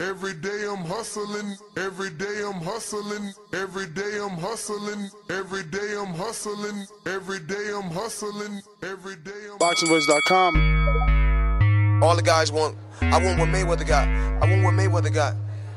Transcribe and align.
Every 0.00 0.34
day 0.34 0.66
I'm 0.68 0.84
hustling, 0.84 1.56
every 1.76 2.10
day 2.10 2.42
I'm 2.44 2.60
hustling, 2.60 3.32
every 3.54 3.86
day 3.86 4.18
I'm 4.20 4.36
hustling, 4.38 5.08
every 5.30 5.62
day 5.64 5.94
I'm 5.98 6.12
hustling, 6.14 6.86
every 7.06 7.38
day 7.40 7.70
I'm 7.74 7.90
hustling, 7.90 8.60
every 8.82 9.16
day 9.16 9.30
I'm 9.52 9.58
BoxingVoice.com. 9.58 12.02
All 12.02 12.16
the 12.16 12.22
guys 12.22 12.50
want, 12.50 12.76
I 13.00 13.22
want 13.22 13.38
what 13.38 13.48
Mayweather 13.48 13.86
got. 13.86 14.08
I 14.08 14.40
want 14.50 14.64
what 14.64 14.74
Mayweather 14.74 15.12
got. 15.12 15.34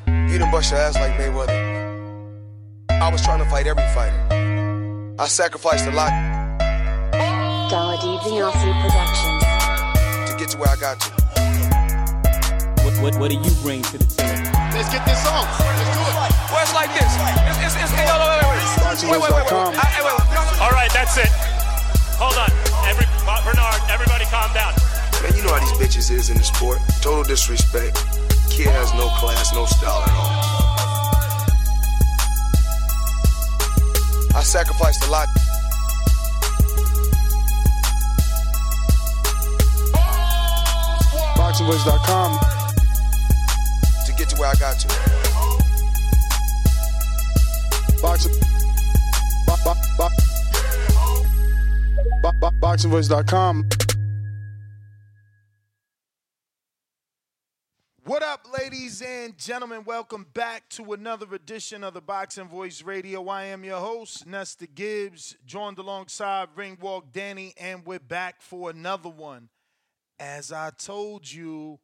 You 0.07 0.39
done 0.39 0.49
bust 0.51 0.71
your 0.71 0.79
ass 0.79 0.95
like 0.95 1.11
Mayweather. 1.13 1.75
I 2.89 3.09
was 3.11 3.21
trying 3.21 3.43
to 3.43 3.49
fight 3.49 3.67
every 3.67 3.83
fighter. 3.93 5.15
I 5.19 5.27
sacrificed 5.27 5.85
a 5.85 5.91
lot 5.91 6.09
Dala 7.69 7.97
Dibiase 7.97 8.81
Productions. 8.81 9.43
to 10.29 10.35
get 10.37 10.49
to 10.49 10.57
where 10.57 10.69
I 10.69 10.75
got 10.77 10.99
to. 11.01 11.24
What, 13.01 13.15
what, 13.15 13.19
what 13.19 13.29
do 13.31 13.35
you 13.35 13.51
bring 13.61 13.81
to 13.91 13.97
the 13.97 14.05
table? 14.05 14.51
Let's 14.71 14.87
get 14.91 15.03
this 15.05 15.19
on. 15.27 15.43
Let's 15.43 15.91
do 15.91 15.99
it. 15.99 16.15
Well, 16.51 16.61
it's 16.63 16.75
like 16.75 16.91
this. 16.95 17.11
It's, 17.11 17.59
it's, 17.59 17.75
it's, 17.75 17.91
hey, 17.91 18.07
hold 18.07 18.23
on, 18.23 18.29
wait, 18.31 18.39
wait, 18.39 18.55
wait. 18.55 18.75
Wait, 18.95 19.19
wait, 19.19 19.31
wait, 19.35 19.45
wait. 19.51 19.75
I- 19.75 19.91
hey, 19.91 20.03
wait, 20.03 20.15
wait. 20.15 20.61
All 20.63 20.71
right, 20.71 20.91
that's 20.93 21.17
it. 21.17 21.27
Hold 22.15 22.35
on. 22.39 22.49
Every, 22.87 23.03
Bernard, 23.43 23.81
everybody 23.91 24.25
calm 24.31 24.47
down. 24.53 24.71
Man, 25.23 25.35
you 25.35 25.43
know 25.43 25.51
how 25.51 25.59
these 25.59 25.75
bitches 25.75 26.11
is 26.11 26.29
in 26.29 26.37
the 26.37 26.43
sport. 26.43 26.79
Total 27.01 27.23
disrespect. 27.23 27.99
Kid 28.49 28.67
has 28.71 28.93
no 28.93 29.09
class, 29.19 29.53
no 29.53 29.65
style 29.65 30.03
at 30.03 30.11
all. 30.15 30.55
I 34.35 34.43
sacrificed 34.43 35.03
a 35.07 35.11
lot. 35.11 35.27
BoxingVoice.com. 41.35 42.54
get 44.17 44.29
to 44.29 44.35
where 44.37 44.49
I 44.49 44.55
got 44.55 44.79
to. 44.79 44.87
Boxing. 48.01 48.33
Bo- 49.47 49.55
bo- 49.63 49.73
bo- 49.97 50.09
bo- 52.21 52.31
bo- 52.39 52.51
BoxingVoice.com. 52.61 53.69
What 58.05 58.21
up, 58.21 58.45
ladies 58.59 59.01
and 59.01 59.35
gentlemen? 59.35 59.83
Welcome 59.83 60.27
back 60.31 60.69
to 60.69 60.93
another 60.93 61.25
edition 61.33 61.83
of 61.83 61.95
the 61.95 62.01
Boxing 62.01 62.47
Voice 62.47 62.83
Radio. 62.83 63.27
I 63.27 63.45
am 63.45 63.63
your 63.63 63.79
host, 63.79 64.27
Nestor 64.27 64.67
Gibbs, 64.67 65.35
joined 65.43 65.79
alongside 65.79 66.49
Ringwalk 66.55 67.11
Danny, 67.11 67.55
and 67.59 67.83
we're 67.83 67.97
back 67.97 68.43
for 68.43 68.69
another 68.69 69.09
one. 69.09 69.49
As 70.19 70.51
I 70.51 70.69
told 70.69 71.31
you, 71.31 71.79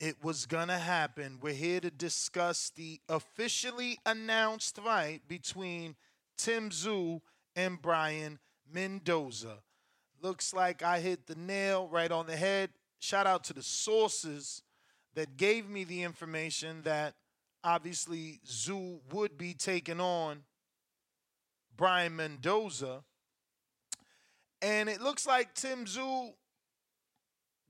it 0.00 0.16
was 0.22 0.46
gonna 0.46 0.78
happen. 0.78 1.38
We're 1.40 1.54
here 1.54 1.80
to 1.80 1.90
discuss 1.90 2.70
the 2.70 3.00
officially 3.08 3.98
announced 4.04 4.76
fight 4.76 5.22
between 5.28 5.96
Tim 6.36 6.70
Tszyu 6.70 7.20
and 7.56 7.80
Brian 7.80 8.38
Mendoza. 8.70 9.58
Looks 10.20 10.52
like 10.52 10.82
I 10.82 11.00
hit 11.00 11.26
the 11.26 11.36
nail 11.36 11.88
right 11.88 12.10
on 12.10 12.26
the 12.26 12.36
head. 12.36 12.70
Shout 12.98 13.26
out 13.26 13.44
to 13.44 13.52
the 13.52 13.62
sources 13.62 14.62
that 15.14 15.36
gave 15.36 15.68
me 15.68 15.84
the 15.84 16.02
information 16.02 16.82
that 16.82 17.14
obviously 17.62 18.40
Tszyu 18.46 19.00
would 19.12 19.38
be 19.38 19.54
taking 19.54 20.00
on 20.00 20.44
Brian 21.76 22.16
Mendoza. 22.16 23.04
And 24.60 24.88
it 24.88 25.00
looks 25.00 25.26
like 25.26 25.54
Tim 25.54 25.84
Tszyu 25.84 26.32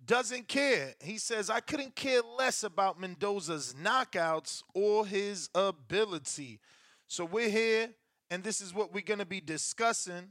doesn't 0.07 0.49
care. 0.49 0.95
He 1.03 1.19
says, 1.19 1.51
I 1.51 1.61
couldn't 1.61 1.95
care 1.95 2.21
less 2.39 2.63
about 2.63 3.01
Mendoza's 3.01 3.75
knockouts 3.83 4.63
or 4.75 5.07
his 5.07 5.49
ability. 5.55 6.61
So 7.07 7.25
we're 7.25 7.49
here, 7.49 7.91
and 8.31 8.43
this 8.43 8.61
is 8.61 8.75
what 8.75 8.93
we're 8.93 9.03
going 9.03 9.19
to 9.19 9.27
be 9.27 9.41
discussing 9.41 10.31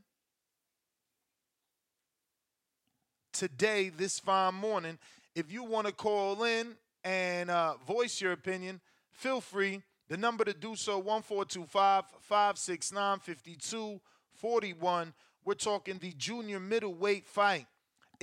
today, 3.32 3.90
this 3.90 4.20
fine 4.20 4.56
morning. 4.56 5.00
If 5.36 5.52
you 5.52 5.64
want 5.64 5.88
to 5.88 5.94
call 5.94 6.44
in 6.44 6.76
and 7.04 7.50
uh, 7.50 7.76
voice 7.86 8.22
your 8.22 8.32
opinion, 8.32 8.80
feel 9.12 9.42
free. 9.42 9.82
The 10.10 10.18
number 10.18 10.44
to 10.46 10.54
do 10.54 10.76
so 10.76 11.00
1425 11.00 12.06
569 12.22 13.20
5241. 13.20 15.14
We're 15.46 15.54
talking 15.56 15.98
the 15.98 16.14
junior 16.14 16.60
middleweight 16.60 17.26
fight. 17.26 17.68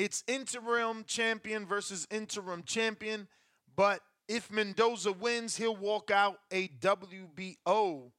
It's 0.00 0.24
interim 0.26 1.04
champion 1.06 1.66
versus 1.66 2.08
interim 2.10 2.62
champion, 2.62 3.28
but 3.76 4.00
if 4.28 4.50
Mendoza 4.50 5.12
wins, 5.12 5.58
he'll 5.58 5.76
walk 5.76 6.10
out 6.10 6.38
a 6.50 6.68
WBO 6.68 8.10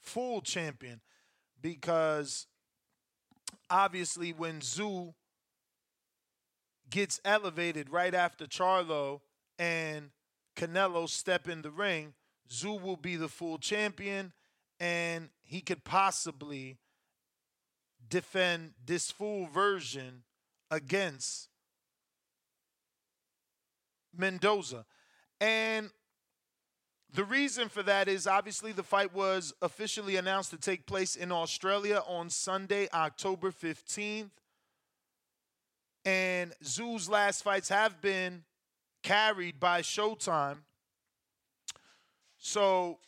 full 0.00 0.40
champion 0.40 1.00
because 1.60 2.46
obviously 3.68 4.32
when 4.32 4.60
Tszyu 4.60 5.14
gets 6.90 7.20
elevated 7.24 7.90
right 7.90 8.14
after 8.14 8.46
Charlo 8.46 9.22
and 9.58 10.10
Canelo 10.54 11.08
step 11.08 11.48
in 11.48 11.62
the 11.62 11.72
ring, 11.72 12.14
Tszyu 12.48 12.80
will 12.80 12.96
be 12.96 13.16
the 13.16 13.28
full 13.28 13.58
champion 13.58 14.32
and 14.78 15.30
he 15.42 15.60
could 15.60 15.82
possibly 15.82 16.78
defend 18.08 18.74
this 18.86 19.10
full 19.10 19.46
version 19.46 20.22
against 20.74 21.48
Mendoza. 24.16 24.84
And 25.40 25.90
the 27.12 27.24
reason 27.24 27.68
for 27.68 27.82
that 27.84 28.08
is 28.08 28.26
obviously 28.26 28.72
the 28.72 28.82
fight 28.82 29.14
was 29.14 29.54
officially 29.62 30.16
announced 30.16 30.50
to 30.50 30.56
take 30.56 30.84
place 30.84 31.14
in 31.14 31.30
Australia 31.30 32.02
on 32.08 32.28
Sunday, 32.28 32.88
October 32.92 33.52
15th. 33.52 34.30
And 36.04 36.52
Tszyu's 36.62 37.08
last 37.08 37.44
fights 37.44 37.68
have 37.68 38.00
been 38.00 38.42
carried 39.02 39.60
by 39.60 39.80
Showtime. 39.80 40.58
So 42.36 42.98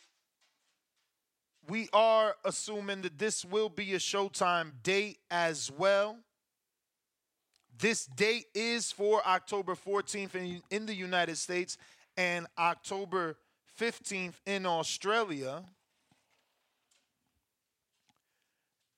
we 1.67 1.89
are 1.91 2.35
assuming 2.45 3.01
that 3.01 3.19
this 3.19 3.43
will 3.43 3.69
be 3.69 3.93
a 3.93 3.99
Showtime 3.99 4.71
date 4.83 5.19
as 5.29 5.69
well. 5.69 6.17
This 7.79 8.05
date 8.05 8.45
is 8.55 8.91
for 8.91 9.25
October 9.27 9.75
14th 9.75 10.33
in, 10.35 10.61
in 10.71 10.85
the 10.85 10.95
United 10.95 11.37
States 11.37 11.77
and 12.15 12.47
October 12.57 13.37
15th 13.79 14.33
in 14.45 14.65
Australia. 14.65 15.63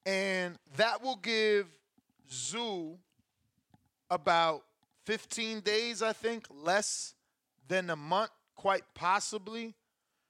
And 0.06 0.58
that 0.78 1.04
will 1.04 1.18
give 1.18 1.68
Tszyu 2.32 2.98
about 4.10 4.64
15 5.06 5.60
days, 5.60 6.02
I 6.02 6.14
think, 6.14 6.46
less 6.50 7.16
than 7.68 7.90
a 7.90 7.96
month, 7.96 8.32
quite 8.56 8.84
possibly, 8.96 9.76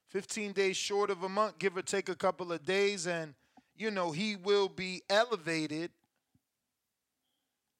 15 0.08 0.52
days 0.52 0.76
short 0.76 1.10
of 1.10 1.22
a 1.22 1.28
month, 1.28 1.58
give 1.58 1.76
or 1.76 1.82
take 1.82 2.08
a 2.08 2.16
couple 2.16 2.52
of 2.52 2.64
days, 2.64 3.06
and 3.06 3.34
you 3.76 3.90
know 3.90 4.10
he 4.10 4.34
will 4.34 4.68
be 4.68 5.02
elevated 5.08 5.90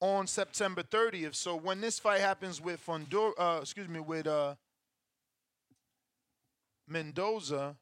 on 0.00 0.26
September 0.26 0.82
30th. 0.82 1.34
So 1.34 1.56
when 1.56 1.80
this 1.80 1.98
fight 1.98 2.20
happens 2.20 2.60
with 2.60 2.84
Fondor, 2.84 3.32
uh, 3.38 3.58
excuse 3.60 3.88
me, 3.88 4.00
with 4.00 4.26
uh, 4.26 4.54
Mendoza, 6.88 7.76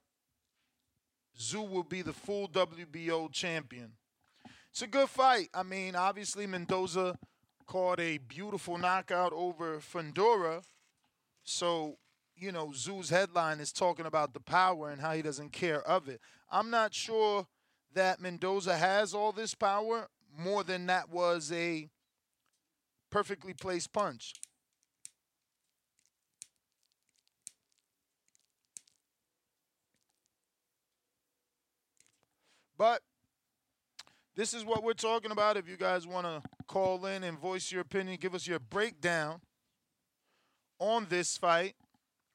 Tszyu 1.39 1.71
will 1.71 1.85
be 1.85 2.03
the 2.03 2.13
full 2.13 2.49
WBO 2.49 3.33
champion. 3.33 3.93
It's 4.71 4.83
a 4.83 4.87
good 4.87 5.09
fight. 5.09 5.49
I 5.55 5.63
mean, 5.63 5.95
obviously 5.95 6.47
Mendoza 6.47 7.17
caught 7.67 8.01
a 8.01 8.19
beautiful 8.19 8.79
knockout 8.79 9.33
over 9.33 9.79
Fundora. 9.79 10.63
So, 11.45 11.99
you 12.37 12.51
know, 12.51 12.69
Tszyu's 12.69 13.11
headline 13.11 13.61
is 13.61 13.73
talking 13.73 14.07
about 14.07 14.35
the 14.35 14.41
power 14.41 14.91
and 14.91 15.01
how 15.01 15.13
he 15.13 15.23
doesn't 15.23 15.53
care 15.53 15.83
of 15.83 16.09
it. 16.09 16.21
I'm 16.51 16.71
not 16.71 16.95
sure 16.95 17.47
that 17.95 18.21
Mendoza 18.21 18.77
has 18.77 19.15
all 19.15 19.33
this 19.33 19.55
power. 19.55 20.09
More 20.37 20.65
than 20.65 20.87
that 20.87 21.09
was 21.09 21.53
a 21.53 21.89
perfectly 23.11 23.55
placed 23.55 23.93
punch. 23.93 24.35
But 32.77 33.03
this 34.37 34.55
is 34.55 34.65
what 34.65 34.85
we're 34.85 34.93
talking 34.93 35.33
about. 35.33 35.57
If 35.57 35.69
you 35.69 35.77
guys 35.77 36.07
want 36.07 36.27
to 36.27 36.49
call 36.69 37.07
in 37.07 37.25
and 37.25 37.37
voice 37.37 37.73
your 37.73 37.81
opinion, 37.81 38.19
give 38.21 38.37
us 38.37 38.47
your 38.47 38.61
breakdown 38.61 39.41
on 40.79 41.07
this 41.09 41.37
fight. 41.37 41.75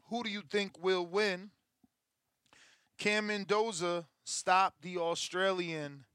Who 0.09 0.21
do 0.21 0.29
you 0.29 0.41
think 0.41 0.83
will 0.83 1.05
win? 1.05 1.51
Cam 2.97 3.27
Mendoza 3.27 4.05
stopped 4.25 4.81
the 4.81 4.97
Australian 4.97 6.05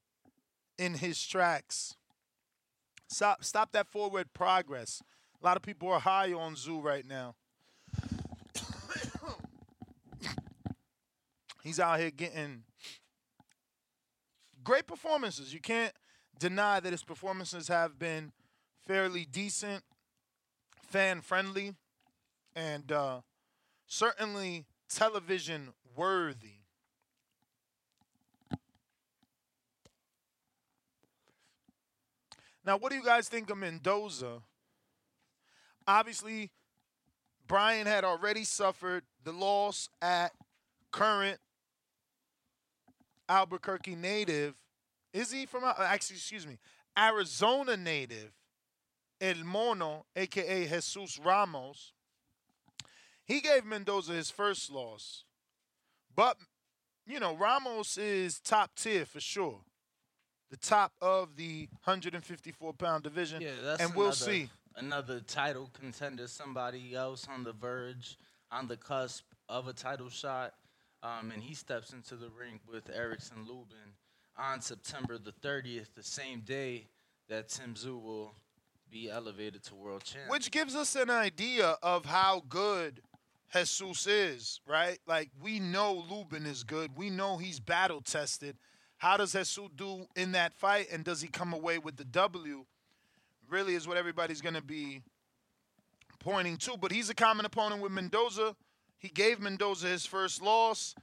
in 0.79 0.95
his 0.95 1.27
tracks. 1.27 1.97
Stop, 3.09 3.43
stop 3.43 3.73
that 3.73 3.87
forward 3.87 4.33
progress. 4.35 5.03
A 5.41 5.47
lot 5.47 5.57
of 5.57 5.63
people 5.63 5.89
are 5.91 6.01
high 6.01 6.33
on 6.33 6.55
Tszyu 6.55 6.83
right 6.83 7.07
now. 7.07 7.35
He's 11.65 11.81
out 11.81 11.99
here 11.99 12.11
getting 12.11 12.65
great 14.63 14.87
performances. 14.87 15.55
You 15.55 15.61
can't 15.61 15.95
deny 16.39 16.81
that 16.81 16.93
his 16.93 17.03
performances 17.03 17.69
have 17.69 17.99
been 17.99 18.33
fairly 18.87 19.25
decent, 19.25 19.83
fan 20.83 21.23
friendly, 21.23 21.75
and 22.55 22.93
uh, 22.93 23.21
certainly 23.87 24.67
television 24.89 25.73
worthy. 25.97 26.58
Now, 32.69 32.77
what 32.77 32.91
do 32.91 32.99
you 32.99 33.03
guys 33.03 33.31
think 33.31 33.49
of 33.49 33.57
Mendoza? 33.57 34.43
Obviously, 35.87 36.51
Brian 37.47 37.87
had 37.87 38.05
already 38.05 38.45
suffered 38.45 39.05
the 39.25 39.33
loss 39.33 39.89
at 40.03 40.33
current 40.91 41.39
Albuquerque 43.27 43.95
native. 43.95 44.55
Is 45.15 45.33
he 45.33 45.47
from, 45.47 45.65
uh, 45.65 45.73
actually, 45.79 46.17
excuse 46.17 46.47
me, 46.47 46.59
Arizona 46.99 47.75
native, 47.75 48.35
El 49.19 49.45
Mono, 49.45 50.05
aka 50.15 50.67
Jesus 50.67 51.19
Ramos? 51.25 51.95
He 53.25 53.41
gave 53.41 53.65
Mendoza 53.65 54.13
his 54.13 54.31
first 54.31 54.71
loss. 54.71 55.25
But, 56.15 56.37
you 57.07 57.19
know, 57.19 57.35
Ramos 57.35 57.97
is 57.97 58.39
top 58.39 58.75
tier 58.75 59.07
for 59.07 59.21
sure 59.21 59.63
the 60.51 60.57
top 60.57 60.93
of 61.01 61.37
the 61.37 61.69
154 61.85 62.73
pound 62.75 63.03
division. 63.03 63.41
Yeah, 63.41 63.51
that's 63.63 63.83
and 63.83 63.95
we'll 63.95 64.07
another, 64.07 64.17
see. 64.17 64.51
Another 64.77 65.21
title 65.21 65.71
contender, 65.79 66.27
somebody 66.29 66.95
else 66.95 67.27
on 67.33 67.45
the 67.45 67.53
verge, 67.53 68.17
on 68.51 68.69
the 68.69 68.77
cusp 68.77 69.25
of 69.49 69.69
a 69.69 69.73
title 69.73 70.09
shot. 70.09 70.55
Um, 71.03 71.31
and 71.33 71.43
he 71.43 71.55
steps 71.55 71.93
into 71.93 72.17
the 72.17 72.29
ring 72.29 72.59
with 72.69 72.91
Erickson 72.95 73.39
Lubin 73.47 73.95
on 74.37 74.61
September 74.61 75.19
the 75.19 75.33
30th, 75.33 75.89
the 75.95 76.03
same 76.03 76.41
day 76.41 76.87
that 77.29 77.49
Tim 77.49 77.75
Tszyu 77.75 78.03
will 78.03 78.35
be 78.91 79.11
elevated 79.11 79.63
to 79.65 79.75
world 79.75 80.05
champion. 80.05 80.31
Which 80.31 80.51
gives 80.51 80.75
us 80.75 80.97
an 80.97 81.11
idea 81.11 81.77
of 81.83 82.05
how 82.05 82.43
good 82.49 83.01
Jesus 83.53 84.07
is, 84.07 84.61
right? 84.67 84.99
Like, 85.07 85.31
we 85.41 85.59
know 85.59 86.05
Lubin 86.11 86.47
is 86.47 86.65
good. 86.65 86.97
We 86.97 87.11
know 87.11 87.37
he's 87.37 87.61
battle 87.61 88.01
tested. 88.01 88.57
How 88.99 89.17
does 89.17 89.33
Jesus 89.33 89.59
do 89.77 90.07
in 90.17 90.33
that 90.33 90.53
fight, 90.55 90.89
and 90.93 91.05
does 91.05 91.21
he 91.21 91.29
come 91.29 91.53
away 91.53 91.79
with 91.79 91.97
the 91.97 92.05
W? 92.05 92.65
Really 93.49 93.75
is 93.75 93.89
what 93.89 93.97
everybody's 93.97 94.41
going 94.41 94.57
to 94.57 94.63
be 94.63 95.03
pointing 96.21 96.57
to. 96.59 96.77
But 96.77 96.93
he's 96.93 97.09
a 97.09 97.15
common 97.15 97.47
opponent 97.47 97.81
with 97.81 97.93
Mendoza. 97.93 98.55
He 98.99 99.09
gave 99.09 99.41
Mendoza 99.41 99.87
his 99.87 100.05
first 100.05 100.43
loss. 100.43 100.95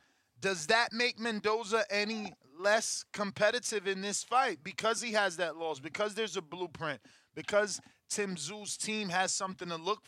Does 0.41 0.67
that 0.67 0.91
make 0.91 1.19
Mendoza 1.19 1.85
any 1.89 2.33
less 2.59 3.05
competitive 3.13 3.87
in 3.87 4.01
this 4.01 4.23
fight 4.23 4.59
because 4.63 5.01
he 5.01 5.13
has 5.13 5.37
that 5.37 5.55
loss, 5.55 5.79
because 5.79 6.15
there's 6.15 6.37
a 6.37 6.41
blueprint, 6.41 6.99
because 7.33 7.81
Tim 8.09 8.35
Tszyu's 8.35 8.77
team 8.77 9.09
has 9.09 9.33
something 9.33 9.69
to 9.69 9.77
look 9.77 10.03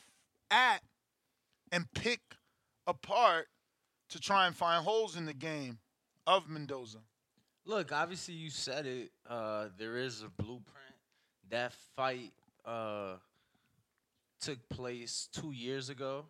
at 0.51 0.81
and 1.71 1.91
pick 1.93 2.19
apart 2.85 3.47
to 4.09 4.19
try 4.19 4.45
and 4.47 4.55
find 4.55 4.83
holes 4.83 5.15
in 5.15 5.25
the 5.25 5.33
game 5.33 5.79
of 6.25 6.49
Mendoza? 6.49 6.99
Look, 7.67 7.91
obviously 7.91 8.33
you 8.33 8.49
said 8.49 8.85
it. 8.85 9.11
Uh, 9.29 9.65
there 9.77 9.97
is 9.97 10.21
a 10.21 10.41
blueprint. 10.41 10.95
That 11.49 11.73
fight 11.97 12.31
uh, 12.65 13.15
took 14.39 14.57
place 14.69 15.27
two 15.33 15.51
years 15.51 15.89
ago. 15.89 16.25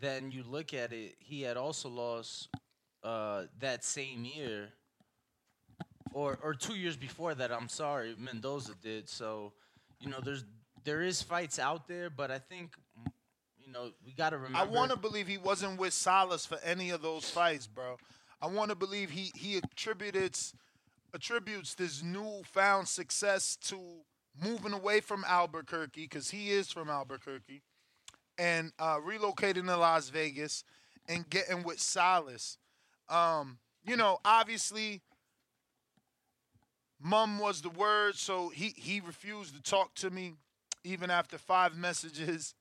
Then 0.00 0.30
you 0.30 0.42
look 0.42 0.72
at 0.72 0.94
it. 0.94 1.16
He 1.18 1.42
had 1.42 1.58
also 1.58 1.90
lost 1.90 2.48
uh, 3.04 3.42
that 3.60 3.84
same 3.84 4.24
year, 4.24 4.70
or 6.14 6.38
or 6.42 6.54
two 6.54 6.76
years 6.76 6.96
before 6.96 7.34
that. 7.34 7.52
I'm 7.52 7.68
sorry, 7.68 8.16
Mendoza 8.18 8.72
did. 8.82 9.10
So, 9.10 9.52
you 10.00 10.08
know, 10.08 10.20
there's 10.24 10.44
there 10.82 11.02
is 11.02 11.20
fights 11.20 11.58
out 11.58 11.86
there, 11.86 12.08
but 12.08 12.30
I 12.30 12.38
think 12.38 12.72
you 13.58 13.70
know 13.70 13.90
we 14.04 14.12
got 14.12 14.30
to 14.30 14.38
remember. 14.38 14.58
I 14.58 14.64
want 14.64 14.92
to 14.92 14.96
believe 14.96 15.28
he 15.28 15.38
wasn't 15.38 15.78
with 15.78 15.92
Salas 15.92 16.46
for 16.46 16.58
any 16.64 16.88
of 16.88 17.02
those 17.02 17.28
fights, 17.28 17.66
bro. 17.66 17.96
I 18.42 18.46
want 18.46 18.70
to 18.70 18.74
believe 18.74 19.10
he 19.10 19.30
he 19.36 19.56
attributes 19.56 20.52
attributes 21.14 21.74
this 21.74 22.02
newfound 22.02 22.88
success 22.88 23.56
to 23.62 23.78
moving 24.42 24.72
away 24.72 25.00
from 25.00 25.24
Albuquerque 25.28 26.02
because 26.02 26.30
he 26.30 26.50
is 26.50 26.72
from 26.72 26.90
Albuquerque 26.90 27.62
and 28.38 28.72
uh, 28.80 28.96
relocating 28.96 29.66
to 29.66 29.76
Las 29.76 30.08
Vegas 30.08 30.64
and 31.08 31.28
getting 31.30 31.62
with 31.62 31.78
Silas. 31.78 32.58
Um, 33.08 33.58
you 33.84 33.96
know, 33.96 34.18
obviously, 34.24 35.02
mum 37.00 37.38
was 37.38 37.62
the 37.62 37.70
word, 37.70 38.16
so 38.16 38.48
he 38.48 38.74
he 38.76 39.00
refused 39.00 39.54
to 39.54 39.62
talk 39.62 39.94
to 39.96 40.10
me 40.10 40.32
even 40.82 41.10
after 41.10 41.38
five 41.38 41.76
messages. 41.76 42.54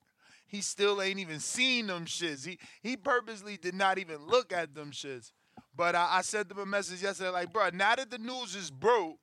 He 0.46 0.62
still 0.62 1.02
ain't 1.02 1.18
even 1.18 1.40
seen 1.40 1.88
them 1.88 2.06
shits. 2.06 2.46
He 2.46 2.60
he 2.84 2.98
purposely 2.98 3.58
did 3.58 3.74
not 3.74 3.98
even 3.98 4.28
look 4.28 4.54
at 4.54 4.76
them 4.76 4.92
shits. 4.92 5.32
But 5.76 5.96
I, 5.96 6.18
I 6.18 6.22
sent 6.22 6.50
them 6.50 6.60
a 6.60 6.66
message 6.66 7.02
yesterday, 7.02 7.30
like, 7.30 7.54
bro, 7.54 7.70
now 7.74 7.96
that 7.96 8.10
the 8.10 8.18
news 8.18 8.56
is 8.56 8.70
broke, 8.70 9.18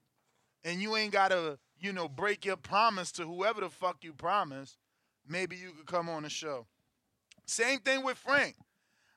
and 0.65 0.81
you 0.81 0.97
ain't 0.97 1.13
gotta, 1.13 1.59
you 1.79 1.93
know, 1.93 2.09
break 2.09 2.45
your 2.45 2.57
promise 2.57 3.13
to 3.13 3.25
whoever 3.25 3.61
the 3.61 3.69
fuck 3.69 3.99
you 4.03 4.13
promised, 4.13 4.77
maybe 5.29 5.57
you 5.57 5.71
could 5.71 5.87
come 5.87 6.09
on 6.09 6.23
the 6.23 6.31
show. 6.31 6.67
Same 7.47 7.79
thing 7.81 8.05
with 8.05 8.19
Frank. 8.19 8.57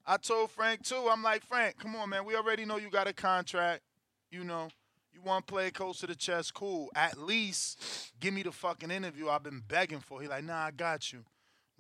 I 0.06 0.18
told 0.18 0.52
Frank 0.52 0.84
too. 0.84 1.08
I'm 1.12 1.24
like, 1.24 1.46
Frank, 1.46 1.78
come 1.78 1.96
on, 1.96 2.10
man. 2.10 2.26
We 2.26 2.36
already 2.36 2.66
know 2.66 2.78
you 2.78 2.90
got 2.90 3.08
a 3.08 3.14
contract. 3.14 3.82
You 4.32 4.44
know, 4.44 4.70
you 5.14 5.22
want 5.22 5.46
to 5.46 5.54
play 5.54 5.72
close 5.72 6.00
to 6.00 6.08
the 6.08 6.16
chest, 6.16 6.54
cool. 6.54 6.90
At 6.96 7.18
least 7.20 8.14
give 8.20 8.34
me 8.34 8.44
the 8.44 8.52
fucking 8.52 8.92
interview 8.92 9.30
I've 9.30 9.44
been 9.44 9.62
begging 9.68 10.00
for. 10.00 10.22
He 10.22 10.28
like, 10.28 10.44
nah, 10.44 10.66
I 10.66 10.72
got 10.72 11.12
you. 11.12 11.24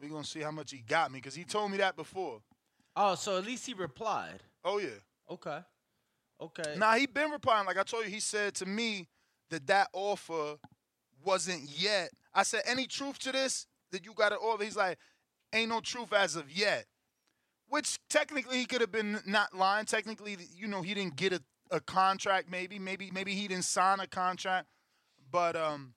We 0.01 0.09
gonna 0.09 0.23
see 0.23 0.41
how 0.41 0.51
much 0.51 0.71
he 0.71 0.79
got 0.79 1.11
me 1.11 1.19
because 1.19 1.35
he 1.35 1.43
told 1.43 1.71
me 1.71 1.77
that 1.77 1.95
before. 1.95 2.41
Oh, 2.95 3.15
so 3.15 3.37
at 3.37 3.45
least 3.45 3.65
he 3.65 3.73
replied. 3.73 4.43
Oh 4.63 4.79
yeah. 4.79 4.89
Okay. 5.31 5.59
Okay. 6.41 6.75
Nah, 6.77 6.95
he 6.95 7.05
been 7.05 7.31
replying. 7.31 7.65
Like 7.65 7.77
I 7.77 7.83
told 7.83 8.05
you, 8.05 8.11
he 8.11 8.19
said 8.19 8.53
to 8.55 8.65
me 8.65 9.07
that 9.49 9.67
that 9.67 9.87
offer 9.93 10.57
wasn't 11.23 11.69
yet. 11.69 12.09
I 12.33 12.43
said, 12.43 12.63
any 12.65 12.85
truth 12.87 13.19
to 13.19 13.31
this? 13.31 13.67
That 13.91 14.05
you 14.05 14.13
got 14.13 14.31
an 14.31 14.37
offer? 14.41 14.63
He's 14.63 14.75
like, 14.77 14.97
ain't 15.53 15.69
no 15.69 15.79
truth 15.81 16.13
as 16.13 16.35
of 16.35 16.49
yet. 16.51 16.85
Which 17.67 17.99
technically 18.09 18.57
he 18.57 18.65
could 18.65 18.81
have 18.81 18.91
been 18.91 19.19
not 19.25 19.53
lying. 19.53 19.85
Technically, 19.85 20.37
you 20.55 20.67
know, 20.67 20.81
he 20.81 20.93
didn't 20.93 21.15
get 21.15 21.33
a, 21.33 21.41
a 21.71 21.79
contract. 21.79 22.49
Maybe, 22.49 22.79
maybe, 22.79 23.11
maybe 23.13 23.33
he 23.33 23.47
didn't 23.47 23.65
sign 23.65 23.99
a 23.99 24.07
contract. 24.07 24.67
But 25.31 25.55
um, 25.55 25.93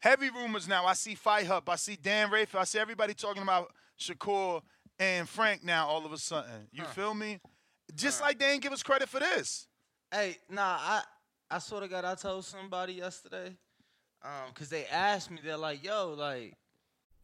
heavy 0.00 0.30
rumors 0.30 0.68
now. 0.68 0.86
I 0.86 0.94
see 0.94 1.14
Fight 1.14 1.46
Hub. 1.46 1.68
I 1.68 1.76
see 1.76 1.96
Dan 1.96 2.30
Rafael. 2.30 2.62
I 2.62 2.64
see 2.64 2.78
everybody 2.78 3.14
talking 3.14 3.42
about 3.42 3.72
Shakur 3.98 4.62
and 4.98 5.28
Frank 5.28 5.64
now. 5.64 5.88
All 5.88 6.04
of 6.04 6.12
a 6.12 6.18
sudden, 6.18 6.68
you 6.72 6.82
Huh. 6.84 6.90
feel 6.90 7.14
me? 7.14 7.40
Just 7.94 8.20
like 8.20 8.38
they 8.38 8.52
ain't 8.52 8.62
give 8.62 8.72
us 8.72 8.82
credit 8.82 9.08
for 9.08 9.20
this. 9.20 9.66
Hey, 10.10 10.36
nah, 10.50 10.78
I 10.80 11.02
I 11.50 11.58
swear 11.58 11.80
to 11.80 11.88
God, 11.88 12.04
I 12.04 12.14
told 12.14 12.44
somebody 12.44 12.94
yesterday, 12.94 13.56
um, 14.22 14.52
cause 14.54 14.68
they 14.68 14.84
asked 14.86 15.30
me, 15.30 15.38
they're 15.42 15.56
like, 15.56 15.82
"Yo, 15.82 16.14
like, 16.16 16.54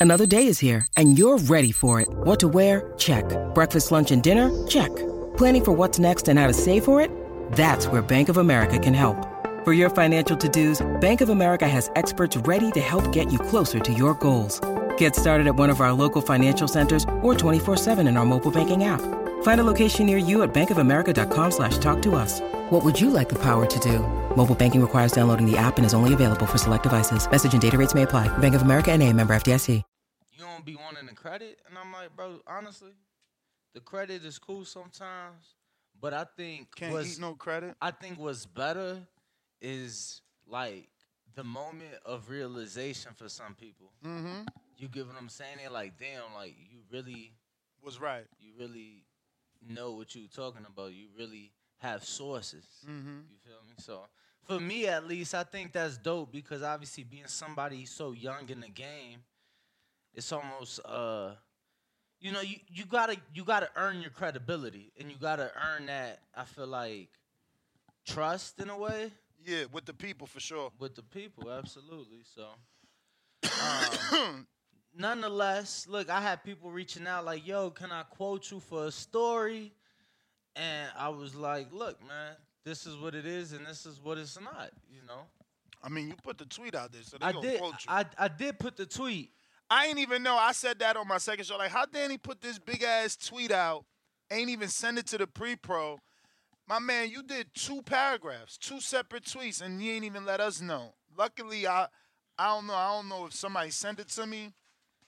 Another 0.00 0.26
day 0.26 0.48
is 0.48 0.58
here, 0.58 0.86
and 0.96 1.18
you're 1.18 1.38
ready 1.38 1.72
for 1.72 2.00
it. 2.00 2.08
What 2.10 2.38
to 2.40 2.48
wear? 2.48 2.92
Check. 2.98 3.24
Breakfast, 3.54 3.90
lunch, 3.90 4.10
and 4.10 4.22
dinner? 4.22 4.50
Check. 4.66 4.94
Planning 5.38 5.64
for 5.64 5.72
what's 5.72 5.98
next 5.98 6.28
and 6.28 6.38
how 6.38 6.46
to 6.46 6.52
save 6.52 6.84
for 6.84 7.00
it? 7.00 7.10
That's 7.52 7.86
where 7.86 8.02
Bank 8.02 8.28
of 8.28 8.36
America 8.36 8.78
can 8.78 8.92
help. 8.92 9.16
For 9.64 9.72
your 9.72 9.88
financial 9.88 10.36
to-dos, 10.36 10.82
Bank 11.00 11.22
of 11.22 11.30
America 11.30 11.66
has 11.66 11.90
experts 11.96 12.36
ready 12.36 12.70
to 12.72 12.80
help 12.80 13.12
get 13.12 13.32
you 13.32 13.38
closer 13.38 13.80
to 13.80 13.92
your 13.94 14.12
goals. 14.14 14.60
Get 14.98 15.16
started 15.16 15.46
at 15.46 15.56
one 15.56 15.70
of 15.70 15.80
our 15.80 15.94
local 15.94 16.20
financial 16.20 16.68
centers 16.68 17.04
or 17.22 17.32
24-7 17.34 18.06
in 18.06 18.18
our 18.18 18.26
mobile 18.26 18.50
banking 18.50 18.84
app. 18.84 19.00
Find 19.44 19.60
a 19.60 19.64
location 19.64 20.04
near 20.06 20.18
you 20.18 20.42
at 20.42 20.52
bankofamerica.com 20.52 21.50
slash 21.50 21.78
talk 21.78 22.02
to 22.02 22.14
us. 22.16 22.40
What 22.70 22.84
would 22.84 23.00
you 23.00 23.08
like 23.10 23.28
the 23.28 23.38
power 23.42 23.64
to 23.66 23.78
do? 23.78 24.00
Mobile 24.36 24.54
banking 24.54 24.80
requires 24.82 25.12
downloading 25.12 25.50
the 25.50 25.56
app 25.56 25.76
and 25.76 25.86
is 25.86 25.94
only 25.94 26.12
available 26.12 26.46
for 26.46 26.58
select 26.58 26.82
devices. 26.82 27.30
Message 27.30 27.52
and 27.54 27.62
data 27.62 27.78
rates 27.78 27.94
may 27.94 28.02
apply. 28.02 28.26
Bank 28.38 28.54
of 28.54 28.62
America 28.62 28.90
and 28.92 29.02
a 29.02 29.10
member 29.12 29.34
FDIC. 29.34 29.82
you 30.32 30.40
don't 30.40 30.64
be 30.64 30.74
wanting 30.76 31.06
the 31.06 31.14
credit," 31.14 31.60
and 31.68 31.78
I'm 31.78 31.92
like, 31.92 32.14
"Bro, 32.16 32.40
honestly, 32.46 32.90
the 33.72 33.80
credit 33.80 34.24
is 34.24 34.38
cool 34.38 34.64
sometimes, 34.64 35.54
but 36.00 36.12
I 36.12 36.24
think 36.36 36.74
Can't 36.74 36.92
what's- 36.92 37.16
eat 37.16 37.20
no 37.20 37.34
credit. 37.34 37.76
I 37.80 37.90
think 37.92 38.18
what's 38.18 38.44
better 38.46 39.06
is 39.60 40.22
like 40.46 40.88
the 41.34 41.44
moment 41.44 41.94
of 42.04 42.28
realization 42.30 43.12
for 43.14 43.28
some 43.28 43.54
people. 43.54 43.92
Mm-hmm. 44.04 44.42
You 44.76 44.88
get 44.88 45.06
what 45.06 45.16
I'm 45.18 45.28
saying? 45.28 45.58
They're 45.58 45.70
like, 45.70 45.98
damn, 45.98 46.32
like 46.34 46.54
you 46.58 46.80
really 46.90 47.32
Was 47.82 48.00
right. 48.00 48.26
you 48.40 48.54
really 48.58 49.04
know 49.68 49.92
what 49.92 50.14
you're 50.14 50.28
talking 50.28 50.66
about. 50.66 50.92
You 50.92 51.06
really 51.18 51.52
have 51.78 52.04
sources. 52.04 52.64
Mm-hmm. 52.88 53.20
You 53.30 53.36
feel 53.44 53.60
me? 53.68 53.74
So 53.78 54.00
for 54.44 54.60
me 54.60 54.86
at 54.86 55.06
least, 55.06 55.34
I 55.34 55.44
think 55.44 55.72
that's 55.72 55.96
dope 55.98 56.32
because 56.32 56.62
obviously 56.62 57.04
being 57.04 57.26
somebody 57.26 57.84
so 57.86 58.12
young 58.12 58.48
in 58.48 58.60
the 58.60 58.68
game, 58.68 59.20
it's 60.14 60.32
almost 60.32 60.80
uh 60.84 61.32
you 62.20 62.32
know, 62.32 62.40
you, 62.40 62.56
you 62.68 62.86
gotta 62.86 63.16
you 63.34 63.44
gotta 63.44 63.68
earn 63.76 64.00
your 64.00 64.10
credibility 64.10 64.92
and 64.98 65.10
you 65.10 65.16
gotta 65.20 65.50
earn 65.70 65.86
that 65.86 66.20
I 66.34 66.44
feel 66.44 66.66
like 66.66 67.10
trust 68.06 68.60
in 68.60 68.70
a 68.70 68.78
way 68.78 69.10
Yeah, 69.44 69.64
with 69.72 69.84
the 69.84 69.92
people 69.94 70.26
for 70.26 70.40
sure. 70.40 70.70
with 70.78 70.94
the 70.94 71.02
people, 71.02 71.50
absolutely. 71.50 72.22
So 72.34 72.46
um, 74.12 74.46
nonetheless, 74.96 75.86
look, 75.88 76.10
I 76.10 76.20
had 76.20 76.44
people 76.44 76.70
reaching 76.70 77.06
out 77.06 77.24
like, 77.24 77.46
"Yo, 77.46 77.70
can 77.70 77.90
I 77.90 78.02
quote 78.04 78.50
you 78.50 78.60
for 78.60 78.86
a 78.86 78.90
story?" 78.90 79.72
And 80.56 80.90
I 80.96 81.08
was 81.08 81.34
like, 81.34 81.72
"Look, 81.72 82.00
man, 82.06 82.36
this 82.64 82.86
is 82.86 82.96
what 82.96 83.14
it 83.14 83.26
is, 83.26 83.52
and 83.52 83.66
this 83.66 83.86
is 83.86 84.00
what 84.00 84.18
it's 84.18 84.40
not." 84.40 84.70
You 84.90 85.02
know, 85.06 85.26
I 85.82 85.88
mean, 85.88 86.08
you 86.08 86.14
put 86.22 86.38
the 86.38 86.46
tweet 86.46 86.74
out 86.74 86.92
there, 86.92 87.02
so 87.02 87.18
they 87.18 87.26
I 87.26 87.32
gonna 87.32 87.46
did, 87.46 87.60
quote 87.60 87.72
you. 87.72 87.86
I, 87.88 88.04
I 88.18 88.28
did 88.28 88.58
put 88.58 88.76
the 88.76 88.86
tweet. 88.86 89.30
I 89.70 89.86
ain't 89.86 89.98
even 89.98 90.22
know. 90.22 90.36
I 90.36 90.52
said 90.52 90.78
that 90.80 90.96
on 90.96 91.08
my 91.08 91.18
second 91.18 91.44
show. 91.46 91.56
Like, 91.56 91.70
how 91.70 91.86
Danny 91.86 92.18
put 92.18 92.40
this 92.40 92.58
big 92.58 92.82
ass 92.82 93.16
tweet 93.16 93.50
out, 93.50 93.84
ain't 94.30 94.50
even 94.50 94.68
send 94.68 94.98
it 94.98 95.06
to 95.08 95.18
the 95.18 95.26
pre 95.26 95.56
pro. 95.56 95.98
My 96.66 96.78
man, 96.78 97.10
you 97.10 97.22
did 97.22 97.48
two 97.54 97.82
paragraphs, 97.82 98.56
two 98.56 98.80
separate 98.80 99.24
tweets, 99.24 99.60
and 99.60 99.82
you 99.82 99.92
ain't 99.92 100.04
even 100.04 100.24
let 100.24 100.40
us 100.40 100.60
know. 100.60 100.94
Luckily, 101.16 101.66
I 101.66 101.88
I 102.38 102.46
don't 102.48 102.66
know. 102.66 102.74
I 102.74 102.88
don't 102.94 103.08
know 103.08 103.26
if 103.26 103.32
somebody 103.34 103.70
sent 103.70 104.00
it 104.00 104.08
to 104.10 104.26
me 104.26 104.52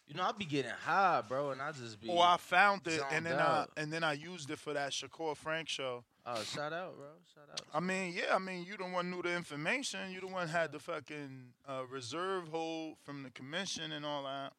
You 0.06 0.14
know, 0.14 0.22
I'd 0.22 0.38
be 0.38 0.44
getting 0.44 0.70
high, 0.70 1.22
bro, 1.28 1.50
and 1.50 1.60
I 1.60 1.72
just 1.72 2.00
be. 2.00 2.08
or 2.08 2.22
I 2.22 2.36
found 2.36 2.86
it 2.86 3.00
and 3.10 3.26
then 3.26 3.38
I 3.40 3.66
and 3.76 3.92
then 3.92 4.04
I 4.04 4.12
used 4.12 4.50
it 4.50 4.58
for 4.58 4.72
that 4.72 4.92
Shakur 4.92 5.36
Frank 5.36 5.68
show. 5.68 6.04
Oh, 6.24 6.42
shout 6.42 6.72
out, 6.72 6.96
bro. 6.96 7.06
Shout 7.34 7.48
out. 7.50 7.60
I 7.74 7.80
mean, 7.80 8.14
yeah, 8.16 8.34
I 8.34 8.38
mean, 8.38 8.64
you 8.64 8.76
the 8.76 8.84
one 8.84 9.10
knew 9.10 9.22
the 9.22 9.34
information. 9.34 10.12
You 10.12 10.20
the 10.20 10.28
one 10.28 10.46
had 10.46 10.70
the 10.70 10.78
fucking 10.78 11.52
uh, 11.68 11.82
reserve 11.90 12.48
hold 12.48 12.98
from 13.04 13.24
the 13.24 13.30
commission 13.30 13.90
and 13.90 14.04
all 14.06 14.22
that. 14.24 14.52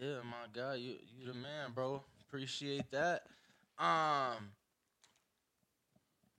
Yeah, 0.00 0.18
my 0.24 0.46
God, 0.52 0.78
you 0.78 0.94
you 1.16 1.26
the 1.26 1.34
man, 1.34 1.72
bro. 1.74 2.00
Appreciate 2.28 2.88
that. 2.92 3.22
Um, 3.78 4.52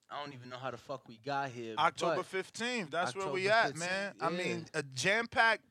I 0.10 0.24
don't 0.24 0.34
even 0.34 0.50
know 0.50 0.58
how 0.58 0.72
the 0.72 0.78
fuck 0.78 1.08
we 1.10 1.20
got 1.26 1.50
here. 1.50 1.76
October 1.78 2.24
fifteenth. 2.24 2.90
That's 2.90 3.14
where 3.16 3.28
we 3.28 3.50
October 3.50 3.70
at, 3.70 3.78
man. 3.78 4.14
15th, 4.14 4.26
I 4.26 4.30
mean, 4.30 4.66
a 4.74 4.84
jam 4.84 5.28
packed 5.28 5.64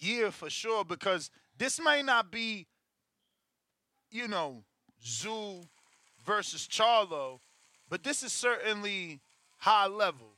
year 0.00 0.30
for 0.30 0.50
sure 0.50 0.84
because 0.84 1.30
this 1.58 1.80
might 1.80 2.04
not 2.04 2.30
be, 2.30 2.66
you 4.10 4.28
know, 4.28 4.64
Tszyu 5.04 5.66
versus 6.24 6.66
Charlo, 6.66 7.40
but 7.88 8.02
this 8.02 8.22
is 8.22 8.32
certainly 8.32 9.20
high 9.58 9.86
level. 9.86 10.28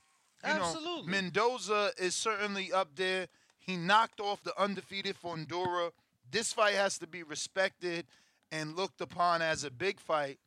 You 0.45 0.53
know, 0.53 0.61
Absolutely. 0.61 1.11
Mendoza 1.11 1.91
is 1.97 2.15
certainly 2.15 2.71
up 2.71 2.89
there. 2.95 3.27
He 3.59 3.75
knocked 3.75 4.19
off 4.19 4.43
the 4.43 4.53
undefeated 4.61 5.15
Fundora. 5.21 5.91
This 6.31 6.53
fight 6.53 6.75
has 6.75 6.97
to 6.99 7.07
be 7.07 7.23
respected 7.23 8.05
and 8.51 8.75
looked 8.75 9.01
upon 9.01 9.41
as 9.41 9.63
a 9.63 9.71
big 9.71 9.99
fight 9.99 10.39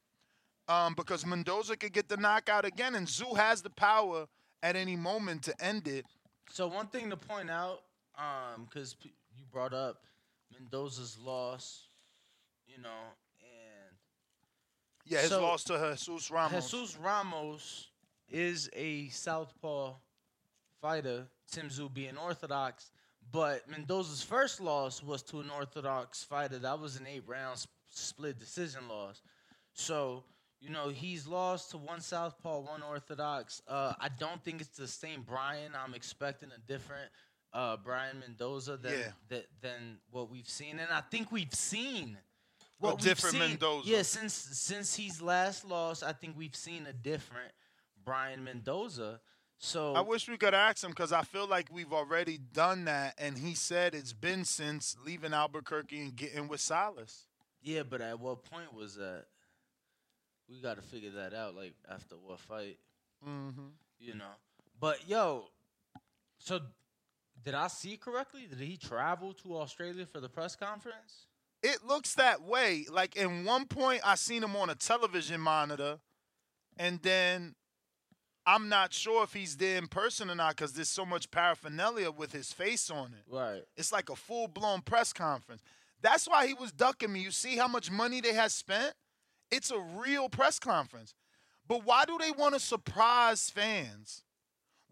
um, 0.69 0.95
because 0.95 1.27
Mendoza 1.27 1.77
could 1.77 1.93
get 1.93 2.09
the 2.09 2.17
knockout 2.17 2.65
again, 2.65 2.95
and 2.95 3.07
Tszyu 3.07 3.37
has 3.37 3.61
the 3.61 3.71
power 3.71 4.27
at 4.63 4.77
any 4.77 4.97
moment 4.97 5.43
to 5.43 5.65
end 5.65 5.89
it. 5.89 6.07
So 6.51 6.67
one 6.67 6.87
thing 6.87 7.11
to 7.11 7.17
point 7.17 7.51
out, 7.51 7.83
um, 8.17 8.67
because 8.69 8.95
p- 8.95 9.13
you 9.37 9.45
brought 9.53 9.73
up 9.73 10.05
Mendoza's 10.53 11.19
loss, 11.19 11.89
you 12.67 12.79
know, 12.79 13.15
and 13.41 13.97
Yeah, 15.05 15.21
his 15.23 15.31
So- 15.31 15.43
loss 15.43 15.65
to 15.65 15.95
Jesus 15.97 16.31
Ramos. 16.31 16.71
Jesus 16.71 16.97
Ramos 16.97 17.89
is 18.29 18.71
a 18.75 19.09
southpaw 19.09 19.97
fighter. 20.81 21.29
Tim 21.51 21.69
Tszyu 21.69 21.93
being 21.93 22.17
orthodox, 22.17 22.91
but 23.33 23.67
Mendoza's 23.69 24.23
first 24.23 24.61
loss 24.61 25.03
was 25.03 25.23
to 25.25 25.41
an 25.41 25.51
orthodox 25.51 26.23
fighter. 26.23 26.59
That 26.61 26.79
was 26.79 26.97
an 26.97 27.07
eight-round 27.07 27.55
s- 27.59 27.67
split 27.89 28.39
decision 28.39 28.87
loss. 28.89 29.21
So 29.73 30.25
you 30.61 30.69
know 30.69 30.91
he's 30.91 31.27
lost 31.27 31.71
to 31.71 31.79
one 31.79 32.01
southpaw, 32.03 32.61
one 32.61 32.83
orthodox. 32.83 33.63
Uh, 33.67 33.95
I 33.99 34.11
don't 34.11 34.45
think 34.45 34.61
it's 34.61 34.77
the 34.77 34.87
same 34.87 35.23
Brian. 35.23 35.75
I'm 35.75 35.95
expecting 35.95 36.53
a 36.53 36.59
different 36.59 37.11
uh, 37.53 37.77
Brian 37.79 38.21
Mendoza 38.21 38.77
than 38.77 38.93
Yeah. 38.99 39.13
that, 39.29 39.47
than 39.61 39.99
what 40.11 40.31
we've 40.31 40.49
seen, 40.49 40.79
and 40.79 40.91
I 40.93 41.01
think 41.01 41.33
we've 41.33 41.53
seen 41.55 42.17
what 42.79 42.97
we've 42.97 43.05
different 43.05 43.33
seen- 43.37 43.41
Mendoza. 43.51 43.89
Yeah, 43.89 44.03
since 44.03 44.35
since 44.35 44.95
he's 44.95 45.21
last 45.21 45.65
lost, 45.65 46.03
I 46.03 46.13
think 46.13 46.37
we've 46.37 46.55
seen 46.57 46.87
a 46.87 46.93
different 46.93 47.53
Brian 48.05 48.43
Mendoza. 48.45 49.21
So 49.59 49.95
I 49.95 50.01
wish 50.01 50.27
we 50.29 50.39
could 50.39 50.55
ask 50.55 50.83
him 50.83 50.91
because 50.91 51.13
I 51.13 51.23
feel 51.23 51.47
like 51.47 51.69
we've 51.71 51.93
already 51.93 52.39
done 52.39 52.85
that, 52.87 53.15
and 53.19 53.37
he 53.37 53.55
said 53.55 53.95
it's 53.95 54.13
been 54.15 54.45
since 54.45 54.97
leaving 55.05 55.35
Albuquerque 55.35 56.01
and 56.01 56.17
getting 56.17 56.49
with 56.49 56.61
Silas. 56.61 57.27
yeah, 57.63 57.83
but 57.83 58.01
at 58.01 58.19
what 58.19 58.43
point 58.45 58.73
was 58.73 58.95
that? 58.95 59.27
We 60.49 60.61
got 60.63 60.77
to 60.77 60.83
figure 60.83 61.11
that 61.11 61.35
out. 61.35 61.55
Like 61.55 61.75
after 61.91 62.17
what 62.17 62.41
fight, 62.41 62.79
Mm-hmm. 63.29 63.67
you 63.99 64.15
know? 64.15 64.33
But 64.81 65.07
yo, 65.07 65.51
so 66.39 66.61
did 67.45 67.55
I 67.55 67.69
see 67.69 67.97
correctly? 67.97 68.47
Did 68.49 68.59
he 68.59 68.77
travel 68.77 69.33
to 69.35 69.57
Australia 69.57 70.07
for 70.07 70.21
the 70.21 70.29
press 70.29 70.57
conference? 70.57 71.27
It 71.63 71.87
looks 71.87 72.15
that 72.15 72.43
way. 72.43 72.87
Like 72.91 73.17
in 73.17 73.45
one 73.45 73.67
point, 73.67 74.01
I 74.05 74.15
seen 74.15 74.43
him 74.43 74.57
on 74.57 74.71
a 74.71 74.75
television 74.75 75.41
monitor, 75.41 75.99
and 76.79 77.01
then 77.03 77.55
I'm 78.47 78.69
not 78.69 78.93
sure 78.93 79.25
if 79.25 79.33
he's 79.33 79.57
there 79.57 79.79
in 79.79 79.87
person 79.87 80.31
or 80.31 80.35
not 80.35 80.57
because 80.57 80.73
there's 80.73 80.89
so 80.89 81.05
much 81.05 81.31
paraphernalia 81.31 82.11
with 82.11 82.33
his 82.33 82.53
face 82.53 82.91
on 82.91 83.13
it. 83.13 83.33
Right. 83.33 83.63
It's 83.77 83.93
like 83.93 84.09
a 84.11 84.17
full 84.17 84.49
blown 84.49 84.81
press 84.81 85.13
conference. 85.13 85.63
That's 86.03 86.27
why 86.27 86.47
he 86.47 86.55
was 86.55 86.73
ducking 86.73 87.13
me. 87.13 87.21
You 87.21 87.31
see 87.31 87.57
how 87.57 87.69
much 87.69 87.91
money 87.91 88.21
they 88.21 88.33
had 88.33 88.51
spent? 88.51 88.95
It's 89.51 89.71
a 89.71 89.79
real 89.79 90.29
press 90.29 90.59
conference. 90.59 91.15
But 91.69 91.85
why 91.85 92.05
do 92.05 92.19
they 92.19 92.31
want 92.31 92.55
to 92.55 92.61
surprise 92.61 93.51
fans? 93.51 94.23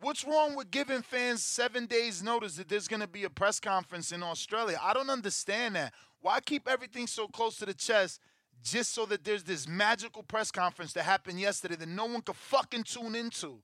What's 0.00 0.24
wrong 0.24 0.54
with 0.54 0.70
giving 0.70 1.02
fans 1.02 1.44
seven 1.44 1.86
days' 1.86 2.22
notice 2.22 2.56
that 2.56 2.68
there's 2.68 2.86
going 2.86 3.00
to 3.00 3.08
be 3.08 3.24
a 3.24 3.30
press 3.30 3.58
conference 3.58 4.12
in 4.12 4.22
Australia? 4.22 4.78
I 4.80 4.92
don't 4.92 5.10
understand 5.10 5.74
that. 5.74 5.92
Why 6.20 6.40
keep 6.40 6.68
everything 6.68 7.06
so 7.06 7.26
close 7.26 7.56
to 7.58 7.66
the 7.66 7.74
chest 7.74 8.20
just 8.62 8.92
so 8.92 9.06
that 9.06 9.24
there's 9.24 9.42
this 9.42 9.66
magical 9.66 10.22
press 10.22 10.50
conference 10.50 10.92
that 10.92 11.02
happened 11.02 11.40
yesterday 11.40 11.76
that 11.76 11.88
no 11.88 12.06
one 12.06 12.22
could 12.22 12.36
fucking 12.36 12.84
tune 12.84 13.16
into? 13.16 13.58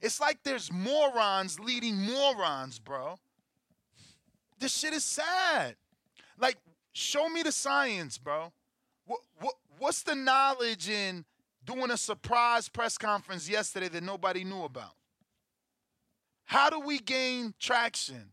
It's 0.00 0.18
like 0.18 0.38
there's 0.44 0.72
morons 0.72 1.60
leading 1.60 1.96
morons, 1.96 2.78
bro. 2.78 3.18
This 4.58 4.76
shit 4.76 4.94
is 4.94 5.04
sad. 5.04 5.76
Like, 6.38 6.56
show 6.92 7.28
me 7.28 7.42
the 7.42 7.52
science, 7.52 8.16
bro. 8.16 8.52
What, 9.04 9.20
what, 9.40 9.54
what's 9.78 10.02
the 10.02 10.14
knowledge 10.14 10.88
in 10.88 11.26
doing 11.66 11.90
a 11.90 11.98
surprise 11.98 12.68
press 12.68 12.96
conference 12.96 13.48
yesterday 13.48 13.88
that 13.88 14.02
nobody 14.02 14.44
knew 14.44 14.64
about? 14.64 14.92
How 16.50 16.68
do 16.68 16.80
we 16.80 16.98
gain 16.98 17.54
traction? 17.60 18.32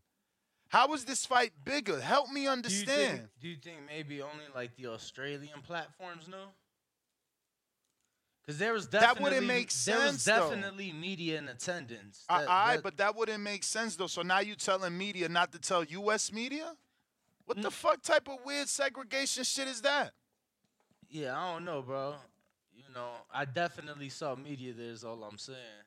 How 0.70 0.92
is 0.92 1.04
this 1.04 1.24
fight 1.24 1.52
bigger? 1.64 2.00
Help 2.00 2.30
me 2.30 2.40
Do 2.40 2.42
you, 2.42 2.48
understand. 2.50 2.88
think, 3.18 3.20
do 3.40 3.48
you 3.48 3.56
think 3.62 3.76
maybe 3.86 4.20
only 4.20 4.42
like 4.56 4.74
the 4.76 4.88
Australian 4.88 5.60
platforms 5.62 6.26
know? 6.26 6.46
Because 8.44 8.58
there 8.58 8.72
was 8.72 8.88
definitely 8.88 9.14
That 9.14 9.22
wouldn't 9.22 9.46
make 9.46 9.70
sense. 9.70 9.84
There 9.86 9.98
was 9.98 10.20
sense, 10.20 10.24
though. 10.24 10.50
definitely 10.50 10.92
media 10.92 11.38
in 11.38 11.48
attendance. 11.48 12.24
I, 12.28 12.40
That- 12.40 12.50
I 12.50 12.74
that- 12.74 12.82
but 12.82 12.96
that 12.96 13.14
wouldn't 13.14 13.40
make 13.44 13.62
sense 13.62 13.94
though. 13.94 14.08
So 14.08 14.22
now 14.22 14.40
you 14.40 14.56
telling 14.56 14.98
media 14.98 15.28
not 15.28 15.52
to 15.52 15.60
tell 15.60 15.84
U.S. 15.84 16.32
media? 16.32 16.74
What 17.44 17.58
Mm. 17.58 17.62
the 17.62 17.70
fuck 17.70 18.02
type 18.02 18.26
of 18.28 18.38
weird 18.44 18.68
segregation 18.68 19.44
shit 19.44 19.68
is 19.68 19.80
that? 19.82 20.12
Yeah, 21.08 21.38
I 21.40 21.52
don't 21.52 21.64
know, 21.64 21.82
bro. 21.82 22.16
You 22.74 22.82
know, 22.92 23.12
I 23.32 23.44
definitely 23.44 24.08
saw 24.08 24.34
media 24.34 24.72
there. 24.72 24.90
Is 24.90 25.04
all 25.04 25.22
I'm 25.22 25.38
saying. 25.38 25.84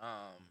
Um, 0.00 0.48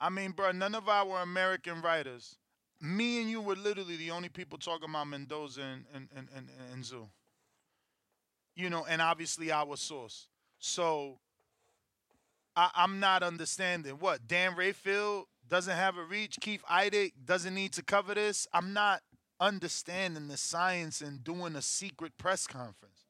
I 0.00 0.08
mean, 0.08 0.30
bro, 0.32 0.52
none 0.52 0.74
of 0.74 0.88
our 0.88 1.22
American 1.22 1.82
writers, 1.82 2.36
me 2.80 3.20
and 3.20 3.30
you 3.30 3.40
were 3.40 3.56
literally 3.56 3.96
the 3.96 4.10
only 4.10 4.28
people 4.30 4.58
talking 4.58 4.88
about 4.88 5.06
Mendoza 5.08 5.62
and 5.62 5.84
and 5.94 6.08
and, 6.16 6.28
and, 6.34 6.48
and 6.72 6.82
Tszyu. 6.82 7.06
You 8.56 8.70
know, 8.70 8.84
and 8.88 9.00
obviously 9.02 9.52
our 9.52 9.76
source. 9.76 10.28
So 10.58 11.18
I, 12.56 12.70
I'm 12.74 13.00
not 13.00 13.22
understanding 13.22 13.92
what 13.98 14.26
Dan 14.26 14.54
Rafael 14.56 15.26
doesn't 15.48 15.76
have 15.76 15.96
a 15.96 16.04
reach. 16.04 16.36
Keith 16.40 16.62
Idec 16.70 17.12
doesn't 17.24 17.54
need 17.54 17.72
to 17.74 17.82
cover 17.82 18.14
this. 18.14 18.46
I'm 18.52 18.72
not 18.72 19.00
understanding 19.38 20.28
the 20.28 20.36
science 20.36 21.00
and 21.00 21.24
doing 21.24 21.56
a 21.56 21.62
secret 21.62 22.12
press 22.18 22.46
conference. 22.46 23.04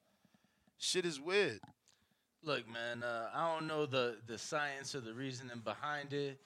Shit 0.79 1.05
is 1.05 1.21
weird. 1.21 1.61
look, 2.43 2.69
man. 2.71 3.03
Uh, 3.03 3.31
I 3.35 3.53
don't 3.55 3.67
know 3.67 3.87
the 3.87 4.17
the 4.27 4.39
science 4.39 4.95
or 4.95 5.01
the 5.01 5.13
reasoning 5.13 5.61
behind 5.65 6.13
it, 6.13 6.41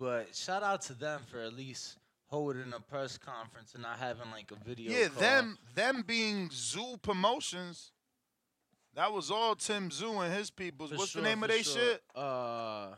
but 0.00 0.34
shout 0.34 0.62
out 0.62 0.80
to 0.82 0.94
them 0.94 1.20
for 1.30 1.40
at 1.40 1.52
least 1.54 1.98
holding 2.26 2.72
a 2.74 2.80
press 2.80 3.18
conference 3.18 3.74
and 3.74 3.82
not 3.82 3.98
having 3.98 4.30
like 4.32 4.50
a 4.50 4.64
video. 4.68 4.90
Yeah, 4.90 5.08
call. 5.08 5.20
them 5.20 5.58
them 5.74 6.02
being 6.06 6.48
Tszyu 6.48 7.00
Promotions. 7.02 7.92
That 8.94 9.12
was 9.12 9.30
all 9.30 9.54
Tim 9.54 9.90
Tszyu 9.90 10.24
and 10.24 10.34
his 10.34 10.50
peoples. 10.50 10.90
For 10.90 10.96
What's 10.96 11.10
sure, 11.12 11.22
the 11.22 11.28
name 11.28 11.42
of 11.44 11.48
they 11.50 11.62
sure. 11.62 11.74
shit? 11.74 12.02
Uh, 12.14 12.94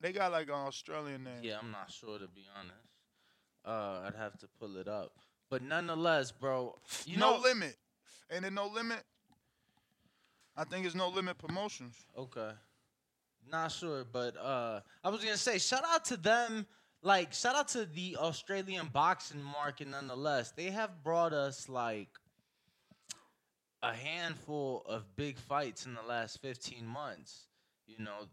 They 0.00 0.12
got 0.12 0.32
like 0.32 0.48
an 0.48 0.54
Australian 0.54 1.24
name. 1.24 1.40
yeah, 1.42 1.58
I'm 1.62 1.70
not 1.70 1.90
sure 1.90 2.18
to 2.18 2.26
be 2.28 2.42
honest. 2.58 2.74
Uh, 3.64 4.06
I'd 4.06 4.14
have 4.14 4.36
to 4.40 4.48
pull 4.60 4.76
it 4.76 4.88
up, 4.88 5.12
but 5.50 5.62
nonetheless, 5.62 6.32
bro. 6.32 6.78
You 7.06 7.16
no 7.18 7.36
know, 7.36 7.42
limit. 7.42 7.76
Ain't 8.30 8.44
it 8.44 8.52
no 8.52 8.66
limit? 8.68 9.02
I 10.56 10.64
think 10.64 10.86
it's 10.86 10.94
no 10.94 11.08
limit 11.08 11.36
promotions. 11.38 11.96
Okay. 12.16 12.50
Not 13.50 13.70
sure, 13.72 14.04
but 14.10 14.36
uh 14.36 14.80
I 15.04 15.08
was 15.08 15.22
gonna 15.22 15.36
say 15.36 15.58
shout 15.58 15.84
out 15.86 16.04
to 16.06 16.16
them. 16.16 16.66
Like 17.02 17.32
shout 17.32 17.54
out 17.54 17.68
to 17.68 17.86
the 17.86 18.16
Australian 18.18 18.86
boxing 18.86 19.42
market 19.42 19.88
nonetheless. 19.88 20.52
They 20.52 20.70
have 20.70 21.02
brought 21.04 21.32
us 21.32 21.68
like 21.68 22.08
a 23.82 23.92
handful 23.92 24.82
of 24.86 25.04
big 25.16 25.38
fights 25.38 25.86
in 25.86 25.94
the 25.94 26.02
last 26.02 26.40
15 26.42 26.84
months. 26.86 27.46
You 27.86 28.04
know, 28.04 28.26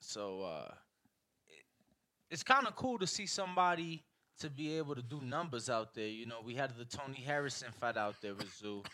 so 0.00 0.42
uh 0.42 0.74
it, 1.48 1.64
it's 2.30 2.42
kind 2.42 2.66
of 2.66 2.76
cool 2.76 2.98
to 2.98 3.06
see 3.06 3.26
somebody 3.26 4.04
to 4.40 4.50
be 4.50 4.76
able 4.76 4.94
to 4.94 5.02
do 5.02 5.20
numbers 5.22 5.70
out 5.70 5.94
there. 5.94 6.08
You 6.08 6.26
know, 6.26 6.40
we 6.44 6.54
had 6.54 6.76
the 6.76 6.84
Tony 6.84 7.20
Harrison 7.20 7.68
fight 7.80 7.96
out 7.96 8.16
there 8.20 8.34
with 8.34 8.48
Tszyu. 8.48 8.84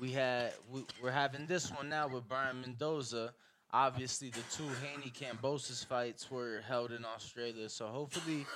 We 0.00 0.10
had 0.10 0.54
we, 0.70 0.84
we're 1.02 1.12
having 1.12 1.46
this 1.46 1.70
one 1.70 1.88
now 1.88 2.08
with 2.08 2.26
Brian 2.26 2.60
Mendoza. 2.60 3.32
Obviously, 3.76 4.30
the 4.30 4.42
two 4.52 4.68
Haney 4.84 5.10
Kambosos 5.10 5.84
fights 5.84 6.30
were 6.30 6.62
held 6.64 6.92
in 6.92 7.04
Australia, 7.04 7.68
so 7.68 7.88
hopefully, 7.88 8.46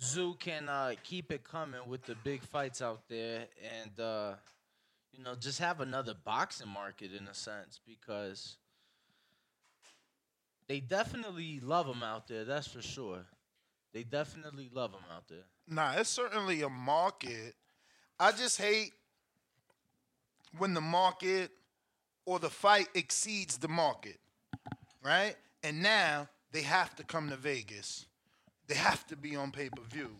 Tszyu 0.00 0.38
can 0.38 0.66
uh, 0.66 0.94
keep 1.04 1.30
it 1.30 1.44
coming 1.44 1.82
with 1.86 2.02
the 2.06 2.14
big 2.24 2.42
fights 2.42 2.80
out 2.80 3.02
there, 3.06 3.44
and 3.62 4.00
uh, 4.00 4.32
you 5.12 5.22
know, 5.22 5.34
just 5.34 5.58
have 5.58 5.82
another 5.82 6.14
boxing 6.24 6.68
market 6.70 7.10
in 7.12 7.28
a 7.28 7.34
sense 7.34 7.80
because 7.86 8.56
they 10.68 10.80
definitely 10.80 11.60
love 11.62 11.86
them 11.86 12.02
out 12.02 12.26
there. 12.26 12.44
That's 12.44 12.66
for 12.66 12.80
sure. 12.80 13.26
They 13.92 14.04
definitely 14.04 14.70
love 14.72 14.92
them 14.92 15.04
out 15.14 15.28
there. 15.28 15.44
Nah, 15.68 15.96
it's 15.98 16.08
certainly 16.08 16.62
a 16.62 16.70
market. 16.70 17.56
I 18.18 18.32
just 18.32 18.58
hate 18.58 18.92
when 20.56 20.72
the 20.72 20.80
market 20.80 21.50
or 22.24 22.38
the 22.38 22.48
fight 22.48 22.88
exceeds 22.94 23.58
the 23.58 23.68
market, 23.68 24.18
right? 25.04 25.36
And 25.62 25.82
now 25.82 26.28
they 26.52 26.62
have 26.62 26.94
to 26.96 27.04
come 27.04 27.30
to 27.30 27.36
Vegas. 27.36 28.06
They 28.68 28.74
have 28.74 29.06
to 29.08 29.16
be 29.16 29.36
on 29.36 29.50
pay 29.50 29.68
per 29.68 29.82
view. 29.82 30.10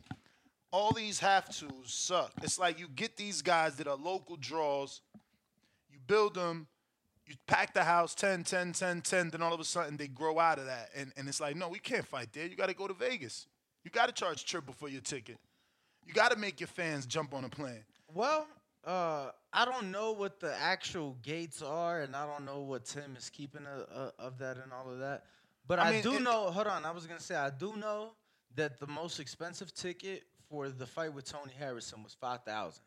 All 0.71 0.93
these 0.93 1.19
have 1.21 1.47
tos 1.47 1.71
suck. 1.87 2.33
It's 2.43 2.59
like 2.59 2.79
you 2.79 2.89
get 2.89 3.17
these 3.17 3.43
guys 3.43 3.77
that 3.77 3.87
are 3.87 3.97
local 3.97 4.37
draws, 4.37 5.03
you 5.91 5.99
build 6.07 6.35
them, 6.35 6.67
you 7.27 7.35
pack 7.47 7.75
the 7.75 7.85
house 7.85 8.15
10, 8.15 8.45
10, 8.45 8.73
10, 8.73 9.03
10, 9.03 9.31
then 9.31 9.43
all 9.43 9.53
of 9.53 9.61
a 9.61 9.65
sudden 9.65 9.97
they 9.97 10.09
grow 10.09 10.39
out 10.39 10.59
of 10.59 10.67
that. 10.67 10.91
And, 10.97 11.13
and 11.17 11.29
it's 11.29 11.41
like, 11.41 11.57
no, 11.57 11.69
we 11.69 11.79
can't 11.79 12.07
fight 12.07 12.33
there. 12.33 12.47
You 12.47 12.57
got 12.57 12.69
to 12.69 12.75
go 12.75 12.89
to 12.89 12.95
Vegas. 12.95 13.47
You 13.85 13.91
got 13.91 14.07
to 14.07 14.13
charge 14.13 14.45
triple 14.45 14.75
for 14.75 14.89
your 14.89 15.01
ticket. 15.01 15.39
You 16.07 16.15
got 16.15 16.33
to 16.33 16.39
make 16.39 16.61
your 16.61 16.69
fans 16.69 17.07
jump 17.07 17.35
on 17.35 17.45
a 17.45 17.49
plane. 17.49 17.85
Well, 18.13 18.47
uh, 18.85 19.31
I 19.53 19.65
don't 19.65 19.91
know 19.91 20.13
what 20.13 20.41
the 20.41 20.55
actual 20.57 21.17
gates 21.23 21.63
are, 21.63 22.01
and 22.03 22.17
I 22.17 22.27
don't 22.27 22.45
know 22.45 22.61
what 22.61 22.85
Tim 22.85 23.17
is 23.17 23.31
keeping 23.31 23.67
uh, 23.67 23.85
uh, 23.95 24.11
of 24.19 24.39
that 24.39 24.57
and 24.59 24.73
all 24.73 24.91
of 24.93 24.99
that. 25.01 25.25
But 25.67 25.79
I 25.79 25.89
I, 25.89 25.93
mean, 25.93 26.03
do 26.03 26.15
it- 26.15 26.23
know. 26.23 26.51
Hold 26.51 26.67
on, 26.67 26.85
I 26.85 26.91
was 26.91 27.07
gonna 27.07 27.21
say 27.21 27.35
I 27.37 27.51
do 27.51 27.77
know 27.77 28.13
that 28.57 28.79
the 28.81 28.87
most 28.87 29.21
expensive 29.21 29.73
ticket 29.75 30.25
for 30.49 30.69
the 30.69 30.87
fight 30.87 31.13
with 31.15 31.25
Tony 31.25 31.53
Harrison 31.59 32.03
was 32.03 32.15
five 32.15 32.43
thousand. 32.45 32.83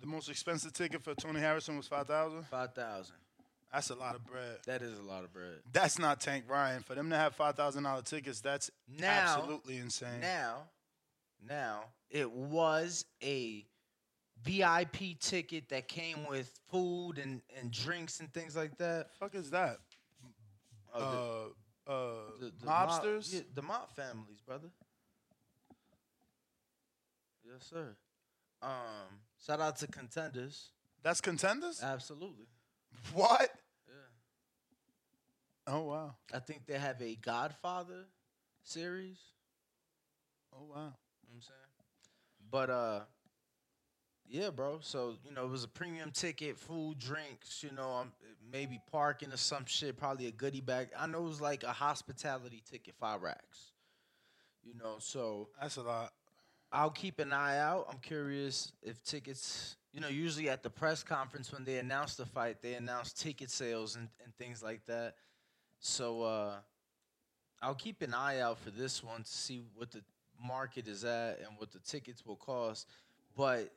The 0.00 0.06
most 0.08 0.28
expensive 0.28 0.72
ticket 0.72 1.02
for 1.02 1.14
Tony 1.14 1.38
Harrison 1.40 1.76
was 1.76 1.86
5000 1.86 2.42
Five 2.44 2.74
thousand. 2.74 3.14
That's 3.72 3.88
a 3.90 3.94
lot 3.94 4.16
of 4.16 4.24
bread. 4.26 4.58
That 4.66 4.82
is 4.82 4.98
a 4.98 5.02
lot 5.02 5.24
of 5.24 5.32
bread. 5.32 5.60
That's 5.72 5.98
not 5.98 6.20
Tank 6.20 6.44
Ryan. 6.48 6.82
For 6.82 6.94
them 6.94 7.08
to 7.10 7.16
have 7.16 7.34
$5,000 7.36 8.04
tickets, 8.04 8.40
that's 8.42 8.70
Now, 8.98 9.06
absolutely 9.08 9.78
insane. 9.78 10.20
Now, 10.20 10.64
now 11.48 11.84
it 12.12 12.30
was 12.30 13.04
a 13.24 13.66
VIP 14.44 15.18
ticket 15.18 15.68
that 15.70 15.88
came 15.88 16.26
with 16.28 16.52
food 16.70 17.18
and, 17.18 17.42
and 17.58 17.70
drinks 17.72 18.20
and 18.20 18.32
things 18.32 18.54
like 18.54 18.76
that. 18.78 19.08
fuck 19.18 19.34
is 19.34 19.50
that? 19.50 19.78
Uh, 20.94 20.98
the- 20.98 21.06
uh, 21.88 21.90
uh, 21.90 22.14
the, 22.38 22.52
the 22.60 22.66
mob- 22.66 22.90
mobsters? 22.90 23.34
yeah, 23.34 23.40
the 23.54 23.62
mob 23.62 23.94
families, 23.96 24.40
brother. 24.46 24.68
Yes, 27.44 27.66
sir. 27.68 27.96
Um, 28.62 28.70
shout 29.44 29.60
out 29.60 29.76
to 29.78 29.86
contenders. 29.88 30.68
That's 31.02 31.20
contenders? 31.20 31.82
Absolutely. 31.82 32.46
What? 33.12 33.50
Yeah. 33.88 33.94
Oh, 35.74 35.80
wow. 35.82 36.14
I 36.32 36.38
think 36.38 36.66
they 36.66 36.78
have 36.78 37.00
a 37.02 37.16
Godfather 37.16 38.04
series. 38.62 39.18
Oh, 40.54 40.62
wow. 40.62 40.74
You 40.76 40.76
know 40.76 40.84
what 40.84 41.34
I'm 41.34 41.40
saying? 41.40 41.71
But 42.52 42.70
uh 42.70 43.00
yeah, 44.28 44.50
bro. 44.50 44.78
So, 44.80 45.16
you 45.26 45.32
know, 45.34 45.44
it 45.44 45.50
was 45.50 45.64
a 45.64 45.68
premium 45.68 46.10
ticket, 46.10 46.56
food, 46.58 46.98
drinks, 46.98 47.62
you 47.62 47.70
know, 47.76 47.90
um, 47.90 48.12
maybe 48.50 48.80
parking 48.90 49.30
or 49.30 49.36
some 49.36 49.66
shit, 49.66 49.98
probably 49.98 50.26
a 50.26 50.30
goodie 50.30 50.62
bag. 50.62 50.88
I 50.98 51.06
know 51.06 51.18
it 51.18 51.28
was 51.28 51.40
like 51.42 51.64
a 51.64 51.72
hospitality 51.72 52.62
ticket, 52.70 52.94
five 52.98 53.20
racks. 53.20 53.72
You 54.64 54.74
know, 54.74 54.96
so 55.00 55.48
That's 55.60 55.76
a 55.76 55.82
lot. 55.82 56.12
I'll 56.72 56.90
keep 56.90 57.18
an 57.18 57.32
eye 57.32 57.58
out. 57.58 57.88
I'm 57.90 57.98
curious 57.98 58.72
if 58.82 59.02
tickets, 59.02 59.76
you 59.92 60.00
know, 60.00 60.08
usually 60.08 60.48
at 60.48 60.62
the 60.62 60.70
press 60.70 61.02
conference 61.02 61.52
when 61.52 61.64
they 61.64 61.78
announce 61.78 62.14
the 62.14 62.24
fight, 62.24 62.62
they 62.62 62.74
announce 62.74 63.12
ticket 63.12 63.50
sales 63.50 63.96
and, 63.96 64.08
and 64.24 64.34
things 64.36 64.62
like 64.62 64.86
that. 64.86 65.16
So 65.80 66.22
uh, 66.22 66.54
I'll 67.60 67.74
keep 67.74 68.00
an 68.02 68.14
eye 68.14 68.40
out 68.40 68.58
for 68.58 68.70
this 68.70 69.04
one 69.04 69.24
to 69.24 69.30
see 69.30 69.62
what 69.74 69.90
the 69.90 70.02
market 70.42 70.88
is 70.88 71.04
at 71.04 71.38
and 71.40 71.56
what 71.58 71.72
the 71.72 71.78
tickets 71.78 72.24
will 72.26 72.36
cost. 72.36 72.88
But 73.36 73.70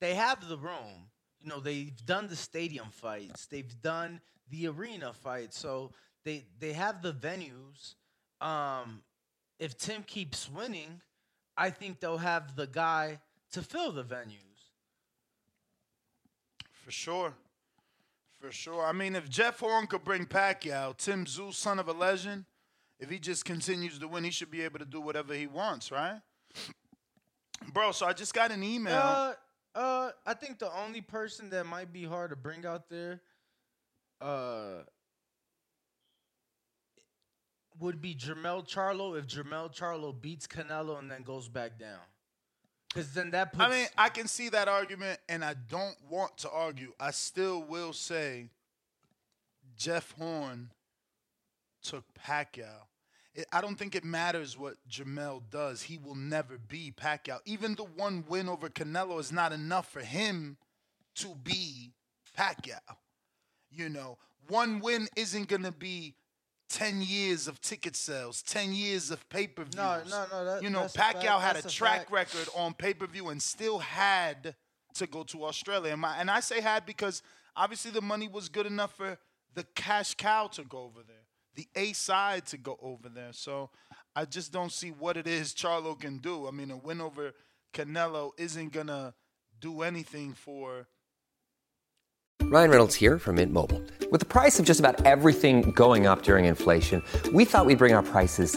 they 0.00 0.14
have 0.14 0.48
the 0.48 0.58
room. 0.58 1.10
You 1.40 1.48
know, 1.48 1.60
they've 1.60 1.94
done 2.04 2.28
the 2.28 2.36
stadium 2.36 2.88
fights, 2.90 3.46
they've 3.46 3.80
done 3.82 4.20
the 4.50 4.68
arena 4.68 5.12
fights. 5.12 5.58
So 5.58 5.92
they 6.24 6.44
they 6.58 6.72
have 6.72 7.02
the 7.02 7.12
venues. 7.12 7.94
Um, 8.40 9.02
if 9.58 9.76
Tim 9.76 10.02
keeps 10.04 10.48
winning, 10.50 11.00
I 11.56 11.70
think 11.70 12.00
they'll 12.00 12.18
have 12.18 12.54
the 12.54 12.66
guy 12.66 13.18
to 13.52 13.62
fill 13.62 13.92
the 13.92 14.04
venues. 14.04 14.48
For 16.84 16.90
sure. 16.90 17.34
For 18.40 18.52
sure. 18.52 18.84
I 18.84 18.92
mean, 18.92 19.16
if 19.16 19.28
Jeff 19.28 19.58
Horn 19.58 19.88
could 19.88 20.04
bring 20.04 20.24
Pacquiao, 20.24 20.96
Tim 20.96 21.24
Tszyu, 21.24 21.52
son 21.52 21.80
of 21.80 21.88
a 21.88 21.92
legend, 21.92 22.44
if 22.98 23.10
he 23.10 23.18
just 23.18 23.44
continues 23.44 23.98
to 23.98 24.08
win, 24.08 24.24
he 24.24 24.30
should 24.30 24.50
be 24.50 24.62
able 24.62 24.78
to 24.78 24.84
do 24.84 25.00
whatever 25.00 25.34
he 25.34 25.46
wants, 25.46 25.90
right? 25.90 26.20
Bro, 27.72 27.92
so 27.92 28.06
I 28.06 28.12
just 28.12 28.34
got 28.34 28.50
an 28.50 28.62
email. 28.62 28.96
Uh, 28.96 29.32
uh, 29.74 30.10
I 30.26 30.34
think 30.34 30.58
the 30.58 30.70
only 30.76 31.00
person 31.00 31.50
that 31.50 31.66
might 31.66 31.92
be 31.92 32.04
hard 32.04 32.30
to 32.30 32.36
bring 32.36 32.66
out 32.66 32.88
there, 32.88 33.20
uh, 34.20 34.82
would 37.78 38.00
be 38.00 38.14
Jermell 38.14 38.68
Charlo 38.68 39.16
if 39.18 39.26
Jermell 39.26 39.72
Charlo 39.74 40.18
beats 40.20 40.46
Canelo 40.46 40.98
and 40.98 41.10
then 41.10 41.22
goes 41.22 41.48
back 41.48 41.78
down. 41.78 42.00
Because 42.88 43.12
then 43.12 43.30
that 43.32 43.52
puts. 43.52 43.64
I 43.64 43.70
mean, 43.70 43.86
I 43.96 44.08
can 44.08 44.26
see 44.26 44.48
that 44.48 44.66
argument, 44.66 45.20
and 45.28 45.44
I 45.44 45.54
don't 45.68 45.96
want 46.08 46.38
to 46.38 46.50
argue. 46.50 46.92
I 46.98 47.10
still 47.10 47.62
will 47.62 47.92
say 47.92 48.48
Jeff 49.76 50.12
Horn 50.12 50.70
took 51.82 52.04
Pacquiao. 52.14 52.87
It, 53.38 53.46
I 53.52 53.60
don't 53.60 53.76
think 53.78 53.94
it 53.94 54.04
matters 54.04 54.58
what 54.58 54.74
Jamel 54.90 55.42
does. 55.48 55.82
He 55.82 55.96
will 55.96 56.16
never 56.16 56.58
be 56.58 56.92
Pacquiao. 56.94 57.38
Even 57.44 57.76
the 57.76 57.84
one 57.84 58.24
win 58.28 58.48
over 58.48 58.68
Canelo 58.68 59.20
is 59.20 59.30
not 59.30 59.52
enough 59.52 59.90
for 59.92 60.00
him 60.00 60.56
to 61.14 61.36
be 61.44 61.92
Pacquiao. 62.36 62.80
You 63.70 63.88
know, 63.90 64.18
one 64.48 64.80
win 64.80 65.08
isn't 65.14 65.46
going 65.48 65.62
to 65.62 65.70
be 65.70 66.16
10 66.70 67.00
years 67.00 67.46
of 67.46 67.60
ticket 67.60 67.94
sales, 67.94 68.42
10 68.42 68.72
years 68.72 69.12
of 69.12 69.26
pay 69.28 69.46
per 69.46 69.62
views. 69.62 69.76
No, 69.76 70.02
no, 70.08 70.26
no, 70.32 70.44
that- 70.44 70.62
you 70.64 70.70
know, 70.70 70.80
that's 70.82 70.96
a 70.96 70.98
Pacquiao 70.98 71.40
had 71.40 71.56
a 71.56 71.68
track 71.68 72.10
record 72.10 72.48
on 72.56 72.74
pay 72.74 72.92
per 72.92 73.06
view 73.06 73.28
and 73.28 73.40
still 73.40 73.78
had 73.78 74.56
to 74.94 75.06
go 75.06 75.22
to 75.22 75.44
Australia. 75.44 75.92
And, 75.92 76.00
my, 76.00 76.16
and 76.16 76.28
I 76.28 76.40
say 76.40 76.60
had 76.60 76.84
because 76.84 77.22
obviously 77.54 77.92
the 77.92 78.02
money 78.02 78.26
was 78.26 78.48
good 78.48 78.66
enough 78.66 78.96
for 78.96 79.16
the 79.54 79.62
cash 79.76 80.14
cow 80.14 80.48
to 80.48 80.64
go 80.64 80.78
over 80.78 81.00
there, 81.06 81.16
the 81.58 81.68
A 81.74 81.92
side 81.92 82.46
to 82.46 82.56
go 82.56 82.78
over 82.80 83.08
there. 83.08 83.32
So 83.32 83.70
I 84.14 84.26
just 84.26 84.52
don't 84.52 84.70
see 84.70 84.90
what 84.90 85.16
it 85.16 85.26
is 85.26 85.52
Charlo 85.52 85.98
can 85.98 86.18
do. 86.18 86.46
I 86.46 86.52
mean, 86.52 86.70
a 86.70 86.76
win 86.76 87.00
over 87.00 87.32
Canelo 87.74 88.30
isn't 88.38 88.72
going 88.72 88.86
to 88.86 89.12
do 89.60 89.82
anything 89.82 90.34
for. 90.34 90.86
Ryan 92.42 92.70
Reynolds 92.70 92.94
here 92.94 93.18
from 93.18 93.34
Mint 93.34 93.52
Mobile. 93.52 93.82
With 94.12 94.20
the 94.20 94.26
price 94.26 94.60
of 94.60 94.66
just 94.66 94.78
about 94.78 95.04
everything 95.04 95.72
going 95.72 96.06
up 96.06 96.22
during 96.22 96.44
inflation, 96.44 97.02
we 97.34 97.44
thought 97.44 97.66
we'd 97.66 97.78
bring 97.78 97.92
our 97.92 98.04
prices 98.04 98.56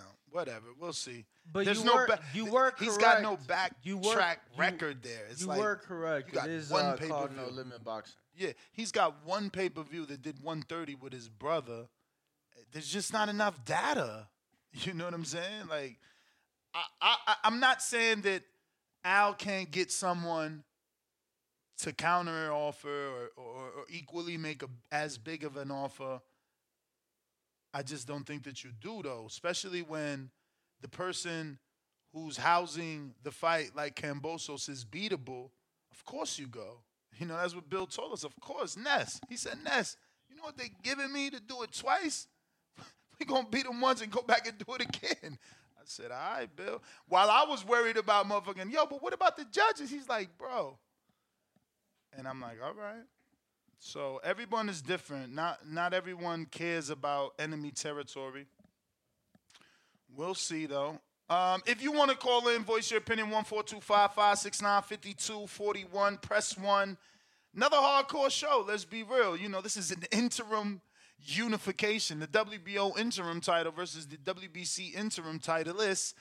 whatever. 0.31 0.67
We'll 0.79 0.93
see. 0.93 1.25
But 1.51 1.65
There's 1.65 1.79
you 1.79 1.85
no 1.85 1.95
were- 1.95 2.07
back. 2.07 2.21
you 2.33 2.45
were 2.45 2.73
He's 2.79 2.97
got 2.97 3.21
no 3.21 3.37
back 3.37 3.75
You 3.83 3.97
were- 3.97 4.13
track 4.13 4.39
you- 4.55 4.59
record 4.61 5.03
there. 5.03 5.25
It's 5.29 5.41
you 5.41 5.47
like 5.47 5.59
were 5.59 5.75
correct. 5.75 6.29
You 6.29 6.33
got 6.35 6.49
it 6.49 6.53
is 6.53 6.69
one 6.69 6.85
uh, 6.85 6.97
called 6.97 7.35
no 7.35 7.47
limit 7.49 7.83
boxing. 7.83 8.15
Yeah, 8.35 8.51
he's 8.71 8.91
got 8.91 9.25
one 9.25 9.49
pay 9.49 9.69
per 9.69 9.83
view 9.83 10.05
that 10.05 10.21
did 10.21 10.41
130 10.41 10.95
with 10.95 11.13
his 11.13 11.27
brother. 11.29 11.87
There's 12.71 12.87
just 12.87 13.11
not 13.13 13.29
enough 13.29 13.63
data. 13.65 14.27
You 14.73 14.93
know 14.93 15.03
what 15.03 15.13
I'm 15.13 15.25
saying? 15.25 15.67
Like, 15.69 15.99
I, 16.73 16.83
I, 17.01 17.15
I- 17.27 17.35
I'm 17.43 17.59
not 17.59 17.81
saying 17.81 18.21
that 18.21 18.43
Al 19.03 19.33
can't 19.33 19.69
get 19.69 19.91
someone 19.91 20.63
to 21.79 21.91
counter 21.91 22.53
offer 22.53 22.87
or, 22.87 23.29
or, 23.35 23.63
or 23.79 23.85
equally 23.89 24.37
make 24.37 24.63
a, 24.63 24.67
as 24.93 25.17
big 25.17 25.43
of 25.43 25.57
an 25.57 25.71
offer. 25.71 26.21
I 27.73 27.83
just 27.83 28.07
don't 28.07 28.25
think 28.25 28.43
that 28.43 28.63
you 28.63 28.71
do 28.79 29.01
though, 29.03 29.25
especially 29.27 29.81
when 29.81 30.29
the 30.81 30.89
person 30.89 31.59
who's 32.13 32.37
housing 32.37 33.13
the 33.23 33.31
fight 33.31 33.71
like 33.75 33.95
Kambosos 33.95 34.69
is 34.69 34.83
beatable. 34.83 35.49
Of 35.91 36.03
course 36.05 36.37
you 36.37 36.47
go. 36.47 36.81
You 37.19 37.25
know, 37.27 37.37
that's 37.37 37.55
what 37.55 37.69
Bill 37.69 37.85
told 37.85 38.13
us. 38.13 38.23
Of 38.23 38.33
course, 38.39 38.77
Ness. 38.77 39.19
He 39.29 39.35
said, 39.37 39.57
Ness, 39.63 39.95
you 40.29 40.35
know 40.35 40.43
what 40.43 40.57
they 40.57 40.71
giving 40.83 41.11
me 41.11 41.29
to 41.29 41.39
do 41.39 41.61
it 41.63 41.71
twice? 41.71 42.27
we 43.19 43.25
gonna 43.25 43.47
beat 43.49 43.65
them 43.65 43.79
once 43.79 44.01
and 44.01 44.11
go 44.11 44.21
back 44.21 44.47
and 44.47 44.57
do 44.57 44.73
it 44.75 44.81
again. 44.81 45.37
I 45.81 45.83
said, 45.85 46.11
all 46.11 46.17
right, 46.17 46.55
Bill. 46.55 46.81
While 47.07 47.29
I 47.29 47.45
was 47.47 47.65
worried 47.65 47.97
about 47.97 48.27
motherfucking, 48.27 48.71
yo, 48.71 48.85
but 48.85 49.01
what 49.01 49.13
about 49.13 49.35
the 49.35 49.45
judges? 49.45 49.89
He's 49.89 50.07
like, 50.07 50.37
bro. 50.37 50.77
And 52.17 52.27
I'm 52.27 52.39
like, 52.39 52.57
all 52.63 52.73
right. 52.73 53.03
So 53.83 54.21
everyone 54.23 54.69
is 54.69 54.79
different. 54.79 55.33
Not 55.33 55.67
not 55.67 55.95
everyone 55.95 56.45
cares 56.45 56.91
about 56.91 57.33
enemy 57.39 57.71
territory. 57.71 58.45
We'll 60.15 60.35
see 60.35 60.67
though. 60.67 60.99
Um, 61.27 61.63
if 61.65 61.81
you 61.81 61.91
want 61.91 62.11
to 62.11 62.17
call 62.17 62.47
in, 62.49 62.63
voice 62.63 62.91
your 62.91 62.99
opinion, 62.99 63.31
14255695241, 63.31 66.21
press 66.21 66.55
one. 66.57 66.95
Another 67.55 67.77
hardcore 67.77 68.29
show, 68.29 68.63
let's 68.67 68.85
be 68.85 69.01
real. 69.01 69.35
You 69.35 69.49
know, 69.49 69.61
this 69.61 69.77
is 69.77 69.89
an 69.91 70.03
interim 70.11 70.81
unification, 71.17 72.19
the 72.19 72.27
WBO 72.27 72.99
interim 72.99 73.41
title 73.41 73.71
versus 73.71 74.05
the 74.05 74.17
WBC 74.17 74.93
interim 74.93 75.39
title 75.39 75.81
is. 75.81 76.13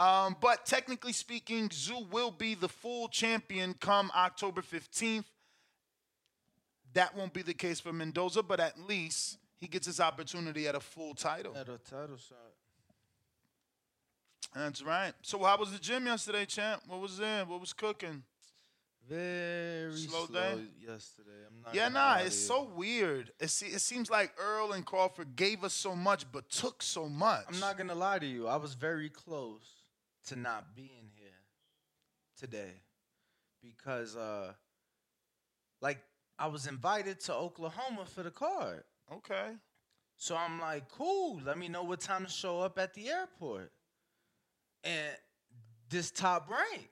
Um, 0.00 0.34
but 0.40 0.66
technically 0.66 1.12
speaking, 1.12 1.68
Tszyu 1.68 2.10
will 2.10 2.32
be 2.32 2.56
the 2.56 2.68
full 2.68 3.06
champion 3.06 3.74
come 3.74 4.10
October 4.16 4.62
15th. 4.62 5.26
That 6.94 7.16
won't 7.16 7.32
be 7.32 7.42
the 7.42 7.54
case 7.54 7.80
for 7.80 7.92
Mendoza, 7.92 8.42
but 8.42 8.60
at 8.60 8.78
least 8.88 9.38
he 9.58 9.66
gets 9.66 9.86
his 9.86 10.00
opportunity 10.00 10.66
at 10.68 10.74
a 10.74 10.80
full 10.80 11.14
title. 11.14 11.56
At 11.56 11.68
a 11.68 11.78
title 11.78 12.16
shot. 12.16 12.38
That's 14.54 14.82
right. 14.82 15.12
So 15.22 15.42
how 15.42 15.58
was 15.58 15.72
the 15.72 15.78
gym 15.78 16.06
yesterday, 16.06 16.44
champ? 16.46 16.82
What 16.86 17.00
was 17.00 17.18
in? 17.18 17.48
What 17.48 17.60
was 17.60 17.72
cooking? 17.72 18.22
Very 19.08 19.96
Slow 19.96 20.26
slow, 20.26 20.40
day? 20.40 20.62
yesterday. 20.80 21.30
I'm 21.46 21.62
not 21.62 21.74
Yeah, 21.74 21.88
nah, 21.88 22.16
it's 22.18 22.38
so 22.38 22.70
weird. 22.74 23.32
It, 23.38 23.50
se- 23.50 23.66
it 23.66 23.80
seems 23.80 24.08
like 24.08 24.32
Errol 24.40 24.72
and 24.72 24.86
Crawford 24.86 25.36
gave 25.36 25.62
us 25.62 25.74
so 25.74 25.94
much, 25.94 26.30
but 26.32 26.48
took 26.48 26.82
so 26.82 27.08
much. 27.08 27.44
I'm 27.48 27.60
not 27.60 27.76
gonna 27.76 27.94
lie 27.94 28.18
to 28.18 28.26
you. 28.26 28.46
I 28.46 28.56
was 28.56 28.72
very 28.74 29.10
close 29.10 29.82
to 30.28 30.36
not 30.36 30.74
being 30.74 31.10
here 31.16 31.26
today 32.38 32.80
because, 33.62 34.16
uh, 34.16 34.52
like, 35.82 35.98
I 36.38 36.46
was 36.48 36.66
invited 36.66 37.20
to 37.20 37.34
Oklahoma 37.34 38.04
for 38.06 38.22
the 38.22 38.30
card. 38.30 38.82
Okay. 39.12 39.52
So 40.16 40.36
I'm 40.36 40.60
like, 40.60 40.88
cool. 40.90 41.40
Let 41.44 41.58
me 41.58 41.68
know 41.68 41.82
what 41.84 42.00
time 42.00 42.24
to 42.24 42.30
show 42.30 42.60
up 42.60 42.78
at 42.78 42.94
the 42.94 43.08
airport. 43.08 43.72
And 44.82 45.16
this 45.90 46.10
top 46.10 46.50
rank. 46.50 46.88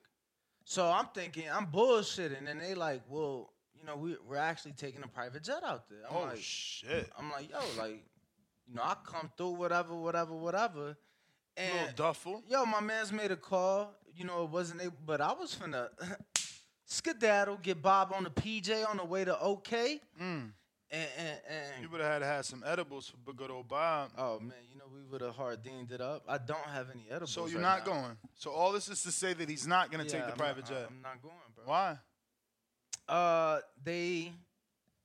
So 0.64 0.87
I'm 0.87 1.07
thinking 1.14 1.44
I'm 1.52 1.66
bullshitting, 1.66 2.48
and 2.48 2.61
they 2.61 2.74
like, 2.74 3.02
well, 3.09 3.52
you 3.74 3.85
know, 3.85 3.96
we, 3.96 4.16
we're 4.26 4.37
actually 4.37 4.72
taking 4.72 5.02
a 5.02 5.09
private 5.09 5.42
jet 5.42 5.62
out 5.64 5.88
there. 5.88 5.98
I'm 6.09 6.16
Oh, 6.16 6.20
like, 6.22 6.38
shit. 6.38 7.11
I'm 7.18 7.31
like, 7.31 7.50
yo, 7.50 7.59
like, 7.78 8.05
you 8.66 8.74
know, 8.74 8.83
I 8.83 8.94
come 9.05 9.31
through, 9.37 9.50
whatever, 9.55 9.94
whatever, 9.94 10.35
whatever. 10.35 10.96
And 11.57 11.72
Little 11.74 11.94
duffel. 11.96 12.42
Yo, 12.48 12.64
my 12.64 12.81
man's 12.81 13.12
made 13.12 13.33
a 13.33 13.37
call. 13.37 13.92
You 14.14 14.24
know, 14.24 14.44
it 14.44 14.50
wasn't 14.50 14.83
able, 14.83 14.96
but 15.05 15.20
I 15.20 15.33
was 15.33 15.55
finna 15.55 15.88
skedaddle, 16.92 17.59
get 17.62 17.81
Bob 17.83 18.12
on 18.14 18.24
the 18.24 18.31
PJ 18.31 18.88
on 18.88 18.96
the 18.98 19.05
way 19.05 19.24
to 19.24 19.38
OK. 19.40 20.00
Mm. 20.20 20.52
And, 20.94 21.09
and, 21.18 21.38
and 21.48 21.83
You 21.83 21.88
would 21.88 22.02
have 22.02 22.12
had 22.12 22.18
to 22.18 22.26
have 22.26 22.44
some 22.44 22.62
edibles 22.66 23.12
for 23.24 23.33
good 23.33 23.50
old 23.50 23.66
Bob. 23.68 24.11
Oh 24.18 24.38
man, 24.40 24.52
you 24.70 24.76
know 24.78 24.85
we 24.92 25.00
would 25.11 25.22
have 25.22 25.35
hard 25.35 25.62
deemed 25.62 25.90
it 25.90 26.02
up. 26.02 26.22
I 26.28 26.37
don't 26.37 26.59
have 26.66 26.88
any 26.90 27.07
edibles. 27.09 27.31
So 27.31 27.46
you're 27.46 27.61
right 27.62 27.78
not 27.85 27.87
now. 27.87 27.92
going. 28.02 28.16
So 28.35 28.50
all 28.50 28.72
this 28.72 28.88
is 28.88 29.02
to 29.05 29.11
say 29.11 29.33
that 29.33 29.48
he's 29.48 29.66
not 29.66 29.90
going 29.90 30.07
to 30.07 30.11
Yeah, 30.12 30.18
take 30.18 30.26
the 30.26 30.33
I'm 30.33 30.38
private 30.38 30.64
not, 30.64 30.68
jet. 30.70 30.87
I'm 30.90 31.00
not 31.02 31.22
going, 31.22 31.35
bro. 31.57 31.64
Why? 31.64 31.96
Uh, 33.09 33.61
they, 33.83 34.33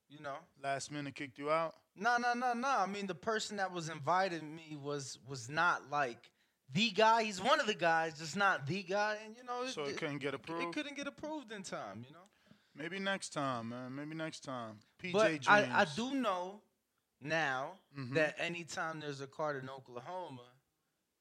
you 0.10 0.20
know, 0.22 0.36
Last 0.64 0.92
minute 0.92 1.16
kicked 1.16 1.38
you 1.40 1.50
out. 1.52 1.74
no, 1.96 2.18
no, 2.18 2.34
no, 2.34 2.54
no. 2.54 2.68
I 2.68 2.86
mean, 2.86 3.08
the 3.08 3.16
person 3.16 3.58
that 3.58 3.72
was 3.72 3.90
invited 3.90 4.44
me 4.44 4.78
was 4.82 5.20
was 5.28 5.50
not 5.50 5.90
like 5.90 6.30
the 6.74 6.92
guy. 6.92 7.24
He's 7.24 7.42
one 7.42 7.60
of 7.60 7.68
the 7.68 7.74
guys, 7.74 8.18
just 8.20 8.36
not 8.36 8.68
the 8.68 8.84
guy. 8.84 9.18
And 9.26 9.36
you 9.36 9.44
know, 9.44 9.68
So 9.68 9.84
it 9.86 9.98
couldn't 9.98 10.20
get 10.20 10.34
approved? 10.34 10.64
It 10.64 10.74
couldn't 10.74 10.96
get 10.96 11.08
approved 11.08 11.52
in 11.52 11.64
time. 11.64 12.06
You 12.08 12.14
know. 12.14 12.20
Maybe 12.76 13.00
next 13.00 13.30
time, 13.34 13.70
man. 13.70 13.96
Maybe 13.96 14.16
next 14.16 14.44
time. 14.44 14.78
PJ 15.02 15.12
But 15.14 15.28
Dreams. 15.28 15.48
I, 15.48 15.82
I 15.82 15.86
do 15.96 16.14
know 16.14 16.62
now 17.22 17.72
Mhm. 17.98 18.14
that 18.14 18.36
anytime 18.38 19.00
there's 19.00 19.22
a 19.22 19.28
card 19.28 19.62
in 19.64 19.70
Oklahoma, 19.70 20.44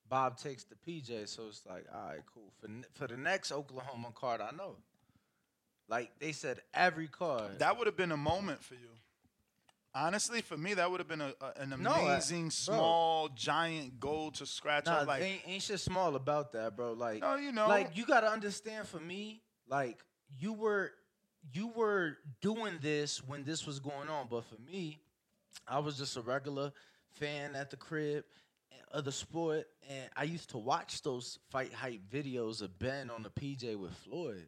Bob 0.08 0.36
takes 0.38 0.64
the 0.64 0.74
PJ. 0.74 1.26
So 1.28 1.48
it's 1.48 1.64
like, 1.64 1.86
all 1.94 2.08
right, 2.08 2.20
cool. 2.26 2.52
For 2.60 2.68
for 2.92 3.06
the 3.06 3.16
next 3.16 3.52
Oklahoma 3.52 4.12
card, 4.14 4.40
I 4.40 4.50
know. 4.50 4.76
Like 5.88 6.18
they 6.18 6.32
said, 6.32 6.60
every 6.74 7.08
card. 7.08 7.60
That 7.60 7.78
would 7.78 7.86
have 7.86 7.96
been 7.96 8.12
a 8.12 8.16
moment 8.16 8.62
for 8.62 8.74
you. 8.74 8.90
Honestly, 9.96 10.42
for 10.42 10.56
me, 10.58 10.74
that 10.74 10.90
would 10.90 11.00
have 11.00 11.08
been 11.08 11.22
a, 11.22 11.32
a- 11.40 11.60
an 11.62 11.74
No, 11.80 11.90
I- 11.90 12.12
amazing, 12.12 12.42
bro. 12.42 12.50
small, 12.50 13.28
giant 13.34 13.98
goal 13.98 14.30
to 14.32 14.44
scratch 14.44 14.84
Nah, 14.86 14.98
off. 15.00 15.06
Like, 15.06 15.22
ain't, 15.22 15.40
ain't 15.46 15.62
shit 15.62 15.80
small 15.80 16.14
about 16.16 16.52
that, 16.52 16.76
bro. 16.76 16.92
Like, 16.92 17.20
No, 17.22 17.36
you 17.36 17.50
know. 17.50 17.66
like 17.68 17.96
you 17.96 18.04
gotta 18.04 18.28
understand. 18.30 18.86
For 18.86 19.00
me, 19.00 19.40
like 19.68 19.98
you 20.38 20.52
were, 20.52 20.92
you 21.52 21.68
were 21.68 22.18
doing 22.42 22.74
this 22.82 23.22
when 23.26 23.42
this 23.44 23.66
was 23.66 23.78
going 23.80 24.08
on, 24.10 24.26
but 24.30 24.44
for 24.44 24.60
me, 24.70 25.00
I 25.66 25.78
was 25.78 25.96
just 25.96 26.16
a 26.16 26.20
regular 26.20 26.72
fan 27.12 27.54
at 27.56 27.70
the 27.70 27.76
crib 27.78 28.24
of 28.92 29.04
the 29.06 29.12
sport, 29.12 29.64
and 29.88 30.10
I 30.16 30.24
used 30.24 30.50
to 30.50 30.58
watch 30.58 31.00
those 31.02 31.38
fight 31.50 31.72
hype 31.72 32.02
videos 32.12 32.60
of 32.62 32.78
Ben 32.78 33.08
on 33.10 33.22
the 33.22 33.30
PJ 33.30 33.76
with 33.76 33.94
Floyd, 33.94 34.46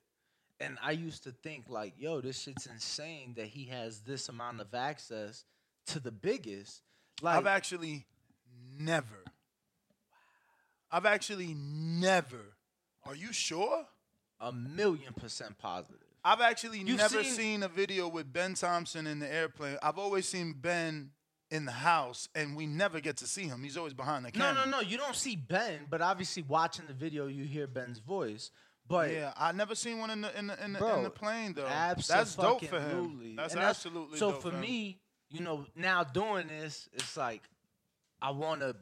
and 0.60 0.78
I 0.82 0.92
used 0.92 1.24
to 1.24 1.30
think 1.32 1.64
like, 1.68 1.94
yo, 1.98 2.20
this 2.20 2.40
shit's 2.40 2.66
insane 2.66 3.34
that 3.36 3.46
he 3.46 3.66
has 3.66 4.00
this 4.00 4.28
amount 4.28 4.60
of 4.60 4.74
access 4.74 5.44
to 5.86 6.00
the 6.00 6.12
biggest. 6.12 6.82
Like, 7.22 7.36
I've 7.36 7.46
actually 7.46 8.06
never. 8.78 9.24
I've 10.90 11.06
actually 11.06 11.54
never. 11.54 12.54
Are 13.04 13.14
you 13.14 13.32
sure? 13.32 13.86
a 14.40 14.52
million 14.52 15.12
percent 15.14 15.58
positive. 15.58 15.98
I've 16.24 16.40
actually 16.40 16.78
You've 16.78 16.98
never 16.98 17.24
seen- 17.24 17.32
seen, 17.34 17.62
a 17.64 17.68
video 17.68 18.06
with 18.06 18.32
Ben 18.32 18.54
Thompson 18.54 19.08
in 19.08 19.18
the 19.18 19.32
airplane. 19.32 19.78
I've 19.82 19.98
always 19.98 20.28
seen 20.28 20.52
Ben 20.52 21.10
in 21.50 21.64
the 21.64 21.72
house, 21.72 22.28
and 22.36 22.54
we 22.56 22.64
never 22.66 23.00
get 23.00 23.16
to 23.16 23.26
see 23.26 23.48
him. 23.48 23.64
He's 23.64 23.76
always 23.76 23.94
behind 23.94 24.24
the 24.24 24.30
camera. 24.30 24.54
No, 24.54 24.64
no, 24.64 24.70
no. 24.76 24.80
You 24.80 24.96
don't 24.96 25.16
see 25.16 25.34
Ben, 25.34 25.80
but 25.90 26.00
obviously 26.02 26.44
watching 26.44 26.86
the 26.86 26.92
video, 26.92 27.26
you 27.26 27.44
hear 27.44 27.66
Ben's 27.66 27.98
voice. 27.98 28.52
But 28.88 29.12
yeah, 29.12 29.32
I 29.36 29.52
never 29.52 29.74
seen 29.74 29.98
one 29.98 30.10
in 30.10 30.22
the 30.22 30.38
in 30.38 30.46
the, 30.46 30.64
in 30.64 30.72
the, 30.72 30.78
Bro, 30.78 30.96
in 30.98 31.02
the 31.04 31.10
plane 31.10 31.52
though. 31.52 31.66
That's 31.66 32.34
dope 32.34 32.64
for 32.64 32.80
him. 32.80 32.84
Absolutely. 32.88 33.36
That's 33.36 33.54
And 33.54 33.62
absolutely 33.62 34.18
so 34.18 34.32
for 34.32 34.52
me. 34.52 35.00
You 35.30 35.40
know, 35.40 35.66
now 35.76 36.04
doing 36.04 36.48
this, 36.48 36.88
it's 36.94 37.14
like 37.16 37.42
I 38.22 38.30
want 38.30 38.62
to 38.62 38.74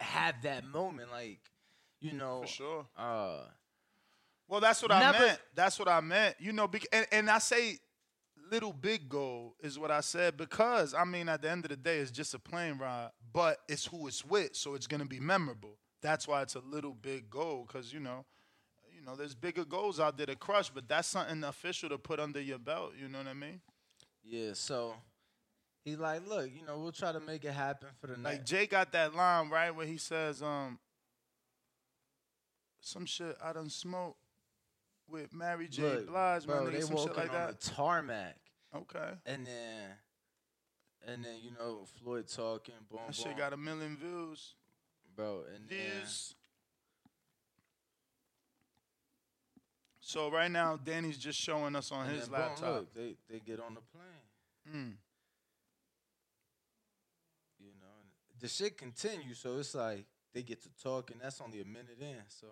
have 0.00 0.36
that 0.44 0.64
moment, 0.64 1.10
like 1.10 1.40
you 2.00 2.12
know, 2.12 2.40
For 2.40 2.46
sure. 2.46 2.86
Uh, 2.96 3.40
Well, 4.48 4.60
that's 4.60 4.80
what 4.80 4.90
I 4.92 5.12
meant. 5.12 5.40
That's 5.54 5.78
what 5.78 5.88
I 5.88 6.00
meant. 6.00 6.36
You 6.38 6.52
know, 6.52 6.66
bec- 6.66 6.86
and, 6.90 7.06
and 7.12 7.30
I 7.30 7.38
say 7.38 7.78
little 8.50 8.72
big 8.72 9.08
goal 9.08 9.54
is 9.60 9.78
what 9.78 9.90
I 9.92 10.00
said 10.00 10.36
because 10.36 10.92
I 10.92 11.04
mean 11.04 11.28
at 11.28 11.40
the 11.42 11.48
end 11.50 11.64
of 11.66 11.68
the 11.70 11.76
day 11.76 11.98
it's 11.98 12.10
just 12.10 12.32
a 12.34 12.38
plane 12.38 12.78
ride, 12.78 13.10
but 13.32 13.58
it's 13.68 13.84
who 13.86 14.08
it's 14.08 14.24
with, 14.24 14.56
so 14.56 14.74
it's 14.74 14.86
gonna 14.86 15.04
be 15.04 15.20
memorable. 15.20 15.76
That's 16.02 16.26
why 16.26 16.40
it's 16.42 16.54
a 16.54 16.60
little 16.60 16.94
big 16.94 17.28
goal 17.28 17.66
because 17.68 17.92
you 17.92 18.00
know, 18.00 18.24
know, 19.10 19.16
there's 19.16 19.34
bigger 19.34 19.64
goals 19.64 20.00
out 20.00 20.16
there 20.16 20.26
to 20.26 20.36
crush, 20.36 20.70
but 20.70 20.88
that's 20.88 21.08
something 21.08 21.42
official 21.44 21.88
to 21.90 21.98
put 21.98 22.20
under 22.20 22.40
your 22.40 22.58
belt. 22.58 22.92
You 23.00 23.08
know 23.08 23.18
what 23.18 23.26
I 23.28 23.34
mean? 23.34 23.60
yeah. 24.24 24.50
So 24.54 24.94
he's 25.84 25.98
like, 25.98 26.26
look, 26.28 26.50
you 26.54 26.64
know, 26.66 26.78
we'll 26.78 26.92
try 26.92 27.12
to 27.12 27.20
make 27.20 27.44
it 27.44 27.52
happen 27.52 27.88
for 28.00 28.06
the 28.08 28.16
night. 28.16 28.32
Like. 28.32 28.46
Jay 28.46 28.66
got 28.66 28.92
that 28.92 29.14
line 29.14 29.50
right 29.50 29.70
where 29.74 29.86
he 29.86 29.96
says, 29.96 30.42
um, 30.42 30.78
some 32.80 33.06
shit 33.06 33.36
I 33.42 33.52
done 33.52 33.68
smoke 33.70 34.16
with 35.08 35.32
Mary 35.34 35.68
J. 35.68 35.82
Look, 35.82 36.08
Blige, 36.08 36.46
bro, 36.46 36.64
man, 36.64 36.72
they 36.72 36.78
nigga, 36.80 36.84
some 36.84 36.96
shit 36.98 37.16
like 37.16 37.28
on 37.30 37.34
that. 37.34 37.60
the 37.60 37.70
tarmac. 37.70 38.36
Okay. 38.74 39.10
And 39.26 39.46
then, 39.46 39.90
and 41.06 41.24
then 41.24 41.34
you 41.42 41.50
know 41.58 41.84
Floyd 42.02 42.28
talking, 42.28 42.74
boom, 42.88 43.00
That 43.06 43.16
boom, 43.16 43.24
shit 43.24 43.36
got 43.36 43.52
a 43.52 43.56
million 43.56 43.96
views. 43.96 44.54
bro. 45.16 45.42
And 45.54 45.68
then, 45.68 45.78
Views. 45.78 46.34
So 50.10 50.28
right 50.28 50.50
now, 50.50 50.76
Danny's 50.76 51.18
just 51.18 51.38
showing 51.38 51.76
us 51.76 51.92
on 51.92 52.06
and 52.06 52.16
his 52.16 52.26
then, 52.26 52.40
laptop. 52.40 52.74
look, 52.74 52.94
they 52.94 53.14
they 53.30 53.38
get 53.38 53.60
on 53.60 53.74
the 53.74 53.80
plane. 53.80 54.66
Mm. 54.68 54.94
You 57.60 57.70
know, 57.80 57.94
the 58.40 58.48
shit 58.48 58.76
continues. 58.76 59.38
So 59.38 59.58
it's 59.58 59.72
like 59.72 60.06
they 60.34 60.42
get 60.42 60.62
to 60.62 60.68
talk, 60.82 61.12
and 61.12 61.20
that's 61.20 61.40
only 61.40 61.60
a 61.60 61.64
minute 61.64 61.98
in. 62.00 62.16
So, 62.26 62.48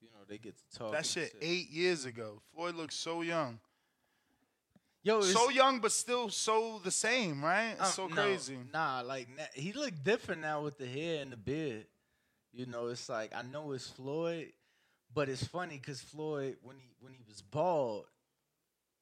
you 0.00 0.08
know, 0.08 0.24
they 0.26 0.38
get 0.38 0.54
to 0.56 0.78
talk. 0.78 0.92
That 0.92 1.04
shit 1.04 1.34
eight 1.42 1.68
years 1.68 2.06
ago. 2.06 2.40
Floyd 2.54 2.74
looks 2.74 2.94
so 2.94 3.20
young. 3.20 3.60
Yo, 5.02 5.20
so 5.20 5.50
young, 5.50 5.80
but 5.80 5.92
still 5.92 6.30
so 6.30 6.80
the 6.82 6.90
same, 6.90 7.44
right? 7.44 7.72
It's 7.72 7.98
Um, 7.98 8.08
so 8.08 8.08
no, 8.08 8.14
crazy. 8.14 8.56
Nah, 8.72 9.02
like 9.02 9.28
he 9.52 9.74
looked 9.74 10.02
different 10.02 10.40
now 10.40 10.62
with 10.62 10.78
the 10.78 10.86
hair 10.86 11.20
and 11.20 11.30
the 11.32 11.36
beard. 11.36 11.86
You 12.50 12.64
know, 12.64 12.86
it's 12.86 13.10
like 13.10 13.34
I 13.34 13.42
know 13.42 13.72
it's 13.72 13.88
Floyd, 13.88 14.52
but 15.18 15.28
it's 15.28 15.44
funny 15.44 15.78
because 15.78 16.00
Floyd, 16.00 16.58
when 16.62 16.76
he 16.76 16.92
when 17.00 17.12
he 17.12 17.18
was 17.26 17.42
bald, 17.42 18.04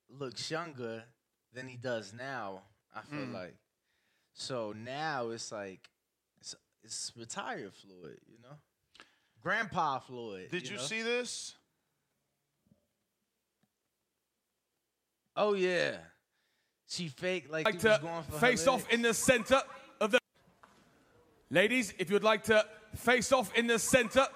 looks 0.08 0.50
younger 0.50 1.04
than 1.52 1.68
he 1.68 1.76
does 1.76 2.14
now. 2.14 2.62
I 2.94 3.02
feel 3.02 3.26
Mm. 3.26 3.34
like. 3.34 3.54
So 4.32 4.72
now 4.72 5.28
it's 5.28 5.52
like 5.52 5.90
it's, 6.40 6.54
it's 6.82 7.12
retired 7.18 7.74
Floyd. 7.74 8.18
You 8.26 8.38
know, 8.42 8.56
Grandpa 9.42 9.98
Floyd. 9.98 10.48
Did 10.50 10.66
you, 10.70 10.76
know? 10.76 10.82
see 10.82 11.02
this? 11.02 11.54
Oh 15.36 15.52
yeah, 15.52 15.98
she 16.88 17.08
fake 17.08 17.50
like, 17.50 17.66
like 17.66 17.74
he 17.82 17.86
was 17.86 17.98
to 17.98 18.02
going 18.02 18.22
for 18.22 18.38
face 18.38 18.66
off 18.66 18.88
in 18.90 19.02
the 19.02 19.12
center 19.12 19.60
of 20.00 20.12
the 20.12 20.18
ladies 21.50 21.92
if 21.98 22.08
you'd 22.08 22.24
like 22.24 22.44
to 22.44 22.64
face 22.94 23.32
off 23.32 23.54
in 23.54 23.66
the 23.66 23.78
center 23.78 24.26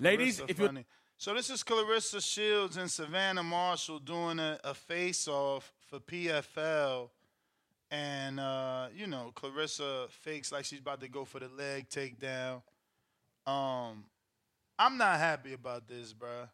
ladies 0.00 0.40
Claressa 0.40 0.50
if 0.50 0.58
you 0.58 0.66
funny. 0.66 0.86
So 1.16 1.34
this 1.34 1.50
is 1.50 1.62
Claressa 1.62 2.22
Shields 2.22 2.78
and 2.78 2.90
Savannah 2.90 3.42
Marshall 3.42 3.98
doing 3.98 4.38
a, 4.38 4.58
a 4.64 4.72
face-off 4.72 5.70
for 5.88 6.00
PFL, 6.00 7.10
and 7.90 8.40
uh, 8.40 8.88
you 8.94 9.06
know 9.06 9.32
Claressa 9.34 10.08
fakes 10.10 10.50
like 10.50 10.64
she's 10.64 10.80
about 10.80 11.00
to 11.02 11.08
go 11.08 11.24
for 11.24 11.40
the 11.40 11.48
leg 11.48 11.88
takedown. 11.90 12.62
Um, 13.46 14.04
I'm 14.78 14.96
not 14.96 15.18
happy 15.18 15.52
about 15.52 15.86
this, 15.86 16.14
bruh. 16.14 16.48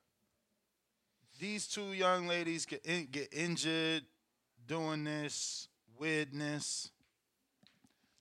These 1.38 1.68
two 1.68 1.92
young 1.92 2.26
ladies 2.26 2.66
get 2.66 2.84
in, 2.84 3.06
get 3.10 3.28
injured 3.32 4.02
doing 4.66 5.04
this 5.04 5.68
weirdness. 5.98 6.90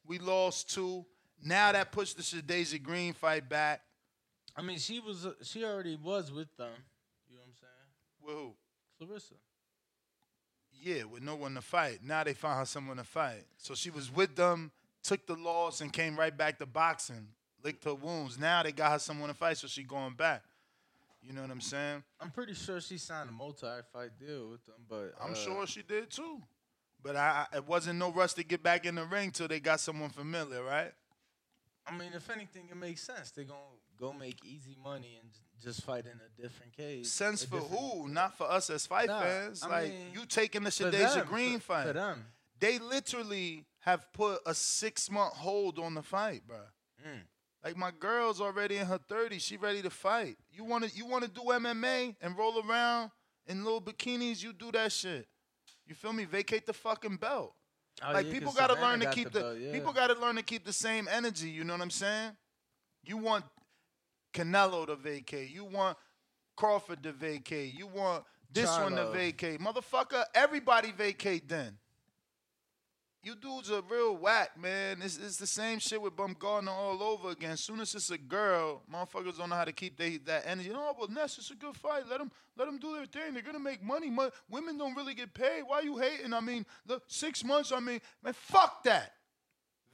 We 0.06 0.20
lost 0.20 0.74
two. 0.74 1.06
Now 1.44 1.72
that 1.72 1.92
puts 1.92 2.14
the 2.14 2.22
Shadasia 2.22 2.82
Green 2.84 3.14
fight 3.14 3.50
back. 3.50 3.82
I 4.56 4.62
mean, 4.62 4.78
she 4.80 5.00
was 5.00 5.28
she 5.44 5.64
already 5.64 5.98
was 6.02 6.32
with 6.32 6.56
them. 6.58 6.72
You 7.30 7.36
know 7.36 7.42
what 7.42 7.48
I'm 7.50 7.56
saying? 7.60 7.76
With 8.22 8.36
who? 8.36 8.54
Claressa. 9.14 9.34
Yeah, 10.82 11.04
with 11.06 11.24
no 11.24 11.36
one 11.36 11.56
to 11.56 11.62
fight. 11.62 12.00
Now 12.04 12.24
they 12.24 12.34
found 12.34 12.60
her 12.60 12.66
someone 12.66 12.98
to 12.98 13.04
fight. 13.04 13.46
So 13.58 13.74
she 13.76 13.90
was 13.90 14.14
with 14.14 14.36
them, 14.36 14.72
took 15.04 15.26
the 15.26 15.36
loss, 15.36 15.82
and 15.82 15.92
came 15.92 16.18
right 16.18 16.36
back 16.36 16.60
to 16.60 16.66
boxing. 16.66 17.28
Licked 17.64 17.84
her 17.86 17.96
wounds. 17.96 18.38
Now 18.38 18.62
they 18.64 18.72
got 18.72 18.92
her 18.92 19.00
someone 19.00 19.30
to 19.30 19.34
fight, 19.36 19.58
so 19.58 19.68
she 19.68 19.84
going 19.84 20.14
back. 20.14 20.44
You 21.24 21.34
know 21.34 21.42
what 21.42 21.50
I'm 21.50 21.62
saying? 21.62 22.04
I'm 22.22 22.30
pretty 22.30 22.54
sure 22.54 22.80
she 22.80 23.00
signed 23.00 23.30
a 23.30 23.32
multi-fight 23.32 24.12
deal 24.20 24.50
with 24.50 24.64
them, 24.66 24.76
but 24.88 25.16
I'm 25.20 25.32
uh, 25.32 25.36
sure 25.36 25.66
she 25.66 25.82
did 25.82 26.12
too. 26.12 26.40
But 27.02 27.16
I, 27.16 27.48
I- 27.52 27.58
it 27.58 27.68
wasn't 27.68 27.98
no 27.98 28.12
rush 28.12 28.34
to 28.34 28.44
get 28.44 28.62
back 28.62 28.86
in 28.86 28.94
the 28.96 29.06
ring 29.06 29.32
till 29.32 29.48
they 29.48 29.60
got 29.60 29.80
someone 29.80 30.10
familiar, 30.12 30.64
right? 30.64 30.92
I 31.88 31.98
mean, 31.98 32.12
if 32.16 32.30
anything, 32.30 32.68
it 32.70 32.78
makes 32.78 33.02
sense. 33.02 33.32
They're 33.32 33.46
gonna 33.46 33.60
go 34.00 34.14
make 34.14 34.44
easy 34.46 34.78
money 34.84 35.18
and 35.22 35.30
just 35.64 35.84
fight 35.84 36.06
in 36.06 36.12
a 36.20 36.42
different 36.42 36.76
cage. 36.76 37.06
Sense 37.06 37.44
for 37.44 37.58
who? 37.58 38.08
Not 38.08 38.38
for 38.38 38.50
us 38.50 38.70
as 38.70 38.86
fight 38.86 39.08
Nah, 39.08 39.22
fans. 39.22 39.64
I 39.64 39.68
like 39.68 39.90
mean, 39.92 40.08
you 40.14 40.26
taking 40.26 40.64
the 40.64 40.72
them, 40.72 41.26
Green 41.28 41.60
for- 41.60 41.66
fight. 41.74 41.88
for 41.88 41.94
them. 41.94 42.26
They 42.60 42.80
literally 42.80 43.66
have 43.80 44.12
put 44.14 44.40
a 44.46 44.54
six 44.54 45.10
month 45.10 45.34
hold 45.34 45.80
on 45.80 45.94
the 45.94 46.02
fight, 46.02 46.44
bro. 46.48 46.58
Mm. 47.06 47.22
Like 47.64 47.78
my 47.78 47.92
girl's 47.92 48.40
already 48.40 48.78
in 48.78 48.86
her 48.86 49.00
30s. 49.00 49.42
She 49.42 49.58
ready 49.58 49.82
to 49.82 49.90
fight. 49.90 50.38
You 50.52 50.64
wanna 50.64 50.88
you 50.94 51.06
wanna 51.06 51.28
do 51.28 51.42
MMA 51.42 52.16
and 52.22 52.38
roll 52.38 52.62
around 52.68 53.12
in 53.48 53.64
little 53.64 53.82
bikinis, 53.82 54.44
you 54.44 54.54
do 54.54 54.72
that 54.72 54.92
shit. 54.92 55.28
You 55.86 55.96
feel 55.96 56.14
me? 56.14 56.26
Vacate 56.26 56.66
the 56.66 56.74
fucking 56.74 57.18
belt. 57.18 57.54
Oh, 58.04 58.12
like 58.14 58.26
yeah, 58.28 58.34
people 58.34 58.52
gotta 58.54 58.74
Savannah 58.74 58.90
learn 58.92 59.00
to 59.00 59.06
got 59.06 59.16
keep 59.16 59.32
the 59.32 59.40
the, 59.40 59.40
belt, 59.46 59.58
yeah. 59.60 59.72
people 59.72 59.94
gotta 59.94 60.20
learn 60.20 60.36
to 60.36 60.44
keep 60.44 60.66
the 60.66 60.74
same 60.74 61.08
energy, 61.10 61.50
you 61.50 61.64
know 61.64 61.74
what 61.74 61.82
I'm 61.82 61.90
saying? 61.92 62.32
You 63.06 63.18
want 63.18 63.46
Canelo 64.36 64.86
to 64.86 64.96
vacate. 64.96 65.50
You 65.50 65.64
want 65.66 65.98
Crawford 66.56 67.02
to 67.04 67.14
vacate. 67.14 67.74
You 67.74 67.88
want 67.88 68.24
this 68.52 68.70
one 68.78 68.96
to 68.96 69.10
vacate. 69.12 69.60
Motherfucker, 69.60 70.24
everybody 70.36 70.92
vacate 70.92 71.48
then. 71.48 71.78
You 73.24 73.34
dudes 73.34 73.72
are 73.72 73.82
real 73.90 74.16
whack, 74.16 74.52
man. 74.56 75.02
It's, 75.02 75.18
it's 75.18 75.38
the 75.38 75.48
same 75.48 75.80
shit 75.80 76.00
with 76.00 76.16
Baumgardner 76.16 76.70
all 76.70 77.02
over 77.02 77.32
again. 77.32 77.54
As 77.54 77.62
soon 77.62 77.80
as 77.80 77.96
it's 77.96 78.12
a 78.12 78.20
girl, 78.20 78.84
motherfuckers 78.94 79.40
don't 79.40 79.50
know 79.50 79.56
how 79.56 79.66
to 79.66 79.72
keep 79.72 79.98
they, 79.98 80.18
that 80.18 80.44
energy. 80.46 80.70
Oh, 80.72 80.94
well, 80.96 81.08
Ness, 81.08 81.40
it's 81.40 81.50
a 81.50 81.56
good 81.56 81.76
fight. 81.76 82.04
Let 82.08 82.20
them 82.20 82.32
let 82.56 82.66
them 82.66 82.78
do 82.78 82.94
their 82.94 83.08
thing. 83.08 83.34
They're 83.34 83.42
gonna 83.42 83.58
make 83.58 83.82
money. 83.82 84.12
Mo- 84.12 84.30
women 84.48 84.78
don't 84.78 84.96
really 84.96 85.16
get 85.16 85.34
paid. 85.34 85.64
Why 85.66 85.80
you 85.80 85.98
hating? 85.98 86.34
I 86.34 86.40
mean, 86.40 86.68
look, 86.88 87.02
six 87.08 87.44
months. 87.44 87.72
I 87.72 87.80
mean, 87.80 88.00
man, 88.24 88.34
fuck 88.34 88.84
that. 88.84 89.14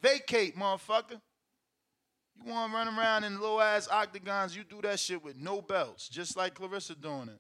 Vacate, 0.02 0.58
motherfucker. 0.58 1.22
You 2.46 2.52
want 2.52 2.72
to 2.72 2.78
run 2.78 2.88
around 2.98 3.24
in 3.24 3.40
low 3.40 3.60
ass 3.60 3.88
octagons? 3.88 4.56
You 4.56 4.64
do 4.64 4.82
that 4.82 5.00
shit 5.00 5.24
with 5.24 5.36
no 5.38 5.62
belts, 5.62 6.10
just 6.10 6.36
like 6.36 6.56
Claressa 6.56 7.00
doing 7.00 7.30
it. 7.30 7.40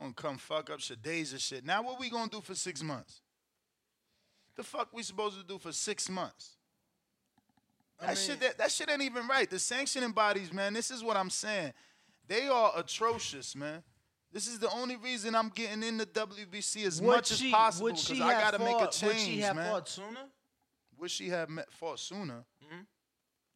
I'm 0.00 0.06
gonna 0.06 0.14
come 0.14 0.38
fuck 0.38 0.70
up 0.70 0.80
Shadasia 0.80 1.38
shit. 1.38 1.64
Now 1.64 1.82
what 1.82 2.00
we 2.00 2.08
gonna 2.10 2.30
do 2.30 2.40
for 2.40 2.54
six 2.54 2.82
months? 2.82 3.20
The 4.56 4.62
fuck 4.62 4.88
we 4.92 5.02
supposed 5.02 5.38
to 5.38 5.44
do 5.44 5.58
for 5.58 5.72
six 5.72 6.08
months? 6.08 6.56
That 8.00 8.16
shit 8.16 8.40
that, 8.40 8.56
that 8.58 8.70
shit 8.72 8.90
ain't 8.90 9.02
even 9.02 9.28
right. 9.28 9.48
The 9.48 9.58
sanctioning 9.58 10.12
bodies, 10.12 10.52
man, 10.52 10.72
this 10.72 10.90
is 10.90 11.04
what 11.04 11.16
I'm 11.18 11.28
saying. 11.30 11.74
They 12.26 12.48
are 12.48 12.72
atrocious, 12.76 13.54
man. 13.54 13.82
This 14.32 14.46
is 14.46 14.58
the 14.58 14.70
only 14.70 14.96
reason 14.96 15.34
I'm 15.34 15.48
getting 15.50 15.82
in 15.82 15.98
the 15.98 16.06
WBC 16.06 16.86
as 16.86 17.02
much 17.02 17.26
she- 17.28 17.48
as 17.48 17.52
possible 17.52 17.88
because 17.88 18.04
she 18.04 18.22
I 18.22 18.32
gotta 18.40 18.58
make 18.58 18.76
a 18.76 18.78
fought- 18.80 18.92
change, 18.92 19.12
Would 19.14 19.20
she 19.20 19.40
have 19.40 19.56
man. 19.56 19.70
fought 19.70 19.88
sooner? 19.88 20.26
Would 20.98 21.10
she 21.10 21.28
have 21.28 21.48
met, 21.50 21.70
fought 21.72 21.98
sooner? 21.98 22.44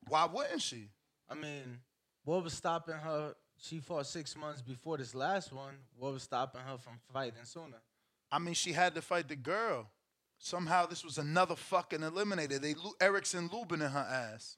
Why 0.08 0.26
wouldn't 0.26 0.62
she? 0.62 0.90
I 1.28 1.34
mean, 1.34 1.80
what 2.24 2.44
was 2.44 2.52
stopping 2.52 2.94
her 2.94 3.34
She 3.60 3.78
fought 3.78 4.06
six 4.06 4.36
months 4.36 4.60
before 4.60 4.98
this 4.98 5.14
last 5.14 5.52
one. 5.52 5.74
What 5.96 6.12
was 6.12 6.22
stopping 6.22 6.60
her 6.60 6.76
from 6.78 6.98
fighting 7.12 7.44
sooner? 7.44 7.80
I 8.30 8.38
mean, 8.38 8.54
she 8.54 8.72
had 8.72 8.94
to 8.94 9.02
fight 9.02 9.28
the 9.28 9.36
girl. 9.36 9.90
Somehow 10.38 10.86
this 10.86 11.04
was 11.04 11.18
another 11.18 11.56
fucking 11.56 12.00
eliminator. 12.00 12.60
They 12.60 12.74
Erickson 13.00 13.48
Lubin 13.52 13.80
in 13.80 13.90
her 13.90 13.98
ass. 13.98 14.56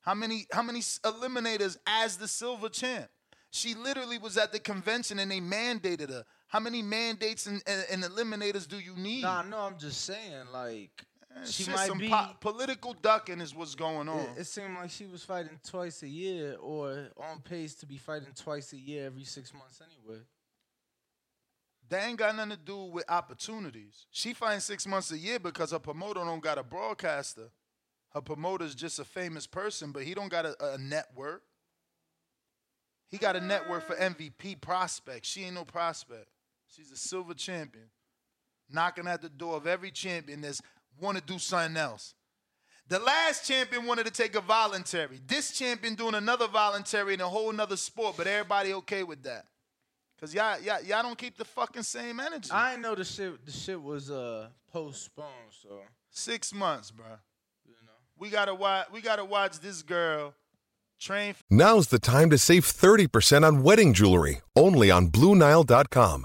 How 0.00 0.14
many 0.14 0.46
how 0.52 0.62
many 0.62 0.80
eliminators 0.80 1.76
as 1.86 2.16
the 2.16 2.28
silver 2.28 2.68
champ? 2.68 3.08
She 3.50 3.74
literally 3.74 4.18
was 4.18 4.36
at 4.36 4.52
the 4.52 4.58
convention 4.58 5.18
and 5.18 5.30
they 5.30 5.40
mandated 5.40 6.10
her. 6.10 6.24
How 6.48 6.60
many 6.60 6.82
mandates 6.82 7.46
and, 7.46 7.62
and, 7.66 7.84
and 7.90 8.02
eliminators 8.02 8.68
do 8.68 8.78
you 8.78 8.94
need? 8.96 9.22
Nah, 9.22 9.42
no, 9.42 9.58
I'm 9.60 9.78
just 9.78 10.02
saying, 10.04 10.46
like, 10.52 10.90
she 11.44 11.64
Shit, 11.64 11.74
might 11.74 11.86
some 11.86 11.98
be. 11.98 12.08
po- 12.08 12.34
political 12.40 12.94
ducking 12.94 13.40
is 13.40 13.54
what's 13.54 13.74
going 13.74 14.08
on. 14.08 14.20
It, 14.20 14.40
it 14.40 14.46
seemed 14.46 14.74
like 14.74 14.90
she 14.90 15.06
was 15.06 15.24
fighting 15.24 15.58
twice 15.66 16.02
a 16.02 16.08
year, 16.08 16.56
or 16.60 17.08
on 17.16 17.40
pace 17.40 17.74
to 17.76 17.86
be 17.86 17.96
fighting 17.96 18.32
twice 18.34 18.72
a 18.72 18.78
year 18.78 19.06
every 19.06 19.24
six 19.24 19.52
months 19.54 19.80
anyway. 19.80 20.20
That 21.88 22.06
ain't 22.06 22.18
got 22.18 22.36
nothing 22.36 22.50
to 22.50 22.56
do 22.58 22.76
with 22.84 23.04
opportunities. 23.08 24.06
She 24.10 24.34
fighting 24.34 24.60
six 24.60 24.86
months 24.86 25.10
a 25.10 25.18
year 25.18 25.38
because 25.38 25.70
her 25.70 25.78
promoter 25.78 26.20
don't 26.20 26.42
got 26.42 26.58
a 26.58 26.62
broadcaster. 26.62 27.50
Her 28.12 28.20
promoter's 28.20 28.74
just 28.74 28.98
a 28.98 29.04
famous 29.04 29.46
person, 29.46 29.92
but 29.92 30.02
he 30.02 30.14
don't 30.14 30.28
got 30.28 30.44
a, 30.44 30.74
a 30.74 30.78
network. 30.78 31.42
He 33.10 33.16
got 33.16 33.36
a 33.36 33.40
network 33.40 33.86
for 33.86 33.94
MVP 33.96 34.60
prospects. 34.60 35.28
She 35.28 35.44
ain't 35.44 35.54
no 35.54 35.64
prospect. 35.64 36.26
She's 36.74 36.90
a 36.90 36.96
silver 36.96 37.32
champion, 37.32 37.86
knocking 38.70 39.06
at 39.06 39.22
the 39.22 39.30
door 39.30 39.56
of 39.56 39.66
every 39.66 39.90
champion 39.90 40.42
that's 40.42 40.60
want 41.00 41.16
to 41.18 41.22
do 41.22 41.38
something 41.38 41.76
else. 41.76 42.14
The 42.88 42.98
last 42.98 43.46
champion 43.46 43.84
wanted 43.84 44.06
to 44.06 44.12
take 44.12 44.34
a 44.34 44.40
voluntary. 44.40 45.20
This 45.26 45.52
champion 45.52 45.94
doing 45.94 46.14
another 46.14 46.48
voluntary 46.48 47.14
in 47.14 47.20
a 47.20 47.28
whole 47.28 47.52
nother 47.52 47.76
sport, 47.76 48.16
but 48.16 48.26
everybody 48.26 48.72
okay 48.74 49.02
with 49.02 49.22
that. 49.24 49.44
Cause 50.18 50.34
y'all, 50.34 50.58
y'all, 50.60 50.82
y'all 50.82 51.02
don't 51.02 51.18
keep 51.18 51.36
the 51.36 51.44
fucking 51.44 51.84
same 51.84 52.18
energy. 52.18 52.50
I 52.50 52.72
ain't 52.72 52.82
know 52.82 52.94
the 52.94 53.04
shit. 53.04 53.44
The 53.46 53.52
shit 53.52 53.80
was 53.80 54.10
uh 54.10 54.48
postponed. 54.72 55.52
So 55.62 55.82
Six 56.10 56.52
months, 56.52 56.90
bro. 56.90 57.06
We 58.18 58.30
gotta 58.30 58.54
watch. 58.54 58.88
We 58.92 59.00
gotta 59.00 59.24
watch 59.24 59.60
this 59.60 59.82
girl 59.82 60.34
train. 60.98 61.36
Now's 61.48 61.88
the 61.88 62.00
time 62.00 62.30
to 62.30 62.38
save 62.38 62.64
30% 62.64 63.46
on 63.46 63.62
wedding 63.62 63.94
jewelry, 63.94 64.40
only 64.56 64.90
on 64.90 65.08
BlueNile.com. 65.08 66.24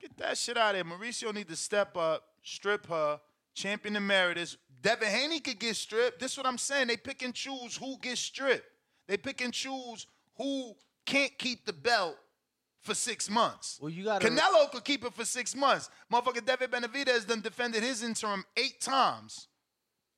Get 0.00 0.16
that 0.18 0.38
shit 0.38 0.56
out 0.56 0.74
of 0.74 0.88
there. 0.88 0.98
Mauricio 0.98 1.34
need 1.34 1.48
to 1.48 1.56
step 1.56 1.96
up, 1.96 2.24
strip 2.42 2.86
her, 2.86 3.20
champion 3.54 3.96
emeritus. 3.96 4.56
Devin 4.82 5.08
Haney 5.08 5.40
could 5.40 5.58
get 5.58 5.76
stripped. 5.76 6.20
This 6.20 6.32
is 6.32 6.38
what 6.38 6.46
I'm 6.46 6.56
saying. 6.58 6.88
They 6.88 6.96
pick 6.96 7.22
and 7.22 7.34
choose 7.34 7.76
who 7.76 7.98
gets 7.98 8.20
stripped. 8.20 8.64
They 9.06 9.16
pick 9.18 9.40
and 9.42 9.52
choose 9.52 10.06
who 10.36 10.74
can't 11.04 11.36
keep 11.36 11.66
the 11.66 11.72
belt 11.72 12.16
for 12.80 12.94
six 12.94 13.28
months. 13.28 13.78
Well, 13.82 13.90
you 13.90 14.04
gotta- 14.04 14.26
Canelo 14.26 14.70
could 14.70 14.84
keep 14.84 15.04
it 15.04 15.12
for 15.12 15.26
six 15.26 15.54
months. 15.54 15.90
Motherfucker 16.10 16.44
David 16.44 16.70
Benavidez 16.70 17.26
done 17.26 17.42
defended 17.42 17.82
his 17.82 18.02
interim 18.02 18.44
eight 18.56 18.80
times. 18.80 19.48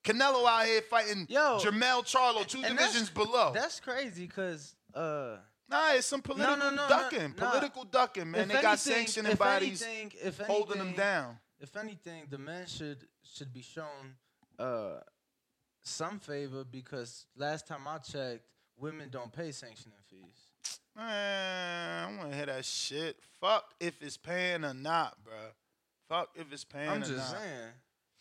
Canelo 0.05 0.47
out 0.47 0.66
here 0.66 0.83
fighting 0.83 1.27
Yo, 1.29 1.59
Jermell 1.61 2.05
Charlo, 2.05 2.47
two 2.47 2.62
divisions 2.62 3.11
below. 3.11 3.53
That's 3.53 3.81
crazy, 3.81 4.29
cause 4.29 4.75
uh. 4.95 5.38
Nah, 5.73 5.95
it's 5.95 6.07
some 6.07 6.21
political 6.21 6.57
no, 6.57 6.71
no, 6.71 6.89
ducking. 6.89 7.35
nah. 7.37 7.51
political 7.51 7.85
ducking, 7.85 8.31
man. 8.31 8.43
If 8.43 8.57
they 8.57 8.63
got 8.63 8.79
sanctioning 8.79 9.37
bodies 9.37 9.83
anything- 9.83 10.13
if 10.17 10.39
anything, 10.41 10.47
holding 10.47 10.79
them 10.79 10.93
down. 10.93 11.39
If 11.59 11.77
anything, 11.77 12.27
the 12.29 12.39
men 12.39 12.67
should 12.67 13.07
should 13.23 13.53
be 13.53 13.63
shown 13.63 14.17
uh, 14.59 15.01
some 15.83 16.19
favor 16.19 16.65
because 16.65 17.27
last 17.37 17.67
time 17.67 17.87
I 17.89 17.99
checked, 17.99 18.45
women 18.77 19.09
don't 19.11 19.33
pay 19.33 19.51
sanctioning 19.53 19.99
fees. 20.11 20.77
Man, 20.95 22.09
I 22.09 22.19
want 22.19 22.31
to 22.31 22.37
hear 22.37 22.47
that 22.47 22.65
shit. 22.65 23.17
Fuck 23.41 23.65
if 23.81 23.95
it's 24.03 24.17
paying 24.17 24.65
or 24.65 24.75
not, 24.75 25.17
bruh. 25.25 25.53
Fuck 26.09 26.31
if 26.35 26.53
it's 26.53 26.65
paying 26.65 26.89
or 26.89 26.99
not. 26.99 27.09
I'm 27.09 27.15
just 27.15 27.33
not. 27.33 27.41
saying. 27.41 27.69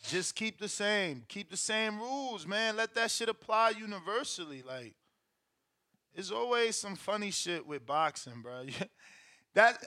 Just 0.08 0.36
keep 0.36 0.60
the 0.60 0.70
same. 0.70 1.24
Keep 1.28 1.52
the 1.52 1.58
same 1.58 2.00
rules, 2.00 2.48
man. 2.48 2.76
Let 2.76 2.96
that 2.96 3.12
shit 3.12 3.30
apply 3.30 3.72
universally. 3.72 4.64
Like, 4.66 4.96
there's 6.14 6.32
always 6.32 6.76
some 6.76 6.96
funny 6.96 7.32
shit 7.32 7.66
with 7.66 7.86
boxing, 7.86 8.42
bro. 8.42 8.66
that 9.54 9.78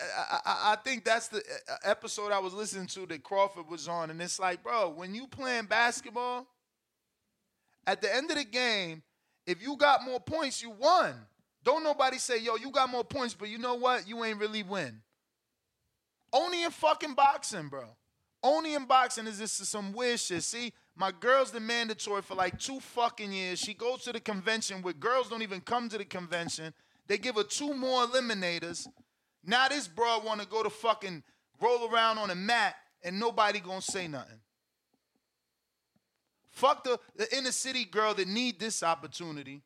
I, 0.44 0.72
I, 0.72 0.76
think 0.84 1.04
that's 1.04 1.28
the 1.28 1.38
uh, 1.38 1.76
episode 1.84 2.32
I 2.32 2.38
was 2.38 2.52
listening 2.52 2.86
to 2.88 3.06
that 3.06 3.22
Crawford 3.22 3.68
was 3.68 3.88
on, 3.88 4.10
and 4.10 4.20
it's 4.20 4.38
like, 4.38 4.62
bro, 4.62 4.90
when 4.90 5.14
you 5.14 5.26
playing 5.26 5.66
basketball, 5.66 6.46
at 7.86 8.00
the 8.00 8.14
end 8.14 8.30
of 8.30 8.36
the 8.36 8.44
game, 8.44 9.02
if 9.46 9.62
you 9.62 9.76
got 9.76 10.02
more 10.04 10.20
points, 10.20 10.62
you 10.62 10.70
won. 10.70 11.14
Don't 11.62 11.82
nobody 11.82 12.18
say, 12.18 12.38
yo, 12.38 12.56
you 12.56 12.70
got 12.70 12.90
more 12.90 13.04
points, 13.04 13.34
but 13.34 13.48
you 13.48 13.58
know 13.58 13.74
what? 13.74 14.08
You 14.08 14.22
ain't 14.24 14.38
really 14.38 14.62
win. 14.62 15.00
Only 16.32 16.62
in 16.62 16.70
fucking 16.70 17.14
boxing, 17.14 17.68
bro. 17.68 17.84
Only 18.44 18.74
in 18.74 18.84
boxing 18.84 19.26
is 19.26 19.38
this 19.38 19.52
some 19.52 19.94
weird 19.94 20.20
shit. 20.20 20.42
See, 20.42 20.74
my 20.94 21.10
girl's 21.18 21.50
the 21.50 21.60
mandatory 21.60 22.20
for 22.20 22.34
like 22.34 22.58
two 22.58 22.78
fucking 22.78 23.32
years. 23.32 23.58
She 23.58 23.72
goes 23.72 24.02
to 24.02 24.12
the 24.12 24.20
convention 24.20 24.82
where 24.82 24.92
girls 24.92 25.30
don't 25.30 25.40
even 25.40 25.62
come 25.62 25.88
to 25.88 25.96
the 25.96 26.04
convention. 26.04 26.74
They 27.06 27.16
give 27.16 27.36
her 27.36 27.42
two 27.42 27.72
more 27.72 28.06
eliminators. 28.06 28.86
Now 29.42 29.68
this 29.68 29.88
broad 29.88 30.26
want 30.26 30.42
to 30.42 30.46
go 30.46 30.62
to 30.62 30.68
fucking 30.68 31.22
roll 31.58 31.90
around 31.90 32.18
on 32.18 32.30
a 32.30 32.34
mat 32.34 32.74
and 33.02 33.18
nobody 33.18 33.60
gonna 33.60 33.80
say 33.80 34.08
nothing. 34.08 34.40
Fuck 36.50 36.84
the, 36.84 37.00
the 37.16 37.34
inner 37.34 37.50
city 37.50 37.86
girl 37.86 38.12
that 38.12 38.28
need 38.28 38.60
this 38.60 38.82
opportunity. 38.82 39.62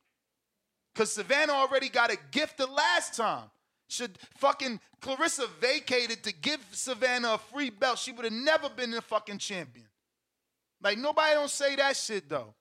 Cause 0.95 1.11
Savannah 1.11 1.53
already 1.53 1.88
got 1.88 2.12
a 2.12 2.19
gift 2.31 2.59
the 2.59 2.67
last 2.69 3.17
time. 3.17 3.51
Should 3.88 4.18
fucking 4.37 4.81
Claressa 5.01 5.48
vacated 5.61 6.22
to 6.24 6.33
give 6.33 6.61
Savannah 6.72 7.35
a 7.35 7.38
free 7.38 7.70
belt, 7.70 7.98
she 7.98 8.12
would 8.12 8.24
have 8.24 8.35
never 8.35 8.68
been 8.68 8.90
the 8.90 9.01
fucking 9.01 9.38
champion. 9.38 9.87
Like 10.83 10.98
nobody 10.98 11.35
don't 11.35 11.51
say 11.51 11.74
that 11.77 11.96
shit 11.96 12.29
though. 12.29 12.55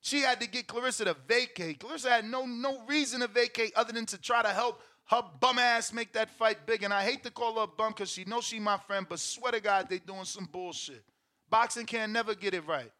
She 0.00 0.20
had 0.20 0.40
to 0.40 0.48
get 0.48 0.68
Claressa 0.68 1.04
to 1.04 1.16
vacate. 1.26 1.80
Claressa 1.80 2.08
had 2.08 2.24
no 2.24 2.46
no 2.46 2.80
reason 2.86 3.20
to 3.20 3.26
vacate 3.26 3.72
other 3.74 3.92
than 3.92 4.06
to 4.06 4.18
try 4.18 4.42
to 4.42 4.48
help 4.50 4.80
her 5.06 5.22
bum 5.40 5.58
ass 5.58 5.92
make 5.92 6.12
that 6.12 6.30
fight 6.30 6.64
big. 6.64 6.84
And 6.84 6.94
I 6.94 7.02
hate 7.02 7.24
to 7.24 7.30
call 7.30 7.56
her 7.56 7.62
a 7.62 7.66
bum 7.66 7.92
because 7.92 8.10
she 8.10 8.24
knows 8.24 8.44
she 8.44 8.60
my 8.60 8.76
friend, 8.76 9.06
but 9.08 9.18
swear 9.18 9.52
to 9.52 9.60
God, 9.60 9.88
they 9.88 9.98
doing 9.98 10.24
some 10.24 10.48
bullshit. 10.50 11.02
Boxing 11.50 11.86
can 11.86 12.12
never 12.12 12.34
get 12.34 12.54
it 12.54 12.66
right. 12.66 12.92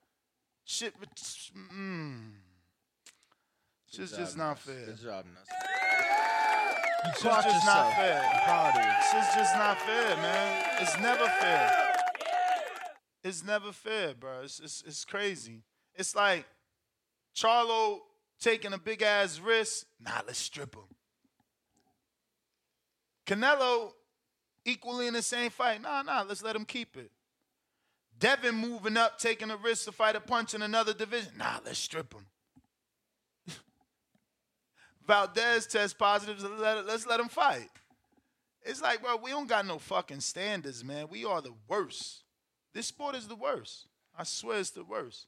Shit, 0.65 0.95
mm. 1.01 2.31
Shit's 3.87 4.11
job, 4.11 4.21
just 4.21 4.37
not 4.37 4.59
fair. 4.59 4.87
Good 4.87 5.01
job, 5.01 5.25
Nuss. 5.27 5.47
It's 7.07 7.23
clocked 7.23 7.47
just 7.47 7.67
not 7.67 7.93
fair. 7.95 8.21
I'm 8.21 8.41
proud 8.43 8.77
of 8.77 8.85
you. 8.85 8.91
It's 8.99 9.13
just, 9.13 9.35
just 9.37 9.57
not 9.57 9.81
fair, 9.81 10.17
man. 10.17 10.65
It's 10.81 10.99
never 10.99 11.27
fair. 11.27 11.89
It's 13.23 13.45
never 13.45 13.73
fair, 13.73 14.15
bro. 14.15 14.41
It's, 14.43 14.59
it's, 14.61 14.83
it's 14.87 15.05
crazy. 15.05 15.63
It's 15.95 16.15
like 16.15 16.45
Charlo 17.37 17.99
taking 18.41 18.73
a 18.73 18.79
big 18.79 19.03
ass 19.03 19.39
risk. 19.39 19.87
Nah, 20.01 20.23
let's 20.27 20.39
strip 20.39 20.75
him. 20.75 20.83
Canelo 23.27 23.93
equally 24.65 25.07
in 25.07 25.15
the 25.15 25.23
same 25.23 25.51
fight. 25.51 25.83
Nah, 25.83 26.03
nah, 26.03 26.25
let's 26.27 26.43
let 26.43 26.57
him 26.57 26.65
keep 26.65 26.97
it. 26.97 27.11
Devin 28.19 28.55
moving 28.55 28.97
up, 28.97 29.19
taking 29.19 29.51
a 29.51 29.57
risk 29.57 29.85
to 29.85 29.93
fight 29.93 30.17
a 30.17 30.21
punch 30.21 30.55
in 30.55 30.63
another 30.63 30.93
division. 30.93 31.33
Nah, 31.37 31.61
let's 31.65 31.79
strip 31.79 32.13
him. 32.13 32.27
Valdez 35.09 35.67
test 35.67 35.99
positive. 35.99 36.41
let- 36.61 36.87
Let's 36.87 37.07
let 37.07 37.19
him 37.19 37.29
fight. 37.29 37.69
It's 38.63 38.83
like, 38.83 39.01
bro, 39.03 39.17
we 39.17 39.31
don't 39.31 39.49
got 39.49 39.65
no 39.67 39.79
fucking 39.79 40.21
standards, 40.21 40.85
man. 40.85 41.09
We 41.09 41.25
are 41.25 41.41
the 41.41 41.55
worst. 41.67 42.23
This 42.75 42.87
sport 42.89 43.17
is 43.17 43.27
the 43.27 43.35
worst. 43.35 43.89
I 44.17 44.25
swear 44.25 44.59
it's 44.61 44.71
the 44.71 44.85
worst. 44.85 45.27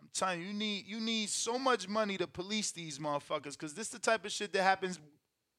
I'm 0.00 0.08
telling 0.14 0.40
you, 0.40 0.48
you 0.48 0.52
need 0.54 0.86
you 0.86 0.98
need 1.00 1.28
so 1.28 1.58
much 1.58 1.86
money 1.88 2.16
to 2.18 2.26
police 2.26 2.72
these 2.72 2.98
motherfuckers, 2.98 3.56
cause 3.56 3.74
this 3.74 3.86
is 3.88 3.92
the 3.92 3.98
type 3.98 4.24
of 4.24 4.32
shit 4.32 4.52
that 4.52 4.62
happens 4.62 4.98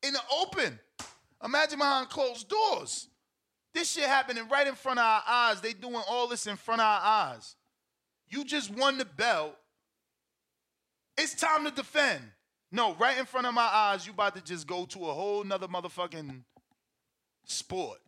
in 0.02 0.14
the 0.14 0.22
open. 0.42 0.80
Imagine 1.44 1.78
behind 1.80 2.10
closed 2.10 2.50
doors. 2.50 3.08
This 3.74 3.92
shit 3.92 4.06
happening 4.06 4.48
right 4.50 4.68
in 4.68 4.76
front 4.76 5.00
of 5.00 5.06
our 5.06 5.24
eyes. 5.28 5.62
They 5.62 5.74
doing 5.74 6.02
all 6.10 6.28
this 6.28 6.48
in 6.48 6.58
front 6.58 6.82
of 6.82 6.86
our 6.88 7.02
eyes. 7.04 7.56
You 8.28 8.44
just 8.44 8.70
won 8.72 8.98
the 8.98 9.06
belt. 9.06 9.56
It's 11.18 11.36
time 11.36 11.66
to 11.66 11.72
defend. 11.72 12.24
No, 12.74 12.96
right 12.96 13.20
in 13.20 13.26
front 13.26 13.46
of 13.46 13.54
my 13.54 13.62
eyes, 13.72 14.08
you 14.08 14.14
about 14.14 14.36
to 14.36 14.42
just 14.42 14.66
go 14.66 14.86
to 14.86 15.06
a 15.06 15.14
whole 15.14 15.44
nother 15.44 15.68
motherfucking 15.68 16.42
sport. 17.46 18.00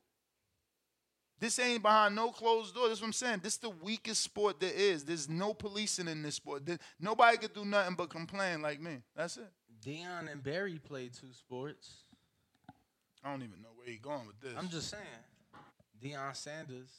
This 1.39 1.59
ain't 1.59 1.83
behind 1.83 2.15
no 2.15 2.31
closed 2.31 2.73
door. 2.73 2.87
That's 2.87 2.99
what 2.99 3.07
I'm 3.07 3.13
saying. 3.13 3.41
This 3.43 3.57
the 3.57 3.69
weakest 3.69 4.23
sport 4.23 4.59
there 4.59 4.73
is. 4.73 5.03
There's 5.03 5.29
no 5.29 5.53
policing 5.53 6.07
in 6.07 6.23
this 6.23 6.35
sport. 6.35 6.65
There- 6.65 6.79
nobody 6.99 7.37
could 7.37 7.53
do 7.53 7.63
nothing 7.63 7.93
but 7.93 8.09
complain 8.09 8.63
like 8.63 8.81
me. 8.81 9.03
That's 9.15 9.37
it. 9.37 9.51
Deion 9.85 10.31
and 10.31 10.41
Barry 10.41 10.79
played 10.79 11.13
two 11.13 11.31
sports. 11.33 11.97
I 13.23 13.29
don't 13.29 13.43
even 13.43 13.61
know 13.61 13.69
where 13.75 13.85
he 13.85 13.97
going 13.97 14.25
with 14.25 14.39
this. 14.41 14.53
I'm 14.57 14.69
just 14.69 14.89
saying. 14.89 15.03
Deion 16.01 16.35
Sanders. 16.35 16.89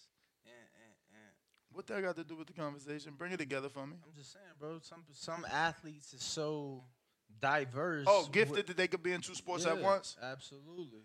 And, 0.45 0.55
and, 0.55 0.95
and 1.15 1.33
What 1.73 1.89
that 1.89 2.01
got 2.01 2.15
to 2.15 2.23
do 2.23 2.37
with 2.37 2.47
the 2.47 2.53
conversation? 2.53 3.15
Bring 3.19 3.33
it 3.33 3.39
together 3.39 3.69
for 3.69 3.85
me. 3.85 3.97
I'm 4.05 4.15
just 4.17 4.33
saying, 4.33 4.45
bro. 4.61 4.79
Some 4.83 5.03
some 5.13 5.45
athletes 5.53 6.13
is 6.15 6.23
so 6.23 6.85
diverse. 7.41 8.05
Oh, 8.09 8.27
gifted 8.31 8.57
with- 8.57 8.67
that 8.69 8.77
they 8.77 8.89
could 8.89 9.03
be 9.03 9.13
in 9.13 9.21
two 9.21 9.35
sports 9.35 9.67
at 9.67 9.79
once. 9.81 10.17
Absolutely. 10.23 11.01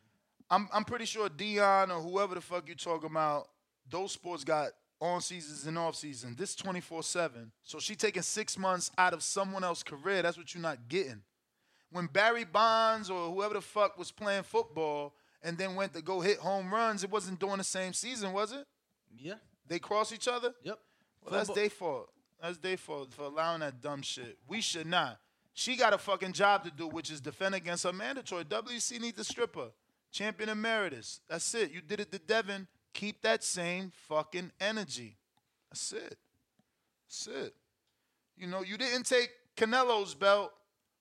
I'm 0.49 0.67
I'm 0.73 0.83
pretty 0.83 1.05
sure 1.05 1.29
Deion 1.29 1.89
or 1.95 2.01
whoever 2.01 2.35
the 2.35 2.41
fuck 2.41 2.67
you 2.67 2.75
talking 2.75 3.09
about, 3.09 3.47
those 3.89 4.11
sports 4.11 4.43
got 4.43 4.71
on 4.99 5.21
seasons 5.21 5.65
and 5.65 5.77
off 5.77 5.95
season. 5.95 6.35
This 6.37 6.55
24 6.55 7.03
seven. 7.03 7.51
So 7.63 7.79
she 7.79 7.95
taking 7.95 8.21
six 8.21 8.57
months 8.57 8.91
out 8.97 9.13
of 9.13 9.23
someone 9.23 9.63
else's 9.63 9.83
career. 9.83 10.21
That's 10.21 10.37
what 10.37 10.53
you're 10.53 10.61
not 10.61 10.87
getting. 10.89 11.21
When 11.91 12.07
Barry 12.07 12.43
Bonds 12.45 13.09
or 13.09 13.31
whoever 13.33 13.55
the 13.55 13.61
fuck 13.61 13.97
was 13.97 14.11
playing 14.11 14.43
football 14.43 15.13
and 15.41 15.57
then 15.57 15.75
went 15.75 15.93
to 15.93 16.01
go 16.01 16.21
hit 16.21 16.37
home 16.37 16.73
runs, 16.73 17.03
it 17.03 17.09
wasn't 17.09 17.39
during 17.39 17.57
the 17.57 17.63
same 17.63 17.93
season, 17.93 18.31
was 18.31 18.51
it? 18.51 18.65
Yeah. 19.17 19.35
They 19.67 19.79
cross 19.79 20.11
each 20.13 20.27
other? 20.27 20.53
Yep. 20.63 20.79
Well, 21.23 21.31
that's 21.33 21.47
Football- 21.47 21.55
their 21.55 21.69
fault. 21.69 22.09
That's 22.41 22.57
their 22.57 22.77
fault 22.77 23.13
for 23.13 23.23
allowing 23.23 23.59
that 23.59 23.81
dumb 23.81 24.01
shit. 24.01 24.37
We 24.47 24.61
should 24.61 24.87
not. 24.87 25.19
She 25.53 25.75
got 25.75 25.93
a 25.93 25.97
fucking 25.97 26.33
job 26.33 26.63
to 26.63 26.71
do, 26.71 26.87
which 26.87 27.11
is 27.11 27.21
defend 27.21 27.55
against 27.55 27.83
her 27.83 27.93
mandatory. 27.93 28.45
WC 28.45 28.99
need 28.99 29.17
to 29.17 29.23
strip 29.23 29.55
her. 29.55 29.69
Champion 30.11 30.49
emeritus. 30.49 31.21
That's 31.29 31.53
it. 31.53 31.71
You 31.71 31.81
did 31.81 31.99
it 31.99 32.11
to 32.11 32.19
Devin. 32.19 32.67
Keep 32.93 33.21
that 33.21 33.43
same 33.43 33.91
fucking 34.07 34.51
energy. 34.59 35.17
That's 35.69 35.93
it. 35.93 36.17
That's 37.07 37.27
it. 37.27 37.53
You 38.37 38.47
know, 38.47 38.61
you 38.61 38.77
didn't 38.77 39.05
take 39.05 39.29
Canelo's 39.55 40.13
belt 40.13 40.51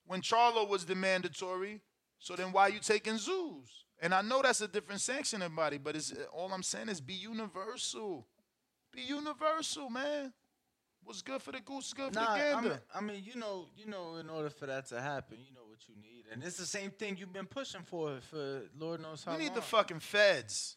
when 0.07 0.21
Charlo 0.21 0.69
was 0.69 0.85
the 0.85 0.95
mandatory. 0.95 1.81
So 2.19 2.37
then 2.37 2.53
why 2.53 2.69
you 2.69 2.81
taking 2.81 3.15
Tszyu's? 3.15 3.85
And 4.01 4.15
I 4.15 4.23
know 4.23 4.43
that's 4.43 4.61
a 4.61 4.69
different 4.69 5.01
sanctioning 5.01 5.55
body, 5.55 5.79
but 5.79 5.97
it's 5.97 6.13
all 6.33 6.53
I'm 6.53 6.63
saying 6.63 6.89
is 6.89 7.01
be 7.01 7.15
universal. 7.15 8.27
Be 8.93 9.03
universal, 9.03 9.91
man. 9.91 10.33
What's 11.11 11.23
good 11.23 11.43
for 11.43 11.51
the 11.51 11.59
goose 11.59 11.89
is 11.89 11.93
good 11.93 12.15
for 12.15 12.21
Nah, 12.21 12.37
the 12.37 12.41
I 12.41 12.53
gander. 12.53 12.69
mean, 12.69 12.79
I 12.95 13.01
mean, 13.01 13.23
you 13.25 13.35
know, 13.35 13.67
you 13.77 13.87
know, 13.87 14.15
in 14.21 14.31
order 14.31 14.49
for 14.49 14.67
that 14.67 14.87
to 14.91 15.01
happen, 15.01 15.39
you 15.45 15.53
know 15.53 15.63
what 15.69 15.79
you 15.89 15.97
need, 16.01 16.23
and 16.33 16.41
it's 16.41 16.57
the 16.57 16.65
same 16.65 16.93
thing 16.93 17.17
you've 17.19 17.33
been 17.33 17.47
pushing 17.47 17.83
for 17.83 18.21
for 18.31 18.63
Lord 18.79 19.01
knows 19.01 19.25
how 19.25 19.33
we 19.33 19.39
need 19.39 19.47
long. 19.49 19.57
the 19.57 19.63
fucking 19.63 19.99
feds. 19.99 20.77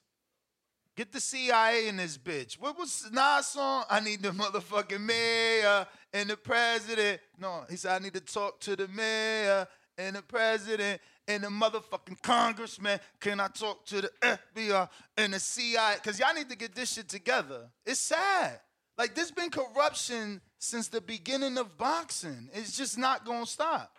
Get 0.95 1.11
the 1.11 1.19
CIA 1.21 1.87
in 1.87 1.97
this 1.97 2.17
bitch. 2.17 2.53
What 2.55 2.79
was 2.79 3.07
Nas 3.11 3.45
song? 3.45 3.83
I 3.91 3.99
need 3.99 4.23
the 4.23 4.31
motherfucking 4.31 5.01
mayor 5.01 5.85
and 6.11 6.27
the 6.31 6.37
president. 6.37 7.21
No, 7.37 7.65
he 7.69 7.75
said 7.75 8.01
I 8.01 8.03
need 8.03 8.15
to 8.15 8.19
talk 8.21 8.59
to 8.61 8.75
the 8.75 8.87
mayor 8.87 9.67
and 9.99 10.15
the 10.15 10.23
president 10.23 10.99
and 11.27 11.43
the 11.43 11.49
motherfucking 11.49 12.23
congressman. 12.23 12.99
Can 13.19 13.39
I 13.39 13.49
talk 13.49 13.85
to 13.85 14.01
the 14.01 14.11
FBI 14.23 14.89
and 15.15 15.33
the 15.33 15.39
CIA? 15.39 15.97
Cause 16.03 16.19
y'all 16.19 16.33
need 16.33 16.49
to 16.49 16.57
get 16.57 16.73
this 16.73 16.91
shit 16.93 17.07
together. 17.07 17.69
It's 17.85 17.99
sad. 17.99 18.59
Like 18.97 19.15
there's 19.15 19.31
been 19.31 19.49
corruption 19.49 20.41
since 20.59 20.87
the 20.87 21.01
beginning 21.01 21.57
of 21.57 21.77
boxing. 21.77 22.49
It's 22.53 22.77
just 22.77 22.97
not 22.97 23.25
gonna 23.25 23.45
stop. 23.45 23.97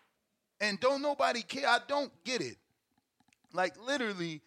And 0.61 0.79
don't 0.81 1.03
nobody 1.03 1.43
care. 1.43 1.67
I 1.69 1.79
don't 1.87 2.13
get 2.25 2.41
it. 2.41 2.57
Like 3.53 3.75
literally, 3.85 4.41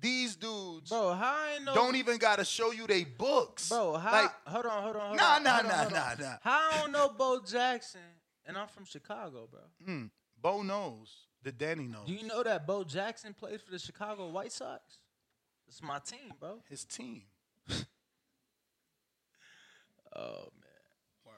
these 0.00 0.36
dudes 0.36 0.90
bro, 0.90 1.12
how 1.14 1.34
I 1.36 1.58
know, 1.64 1.74
don't 1.74 1.96
even 1.96 2.18
gotta 2.18 2.44
show 2.44 2.70
you 2.70 2.86
they 2.86 3.04
books. 3.04 3.68
bro. 3.70 3.96
How? 3.96 4.12
like 4.12 4.32
hold 4.46 4.66
on, 4.66 4.82
hold 4.82 4.96
on, 4.96 5.02
hold 5.08 5.16
Nah, 5.16 5.36
on. 5.36 5.42
nah, 5.44 5.58
on, 5.58 5.66
nah, 5.66 5.82
nah, 5.88 6.14
nah. 6.20 6.36
How 6.42 6.68
I 6.72 6.80
don't 6.80 6.92
know 6.92 7.08
Bo 7.08 7.40
Jackson, 7.44 8.00
and 8.46 8.56
I'm 8.56 8.68
from 8.68 8.84
Chicago, 8.84 9.48
bro. 9.50 9.60
mm, 9.86 10.10
Bo 10.40 10.62
knows. 10.62 11.14
The 11.42 11.52
Danny 11.52 11.86
knows. 11.86 12.06
Do 12.06 12.12
you 12.12 12.26
know 12.26 12.42
that 12.42 12.66
Bo 12.66 12.82
Jackson 12.84 13.32
played 13.32 13.60
for 13.62 13.70
the 13.70 13.78
Chicago 13.78 14.28
White 14.28 14.52
Sox? 14.52 14.82
It's 15.68 15.80
my 15.82 15.98
team, 16.00 16.32
bro. 16.40 16.58
His 16.68 16.84
team. 16.84 17.22
Oh 20.14 20.48
man. 20.60 21.24
Word. 21.24 21.34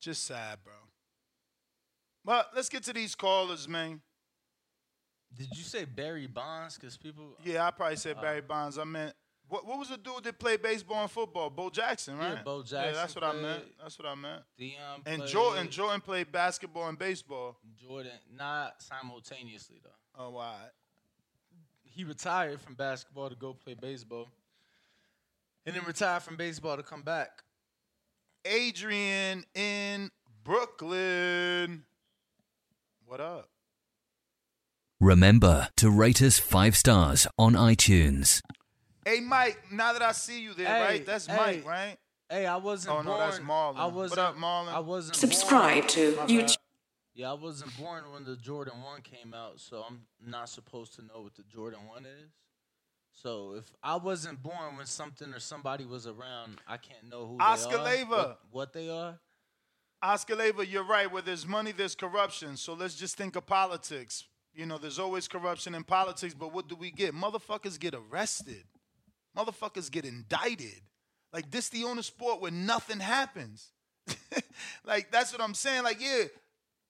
Just 0.00 0.24
sad, 0.24 0.58
bro. 0.64 0.72
But 2.24 2.50
let's 2.54 2.68
get 2.68 2.82
to 2.84 2.92
these 2.92 3.14
callers, 3.14 3.68
man. 3.68 4.00
Did 5.36 5.48
you 5.56 5.62
say 5.62 5.84
Barry 5.84 6.26
Bonds? 6.26 6.76
Because 6.76 6.96
people. 6.96 7.36
Yeah, 7.44 7.66
I 7.66 7.70
probably 7.70 7.96
said 7.96 8.16
Uh, 8.18 8.22
Barry 8.22 8.40
Bonds. 8.40 8.78
I 8.78 8.84
meant 8.84 9.14
what? 9.48 9.66
What 9.66 9.78
was 9.78 9.88
the 9.90 9.96
dude 9.96 10.24
that 10.24 10.38
played 10.38 10.62
baseball 10.62 11.02
and 11.02 11.10
football? 11.10 11.50
Bo 11.50 11.70
Jackson, 11.70 12.16
right? 12.18 12.34
Yeah, 12.34 12.42
Bo 12.42 12.58
Yeah, 12.66 12.92
that's 12.92 13.14
Jackson 13.14 13.22
what 13.22 13.34
I 13.34 13.40
meant. 13.40 13.64
That's 13.80 13.98
what 13.98 14.08
I 14.08 14.14
meant. 14.14 14.42
Deion 14.58 14.74
And 15.06 15.18
played. 15.20 15.28
Jordan, 15.30 15.68
Jordan 15.70 16.00
played 16.00 16.32
basketball 16.32 16.88
and 16.88 16.98
baseball. 16.98 17.56
Jordan, 17.76 18.12
not 18.34 18.82
simultaneously 18.82 19.80
though. 19.82 19.90
Oh, 20.24 20.30
why? 20.30 20.56
He 21.82 22.04
retired 22.04 22.60
from 22.60 22.74
basketball 22.74 23.28
to 23.28 23.34
go 23.36 23.52
play 23.54 23.74
baseball, 23.74 24.28
and 25.68 25.76
then 25.76 25.84
retired 25.84 26.22
from 26.22 26.36
baseball 26.36 26.78
to 26.78 26.82
come 26.82 27.02
back. 27.02 27.42
Adrian 28.46 29.44
in 29.54 30.10
Brooklyn. 30.42 31.84
What 33.04 33.20
up? 33.20 33.50
Remember 34.98 35.68
to 35.76 35.90
rate 35.90 36.22
us 36.22 36.38
five 36.38 36.74
stars 36.74 37.26
on 37.38 37.52
iTunes. 37.52 38.40
Hey, 39.04 39.20
Mike. 39.20 39.58
Now 39.70 39.92
that 39.92 40.00
I 40.02 40.12
see 40.12 40.40
you 40.40 40.54
there, 40.54 40.66
Hey, 40.66 40.80
right? 40.82 41.06
That's 41.06 41.26
hey. 41.26 41.36
Mike, 41.36 41.66
right? 41.66 41.96
Hey, 42.30 42.46
I 42.46 42.56
wasn't 42.56 42.94
Oh, 42.96 43.02
no, 43.02 43.10
born. 43.12 43.20
that's 43.20 43.38
Marlon. 43.38 43.76
I 43.76 43.84
What 43.84 43.94
wasn't. 43.94 44.20
up, 44.20 44.36
Marlon? 44.36 44.68
I 44.68 44.78
wasn't 44.80 45.16
Subscribe 45.16 45.82
born- 45.82 45.88
to 45.88 46.12
YouTube. 46.28 46.56
Yeah, 47.14 47.30
I 47.30 47.34
wasn't 47.34 47.76
born 47.78 48.10
when 48.12 48.24
the 48.24 48.36
Jordan 48.36 48.80
One 48.82 49.02
came 49.02 49.34
out, 49.34 49.60
so 49.60 49.82
I'm 49.82 50.06
not 50.20 50.48
supposed 50.48 50.94
to 50.94 51.02
know 51.02 51.20
what 51.20 51.34
the 51.34 51.42
Jordan 51.42 51.86
One 51.86 52.06
is. 52.06 52.30
So 53.22 53.54
if 53.58 53.64
I 53.82 53.96
wasn't 53.96 54.42
born 54.42 54.76
when 54.76 54.86
something 54.86 55.32
or 55.34 55.40
somebody 55.40 55.84
was 55.84 56.06
around, 56.06 56.58
I 56.66 56.76
can't 56.76 57.08
know 57.10 57.26
who 57.26 57.38
Oscar 57.40 57.78
they 57.78 58.02
are, 58.02 58.04
Leyva. 58.04 58.08
what, 58.10 58.38
what 58.50 58.72
they 58.72 58.88
are. 58.88 59.18
Oscar 60.00 60.36
Leva, 60.36 60.64
you're 60.64 60.84
right. 60.84 61.10
Where 61.10 61.22
there's 61.22 61.46
money, 61.46 61.72
there's 61.72 61.96
corruption. 61.96 62.56
So 62.56 62.74
let's 62.74 62.94
just 62.94 63.16
think 63.16 63.34
of 63.34 63.46
politics. 63.46 64.24
You 64.54 64.66
know, 64.66 64.78
there's 64.78 65.00
always 65.00 65.26
corruption 65.26 65.74
in 65.74 65.82
politics, 65.82 66.34
but 66.34 66.52
what 66.52 66.68
do 66.68 66.76
we 66.76 66.92
get? 66.92 67.12
Motherfuckers 67.14 67.78
get 67.78 67.94
arrested. 67.94 68.62
Motherfuckers 69.36 69.90
get 69.90 70.04
indicted. 70.04 70.80
Like 71.32 71.50
this 71.50 71.68
the 71.68 71.84
only 71.84 72.02
sport 72.02 72.40
where 72.40 72.52
nothing 72.52 73.00
happens. 73.00 73.72
like 74.86 75.10
that's 75.10 75.32
what 75.32 75.42
I'm 75.42 75.54
saying. 75.54 75.82
Like, 75.82 76.00
yeah, 76.00 76.24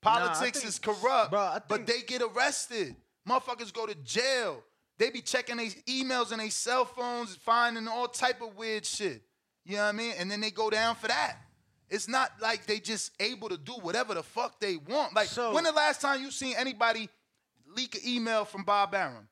politics 0.02 0.60
think- 0.60 0.68
is 0.68 0.78
corrupt, 0.78 1.30
Bro, 1.30 1.40
I 1.40 1.60
but 1.66 1.86
they 1.86 2.02
get 2.02 2.22
arrested. 2.22 2.94
Motherfuckers 3.26 3.72
go 3.72 3.86
to 3.86 3.94
jail. 3.94 4.62
They 4.98 5.10
be 5.10 5.20
checking 5.20 5.56
their 5.56 5.66
emails 5.86 6.32
and 6.32 6.40
their 6.40 6.50
cell 6.50 6.84
phones, 6.84 7.36
finding 7.36 7.86
all 7.86 8.08
type 8.08 8.42
of 8.42 8.56
weird 8.56 8.84
shit. 8.84 9.22
You 9.64 9.76
know 9.76 9.82
what 9.82 9.88
I 9.88 9.92
mean? 9.92 10.14
And 10.18 10.30
then 10.30 10.40
they 10.40 10.50
go 10.50 10.70
down 10.70 10.96
for 10.96 11.08
that. 11.08 11.36
It's 11.88 12.08
not 12.08 12.32
like 12.40 12.66
they 12.66 12.80
just 12.80 13.12
able 13.20 13.48
to 13.48 13.56
do 13.56 13.72
whatever 13.72 14.14
the 14.14 14.22
fuck 14.22 14.60
they 14.60 14.76
want. 14.76 15.14
Like, 15.14 15.28
when 15.54 15.64
the 15.64 15.72
last 15.72 16.00
time 16.00 16.20
you 16.20 16.30
seen 16.30 16.54
anybody 16.58 17.08
leak 17.74 17.94
an 17.94 18.00
email 18.06 18.44
from 18.44 18.64
Bob 18.64 18.94
Arum? 18.94 19.28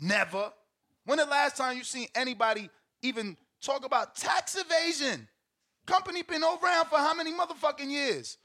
Never. 0.00 0.52
When 1.04 1.18
the 1.18 1.24
last 1.24 1.56
time 1.56 1.76
you 1.76 1.84
seen 1.84 2.08
anybody 2.14 2.70
even 3.02 3.36
talk 3.60 3.84
about 3.84 4.14
tax 4.14 4.56
evasion? 4.56 5.26
Company 5.86 6.22
been 6.22 6.42
around 6.42 6.86
for 6.86 6.98
how 6.98 7.14
many 7.14 7.32
motherfucking 7.32 7.90
years? 7.90 8.36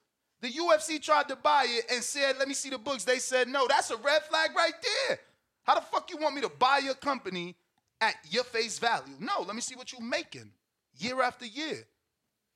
The 0.42 0.50
UFC 0.50 1.02
tried 1.02 1.28
to 1.30 1.36
buy 1.36 1.66
it 1.68 1.86
and 1.92 2.04
said, 2.04 2.38
let 2.40 2.48
me 2.48 2.54
see 2.54 2.70
the 2.70 2.78
books. 2.78 3.04
They 3.04 3.20
said, 3.20 3.48
no, 3.48 3.68
that's 3.68 3.92
a 3.92 3.98
red 3.98 4.24
flag 4.24 4.52
right 4.56 4.74
there. 5.08 5.20
How 5.66 5.76
the 5.76 5.82
fuck 5.82 6.10
you 6.12 6.18
want 6.18 6.36
me 6.36 6.42
to 6.42 6.50
buy 6.50 6.78
your 6.80 6.94
company 6.96 7.56
at 8.00 8.16
your 8.30 8.44
face 8.46 8.80
value? 8.80 9.14
No, 9.20 9.42
let 9.42 9.56
me 9.56 9.62
see 9.62 9.76
what 9.76 9.92
you're 9.92 10.02
making 10.02 10.52
year 10.98 11.22
after 11.22 11.46
year. 11.46 11.86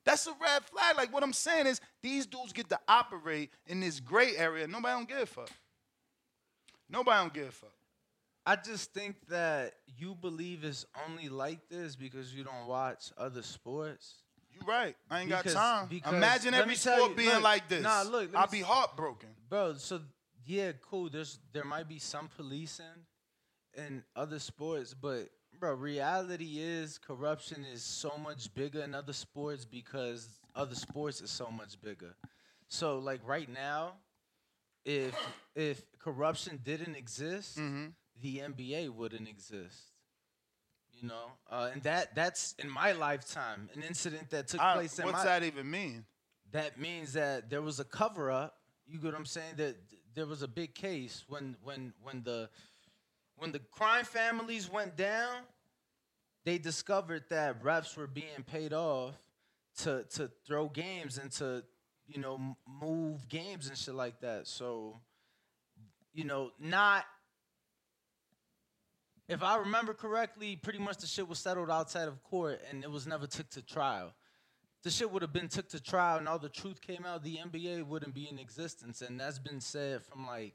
That's 0.05 0.25
a 0.27 0.31
red 0.41 0.63
flag. 0.65 0.95
Like 0.95 1.13
what 1.13 1.23
I'm 1.23 1.33
saying 1.33 1.67
is 1.67 1.81
these 2.01 2.25
dudes 2.25 2.53
get 2.53 2.69
to 2.69 2.79
operate 2.87 3.51
in 3.67 3.79
this 3.79 3.99
gray 3.99 4.35
area. 4.37 4.67
Nobody 4.67 4.93
don't 4.95 5.07
give 5.09 5.17
a 5.19 5.25
fuck. 5.25 5.49
Nobody 6.89 7.17
don't 7.21 7.33
give 7.33 7.47
a 7.49 7.51
fuck. 7.51 7.73
I 8.45 8.55
just 8.55 8.93
think 8.93 9.15
that 9.27 9.73
you 9.97 10.15
believe 10.15 10.63
it's 10.63 10.85
only 11.07 11.29
like 11.29 11.67
this 11.69 11.95
because 11.95 12.33
you 12.33 12.43
don't 12.43 12.65
watch 12.67 13.11
other 13.17 13.43
sports. 13.43 14.15
You 14.51 14.65
right. 14.65 14.95
I 15.09 15.19
ain't 15.21 15.29
Because- 15.29 15.53
got 15.53 15.87
time. 15.89 16.01
Imagine 16.15 16.53
every 16.55 16.75
sport 16.75 17.11
you- 17.11 17.15
being 17.15 17.29
look, 17.35 17.43
like 17.43 17.67
this. 17.67 17.83
Nah, 17.83 18.01
look, 18.03 18.33
I'll 18.35 18.47
be 18.47 18.61
heartbroken. 18.61 19.29
bro. 19.47 19.75
So 19.75 20.01
yeah, 20.49 20.71
cool. 20.81 21.09
There's 21.09 21.39
there 21.53 21.63
might 21.63 21.87
be 21.87 21.99
some 21.99 22.27
policing 22.35 23.05
in 23.77 24.03
other 24.15 24.39
sports, 24.39 24.93
but 24.93 25.29
bro, 25.59 25.73
reality 25.73 26.55
is 26.59 26.97
corruption 26.97 27.65
is 27.71 27.83
so 27.83 28.13
much 28.23 28.51
bigger 28.55 28.81
in 28.81 28.95
other 28.95 29.13
sports 29.13 29.63
because 29.65 30.27
other 30.55 30.75
sports 30.75 31.21
is 31.21 31.29
so 31.29 31.51
much 31.51 31.79
bigger. 31.81 32.15
So 32.67 32.97
like 32.99 33.21
right 33.25 33.47
now, 33.51 33.93
if 34.85 35.13
if 35.55 35.83
corruption 35.99 36.59
didn't 36.63 36.95
exist, 36.95 37.57
Mm-hmm. 37.57 37.87
the 38.21 38.37
NBA 38.39 38.89
wouldn't 38.89 39.27
exist. 39.29 39.91
You 40.99 41.07
know, 41.07 41.31
uh, 41.49 41.69
and 41.71 41.83
that 41.83 42.15
that's 42.15 42.55
in 42.59 42.69
my 42.69 42.91
lifetime 42.93 43.69
an 43.75 43.83
incident 43.83 44.31
that 44.31 44.47
took 44.47 44.59
I- 44.61 44.73
place 44.73 44.97
in 44.99 45.05
what's 45.05 45.19
my. 45.19 45.25
that 45.25 45.43
even 45.43 45.69
mean? 45.69 46.05
That 46.51 46.79
means 46.79 47.13
that 47.13 47.49
there 47.51 47.61
was 47.61 47.79
a 47.79 47.83
cover 47.85 48.31
up. 48.31 48.55
You 48.87 48.97
get 48.97 49.05
what 49.11 49.15
I'm 49.15 49.25
saying? 49.25 49.53
That 49.57 49.75
there 50.15 50.25
was 50.25 50.41
a 50.41 50.47
big 50.47 50.73
case 50.73 51.23
when 51.27 51.55
when 51.63 51.93
when 52.01 52.23
the 52.23 52.49
when 53.37 53.51
the 53.51 53.59
crime 53.59 54.05
families 54.05 54.69
went 54.71 54.95
down. 54.95 55.35
They 56.45 56.57
discovered 56.57 57.25
that 57.29 57.61
refs 57.63 57.95
were 57.97 58.07
being 58.07 58.43
paid 58.45 58.73
off 58.73 59.15
to 59.79 60.05
to 60.15 60.31
throw 60.45 60.67
games 60.67 61.17
and 61.17 61.31
to 61.33 61.63
you 62.07 62.19
know 62.19 62.55
move 62.67 63.27
games 63.27 63.67
and 63.67 63.77
shit 63.77 63.95
like 63.95 64.21
that. 64.21 64.47
So 64.47 64.99
you 66.13 66.23
know, 66.23 66.51
not 66.59 67.05
if 69.27 69.43
I 69.43 69.57
remember 69.57 69.93
correctly, 69.93 70.55
pretty 70.55 70.79
much 70.79 70.97
the 70.97 71.07
shit 71.07 71.27
was 71.27 71.37
settled 71.37 71.69
outside 71.69 72.07
of 72.07 72.23
court 72.23 72.61
and 72.69 72.83
it 72.83 72.89
was 72.89 73.05
never 73.05 73.27
took 73.27 73.47
to 73.51 73.61
trial. 73.61 74.13
The 74.83 74.89
shit 74.89 75.11
would 75.11 75.21
have 75.21 75.33
been 75.33 75.49
took 75.49 75.67
to 75.69 75.81
trial 75.83 76.17
and 76.19 76.27
all 76.27 76.39
the 76.39 76.47
truth 76.49 76.79
came 76.79 77.05
out, 77.05 77.23
the 77.23 77.37
NBA 77.37 77.85
wouldn't 77.85 78.13
be 78.13 78.29
in 78.29 78.39
existence. 78.39 79.01
And 79.01 79.19
that's 79.19 79.37
been 79.39 79.59
said 79.59 80.03
from 80.03 80.25
like 80.25 80.53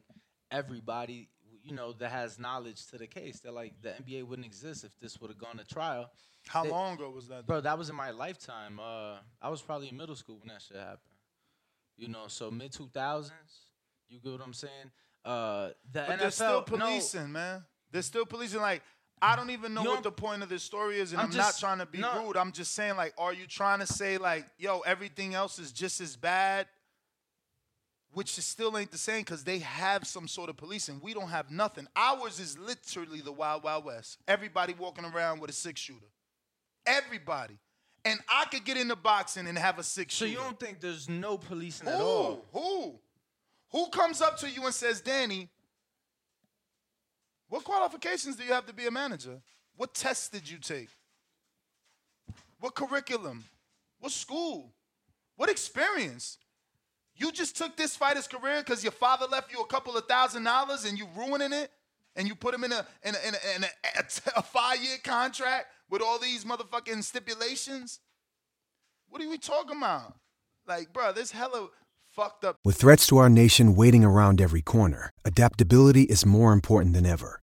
everybody, 0.51 1.29
you 1.63 1.75
know, 1.75 1.93
that 1.95 2.11
has 2.11 2.39
knowledge 2.39 2.87
to 2.89 2.99
the 2.99 3.07
case. 3.07 3.41
They're 3.41 3.53
like 3.53 3.75
the 3.83 3.91
NBA 3.91 4.25
wouldn't 4.27 4.47
exist 4.47 4.85
if 4.85 4.99
this 5.01 5.21
would 5.21 5.31
have 5.31 5.39
gone 5.39 5.59
to 5.59 5.65
trial. 5.65 6.11
How 6.47 6.63
They- 6.65 6.71
long 6.71 6.95
ago 6.95 7.11
was 7.11 7.29
that? 7.29 7.47
Bro, 7.47 7.63
that 7.63 7.79
was 7.79 7.89
in 7.91 7.97
my 7.97 8.11
lifetime. 8.11 8.79
Uh, 8.79 9.17
I 9.41 9.49
was 9.49 9.63
probably 9.63 9.89
in 9.89 9.97
middle 9.97 10.17
school 10.17 10.39
when 10.39 10.49
that 10.49 10.63
shit 10.63 10.77
happened. 10.77 11.01
You 11.97 12.09
know, 12.09 12.27
so 12.29 12.51
mid 12.51 12.73
two 12.73 12.89
thousands. 12.93 13.69
You 14.09 14.21
get 14.21 14.33
what 14.33 14.41
I'm 14.43 14.53
saying? 14.53 14.91
Uh, 15.25 15.69
the 15.91 16.05
But 16.07 16.09
NFL. 16.09 16.19
they're 16.19 16.31
still 16.31 16.49
no, 16.53 16.61
policing, 16.63 17.33
man. 17.33 17.65
They're 17.91 18.03
still 18.03 18.27
policing. 18.27 18.61
Like, 18.61 18.83
I 19.23 19.37
don't 19.37 19.51
even 19.51 19.73
know 19.75 19.83
You 19.83 19.91
what 19.91 20.03
the 20.03 20.13
point 20.13 20.43
of 20.43 20.49
this 20.49 20.63
story 20.63 20.99
is, 20.99 21.13
and 21.13 21.21
I'm 21.21 21.31
I'm, 21.31 21.37
not 21.37 21.57
trying 21.59 21.79
to 21.79 21.87
be 21.87 21.99
no. 21.99 22.25
rude. 22.27 22.37
I'm 22.37 22.53
just 22.53 22.73
saying, 22.73 22.97
like, 22.97 23.15
are 23.17 23.33
you 23.33 23.47
trying 23.47 23.79
to 23.79 23.87
say, 23.87 24.19
like, 24.19 24.45
yo, 24.59 24.81
everything 24.81 25.35
else 25.35 25.59
is 25.59 25.73
just 25.73 26.01
as 26.01 26.17
bad? 26.17 26.67
Which 28.13 28.37
is 28.39 28.45
still 28.45 28.77
ain't 28.79 28.93
the 28.93 28.99
same 28.99 29.21
because 29.23 29.43
they 29.43 29.59
have 29.59 30.07
some 30.07 30.29
sort 30.29 30.49
of 30.49 30.57
policing. 30.57 31.01
We 31.03 31.15
don't 31.15 31.31
have 31.31 31.51
nothing. 31.51 31.89
Ours 31.97 32.39
is 32.39 32.57
literally 32.59 33.21
the 33.21 33.33
Wild 33.33 33.65
Wild 33.65 33.85
West. 33.85 34.19
Everybody 34.29 34.75
walking 34.79 35.05
around 35.05 35.41
with 35.41 35.51
a 35.51 35.55
six 35.55 35.81
shooter. 35.81 36.07
Everybody. 36.87 37.59
And 38.05 38.21
I 38.29 38.45
could 38.51 38.65
get 38.65 38.77
into 38.77 38.95
boxing 38.95 39.47
and 39.47 39.57
have 39.59 39.79
a 39.79 39.83
six 39.83 40.15
So 40.15 40.27
shooter. 40.27 40.39
you 40.39 40.45
don't 40.45 40.61
think 40.61 40.81
there's 40.81 41.09
no 41.09 41.39
policing 41.39 41.89
Who? 41.89 41.95
at 41.95 42.01
all? 42.01 42.45
Who? 42.53 42.95
Who 43.73 43.89
comes 43.89 44.21
up 44.21 44.37
to 44.39 44.51
you 44.51 44.65
and 44.65 44.75
says, 44.75 45.01
Danny, 45.01 45.49
what 47.55 47.63
qualifications 47.63 48.35
do 48.35 48.43
you 48.43 48.53
have 48.53 48.67
to 48.67 48.75
be 48.75 48.89
a 48.89 48.91
manager? 48.91 49.41
What 49.77 49.95
tests 49.95 50.29
did 50.29 50.51
you 50.51 50.59
take? 50.59 50.89
What 52.59 52.75
curriculum? 52.75 53.45
What 54.01 54.11
school? 54.11 54.73
What 55.37 55.49
experience? 55.49 56.39
You 57.15 57.31
just 57.31 57.57
took 57.57 57.77
this 57.77 57.95
fighter's 57.95 58.27
career 58.27 58.59
because 58.59 58.83
your 58.83 58.91
father 58.91 59.27
left 59.31 59.53
you 59.53 59.61
a 59.61 59.67
couple 59.67 59.97
of 59.97 60.05
thousand 60.07 60.43
dollars 60.43 60.85
and 60.85 60.99
you 60.99 61.07
ruining 61.17 61.53
it, 61.53 61.71
and 62.17 62.27
you 62.27 62.35
put 62.35 62.57
him 62.57 62.65
in 62.65 62.73
a 62.73 62.85
in 63.05 63.15
a, 63.15 63.29
in 63.29 63.35
a, 63.35 63.57
in 63.57 63.63
a, 63.63 63.69
a 64.37 64.43
five 64.43 64.83
year 64.83 64.97
contract 65.05 65.67
with 65.89 66.03
all 66.03 66.19
these 66.19 66.45
motherfucking 66.45 67.05
stipulations. 67.05 68.01
What 69.11 69.23
are 69.23 69.31
we 69.31 69.39
talking 69.39 69.77
about? 69.77 70.15
Like, 70.67 70.93
bro, 70.93 71.13
this 71.13 71.31
hella 71.31 71.69
fucked 72.11 72.45
up. 72.45 72.57
With 72.65 72.79
threats 72.79 73.07
to 73.07 73.19
our 73.19 73.31
nation 73.31 73.77
waiting 73.77 74.03
around 74.03 74.41
every 74.41 74.61
corner, 74.61 75.11
adaptability 75.25 76.03
is 76.03 76.27
more 76.27 76.53
important 76.53 76.95
than 76.95 77.07
ever. 77.07 77.43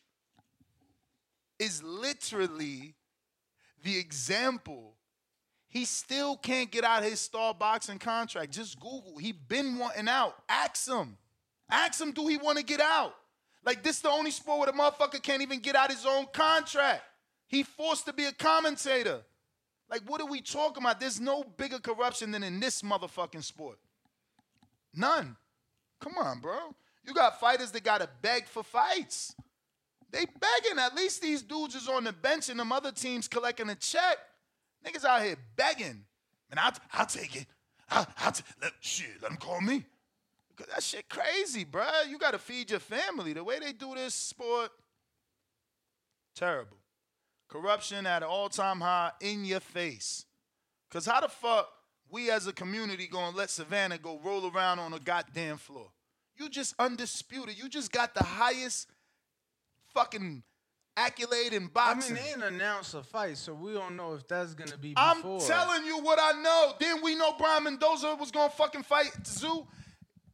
is 1.61 1.83
literally 1.83 2.95
the 3.83 3.97
example. 3.99 4.95
He 5.69 5.85
still 5.85 6.35
can't 6.35 6.71
get 6.71 6.83
out 6.83 7.03
his 7.03 7.19
star 7.19 7.53
boxing 7.53 7.99
contract. 7.99 8.51
Just 8.51 8.79
Google. 8.79 9.17
He 9.19 9.31
been 9.31 9.77
wanting 9.77 10.07
out. 10.07 10.35
Ask 10.49 10.89
him. 10.89 11.17
Ask 11.69 12.01
him, 12.01 12.11
do 12.11 12.27
he 12.27 12.37
want 12.37 12.57
to 12.57 12.63
get 12.63 12.81
out? 12.81 13.13
Like 13.63 13.83
this 13.83 13.97
is 13.97 14.01
the 14.01 14.09
only 14.09 14.31
sport 14.31 14.59
where 14.59 14.71
the 14.71 14.77
motherfucker 14.77 15.21
can't 15.21 15.43
even 15.43 15.59
get 15.59 15.75
out 15.75 15.91
his 15.91 16.05
own 16.05 16.25
contract. 16.33 17.03
He 17.47 17.61
forced 17.61 18.07
to 18.07 18.13
be 18.13 18.25
a 18.25 18.31
commentator. 18.31 19.21
Like, 19.89 20.01
what 20.07 20.21
are 20.21 20.27
we 20.27 20.41
talking 20.41 20.81
about? 20.81 20.99
There's 20.99 21.19
no 21.19 21.43
bigger 21.43 21.77
corruption 21.77 22.31
than 22.31 22.43
in 22.43 22.59
this 22.59 22.81
motherfucking 22.81 23.43
sport. 23.43 23.77
None. 24.95 25.35
Come 25.99 26.13
on, 26.17 26.39
bro. 26.39 26.73
You 27.05 27.13
got 27.13 27.39
fighters 27.39 27.71
that 27.71 27.83
gotta 27.83 28.09
beg 28.21 28.47
for 28.47 28.63
fights. 28.63 29.35
They 30.11 30.25
begging. 30.25 30.79
At 30.79 30.95
least 30.95 31.21
these 31.21 31.41
dudes 31.41 31.75
is 31.75 31.87
on 31.87 32.03
the 32.03 32.13
bench 32.13 32.49
and 32.49 32.59
them 32.59 32.71
other 32.71 32.91
teams 32.91 33.27
collecting 33.27 33.69
a 33.69 33.75
check. 33.75 34.17
Niggas 34.85 35.05
out 35.05 35.21
here 35.21 35.37
begging. 35.55 36.05
Man, 36.49 36.57
I'll, 36.57 36.73
I'll 36.93 37.05
take 37.05 37.35
it. 37.35 37.47
I'll, 37.89 38.07
I'll 38.19 38.31
t- 38.31 38.43
let, 38.61 38.73
shit, 38.81 39.21
let 39.21 39.29
them 39.29 39.37
call 39.37 39.61
me. 39.61 39.85
Cause 40.57 40.67
that 40.67 40.83
shit 40.83 41.09
crazy, 41.09 41.63
bro. 41.63 41.85
You 42.09 42.17
gotta 42.17 42.37
feed 42.37 42.71
your 42.71 42.79
family. 42.79 43.33
The 43.33 43.43
way 43.43 43.59
they 43.59 43.71
do 43.71 43.95
this 43.95 44.13
sport, 44.13 44.69
terrible. 46.35 46.77
Corruption 47.47 48.05
at 48.05 48.21
an 48.21 48.29
all-time 48.29 48.81
high 48.81 49.11
in 49.21 49.45
your 49.45 49.59
face. 49.59 50.25
Cause 50.89 51.05
how 51.05 51.21
the 51.21 51.29
fuck 51.29 51.69
we 52.09 52.29
as 52.29 52.47
a 52.47 52.53
community 52.53 53.07
gonna 53.07 53.35
let 53.35 53.49
Savannah 53.49 53.97
go 53.97 54.19
roll 54.23 54.51
around 54.51 54.79
on 54.79 54.93
a 54.93 54.99
goddamn 54.99 55.57
floor? 55.57 55.87
You 56.35 56.49
just 56.49 56.75
undisputed. 56.79 57.57
You 57.57 57.69
just 57.69 57.91
got 57.91 58.13
the 58.13 58.23
highest 58.23 58.87
fucking 59.93 60.43
accolade 60.97 61.53
in 61.53 61.67
boxing. 61.67 62.15
I 62.15 62.19
mean, 62.19 62.23
they 62.23 62.29
didn't 62.41 62.55
announce 62.55 62.93
a 62.93 63.03
fight, 63.03 63.37
so 63.37 63.53
we 63.53 63.73
don't 63.73 63.95
know 63.95 64.13
if 64.13 64.27
that's 64.27 64.53
gonna 64.53 64.77
be 64.77 64.93
I'm 64.97 65.21
telling 65.21 65.85
you 65.85 65.99
what 65.99 66.19
I 66.21 66.41
know. 66.41 66.73
Then 66.79 67.01
we 67.01 67.15
know 67.15 67.33
Brian 67.37 67.63
Mendoza 67.63 68.15
was 68.19 68.31
gonna 68.31 68.49
fucking 68.49 68.83
fight 68.83 69.11
Tszyu. 69.23 69.65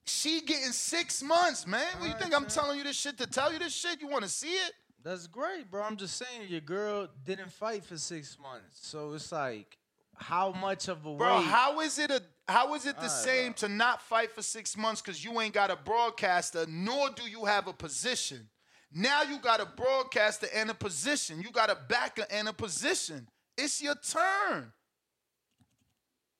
She 0.05 0.41
getting 0.41 0.71
six 0.71 1.21
months, 1.21 1.67
man. 1.67 1.85
What 1.99 2.07
you 2.07 2.15
think 2.15 2.33
I'm 2.33 2.45
telling 2.45 2.77
you 2.77 2.83
this 2.83 2.95
shit 2.95 3.17
to 3.17 3.27
tell 3.27 3.51
you 3.51 3.59
this 3.59 3.73
shit? 3.73 4.01
You 4.01 4.07
want 4.07 4.23
to 4.23 4.29
see 4.29 4.53
it? 4.53 4.71
That's 5.03 5.27
great, 5.27 5.69
bro. 5.69 5.83
I'm 5.83 5.97
just 5.97 6.17
saying 6.17 6.49
your 6.49 6.61
girl 6.61 7.07
didn't 7.25 7.51
fight 7.51 7.83
for 7.85 7.97
six 7.97 8.37
months, 8.41 8.79
so 8.81 9.13
it's 9.13 9.31
like, 9.31 9.77
how 10.15 10.51
much 10.51 10.87
of 10.87 11.05
a 11.05 11.15
Bro, 11.15 11.39
wait? 11.39 11.45
how 11.45 11.79
is 11.81 11.99
it 11.99 12.09
a 12.09 12.21
how 12.47 12.73
is 12.75 12.85
it 12.85 12.95
the 12.95 13.01
Alright, 13.01 13.11
same 13.11 13.53
to 13.55 13.67
not 13.67 14.01
fight 14.01 14.31
for 14.31 14.41
six 14.41 14.77
months 14.77 15.01
because 15.01 15.23
you 15.23 15.39
ain't 15.41 15.53
got 15.53 15.69
a 15.69 15.75
broadcaster, 15.75 16.65
nor 16.67 17.09
do 17.09 17.29
you 17.29 17.45
have 17.45 17.67
a 17.67 17.73
position? 17.73 18.49
Now 18.93 19.23
you 19.23 19.39
got 19.39 19.59
a 19.59 19.65
broadcaster 19.65 20.47
and 20.55 20.69
a 20.69 20.73
position. 20.73 21.41
You 21.41 21.51
got 21.51 21.69
a 21.69 21.77
backer 21.87 22.25
and 22.31 22.47
a 22.47 22.53
position. 22.53 23.27
It's 23.57 23.81
your 23.81 23.95
turn. 23.95 24.71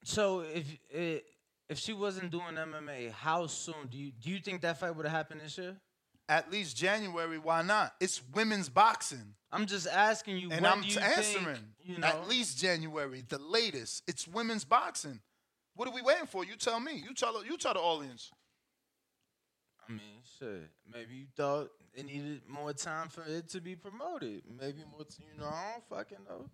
So 0.04 0.42
if 0.42 0.66
eh, 0.94 1.20
if 1.70 1.78
she 1.80 1.94
wasn't 1.94 2.32
doing 2.32 2.56
MMA, 2.56 3.12
how 3.12 3.48
soon 3.48 3.88
do 3.90 3.98
you 3.98 4.12
do 4.12 4.30
you 4.30 4.40
think 4.40 4.62
that 4.62 4.80
fight 4.80 4.96
would 4.96 5.06
have 5.06 5.16
happened 5.16 5.42
this 5.42 5.58
year? 5.58 5.76
At 6.30 6.52
least 6.52 6.76
January, 6.76 7.38
why 7.40 7.62
not? 7.62 7.94
It's 8.02 8.22
women's 8.34 8.68
boxing. 8.70 9.34
I'm 9.52 9.66
just 9.66 9.88
asking 9.88 10.38
you. 10.38 10.50
And 10.52 10.68
I'm 10.68 10.80
you 10.84 10.90
t- 10.90 11.00
think, 11.00 11.18
answering. 11.18 11.58
you 11.82 11.98
know, 12.00 12.08
At 12.08 12.28
least 12.28 12.58
January, 12.60 13.24
the 13.28 13.38
latest. 13.40 14.04
It's 14.08 14.28
women's 14.28 14.66
boxing. 14.66 15.22
What 15.76 15.88
are 15.88 15.94
we 15.94 16.02
waiting 16.02 16.26
for? 16.26 16.44
You 16.44 16.56
tell 16.58 16.80
me. 16.80 16.96
You 16.96 17.14
tell 17.14 17.44
you 17.46 17.58
tell 17.58 17.74
the 17.74 17.80
audience. 17.80 18.32
I 19.88 19.92
mean, 19.92 20.02
shit. 20.38 20.70
Maybe 20.92 21.16
you 21.16 21.26
thought 21.36 21.70
it 21.98 22.06
needed 22.06 22.42
more 22.48 22.72
time 22.74 23.10
for 23.10 23.24
it 23.28 23.50
to 23.50 23.60
be 23.60 23.76
promoted. 23.76 24.44
Maybe 24.60 24.84
more. 24.92 25.04
T- 25.06 25.24
you 25.34 25.40
know, 25.42 25.48
I 25.48 25.72
don't 25.74 25.84
fucking 25.90 26.18
know. 26.30 26.50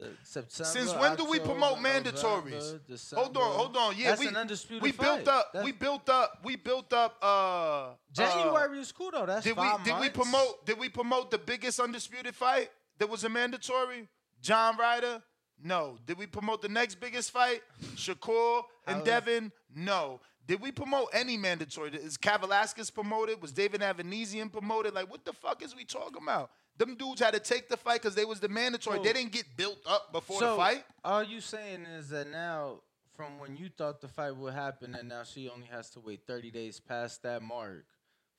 Uh, 0.00 0.06
September, 0.24 0.64
Since 0.70 0.94
when 0.94 1.14
do 1.16 1.24
we 1.26 1.38
October, 1.38 1.52
promote 1.60 1.78
mandatories? 1.78 2.80
December. 2.88 3.22
Hold 3.24 3.36
on, 3.36 3.52
hold 3.52 3.76
on. 3.76 3.94
Yeah, 3.96 4.08
That's 4.08 4.20
we 4.22 4.26
an 4.28 4.36
undisputed 4.36 4.82
we 4.82 4.90
built 4.92 5.18
fight. 5.26 5.28
up. 5.28 5.52
That's- 5.52 5.64
we 5.66 5.72
built 5.72 6.08
up. 6.08 6.40
We 6.42 6.56
built 6.56 6.92
up. 6.94 7.18
Uh, 7.22 7.90
January 8.10 8.78
uh, 8.78 8.80
is 8.80 8.90
cool 8.90 9.10
though. 9.12 9.26
That's 9.26 9.44
did 9.44 9.56
we 9.56 9.70
did 9.84 10.00
we 10.00 10.08
promote? 10.08 10.64
Did 10.66 10.78
we 10.78 10.88
promote 10.88 11.30
the 11.30 11.38
biggest 11.38 11.78
undisputed 11.78 12.34
fight 12.34 12.70
that 12.98 13.08
was 13.08 13.22
a 13.24 13.28
mandatory? 13.28 14.08
John 14.40 14.76
Ryder, 14.78 15.22
No. 15.62 15.98
Did 16.06 16.18
we 16.18 16.26
promote 16.26 16.62
the 16.62 16.68
next 16.68 16.96
biggest 16.98 17.30
fight? 17.30 17.62
Shakur 17.94 18.62
and 18.88 19.04
Devin? 19.04 19.52
No. 19.74 20.20
Did 20.46 20.60
we 20.60 20.72
promote 20.72 21.08
any 21.12 21.36
mandatory? 21.36 21.90
Is 21.92 22.18
Kavaliauskas 22.18 22.92
promoted? 22.92 23.40
Was 23.40 23.52
David 23.52 23.80
Avanesyan 23.80 24.50
promoted? 24.50 24.92
Like, 24.94 25.10
what 25.10 25.24
the 25.24 25.32
fuck 25.32 25.62
is 25.62 25.74
we 25.74 25.84
talking 25.84 26.22
about? 26.22 26.50
Them 26.76 26.96
dudes 26.96 27.20
had 27.20 27.34
to 27.34 27.40
take 27.40 27.68
the 27.68 27.76
fight 27.76 28.02
because 28.02 28.14
they 28.14 28.24
was 28.24 28.40
the 28.40 28.48
mandatory. 28.48 28.98
So- 28.98 29.02
they 29.04 29.12
didn't 29.12 29.32
get 29.32 29.56
built 29.56 29.78
up 29.86 30.12
before 30.12 30.40
so 30.40 30.50
the 30.52 30.56
fight. 30.56 30.84
all 31.04 31.22
you 31.22 31.40
saying 31.40 31.84
is 31.84 32.08
that 32.08 32.30
now, 32.30 32.80
from 33.14 33.38
when 33.38 33.56
you 33.56 33.68
thought 33.68 34.00
the 34.00 34.08
fight 34.08 34.34
would 34.36 34.54
happen, 34.54 34.94
and 34.94 35.08
now 35.08 35.22
she 35.22 35.48
only 35.48 35.66
has 35.66 35.90
to 35.90 36.00
wait 36.00 36.26
30 36.26 36.50
days 36.50 36.80
past 36.80 37.22
that 37.22 37.42
mark 37.42 37.84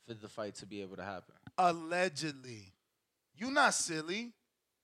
for 0.06 0.14
the 0.14 0.28
fight 0.28 0.56
to 0.56 0.66
be 0.66 0.82
able 0.82 0.98
to 0.98 1.04
happen. 1.04 1.36
Allegedly. 1.58 2.74
You 3.36 3.52
not 3.52 3.74
silly. 3.74 4.34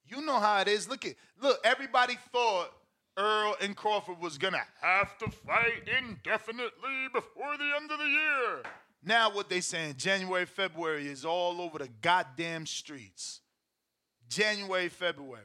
You 0.05 0.21
know 0.21 0.39
how 0.39 0.61
it 0.61 0.67
is. 0.67 0.87
Look 0.89 1.05
at 1.05 1.15
look, 1.41 1.59
everybody 1.63 2.17
thought 2.31 2.71
Errol 3.19 3.55
and 3.61 3.75
Crawford 3.75 4.19
was 4.21 4.37
gonna 4.37 4.63
have 4.81 5.17
to 5.17 5.29
fight 5.29 5.87
indefinitely 5.87 7.07
before 7.13 7.57
the 7.57 7.71
end 7.79 7.91
of 7.91 7.99
the 7.99 8.05
year. 8.05 8.63
Now 9.03 9.29
what 9.29 9.49
they 9.49 9.59
saying, 9.61 9.95
January, 9.97 10.45
February 10.45 11.07
is 11.07 11.25
all 11.25 11.59
over 11.61 11.79
the 11.79 11.89
goddamn 12.01 12.65
streets. 12.65 13.41
January, 14.29 14.87
February. 14.89 15.43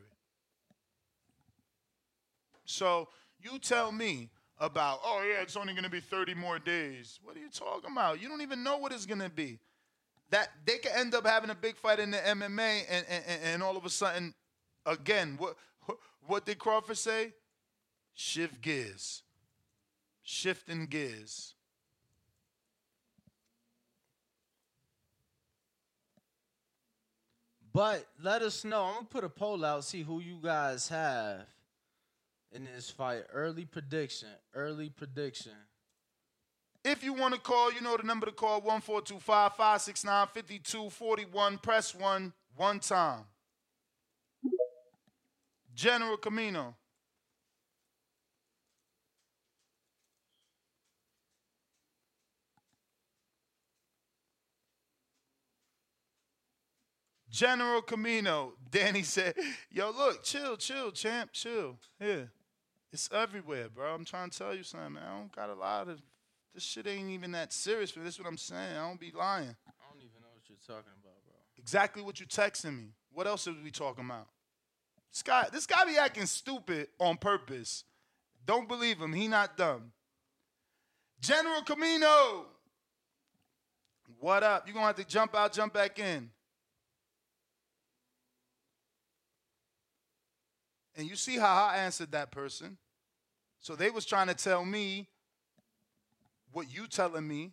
So 2.64 3.08
you 3.40 3.58
tell 3.58 3.92
me 3.92 4.30
about, 4.58 5.00
oh 5.04 5.22
yeah, 5.28 5.42
it's 5.42 5.56
only 5.56 5.74
gonna 5.74 5.90
be 5.90 6.00
30 6.00 6.34
more 6.34 6.58
days. 6.58 7.18
What 7.22 7.36
are 7.36 7.40
you 7.40 7.50
talking 7.50 7.90
about? 7.90 8.20
You 8.22 8.28
don't 8.28 8.40
even 8.42 8.62
know 8.62 8.78
what 8.78 8.92
it's 8.92 9.06
gonna 9.06 9.30
be 9.30 9.58
that 10.30 10.48
they 10.64 10.78
could 10.78 10.92
end 10.92 11.14
up 11.14 11.26
having 11.26 11.50
a 11.50 11.54
big 11.54 11.76
fight 11.76 11.98
in 12.00 12.10
the 12.10 12.18
MMA, 12.18 12.82
and 12.88 13.04
and, 13.08 13.24
and- 13.26 13.42
and 13.42 13.62
all 13.62 13.76
of 13.76 13.84
a 13.84 13.90
sudden, 13.90 14.34
again, 14.86 15.36
what 15.38 15.56
what 16.26 16.46
did 16.46 16.58
Crawford 16.58 16.96
say? 16.96 17.32
Shift 18.14 18.60
gears, 18.60 19.22
shifting 20.22 20.86
gears. 20.86 21.54
But 27.72 28.06
let 28.22 28.42
us 28.42 28.64
know. 28.64 28.84
I'm 28.84 28.94
gonna 28.94 29.06
put 29.06 29.24
a 29.24 29.28
poll 29.28 29.64
out, 29.64 29.84
see 29.84 30.02
who 30.02 30.20
you 30.20 30.38
guys 30.40 30.88
have 30.88 31.46
in 32.52 32.64
this 32.64 32.88
fight. 32.88 33.24
Early 33.32 33.64
prediction. 33.64 34.28
Early 34.54 34.88
prediction. 34.90 35.52
If 36.84 37.02
you 37.02 37.12
want 37.14 37.34
to 37.34 37.40
call, 37.40 37.72
you 37.72 37.80
know 37.80 37.96
the 37.96 38.04
number 38.04 38.26
to 38.26 38.32
call 38.32 38.60
1425 38.60 39.56
569 39.56 40.26
5241. 40.34 41.58
Press 41.58 41.94
1 41.94 42.32
one 42.56 42.78
time. 42.78 43.24
General 45.74 46.16
Camino. 46.16 46.76
General 57.34 57.82
Camino. 57.82 58.52
Danny 58.70 59.02
said, 59.02 59.34
Yo, 59.68 59.90
look, 59.90 60.22
chill, 60.22 60.56
chill, 60.56 60.92
champ, 60.92 61.32
chill. 61.32 61.76
Here. 61.98 62.30
It's 62.92 63.10
everywhere, 63.12 63.68
bro. 63.68 63.92
I'm 63.92 64.04
trying 64.04 64.30
to 64.30 64.38
tell 64.38 64.54
you 64.54 64.62
something, 64.62 64.92
man. 64.92 65.02
I 65.02 65.18
don't 65.18 65.34
got 65.34 65.50
a 65.50 65.54
lot 65.54 65.88
of 65.88 66.00
this 66.54 66.62
shit 66.62 66.86
ain't 66.86 67.10
even 67.10 67.32
that 67.32 67.52
serious 67.52 67.90
for 67.90 67.98
this 67.98 68.20
what 68.20 68.28
I'm 68.28 68.38
saying. 68.38 68.76
I 68.76 68.86
don't 68.86 69.00
be 69.00 69.10
lying. 69.10 69.48
I 69.66 69.72
don't 69.90 69.98
even 69.98 70.20
know 70.20 70.28
what 70.32 70.48
you're 70.48 70.58
talking 70.64 70.92
about, 70.92 71.24
bro. 71.26 71.34
Exactly 71.58 72.02
what 72.02 72.20
you 72.20 72.26
texting 72.26 72.78
me. 72.78 72.92
What 73.12 73.26
else 73.26 73.48
are 73.48 73.54
we 73.64 73.72
talking 73.72 74.04
about? 74.04 74.28
This 75.10 75.24
guy, 75.24 75.48
this 75.52 75.66
guy 75.66 75.84
be 75.86 75.98
acting 75.98 76.26
stupid 76.26 76.86
on 77.00 77.16
purpose. 77.16 77.82
Don't 78.46 78.68
believe 78.68 79.00
him. 79.00 79.12
He 79.12 79.26
not 79.26 79.56
dumb. 79.56 79.90
General 81.20 81.62
Camino. 81.62 82.46
What 84.20 84.44
up? 84.44 84.68
you 84.68 84.72
gonna 84.72 84.86
have 84.86 84.96
to 84.96 85.04
jump 85.04 85.34
out, 85.34 85.52
jump 85.52 85.74
back 85.74 85.98
in. 85.98 86.30
And 90.96 91.08
you 91.08 91.16
see 91.16 91.36
how 91.38 91.66
I 91.66 91.78
answered 91.78 92.12
that 92.12 92.30
person. 92.30 92.76
So 93.60 93.74
they 93.74 93.90
was 93.90 94.04
trying 94.04 94.28
to 94.28 94.34
tell 94.34 94.64
me 94.64 95.08
what 96.52 96.72
you 96.72 96.86
telling 96.86 97.26
me, 97.26 97.52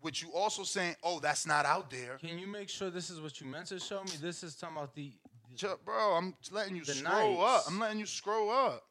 which 0.00 0.22
you 0.22 0.32
also 0.32 0.62
saying, 0.62 0.96
oh, 1.02 1.20
that's 1.20 1.46
not 1.46 1.64
out 1.64 1.90
there. 1.90 2.18
Can 2.18 2.38
you 2.38 2.46
make 2.46 2.68
sure 2.68 2.90
this 2.90 3.10
is 3.10 3.20
what 3.20 3.40
you 3.40 3.46
meant 3.46 3.66
to 3.66 3.78
show 3.78 4.02
me? 4.02 4.10
This 4.20 4.42
is 4.42 4.54
talking 4.56 4.76
about 4.76 4.94
the. 4.94 5.12
Ch- 5.56 5.64
Bro, 5.84 6.14
I'm 6.16 6.34
letting 6.52 6.76
you 6.76 6.84
scroll 6.84 7.36
nights. 7.38 7.66
up. 7.66 7.72
I'm 7.72 7.80
letting 7.80 7.98
you 7.98 8.06
scroll 8.06 8.50
up. 8.50 8.84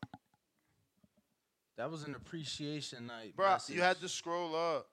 That 1.78 1.89
was 1.89 2.03
an 2.03 2.15
appreciation 2.15 3.07
night. 3.07 3.36
Bro, 3.36 3.51
message. 3.51 3.76
you 3.76 3.82
had 3.82 3.99
to 4.01 4.09
scroll 4.09 4.55
up. 4.55 4.88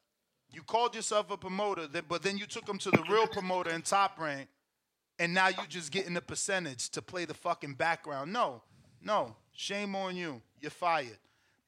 you 0.51 0.63
called 0.63 0.95
yourself 0.95 1.31
a 1.31 1.37
promoter, 1.37 1.89
but 2.09 2.23
then 2.23 2.39
you 2.39 2.47
took 2.47 2.67
him 2.69 2.79
to 2.79 2.91
the 2.91 3.03
real 3.09 3.27
promoter 3.27 3.71
in 3.71 3.83
top 3.83 4.19
rank, 4.19 4.49
and 5.19 5.35
now 5.35 5.49
you 5.49 5.67
just 5.69 5.91
getting 5.91 6.15
the 6.15 6.21
percentage 6.23 6.89
to 6.91 7.03
play 7.03 7.25
the 7.27 7.35
fucking 7.35 7.75
background. 7.75 8.33
No, 8.33 8.63
no, 9.05 9.35
shame 9.53 9.95
on 9.95 10.17
you. 10.17 10.41
You're 10.61 10.71
fired. 10.71 11.19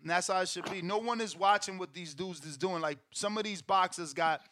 And 0.00 0.10
that's 0.10 0.28
how 0.28 0.40
it 0.40 0.48
should 0.48 0.70
be. 0.70 0.82
No 0.82 0.98
one 0.98 1.20
is 1.20 1.36
watching 1.36 1.78
what 1.78 1.94
these 1.94 2.14
dudes 2.14 2.44
is 2.44 2.56
doing. 2.56 2.80
Like 2.80 2.98
some 3.10 3.38
of 3.38 3.44
these 3.44 3.62
boxers 3.62 4.12
got 4.12 4.42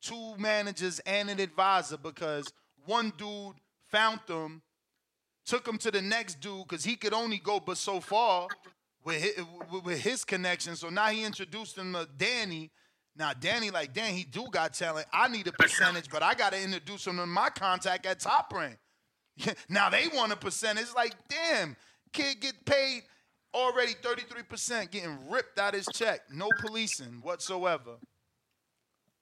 two 0.00 0.34
managers 0.38 1.00
and 1.00 1.30
an 1.30 1.38
advisor 1.38 1.96
because 1.96 2.52
one 2.86 3.12
dude 3.16 3.54
found 3.90 4.20
them, 4.26 4.62
took 5.44 5.64
them 5.64 5.78
to 5.78 5.90
the 5.90 6.02
next 6.02 6.40
dude 6.40 6.66
because 6.68 6.84
he 6.84 6.96
could 6.96 7.12
only 7.12 7.38
go 7.38 7.60
but 7.60 7.76
so 7.76 8.00
far 8.00 8.48
with 9.04 9.22
his, 9.22 9.44
with 9.84 10.00
his 10.00 10.24
connection. 10.24 10.76
So 10.76 10.88
now 10.88 11.06
he 11.08 11.24
introduced 11.24 11.76
him 11.76 11.92
to 11.92 12.08
Danny. 12.16 12.70
Now, 13.14 13.32
Danny, 13.38 13.70
like, 13.70 13.92
Dan, 13.92 14.14
he 14.14 14.24
do 14.24 14.46
got 14.50 14.72
talent. 14.72 15.06
I 15.12 15.28
need 15.28 15.46
a 15.46 15.52
percentage, 15.52 16.08
but 16.08 16.22
I 16.22 16.34
got 16.34 16.52
to 16.52 16.62
introduce 16.62 17.06
him 17.06 17.18
to 17.18 17.26
my 17.26 17.50
contact 17.50 18.06
at 18.06 18.20
Top 18.20 18.52
Rank. 18.54 18.78
now 19.68 19.90
they 19.90 20.08
want 20.14 20.32
a 20.32 20.36
percentage. 20.36 20.86
Like, 20.96 21.14
damn, 21.28 21.76
kid 22.12 22.40
get 22.40 22.64
paid 22.64 23.02
already 23.54 23.92
33%, 23.94 24.90
getting 24.90 25.18
ripped 25.30 25.58
out 25.58 25.74
his 25.74 25.86
check. 25.92 26.20
No 26.30 26.48
policing 26.60 27.20
whatsoever. 27.22 27.96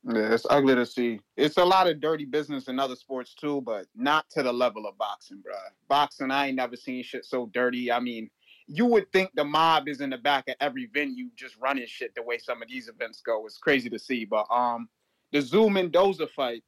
Yeah, 0.05 0.33
it's 0.33 0.47
ugly 0.49 0.75
to 0.77 0.87
see. 0.87 1.21
It's 1.37 1.59
a 1.59 1.65
lot 1.65 1.87
of 1.87 2.01
dirty 2.01 2.25
business 2.25 2.69
in 2.69 2.79
other 2.79 2.97
sports 2.97 3.35
too, 3.35 3.61
but 3.61 3.87
not 3.95 4.31
to 4.31 4.43
the 4.43 4.53
level 4.53 4.87
of 4.87 4.97
boxing, 4.97 5.41
bro. 5.43 5.53
Boxing, 5.89 6.31
I 6.31 6.49
ain't 6.49 6.57
never 6.57 6.77
seen 6.77 7.03
shit 7.03 7.27
so 7.27 7.51
dirty. 7.53 7.93
I 7.93 8.01
mean, 8.01 8.31
you 8.67 8.87
would 8.87 9.13
think 9.13 9.31
the 9.35 9.45
mob 9.45 9.89
is 9.89 10.01
in 10.01 10.11
the 10.11 10.17
back 10.17 10.49
of 10.49 10.55
every 10.61 10.87
venue 10.87 11.29
just 11.37 11.57
running 11.59 11.87
shit 11.87 12.15
the 12.15 12.23
way 12.23 12.39
some 12.39 12.63
of 12.63 12.69
these 12.69 12.89
events 12.89 13.21
go. 13.21 13.45
It's 13.45 13.59
crazy 13.59 13.91
to 13.91 13.99
see. 13.99 14.25
But 14.25 14.47
um 14.51 14.89
the 15.33 15.39
Tszyu 15.39 15.71
Mendoza 15.71 16.27
fight, 16.29 16.65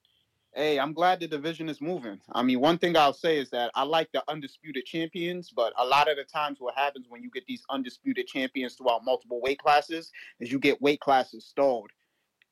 hey, 0.55 0.79
I'm 0.79 0.93
glad 0.93 1.21
the 1.21 1.29
division 1.29 1.69
is 1.69 1.81
moving. 1.81 2.21
I 2.33 2.43
mean, 2.43 2.61
one 2.61 2.79
thing 2.79 2.97
I'll 2.97 3.13
say 3.13 3.39
is 3.39 3.51
that 3.51 3.71
I 3.75 3.85
like 3.85 4.11
the 4.13 4.23
undisputed 4.29 4.85
champions, 4.85 5.51
but 5.51 5.73
a 5.79 5.85
lot 5.85 6.11
of 6.11 6.17
the 6.17 6.25
times 6.25 6.59
what 6.61 6.75
happens 6.77 7.07
when 7.09 7.23
you 7.23 7.31
get 7.31 7.47
these 7.47 7.63
undisputed 7.71 8.27
champions 8.27 8.75
throughout 8.75 9.05
multiple 9.05 9.41
weight 9.41 9.59
classes 9.59 10.11
is 10.41 10.53
you 10.53 10.59
get 10.59 10.81
weight 10.83 11.01
classes 11.01 11.47
stalled 11.47 11.91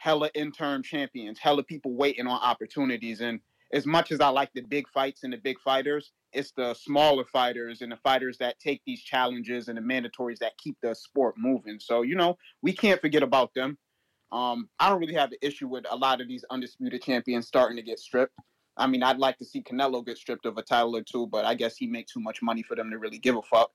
hella 0.01 0.31
interim 0.35 0.83
champions, 0.83 1.39
hella 1.39 1.63
people 1.63 1.93
waiting 1.95 2.27
on 2.27 2.41
opportunities. 2.41 3.21
And 3.21 3.39
as 3.73 3.85
much 3.85 4.11
as 4.11 4.21
I 4.21 4.29
like 4.29 4.51
the 4.55 4.63
big 4.63 4.89
fights 4.89 5.25
and 5.25 5.33
the 5.33 5.37
big 5.37 5.61
fighters, 5.61 6.13
it's 6.33 6.53
the 6.53 6.73
smaller 6.73 7.25
fighters 7.27 7.83
and 7.83 7.93
the 7.93 7.99
fighters 7.99 8.39
that 8.39 8.59
take 8.59 8.81
these 8.87 9.03
challenges 9.03 9.69
and 9.69 9.77
the 9.77 9.83
mandatories 9.83 10.39
that 10.39 10.57
keep 10.57 10.79
the 10.83 10.95
sport 10.95 11.35
moving. 11.37 11.79
So, 11.79 12.01
you 12.01 12.17
know, 12.17 12.39
we 12.63 12.73
can't 12.73 13.01
forget 13.01 13.23
about 13.23 13.53
them. 13.53 13.77
Um, 14.33 14.69
I 14.79 14.89
don't 14.89 15.01
really 15.01 15.15
have 15.15 15.31
the 15.31 15.45
issue 15.45 15.69
with 15.69 15.85
a 15.91 15.97
lot 15.97 16.21
of 16.21 16.29
these 16.29 16.45
undisputed 16.51 17.03
champions 17.03 17.47
starting 17.47 17.77
to 17.77 17.83
get 17.83 17.99
stripped. 17.99 18.35
I 18.77 18.87
mean, 18.87 19.03
I'd 19.03 19.19
like 19.19 19.37
to 19.39 19.45
see 19.45 19.63
Canelo 19.63 20.05
get 20.05 20.17
stripped 20.17 20.47
of 20.47 20.57
a 20.57 20.63
title 20.63 20.97
or 20.97 21.03
two, 21.03 21.27
but 21.27 21.45
I 21.45 21.55
guess 21.55 21.77
he 21.77 21.87
makes 21.87 22.13
too 22.13 22.21
much 22.21 22.41
money 22.43 22.63
for 22.63 22.77
them 22.77 22.91
to 22.91 22.99
really 22.99 23.19
give 23.19 23.37
a 23.37 23.43
fuck. 23.43 23.71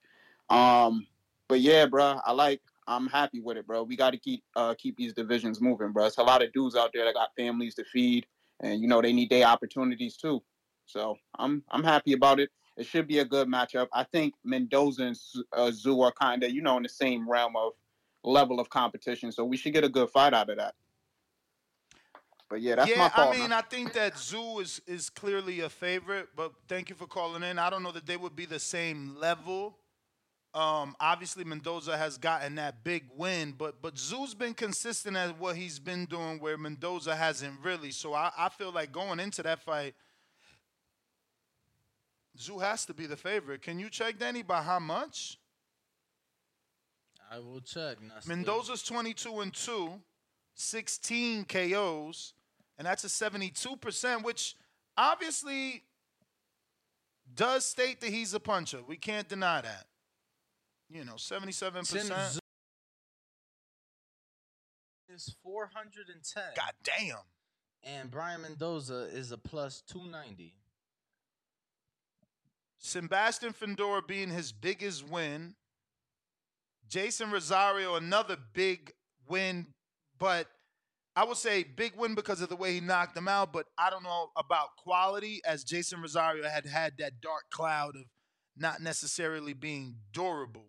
Um, 0.49 1.06
but 1.47 1.60
yeah, 1.60 1.86
bro, 1.86 2.20
I 2.26 2.32
like 2.32 2.62
I'm 2.88 3.08
happy 3.08 3.39
with 3.39 3.58
it, 3.58 3.68
bro. 3.68 3.84
We 3.84 3.95
got 3.95 4.12
to 4.12 4.18
keep 4.18 4.43
uh, 4.56 4.76
keep 4.78 4.97
these 4.97 5.14
divisions 5.14 5.62
moving, 5.62 5.91
bro. 5.91 6.06
It's 6.06 6.18
a 6.18 6.24
lot 6.24 6.43
of 6.43 6.53
dudes 6.53 6.76
out 6.76 6.91
there 6.93 7.06
that 7.06 7.14
got 7.14 7.36
families 7.38 7.76
to 7.76 7.84
feed, 7.84 8.26
and 8.62 8.82
you 8.82 8.88
know 8.88 9.01
they 9.01 9.14
need 9.14 9.30
their 9.30 9.45
opportunities 9.45 10.18
too. 10.18 10.41
So 10.86 11.18
I'm 11.38 11.64
I'm 11.70 11.84
happy 11.84 12.14
about 12.14 12.39
it. 12.39 12.49
It 12.78 12.86
should 12.86 13.08
be 13.08 13.20
a 13.20 13.26
good 13.26 13.47
matchup. 13.47 13.88
I 13.93 14.03
think 14.03 14.34
Mendoza 14.43 15.03
and 15.03 15.18
uh, 15.56 15.72
Tszyu 15.72 16.03
are 16.03 16.12
kind 16.12 16.43
of 16.43 16.51
you 16.51 16.62
know 16.62 16.78
in 16.78 16.84
the 16.84 16.89
same 16.89 17.30
realm 17.30 17.56
of 17.56 17.74
level 18.26 18.59
of 18.59 18.69
competition, 18.69 19.32
so 19.32 19.45
we 19.45 19.57
should 19.57 19.73
get 19.73 19.84
a 19.84 19.89
good 19.89 20.09
fight 20.09 20.34
out 20.34 20.49
of 20.49 20.57
that. 20.57 20.76
But 22.49 22.61
yeah, 22.61 22.76
that's 22.76 22.89
yeah, 22.89 22.97
my 22.97 23.09
call. 23.09 23.30
I 23.30 23.32
mean, 23.32 23.49
man. 23.49 23.53
I 23.53 23.61
think 23.61 23.93
that 23.93 24.15
Tszyu 24.15 24.61
is 24.61 24.82
is 24.86 25.09
clearly 25.09 25.61
a 25.61 25.69
favorite, 25.69 26.30
but 26.36 26.53
thank 26.67 26.89
you 26.89 26.95
for 26.95 27.07
calling 27.07 27.43
in. 27.43 27.57
I 27.57 27.69
don't 27.69 27.82
know 27.82 27.91
that 27.91 28.05
they 28.05 28.17
would 28.17 28.36
be 28.36 28.45
the 28.45 28.59
same 28.59 29.15
level. 29.19 29.78
Um, 30.53 30.95
obviously, 31.01 31.43
Mendoza 31.43 31.97
has 31.97 32.17
gotten 32.17 32.55
that 32.55 32.84
big 32.84 33.05
win, 33.17 33.53
but 33.57 33.82
but 33.82 33.95
Tszyu's 33.95 34.36
been 34.36 34.53
consistent 34.53 35.17
at 35.17 35.38
what 35.39 35.55
he's 35.55 35.80
been 35.80 36.05
doing, 36.05 36.39
where 36.39 36.57
Mendoza 36.57 37.15
hasn't 37.15 37.59
really. 37.61 37.91
So 37.91 38.13
I, 38.13 38.32
I 38.38 38.49
feel 38.49 38.71
like 38.71 38.91
going 38.91 39.19
into 39.19 39.41
that 39.43 39.59
fight, 39.59 39.95
Tszyu 42.38 42.61
has 42.61 42.86
to 42.86 42.93
be 42.93 43.07
the 43.07 43.17
favorite. 43.17 43.63
Can 43.63 43.80
you 43.80 43.89
check 43.89 44.19
Danny 44.19 44.43
by 44.43 44.61
how 44.61 44.80
much? 44.80 45.39
I 47.36 47.39
will 47.39 47.59
check. 47.59 47.97
Mendoza's 48.25 48.81
22 48.83 49.41
and 49.41 49.53
2, 49.53 49.89
16 50.53 51.45
KOs, 51.45 52.33
and 52.77 52.88
that's 52.88 53.03
a 53.03 53.07
72%, 53.07 54.23
which 54.23 54.55
obviously 54.97 55.83
does 57.33 57.65
state 57.65 57.99
that 57.99 58.09
he's 58.09 58.33
a 58.33 58.39
puncher. 58.39 58.79
We 58.88 58.95
can't 58.95 59.27
deny 59.27 59.59
that. 59.61 59.88
You 60.89 61.03
know, 61.03 61.15
77%. 61.15 61.89
Tim 61.91 62.39
is 65.13 65.36
410. 65.43 66.43
God 66.55 66.73
damn. 66.83 67.17
And 67.83 68.09
Brian 68.09 68.43
Mendoza 68.43 69.09
is 69.11 69.31
a 69.31 69.38
plus 69.38 69.81
290. 69.88 70.53
Sebastian 72.79 73.51
Fundora 73.51 74.07
being 74.07 74.29
his 74.29 74.53
biggest 74.53 75.09
win. 75.09 75.55
Jeison 76.89 77.31
Rosario, 77.31 77.95
another 77.95 78.38
big 78.53 78.91
win, 79.27 79.67
but 80.19 80.47
I 81.15 81.23
would 81.23 81.38
say 81.38 81.63
big 81.63 81.93
win 81.95 82.13
because 82.13 82.41
of 82.41 82.49
the 82.49 82.55
way 82.55 82.73
he 82.73 82.81
knocked 82.81 83.15
him 83.15 83.27
out, 83.27 83.53
but 83.53 83.67
I 83.77 83.89
don't 83.89 84.03
know 84.03 84.29
about 84.36 84.75
quality 84.77 85.41
as 85.45 85.63
Jeison 85.63 86.01
Rosario 86.01 86.47
had 86.47 86.65
had 86.65 86.93
that 86.99 87.21
dark 87.21 87.43
cloud 87.51 87.95
of 87.95 88.03
not 88.57 88.81
necessarily 88.81 89.53
being 89.53 89.95
durable. 90.11 90.67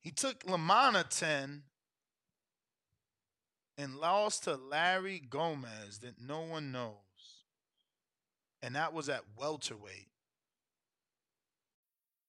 He 0.00 0.10
took 0.10 0.44
Lamana 0.44 1.08
10 1.08 1.62
and 3.78 3.96
lost 3.96 4.44
to 4.44 4.56
Larry 4.56 5.20
Gomez 5.20 6.00
that 6.00 6.20
no 6.20 6.40
one 6.40 6.72
knows. 6.72 6.96
And 8.62 8.76
that 8.76 8.92
was 8.92 9.08
at 9.08 9.24
welterweight. 9.36 10.11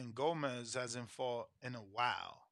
And 0.00 0.14
Gomez 0.14 0.74
hasn't 0.74 1.10
fought 1.10 1.48
in 1.62 1.74
a 1.74 1.82
while. 1.92 2.46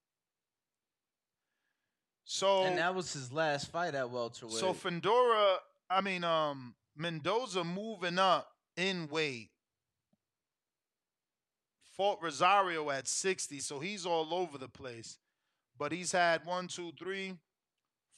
So 2.25 2.65
and 2.65 2.77
that 2.77 2.95
was 2.95 3.13
his 3.15 3.33
last 3.33 3.71
fight 3.71 3.95
at 3.95 4.11
welterweight. 4.11 4.59
so 4.59 4.75
Fundora, 4.75 5.57
I 5.89 6.03
mean 6.03 6.25
um 6.25 6.75
Mendoza 6.95 7.65
moving 7.65 8.19
up 8.19 8.49
in 8.77 9.09
weight. 9.09 9.51
Fought 11.97 12.19
Rosario 12.23 12.91
at 12.91 13.09
60, 13.09 13.59
so 13.61 13.81
he's 13.81 14.07
all 14.07 14.33
over 14.33 14.59
the 14.59 14.69
place. 14.69 15.19
But 15.77 15.91
he's 15.91 16.13
had 16.13 16.45
one, 16.45 16.69
two, 16.69 16.93
three, 16.99 17.35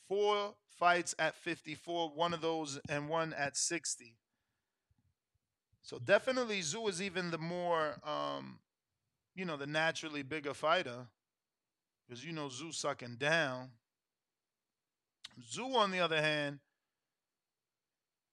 four 0.08 0.54
fights 0.78 1.14
at 1.18 1.34
54, 1.34 2.10
one 2.14 2.34
of 2.34 2.40
those 2.40 2.80
and 2.88 3.08
one 3.08 3.32
at 3.34 3.56
60. 3.56 4.16
So 5.82 5.98
definitely 5.98 6.60
Tszyu 6.60 6.88
is 6.88 7.00
even 7.00 7.30
the 7.30 7.38
more 7.38 7.96
um, 8.04 8.58
you 9.40 9.46
know, 9.46 9.56
the 9.56 9.66
naturally 9.66 10.22
bigger 10.22 10.52
fighter. 10.52 11.06
Because 12.06 12.22
you 12.22 12.32
know 12.32 12.48
Tszyu 12.48 12.74
sucking 12.74 13.16
down. 13.18 13.70
Tszyu, 15.40 15.74
on 15.76 15.90
the 15.90 16.00
other 16.00 16.20
hand, 16.20 16.58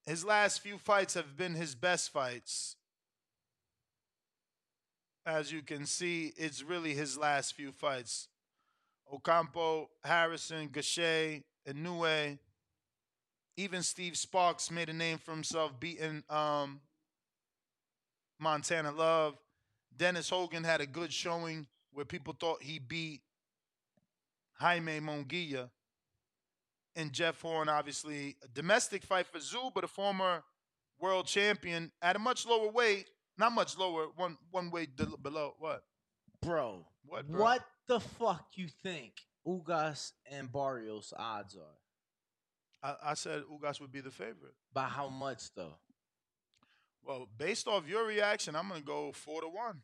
his 0.06 0.26
last 0.26 0.60
few 0.60 0.78
fights 0.78 1.14
have 1.14 1.38
been 1.38 1.54
his 1.54 1.76
best 1.76 2.12
fights. 2.12 2.76
As 5.26 5.50
you 5.50 5.62
can 5.62 5.86
see, 5.86 6.34
it's 6.36 6.62
really 6.62 6.94
his 6.94 7.18
last 7.18 7.54
few 7.54 7.72
fights. 7.72 8.28
Ocampo, 9.12 9.90
Harrison, 10.04 10.68
Gausha, 10.68 11.42
Inoue. 11.66 12.38
Even 13.56 13.82
Steve 13.82 14.18
Sparks 14.18 14.70
made 14.70 14.90
a 14.90 14.94
name 14.94 15.20
for 15.20 15.32
himself 15.32 15.80
beating 15.80 16.24
um, 16.30 16.82
Montana 18.40 18.92
Love. 18.92 19.38
Dennis 19.98 20.30
Hogan 20.30 20.64
had 20.64 20.82
a 20.82 20.86
good 20.86 21.12
showing 21.12 21.68
where 21.92 22.06
people 22.06 22.36
thought 22.40 22.62
he 22.62 22.80
beat 22.80 23.22
Jaime 24.60 25.00
Munguia. 25.00 25.70
And 26.96 27.14
Jeff 27.14 27.40
Horn, 27.42 27.70
obviously, 27.70 28.38
a 28.44 28.48
domestic 28.48 29.04
fight 29.04 29.28
for 29.28 29.38
Tszyu, 29.38 29.72
but 29.74 29.84
a 29.84 29.88
former 29.88 30.44
world 31.00 31.28
champion 31.28 31.92
at 32.02 32.16
a 32.16 32.20
much 32.20 32.46
lower 32.46 32.72
weight. 32.72 33.08
Not 33.38 33.52
much 33.52 33.78
lower, 33.78 34.08
one 34.16 34.36
one 34.50 34.72
weight 34.72 34.96
below. 35.22 35.54
What? 35.60 35.84
Bro, 36.42 36.86
What, 37.06 37.28
bro? 37.28 37.40
what 37.42 37.64
the 37.88 38.00
fuck 38.00 38.48
you 38.56 38.68
think 38.68 39.14
Ugas 39.48 40.12
and 40.32 40.52
Barrios 40.52 41.14
odds 41.16 41.56
are? 41.56 41.78
I, 43.04 43.12
I 43.12 43.14
said 43.14 43.44
Ugas 43.52 43.80
would 43.80 43.92
be 43.92 44.02
the 44.02 44.10
favorite. 44.12 44.56
By 44.74 44.86
how 44.86 45.08
much 45.10 45.54
though? 45.56 45.76
Well, 47.08 47.28
based 47.38 47.68
off 47.68 47.88
your 47.88 48.06
reaction, 48.06 48.56
I'm 48.56 48.68
gonna 48.68 48.82
go 48.82 49.12
four 49.14 49.42
to 49.42 49.48
one. 49.48 49.82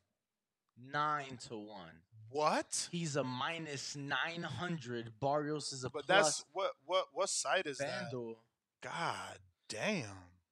Nine 0.92 1.38
to 1.48 1.56
one. 1.56 2.02
What? 2.30 2.90
He's 2.92 3.16
a 3.16 3.24
minus 3.24 3.96
900. 3.96 5.14
Barrios 5.22 5.72
is 5.72 5.84
a 5.84 5.90
But 5.90 6.06
plus 6.06 6.26
that's 6.26 6.46
what 6.52 6.72
what 6.86 7.06
what 7.14 7.30
site 7.30 7.66
is 7.66 7.78
that? 7.78 8.12
FanDuel. 8.12 8.36
God 8.82 9.38
damn. 9.70 10.06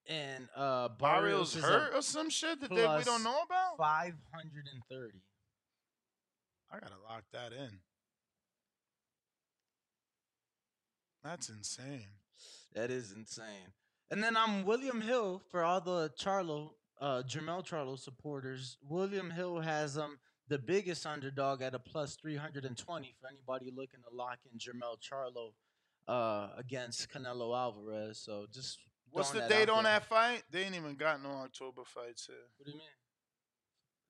And 0.07 0.47
uh, 0.55 0.89
Barrios 0.89 1.53
Barrios 1.53 1.55
is 1.55 1.63
hurt 1.63 1.95
or 1.95 2.01
some 2.01 2.30
shit 2.30 2.61
that 2.61 2.69
they, 2.69 2.76
we 2.76 3.03
don't 3.03 3.24
know 3.24 3.41
about? 3.45 3.78
530. 3.78 5.19
I 6.72 6.80
gotta 6.80 6.93
lock 7.07 7.24
that 7.34 7.51
in. 7.51 7.80
That's 11.24 11.49
insane. 11.49 12.07
That 12.74 12.89
is 12.89 13.11
insane. 13.11 13.74
And 14.12 14.22
then 14.22 14.36
I'm 14.36 14.66
William 14.66 14.99
Hill 14.99 15.41
for 15.49 15.64
all 15.64 15.80
the 15.80 16.12
Charlo, 16.20 16.72
uh, 16.99 17.24
Jermell 17.26 17.66
Charlo 17.66 17.97
supporters. 17.97 18.78
William 18.88 19.32
Hill 19.32 19.62
has 19.62 19.97
um 19.97 20.20
the 20.49 20.59
biggest 20.59 21.05
underdog 21.05 21.62
at 21.62 21.74
a 21.74 21.80
plus 21.80 22.18
320 22.18 23.16
for 23.22 23.28
anybody 23.28 23.72
looking 23.74 24.01
to 24.01 24.14
lock 24.14 24.39
in 24.51 24.59
Jermell 24.59 24.97
Charlo 24.99 25.53
uh, 26.09 26.49
against 26.57 27.09
Canelo 27.09 27.57
Alvarez. 27.57 28.20
So 28.20 28.47
just 28.51 28.80
What's 29.12 29.32
the 29.32 29.47
date 29.47 29.70
on 29.70 29.84
there. 29.84 29.93
that 29.93 30.05
fight? 30.05 30.43
They 30.51 30.64
ain't 30.64 30.76
even 30.76 30.95
got 30.95 31.24
no 31.24 31.30
October 31.30 31.84
fights 31.86 32.28
here. 32.28 32.36
What 32.57 32.66
do 32.66 32.72
you 32.74 32.78
mean? 32.78 32.88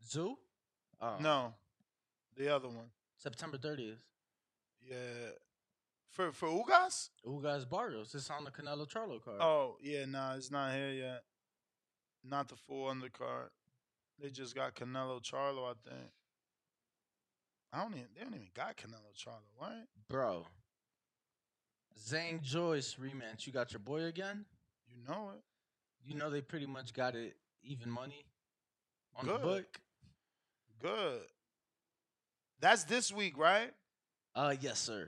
Tszyu? 0.04 0.36
Oh. 1.00 1.16
No, 1.22 1.54
the 2.36 2.50
other 2.56 2.68
one. 2.70 2.90
September 3.18 3.58
30th. 3.58 3.98
Yeah, 4.84 4.96
for 6.12 6.32
for 6.32 6.48
Ugas. 6.48 7.10
Ugas 7.26 7.68
Barrios. 7.68 8.14
It's 8.14 8.30
on 8.30 8.44
the 8.44 8.52
Canelo 8.52 8.88
Charlo 8.88 9.24
card. 9.24 9.42
Oh 9.42 9.78
yeah, 9.82 10.06
nah, 10.06 10.36
it's 10.36 10.52
not 10.52 10.74
here 10.74 10.92
yet. 10.92 11.24
Not 12.24 12.50
the 12.50 12.56
full 12.56 12.88
undercard. 12.94 13.50
They 14.22 14.30
just 14.30 14.54
got 14.54 14.76
Canelo 14.76 15.22
Charlo, 15.22 15.70
I 15.70 15.74
think. 15.90 16.12
I 17.74 17.82
don't 17.82 17.94
even. 17.94 18.08
They 18.16 18.24
don't 18.24 18.36
even 18.36 18.50
got 18.54 18.78
Canelo 18.78 19.16
Charlo, 19.18 19.60
right? 19.60 19.86
Bro. 20.08 20.46
Zhang 22.08 22.42
Joyce 22.42 22.96
rematch. 23.02 23.48
You 23.48 23.54
got 23.54 23.72
your 23.72 23.80
boy 23.80 24.04
again? 24.04 24.46
You 24.88 24.98
know 25.08 25.32
it. 25.36 25.42
You 26.04 26.16
know 26.16 26.30
they 26.30 26.42
pretty 26.42 26.66
much 26.66 26.94
got 26.94 27.16
it 27.16 27.36
even 27.64 27.90
money 27.90 28.26
on 29.16 29.26
Good. 29.26 29.36
the 29.36 29.40
book. 29.44 29.80
Good. 30.82 31.22
That's 32.60 32.84
this 32.86 33.12
week, 33.12 33.38
right? 33.38 33.72
Uh 34.36 34.56
yes, 34.60 34.80
sir. 34.80 35.08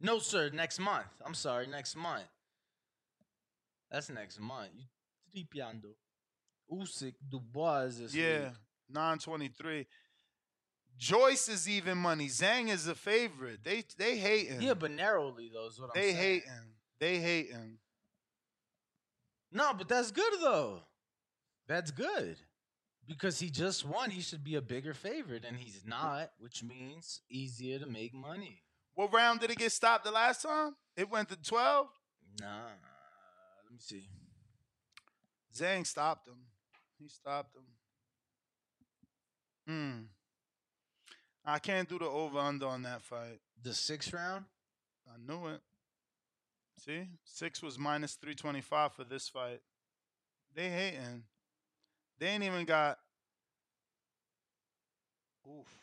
No, 0.00 0.18
sir, 0.18 0.50
next 0.52 0.78
month. 0.78 1.06
I'm 1.24 1.34
sorry, 1.34 1.66
next 1.66 1.96
month. 1.96 2.28
That's 3.90 4.08
next 4.10 4.38
month. 4.40 4.70
You 5.32 5.44
tripiando. 5.44 5.94
Usyk 6.70 7.14
Dubois 7.28 7.98
is 8.00 8.14
Yeah, 8.14 8.44
week. 8.44 8.52
nine 8.90 9.18
twenty 9.18 9.48
three. 9.48 9.86
Joyce 10.98 11.48
is 11.48 11.68
even 11.68 11.96
money. 11.98 12.26
Zhang 12.28 12.68
is 12.68 12.86
a 12.86 12.94
favorite. 12.94 13.60
They 13.64 13.84
they 13.96 14.18
hating. 14.18 14.60
Yeah, 14.62 14.74
but 14.74 14.90
narrowly 14.90 15.50
though 15.52 15.66
is 15.68 15.80
what 15.80 15.90
I'm 15.94 16.00
they 16.00 16.12
saying. 16.12 16.16
hating. 16.42 16.74
They 17.00 17.18
hating. 17.18 17.78
No, 19.50 19.72
but 19.72 19.88
that's 19.88 20.10
good 20.10 20.32
though. 20.42 20.80
That's 21.66 21.90
good. 21.90 22.36
Because 23.06 23.38
he 23.40 23.48
just 23.48 23.86
won, 23.86 24.10
he 24.10 24.20
should 24.20 24.44
be 24.44 24.56
a 24.56 24.60
bigger 24.60 24.92
favorite, 24.92 25.44
and 25.48 25.56
he's 25.56 25.82
not, 25.86 26.30
which 26.38 26.62
means 26.62 27.22
easier 27.30 27.78
to 27.78 27.86
make 27.86 28.12
money. 28.12 28.62
What 28.98 29.14
round 29.14 29.38
did 29.38 29.52
it 29.52 29.58
get 29.58 29.70
stopped 29.70 30.04
the 30.04 30.10
last 30.10 30.42
time? 30.42 30.74
It 30.96 31.08
went 31.08 31.28
to 31.28 31.36
twelve. 31.36 31.86
Nah, 32.40 32.46
let 33.62 33.72
me 33.72 33.78
see. 33.78 34.08
Zhang 35.54 35.86
stopped 35.86 36.26
him. 36.26 36.34
He 36.98 37.06
stopped 37.06 37.54
him. 37.54 37.62
Hmm. 39.68 40.00
I 41.44 41.60
can't 41.60 41.88
do 41.88 42.00
the 42.00 42.06
over 42.06 42.40
under 42.40 42.66
on 42.66 42.82
that 42.82 43.02
fight. 43.02 43.38
The 43.62 43.72
sixth 43.72 44.12
round? 44.12 44.46
I 45.06 45.16
knew 45.24 45.46
it. 45.46 45.60
See, 46.84 47.06
six 47.22 47.62
was 47.62 47.78
minus 47.78 48.14
three 48.14 48.34
twenty 48.34 48.62
five 48.62 48.94
for 48.94 49.04
this 49.04 49.28
fight. 49.28 49.60
They 50.56 50.70
hating. 50.70 51.22
They 52.18 52.26
ain't 52.26 52.42
even 52.42 52.64
got. 52.64 52.98
Oof. 55.46 55.77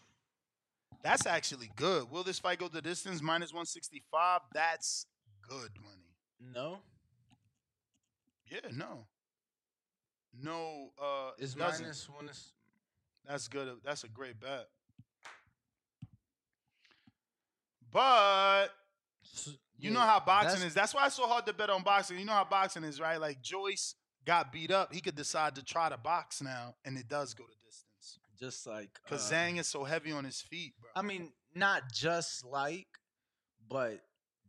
That's 1.06 1.28
actually 1.28 1.70
good. 1.76 2.10
Will 2.10 2.24
this 2.24 2.40
fight 2.40 2.58
go 2.58 2.68
the 2.68 2.82
distance? 2.82 3.22
Minus 3.22 3.54
one 3.54 3.68
sixty 3.68 4.02
five. 4.12 4.42
That's 4.56 5.06
good 5.48 5.70
money. 5.80 6.16
No. 6.56 6.80
Yeah, 8.52 8.72
no. 8.74 9.06
No, 10.42 10.90
uh 11.00 11.32
doesn't. 11.40 11.60
minus 11.60 12.10
one 12.10 12.28
is 12.28 12.52
That's 13.24 13.48
good. 13.48 13.78
That's 13.86 14.04
a 14.04 14.10
great 14.10 14.40
bet. 14.40 14.66
But 17.92 18.70
you 19.78 19.92
know 19.92 20.00
how 20.00 20.20
boxing 20.20 20.50
that's- 20.50 20.66
is. 20.70 20.74
That's 20.74 20.96
why 20.96 21.06
it's 21.06 21.16
so 21.16 21.28
hard 21.28 21.46
to 21.46 21.54
bet 21.54 21.70
on 21.70 21.84
boxing. 21.84 22.18
You 22.18 22.26
know 22.26 22.34
how 22.34 22.46
boxing 22.46 22.84
is, 22.84 23.00
right? 23.00 23.22
Like 23.22 23.44
Joyce 23.44 23.94
got 24.26 24.52
beat 24.52 24.72
up. 24.72 24.92
He 24.92 25.02
could 25.02 25.16
decide 25.16 25.54
to 25.56 25.64
try 25.64 25.88
to 25.88 25.98
box 25.98 26.42
now, 26.42 26.74
and 26.84 26.98
it 26.98 27.08
does 27.08 27.36
go 27.36 27.44
to 27.44 27.54
distance. 27.64 27.85
Just 28.40 28.66
like 28.68 28.90
Because 29.04 29.32
uh, 29.32 29.36
Zhang 29.36 29.60
is 29.60 29.68
so 29.68 29.84
heavy 29.84 30.12
on 30.12 30.24
his 30.26 30.42
feet, 30.42 30.74
bro. 30.80 30.90
I 30.96 31.02
mean, 31.02 31.32
not 31.54 31.84
just 31.94 32.46
like, 32.46 32.88
but 33.70 34.02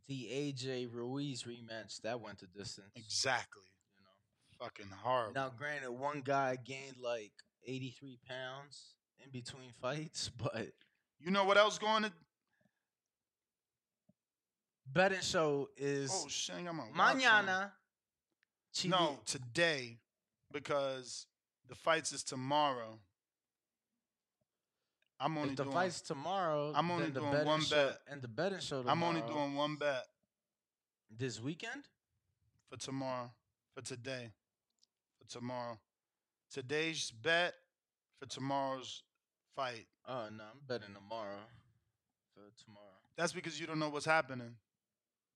the 0.07 0.27
AJ 0.31 0.93
Ruiz 0.93 1.43
rematch 1.43 2.01
that 2.03 2.21
went 2.21 2.39
to 2.39 2.45
distance. 2.47 2.87
Exactly. 2.95 3.63
You 3.97 4.03
know, 4.03 4.65
fucking 4.65 4.91
hard. 5.03 5.35
Now, 5.35 5.51
granted, 5.57 5.91
one 5.91 6.21
guy 6.21 6.57
gained 6.63 6.97
like 7.03 7.31
83 7.65 8.17
pounds 8.27 8.93
in 9.23 9.31
between 9.31 9.71
fights, 9.81 10.29
but 10.37 10.67
You 11.19 11.31
know 11.31 11.43
what 11.45 11.57
else 11.57 11.77
going 11.77 12.03
to? 12.03 12.11
betting 14.93 15.19
show 15.21 15.67
is 15.77 16.09
Oh 16.13 16.27
shit! 16.29 16.55
I'm 16.55 16.65
gonna 16.65 16.83
watch 16.95 16.95
one. 17.15 17.19
mañana. 17.21 17.71
No, 18.85 19.19
today, 19.25 19.97
because 20.53 21.25
the 21.67 21.75
fights 21.75 22.11
is 22.13 22.23
tomorrow. 22.23 22.99
I'm 25.19 25.37
only 25.37 25.51
if 25.51 25.55
the 25.57 25.63
doing. 25.63 25.73
fight's 25.75 26.01
tomorrow, 26.01 26.71
I'm 26.75 26.91
only 26.91 27.09
doing 27.09 27.31
betting 27.31 27.47
one 27.47 27.61
show, 27.61 27.87
bet. 27.87 27.97
and 28.11 28.21
the 28.21 28.27
betting 28.27 28.59
show. 28.59 28.81
Tomorrow, 28.81 28.91
I'm 28.95 29.03
only 29.03 29.21
doing 29.21 29.55
one 29.55 29.75
bet 29.75 30.05
this 31.09 31.41
weekend. 31.41 31.83
for 32.69 32.77
tomorrow, 32.77 33.31
for 33.73 33.81
today, 33.81 34.29
for 35.19 35.27
tomorrow. 35.27 35.79
Today's 36.51 37.11
bet 37.11 37.53
for 38.19 38.27
tomorrow's 38.27 39.03
fight. 39.55 39.87
Oh 40.07 40.27
no, 40.31 40.43
I'm 40.43 40.59
betting 40.67 40.93
tomorrow 40.93 41.39
for 42.33 42.41
tomorrow. 42.63 42.85
That's 43.17 43.33
because 43.33 43.59
you 43.59 43.65
don't 43.67 43.79
know 43.79 43.89
what's 43.89 44.05
happening. 44.05 44.55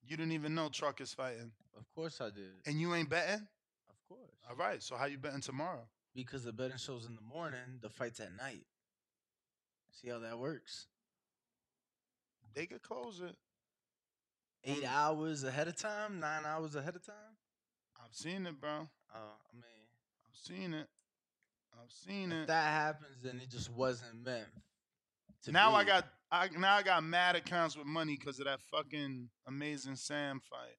You 0.04 0.18
didn't 0.18 0.34
even 0.34 0.54
know 0.56 0.70
Truck 0.70 1.00
is 1.02 1.14
fighting, 1.14 1.52
Of 1.78 1.86
course 1.96 2.22
I 2.22 2.30
did. 2.30 2.52
and 2.66 2.80
you 2.80 2.94
ain't 2.96 3.10
betting. 3.10 3.48
Of 3.90 3.96
course. 4.08 4.30
All 4.50 4.56
right, 4.56 4.82
so 4.84 4.96
how 4.96 5.06
you 5.06 5.18
betting 5.18 5.42
tomorrow? 5.42 5.88
Because 6.14 6.44
the 6.44 6.52
betting 6.54 6.78
show's 6.78 7.06
in 7.06 7.16
the 7.16 7.22
morning, 7.22 7.80
the 7.82 7.90
fight's 7.90 8.20
at 8.20 8.36
night. 8.36 8.66
See 9.92 10.10
how 10.10 10.20
that 10.20 10.40
works? 10.40 10.88
They 12.54 12.66
could 12.66 12.82
close 12.82 13.22
it. 13.22 13.36
Eight 14.64 14.86
hours 14.86 15.44
ahead 15.44 15.68
of 15.68 15.76
time, 15.76 16.20
nine 16.20 16.44
hours 16.46 16.76
ahead 16.76 16.96
of 16.96 17.06
time. 17.06 17.38
I've 17.98 18.14
seen 18.14 18.46
it, 18.46 18.60
bro. 18.60 18.90
Uh, 19.14 19.18
I 19.18 19.54
mean, 19.54 19.88
I've 20.28 20.36
seen 20.36 20.74
it. 20.74 20.88
I've 21.74 21.92
seen 21.92 22.32
it. 22.32 22.36
if 22.36 22.42
it. 22.44 22.48
that 22.48 22.72
happens, 22.72 23.22
then 23.24 23.40
it 23.42 23.50
just 23.50 23.72
wasn't 23.72 24.24
meant. 24.24 24.48
Now 25.48 25.74
I 25.74 25.84
got 25.84 26.06
I 26.32 26.50
now 26.58 26.76
I 26.76 26.84
got 26.84 27.04
mad 27.04 27.36
accounts 27.36 27.76
with 27.76 27.88
money 27.88 28.16
because 28.18 28.40
of 28.40 28.46
that 28.46 28.62
fucking 28.62 29.30
amazing 29.48 29.96
Sam 29.96 30.40
fight. 30.40 30.78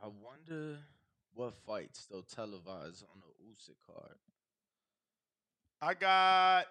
I 0.00 0.06
wonder 0.06 0.78
what 1.34 1.54
fights 1.66 2.00
still 2.00 2.22
televised 2.22 3.04
on 3.12 3.20
the 3.20 3.44
Usyk 3.44 3.76
card. 3.86 4.16
I 5.80 5.94
got 5.94 6.66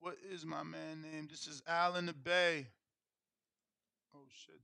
what 0.00 0.16
is 0.30 0.44
my 0.44 0.62
man 0.62 1.02
name? 1.02 1.28
This 1.30 1.46
is 1.46 1.62
Alan 1.66 2.06
the 2.06 2.12
Bay. 2.12 2.66
Oh 4.14 4.26
shit. 4.28 4.60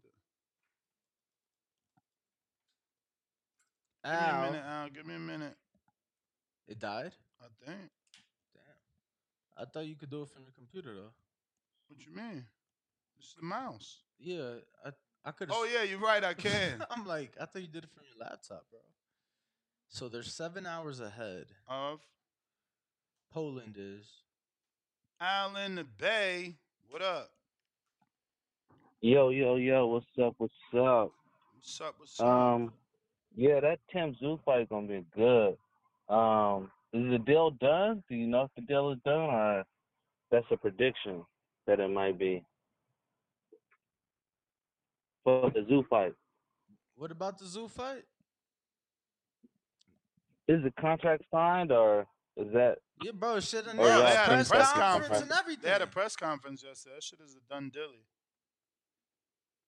Give 4.03 4.13
me 4.13 4.19
a 4.19 4.43
minute, 4.47 4.65
Al. 4.67 4.89
Give 4.89 5.07
me 5.07 5.15
a 5.15 5.19
minute. 5.19 5.57
it 6.69 6.79
died. 6.79 7.13
I 7.41 7.47
think. 7.65 7.91
Damn. 8.55 9.59
I 9.59 9.65
thought 9.67 9.87
you 9.87 9.95
could 9.95 10.11
do 10.11 10.23
it 10.23 10.29
from 10.31 10.43
your 10.43 10.53
computer 10.57 10.95
though. 10.95 11.13
What 11.89 12.05
you 12.07 12.15
mean? 12.15 12.45
It's 13.19 13.35
the 13.35 13.45
mouse. 13.45 13.99
Yeah, 14.19 14.55
I 14.85 14.91
I 15.25 15.33
could. 15.33 15.51
Oh 15.53 15.69
yeah, 15.71 15.83
you're 15.83 15.99
right. 15.99 16.23
I 16.23 16.35
can. 16.35 16.85
I'm 16.91 17.07
like, 17.07 17.33
I 17.41 17.45
thought 17.45 17.63
you 17.63 17.69
did 17.69 17.85
it 17.85 17.91
from 17.91 18.05
your 18.09 18.27
laptop, 18.27 18.65
bro. 18.71 18.81
So 19.89 20.09
they're 20.09 20.23
seven 20.23 20.67
hours 20.67 21.01
ahead. 21.01 21.47
of 21.69 22.01
Poland 23.33 23.77
is. 23.79 24.07
Alan 25.21 25.75
the 25.75 25.85
Bay. 25.85 26.57
What 26.89 27.03
up? 27.03 27.31
Yo, 29.03 29.31
yo, 29.31 29.57
yo, 29.57 29.87
what's 29.87 30.07
up? 30.23 30.35
What's 30.39 30.53
up? 30.75 31.13
What's 31.55 31.81
up? 31.81 31.95
What's 31.99 32.21
up? 32.21 32.27
Um, 32.27 32.73
Yeah, 33.37 33.61
that 33.61 33.79
Tim 33.93 34.15
Tszyu 34.15 34.43
fight 34.45 34.69
gonna 34.69 34.87
be 34.87 35.05
good. 35.15 35.57
Um, 36.09 36.71
is 36.93 37.11
the 37.11 37.19
deal 37.19 37.51
done? 37.51 38.03
Do 38.09 38.17
you 38.17 38.27
know 38.27 38.43
if 38.43 38.51
the 38.57 38.63
deal 38.63 38.91
is 38.91 38.99
done, 39.05 39.31
or 39.31 39.65
that's 40.31 40.47
a 40.51 40.57
prediction 40.57 41.25
that 41.67 41.81
it 41.81 41.89
might 41.89 42.19
be 42.19 42.45
for 45.31 45.51
the 45.51 45.61
Tszyu 45.61 45.87
fight? 45.89 46.13
What 46.97 47.11
about 47.11 47.39
the 47.39 47.45
Tszyu 47.45 47.71
fight? 47.71 48.05
Is 50.49 50.63
the 50.65 50.73
contract 50.81 51.23
signed, 51.33 51.71
or 51.71 52.07
is 52.37 52.53
that? 52.53 52.79
Yeah, 53.03 53.13
bro, 53.13 53.39
shit 53.41 53.65
Yeah, 53.67 53.73
yeah, 53.75 53.99
they 53.99 54.11
had 54.17 54.25
a 54.25 54.27
press 54.27 54.49
press 54.49 54.73
conference. 54.73 55.09
conference 55.09 55.23
and 55.23 55.33
everything. 55.33 55.63
They 55.65 55.71
had 55.71 55.83
a 55.83 55.87
press 55.87 56.17
conference 56.17 56.63
yesterday. 56.63 56.95
That 56.97 57.05
shit 57.05 57.21
is 57.25 57.37
a 57.37 57.53
done 57.53 57.71
dilly. 57.73 58.05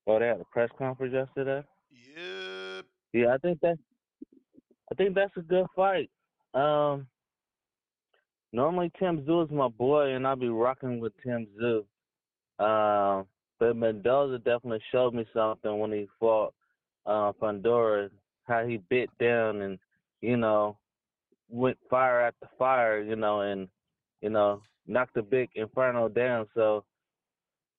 Oh, 0.06 0.18
they 0.18 0.26
had 0.26 0.40
a 0.40 0.44
press 0.50 0.70
conference 0.76 1.14
yesterday. 1.14 1.62
Yep. 1.90 2.84
Yeah, 3.12 3.34
I 3.34 3.38
think 3.38 3.60
that. 3.60 3.76
I 4.90 4.94
think 4.96 5.14
that's 5.14 5.32
a 5.36 5.40
good 5.40 5.66
fight. 5.74 6.10
Um, 6.52 7.06
normally 8.52 8.90
Tim 8.98 9.20
Tszyu 9.22 9.44
is 9.46 9.50
my 9.50 9.68
boy, 9.68 10.10
and 10.14 10.26
I'll 10.26 10.36
be 10.36 10.48
rocking 10.48 10.98
with 11.00 11.12
Tim 11.24 11.46
Tszyu. 11.58 11.84
Um, 12.62 13.26
but 13.62 13.76
Mendoza 13.76 14.38
definitely 14.38 14.82
showed 14.90 15.14
me 15.14 15.24
something 15.32 15.78
when 15.78 15.92
he 15.92 16.08
fought 16.18 16.52
uh, 17.06 17.30
Fundora, 17.40 18.10
how 18.42 18.66
he 18.66 18.78
bit 18.90 19.08
down 19.20 19.62
and 19.62 19.78
you 20.20 20.36
know 20.36 20.76
went 21.48 21.78
fire 21.88 22.22
after 22.22 22.48
fire, 22.58 23.00
you 23.00 23.14
know, 23.14 23.42
and 23.42 23.68
you 24.20 24.30
know 24.30 24.62
knocked 24.88 25.14
the 25.14 25.22
big 25.22 25.48
Inferno 25.54 26.08
down. 26.08 26.48
So 26.56 26.82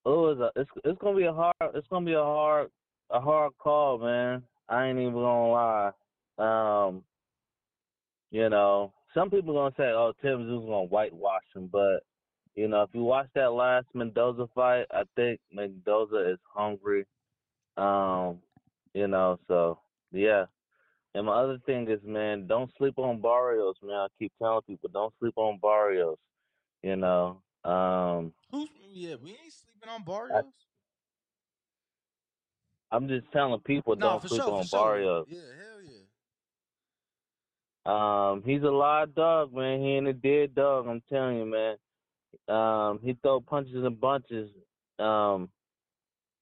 it 0.06 0.10
was 0.10 0.40
a, 0.40 0.58
it's 0.58 0.70
it's 0.86 0.98
gonna 1.02 1.18
be 1.18 1.26
a 1.26 1.34
hard 1.34 1.54
it's 1.76 1.88
gonna 1.90 2.06
be 2.06 2.14
a 2.14 2.24
hard 2.24 2.70
a 3.10 3.20
hard 3.20 3.52
call, 3.60 3.98
man. 3.98 4.42
I 4.70 4.88
ain't 4.88 5.00
even 5.00 5.12
gonna 5.12 5.52
lie. 5.52 5.92
Um, 6.38 7.04
you 8.32 8.48
know, 8.48 8.94
some 9.14 9.30
people 9.30 9.54
gonna 9.54 9.76
say, 9.76 9.92
"Oh, 9.92 10.14
Tim 10.22 10.46
Tszyu's 10.46 10.66
gonna 10.66 10.86
whitewash 10.86 11.44
him," 11.54 11.68
but 11.70 12.06
you 12.56 12.68
know, 12.68 12.84
if 12.84 12.90
you 12.94 13.04
watch 13.04 13.28
that 13.36 13.52
last 13.52 13.88
Mendoza 13.94 14.48
fight, 14.54 14.86
I 14.92 15.04
think 15.16 15.40
Mendoza 15.52 16.32
is 16.32 16.40
hungry. 16.54 17.06
Um, 17.78 18.40
you 18.94 19.08
know, 19.08 19.40
so 19.48 19.80
yeah. 20.12 20.46
And 21.16 21.26
my 21.28 21.34
other 21.34 21.60
thing 21.66 21.90
is, 21.90 22.00
man, 22.04 22.48
don't 22.48 22.72
sleep 22.78 22.98
on 22.98 23.22
Barrios, 23.22 23.76
man. 23.84 23.96
I 23.96 24.08
keep 24.18 24.32
telling 24.42 24.64
people, 24.64 24.90
don't 24.92 25.14
sleep 25.20 25.34
on 25.38 25.60
Barrios. 25.62 26.18
You 26.82 26.96
know, 26.96 27.42
um, 27.64 28.34
Who's 28.52 28.70
yeah? 28.94 29.16
We 29.16 29.32
ain't 29.32 29.54
sleeping 29.54 29.90
on 29.90 30.04
Barrios. 30.04 30.46
I'm 32.92 33.08
just 33.08 33.32
telling 33.32 33.60
people, 33.62 33.96
No, 33.96 34.10
don't 34.10 34.22
for 34.22 34.28
sleep 34.28 34.42
sure, 34.44 34.54
on 34.54 34.64
for 34.64 34.68
sure. 34.68 34.80
Barrios. 34.86 35.26
Yeah, 35.30 35.40
hell 35.58 35.82
yeah. 35.84 36.00
Um, 37.86 38.44
he's 38.46 38.62
a 38.62 38.72
live 38.72 39.16
dog, 39.16 39.54
man. 39.54 39.82
He 39.82 39.94
ain't 39.96 40.08
a 40.08 40.14
dead 40.14 40.56
dog. 40.56 40.88
I'm 40.88 41.02
telling 41.10 41.38
you, 41.38 41.46
man. 41.46 41.78
Um, 42.48 43.00
he 43.04 43.18
throw 43.22 43.42
punches 43.42 43.84
and 43.86 44.00
bunches. 44.00 44.50
Um, 45.00 45.50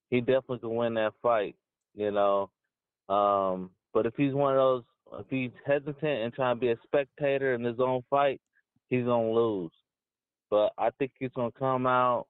he 0.10 0.20
definitely 0.20 0.60
can 0.60 0.76
win 0.76 0.94
that 0.96 1.14
fight, 1.22 1.56
you 1.96 2.12
know. 2.12 2.50
Um, 3.10 3.72
but 3.94 4.06
if 4.06 4.14
he's 4.16 4.34
one 4.34 4.54
of 4.54 4.60
those, 4.60 4.84
if 5.20 5.26
he's 5.30 5.52
hesitant 5.66 6.04
and 6.04 6.34
trying 6.34 6.56
to 6.56 6.60
be 6.60 6.72
a 6.72 6.78
spectator 6.84 7.54
in 7.54 7.64
his 7.64 7.80
own 7.80 8.04
fight, 8.10 8.40
he's 8.90 9.06
gonna 9.06 9.32
lose. 9.32 9.72
But 10.50 10.74
I 10.78 10.90
think 11.00 11.12
he's 11.20 11.32
gonna 11.36 11.52
come 11.52 11.88
out 11.88 12.28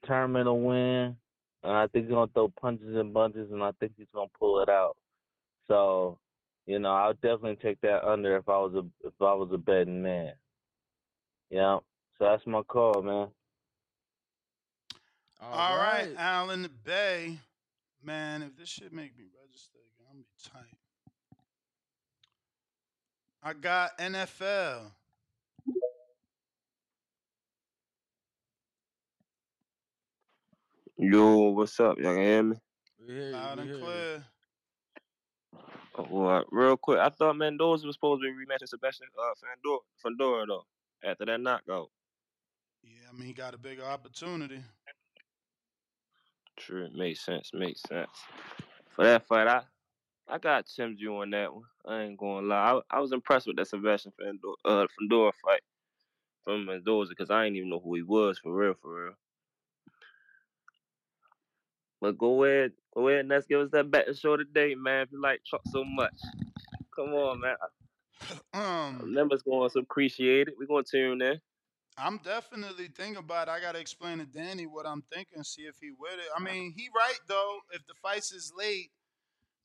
determined 0.00 0.46
to 0.46 0.52
win, 0.52 1.16
and 1.62 1.72
I 1.72 1.86
think 1.88 2.06
he's 2.06 2.14
gonna 2.14 2.30
throw 2.32 2.48
punches 2.60 2.96
and 2.96 3.14
bunches, 3.14 3.50
and 3.50 3.62
I 3.62 3.72
think 3.80 3.92
he's 3.96 4.06
gonna 4.14 4.28
pull 4.38 4.60
it 4.60 4.68
out. 4.68 4.96
So, 5.66 6.18
you 6.66 6.78
know, 6.78 6.92
I 6.92 7.08
would 7.08 7.20
definitely 7.20 7.56
take 7.56 7.80
that 7.82 8.06
under 8.08 8.36
if 8.36 8.48
I 8.48 8.58
was 8.58 8.74
a 8.74 9.06
if 9.06 9.14
I 9.20 9.34
was 9.34 9.50
a 9.52 9.58
betting 9.58 10.02
man. 10.02 10.32
Yeah. 11.50 11.78
So 12.18 12.24
that's 12.24 12.46
my 12.46 12.62
call, 12.62 13.02
man. 13.02 13.28
All 15.40 15.76
right, 15.76 16.08
Alan 16.16 16.62
the 16.62 16.68
Bay. 16.68 17.38
Man, 18.02 18.42
if 18.42 18.56
this 18.56 18.68
shit 18.68 18.92
make 18.92 19.16
me 19.16 19.24
register 19.40 19.78
again, 19.78 20.06
I'm 20.10 20.16
gonna 20.16 20.24
be 20.24 20.50
tight. 20.50 20.78
I 23.42 23.52
got 23.52 23.96
NFL. 23.98 24.90
Yo, 30.96 31.50
what's 31.50 31.78
up? 31.78 31.98
Y'all 31.98 32.14
can 32.14 32.22
hear 32.22 32.42
me? 32.42 32.56
Loud 33.08 33.58
and 33.60 33.80
clear. 33.80 34.24
Oh, 35.96 36.06
well, 36.10 36.44
real 36.50 36.76
quick, 36.76 36.98
I 36.98 37.08
thought 37.10 37.36
Mendoza 37.36 37.86
was 37.86 37.94
supposed 37.94 38.22
to 38.22 38.28
be 38.28 38.34
rematching 38.34 38.68
Sebastian 38.68 39.06
uh, 39.16 39.34
Fundora, 39.34 39.78
Fundora 40.04 40.46
though. 40.48 40.64
After 41.04 41.24
that 41.26 41.40
knockout, 41.40 41.66
Yeah, 41.68 41.97
I 43.08 43.16
mean, 43.16 43.26
he 43.26 43.32
got 43.32 43.54
a 43.54 43.58
bigger 43.58 43.84
opportunity. 43.84 44.60
true, 46.58 46.88
makes 46.94 47.24
sense, 47.24 47.50
makes 47.54 47.80
sense. 47.82 48.10
For 48.94 49.04
that 49.04 49.26
fight, 49.26 49.46
I 49.46 49.62
I 50.28 50.38
got 50.38 50.66
Tim 50.66 50.96
G 50.98 51.06
on 51.08 51.30
that 51.30 51.54
one. 51.54 51.64
I 51.86 52.02
ain't 52.02 52.18
gonna 52.18 52.46
lie, 52.46 52.80
I, 52.90 52.96
I 52.98 53.00
was 53.00 53.12
impressed 53.12 53.46
with 53.46 53.56
that 53.56 53.68
Sebastian 53.68 54.12
Fundora, 54.20 54.54
uh, 54.64 54.86
Fundora 55.00 55.32
fight 55.42 55.62
from 56.44 56.66
Mendoza 56.66 57.10
because 57.10 57.30
I 57.30 57.44
didn't 57.44 57.56
even 57.56 57.70
know 57.70 57.80
who 57.80 57.94
he 57.94 58.02
was 58.02 58.38
for 58.38 58.54
real, 58.54 58.74
for 58.82 59.04
real. 59.04 59.14
But 62.00 62.18
go 62.18 62.44
ahead, 62.44 62.72
go 62.94 63.08
ahead, 63.08 63.20
and 63.20 63.28
let's 63.30 63.46
give 63.46 63.60
us 63.60 63.70
that 63.72 63.90
betting 63.90 64.14
show 64.14 64.36
today, 64.36 64.74
man. 64.74 65.02
If 65.02 65.12
you 65.12 65.20
like 65.20 65.40
Chuck 65.44 65.62
so 65.70 65.82
much, 65.84 66.20
come 66.94 67.14
on, 67.14 67.40
man. 67.40 67.56
Um, 68.52 69.14
Members 69.14 69.42
going 69.42 69.70
to 69.70 69.78
appreciate 69.78 70.48
it. 70.48 70.54
We're 70.58 70.66
gonna 70.66 70.82
tune 70.82 71.22
in. 71.22 71.40
I'm 71.98 72.18
definitely 72.18 72.88
thinking 72.88 73.16
about 73.16 73.48
it. 73.48 73.50
I 73.50 73.60
gotta 73.60 73.78
explain 73.80 74.18
to 74.18 74.26
Danny 74.26 74.66
what 74.66 74.86
I'm 74.86 75.02
thinking, 75.12 75.42
see 75.42 75.62
if 75.62 75.76
he 75.80 75.90
with 75.98 76.14
it. 76.14 76.26
I 76.36 76.40
mean, 76.40 76.72
he 76.76 76.88
right 76.96 77.18
though. 77.28 77.58
If 77.72 77.86
the 77.86 77.94
fight 78.02 78.18
is 78.18 78.52
late, 78.56 78.90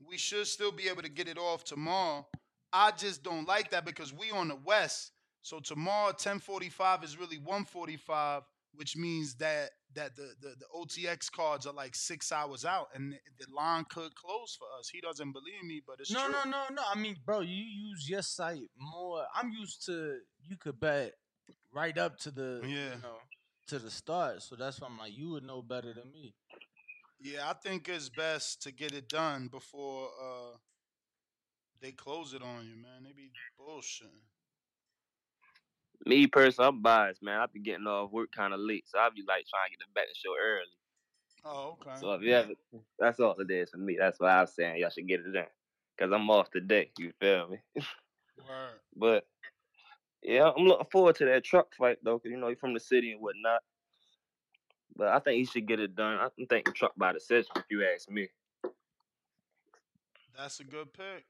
we 0.05 0.17
should 0.17 0.47
still 0.47 0.71
be 0.71 0.89
able 0.89 1.03
to 1.03 1.09
get 1.09 1.27
it 1.27 1.37
off 1.37 1.63
tomorrow. 1.63 2.27
I 2.71 2.91
just 2.91 3.23
don't 3.23 3.47
like 3.47 3.71
that 3.71 3.85
because 3.85 4.11
we 4.13 4.31
on 4.31 4.47
the 4.47 4.55
west. 4.55 5.11
So 5.41 5.59
tomorrow 5.59 6.07
1045 6.07 7.03
is 7.03 7.19
really 7.19 7.37
145, 7.37 8.43
which 8.73 8.95
means 8.97 9.35
that 9.35 9.69
that 9.95 10.15
the, 10.15 10.33
the, 10.41 10.55
the 10.57 10.65
OTX 10.75 11.31
cards 11.31 11.67
are 11.67 11.73
like 11.73 11.93
six 11.95 12.31
hours 12.31 12.65
out 12.65 12.87
and 12.95 13.13
the, 13.13 13.17
the 13.45 13.53
line 13.53 13.85
could 13.89 14.15
close 14.15 14.57
for 14.57 14.65
us. 14.79 14.89
He 14.89 14.99
doesn't 15.01 15.33
believe 15.33 15.63
me, 15.63 15.83
but 15.85 15.97
it's 15.99 16.11
No, 16.11 16.23
true. 16.25 16.33
no, 16.45 16.49
no, 16.49 16.63
no. 16.73 16.81
I 16.91 16.97
mean, 16.97 17.15
bro, 17.23 17.41
you 17.41 17.63
use 17.63 18.09
your 18.09 18.23
site 18.23 18.71
more. 18.75 19.23
I'm 19.35 19.51
used 19.51 19.85
to 19.85 20.17
you 20.41 20.57
could 20.57 20.79
bet 20.79 21.13
right 21.73 21.97
up 21.97 22.17
to 22.19 22.31
the 22.31 22.61
Yeah. 22.63 22.95
you 22.95 23.01
know 23.01 23.17
to 23.67 23.79
the 23.79 23.91
start. 23.91 24.41
So 24.41 24.55
that's 24.55 24.79
why 24.81 24.87
I'm 24.87 24.97
like, 24.97 25.17
you 25.17 25.29
would 25.29 25.43
know 25.43 25.61
better 25.61 25.93
than 25.93 26.11
me. 26.11 26.35
Yeah, 27.19 27.49
I 27.49 27.53
think 27.53 27.87
it's 27.87 28.09
best 28.09 28.61
to 28.63 28.71
get 28.71 28.93
it 28.93 29.07
done 29.07 29.47
before 29.47 30.09
uh 30.21 30.57
they 31.81 31.91
close 31.91 32.33
it 32.33 32.41
on 32.41 32.65
you, 32.65 32.75
man. 32.81 33.03
They 33.03 33.11
be 33.11 33.29
bullshitting. 33.59 34.23
Me 36.05 36.27
personally, 36.27 36.69
I'm 36.69 36.81
biased, 36.81 37.23
man. 37.23 37.39
I 37.39 37.45
be 37.45 37.59
getting 37.59 37.87
off 37.87 38.11
work 38.11 38.31
kind 38.35 38.53
of 38.53 38.59
late, 38.59 38.85
so 38.87 38.99
I 38.99 39.09
be 39.09 39.23
like 39.27 39.45
trying 39.47 39.69
to 39.69 39.71
get 39.71 39.79
the 39.79 39.85
betting 39.93 40.13
show 40.15 40.33
early. 40.41 40.77
Oh, 41.45 41.77
okay. 41.81 41.99
So 41.99 42.13
if 42.13 42.21
you 42.21 42.33
ever, 42.33 42.53
that's 42.99 43.19
all 43.19 43.35
it 43.39 43.51
is 43.51 43.69
for 43.69 43.77
me. 43.77 43.97
That's 43.99 44.19
why 44.19 44.39
I'm 44.39 44.47
saying 44.47 44.79
y'all 44.79 44.89
should 44.89 45.07
get 45.07 45.21
it 45.21 45.31
done, 45.31 45.45
cause 45.97 46.11
I'm 46.13 46.29
off 46.29 46.49
today. 46.51 46.91
You 46.97 47.11
feel 47.19 47.49
me? 47.49 47.57
Word. 48.37 48.79
But 48.95 49.25
yeah, 50.23 50.51
I'm 50.55 50.65
looking 50.65 50.87
forward 50.91 51.15
to 51.17 51.25
that 51.25 51.43
truck 51.43 51.73
fight 51.75 51.97
though, 52.03 52.19
cause 52.19 52.31
you 52.31 52.37
know 52.37 52.49
he's 52.49 52.59
from 52.59 52.73
the 52.73 52.79
city 52.79 53.11
and 53.11 53.21
whatnot. 53.21 53.61
But 54.95 55.07
I 55.09 55.19
think 55.19 55.37
he 55.37 55.45
should 55.45 55.67
get 55.67 55.79
it 55.79 55.95
done. 55.95 56.19
I'm 56.19 56.45
thinking 56.45 56.73
truck 56.73 56.93
by 56.97 57.13
decision, 57.13 57.51
if 57.55 57.65
you 57.69 57.83
ask 57.85 58.09
me. 58.09 58.29
That's 60.37 60.59
a 60.59 60.63
good 60.63 60.93
pick. 60.93 61.25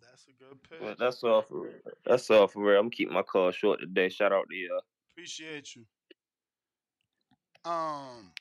That's 0.00 0.26
a 0.28 0.32
good 0.32 0.62
pick. 0.62 0.80
But 0.80 0.98
that's 0.98 1.22
all 1.22 1.42
for 1.42 1.62
real. 1.62 1.72
That's 2.06 2.30
all 2.30 2.46
for 2.46 2.64
real. 2.64 2.80
I'm 2.80 2.90
keeping 2.90 3.14
my 3.14 3.22
call 3.22 3.50
short 3.50 3.80
today. 3.80 4.08
Shout 4.08 4.32
out 4.32 4.46
to 4.48 4.56
y'all. 4.56 4.80
Appreciate 5.12 5.76
you. 5.76 5.84
Um 7.64 8.32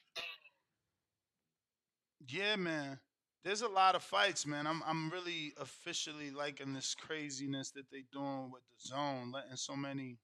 Yeah, 2.28 2.56
man. 2.56 3.00
There's 3.44 3.62
a 3.62 3.68
lot 3.68 3.96
of 3.96 4.04
fights, 4.04 4.46
man. 4.46 4.68
I'm 4.68 4.84
I'm 4.86 5.10
really 5.10 5.54
officially 5.60 6.30
liking 6.30 6.74
this 6.74 6.94
craziness 6.94 7.72
that 7.72 7.90
they're 7.90 8.02
doing 8.12 8.52
with 8.52 8.64
the 8.70 8.88
zone, 8.88 9.32
letting 9.32 9.56
so 9.56 9.76
many 9.76 10.18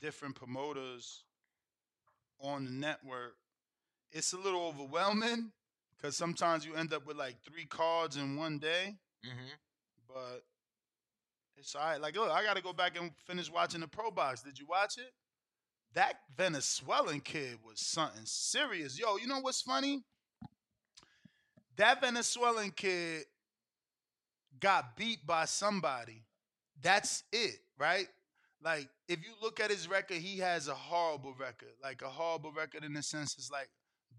different 0.00 0.34
promoters 0.34 1.24
on 2.38 2.64
the 2.64 2.70
network. 2.70 3.36
It's 4.12 4.32
a 4.34 4.38
little 4.38 4.66
overwhelming 4.66 5.52
because 5.96 6.16
sometimes 6.16 6.66
you 6.66 6.74
end 6.74 6.92
up 6.92 7.06
with 7.06 7.16
like 7.16 7.36
three 7.42 7.64
cards 7.64 8.16
in 8.16 8.36
one 8.36 8.58
day. 8.58 8.96
Mm-hmm. 9.24 9.54
But 10.06 10.44
it's 11.56 11.74
all 11.74 11.82
right. 11.82 12.00
Like, 12.00 12.16
look, 12.16 12.30
I 12.30 12.42
got 12.44 12.56
to 12.56 12.62
go 12.62 12.72
back 12.72 12.98
and 13.00 13.10
finish 13.26 13.50
watching 13.50 13.80
the 13.80 13.88
Pro 13.88 14.10
Box. 14.10 14.42
Did 14.42 14.58
you 14.58 14.66
watch 14.66 14.98
it? 14.98 15.12
That 15.94 16.16
Venezuelan 16.36 17.20
kid 17.20 17.58
was 17.64 17.80
something 17.80 18.24
serious. 18.24 18.98
Yo, 18.98 19.16
you 19.16 19.26
know 19.26 19.40
what's 19.40 19.62
funny? 19.62 20.04
That 21.76 22.00
Venezuelan 22.00 22.70
kid 22.70 23.24
got 24.60 24.96
beat 24.96 25.26
by 25.26 25.44
somebody. 25.44 26.22
That's 26.82 27.22
it, 27.32 27.58
right? 27.78 28.08
Like 28.62 28.88
if 29.08 29.18
you 29.20 29.32
look 29.42 29.60
at 29.60 29.70
his 29.70 29.88
record, 29.88 30.18
he 30.18 30.38
has 30.38 30.68
a 30.68 30.74
horrible 30.74 31.34
record. 31.38 31.72
Like 31.82 32.02
a 32.02 32.08
horrible 32.08 32.52
record 32.52 32.84
in 32.84 32.92
the 32.92 33.02
sense 33.02 33.34
it's 33.38 33.50
like 33.50 33.68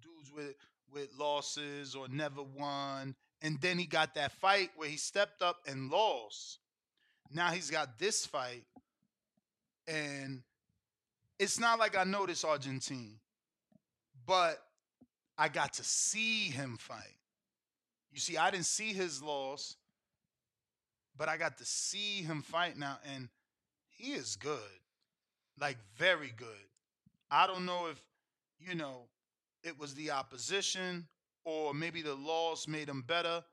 dudes 0.01 0.31
with 0.33 0.55
with 0.91 1.09
losses 1.17 1.95
or 1.95 2.07
never 2.07 2.41
won. 2.41 3.15
And 3.41 3.59
then 3.61 3.77
he 3.77 3.85
got 3.85 4.15
that 4.15 4.31
fight 4.33 4.71
where 4.75 4.89
he 4.89 4.97
stepped 4.97 5.41
up 5.41 5.57
and 5.67 5.91
lost. 5.91 6.59
Now 7.31 7.49
he's 7.49 7.69
got 7.69 7.99
this 7.99 8.25
fight. 8.25 8.63
And 9.87 10.41
it's 11.39 11.59
not 11.59 11.79
like 11.79 11.97
I 11.97 12.03
know 12.03 12.25
this 12.25 12.43
Argentine, 12.43 13.19
but 14.25 14.61
I 15.37 15.49
got 15.49 15.73
to 15.73 15.83
see 15.83 16.45
him 16.45 16.77
fight. 16.77 17.16
You 18.17 18.21
see, 18.21 18.35
I 18.35 18.49
didn't 18.49 18.65
see 18.65 18.93
his 18.93 19.21
loss, 19.21 19.75
but 21.15 21.29
I 21.29 21.37
got 21.37 21.59
to 21.59 21.65
see 21.65 22.23
him 22.23 22.41
fight 22.41 22.75
now, 22.75 22.97
and 23.13 23.29
he 23.89 24.13
is 24.13 24.35
good. 24.35 24.57
Like, 25.61 25.77
very 25.99 26.33
good. 26.35 26.47
I 27.29 27.45
don't 27.45 27.63
know 27.63 27.89
if, 27.91 28.01
you 28.59 28.73
know, 28.73 29.01
it 29.63 29.77
was 29.77 29.93
the 29.93 30.09
opposition 30.09 31.05
or 31.45 31.75
maybe 31.75 32.01
the 32.01 32.15
loss 32.15 32.67
made 32.67 32.89
him 32.89 33.03
better. 33.05 33.43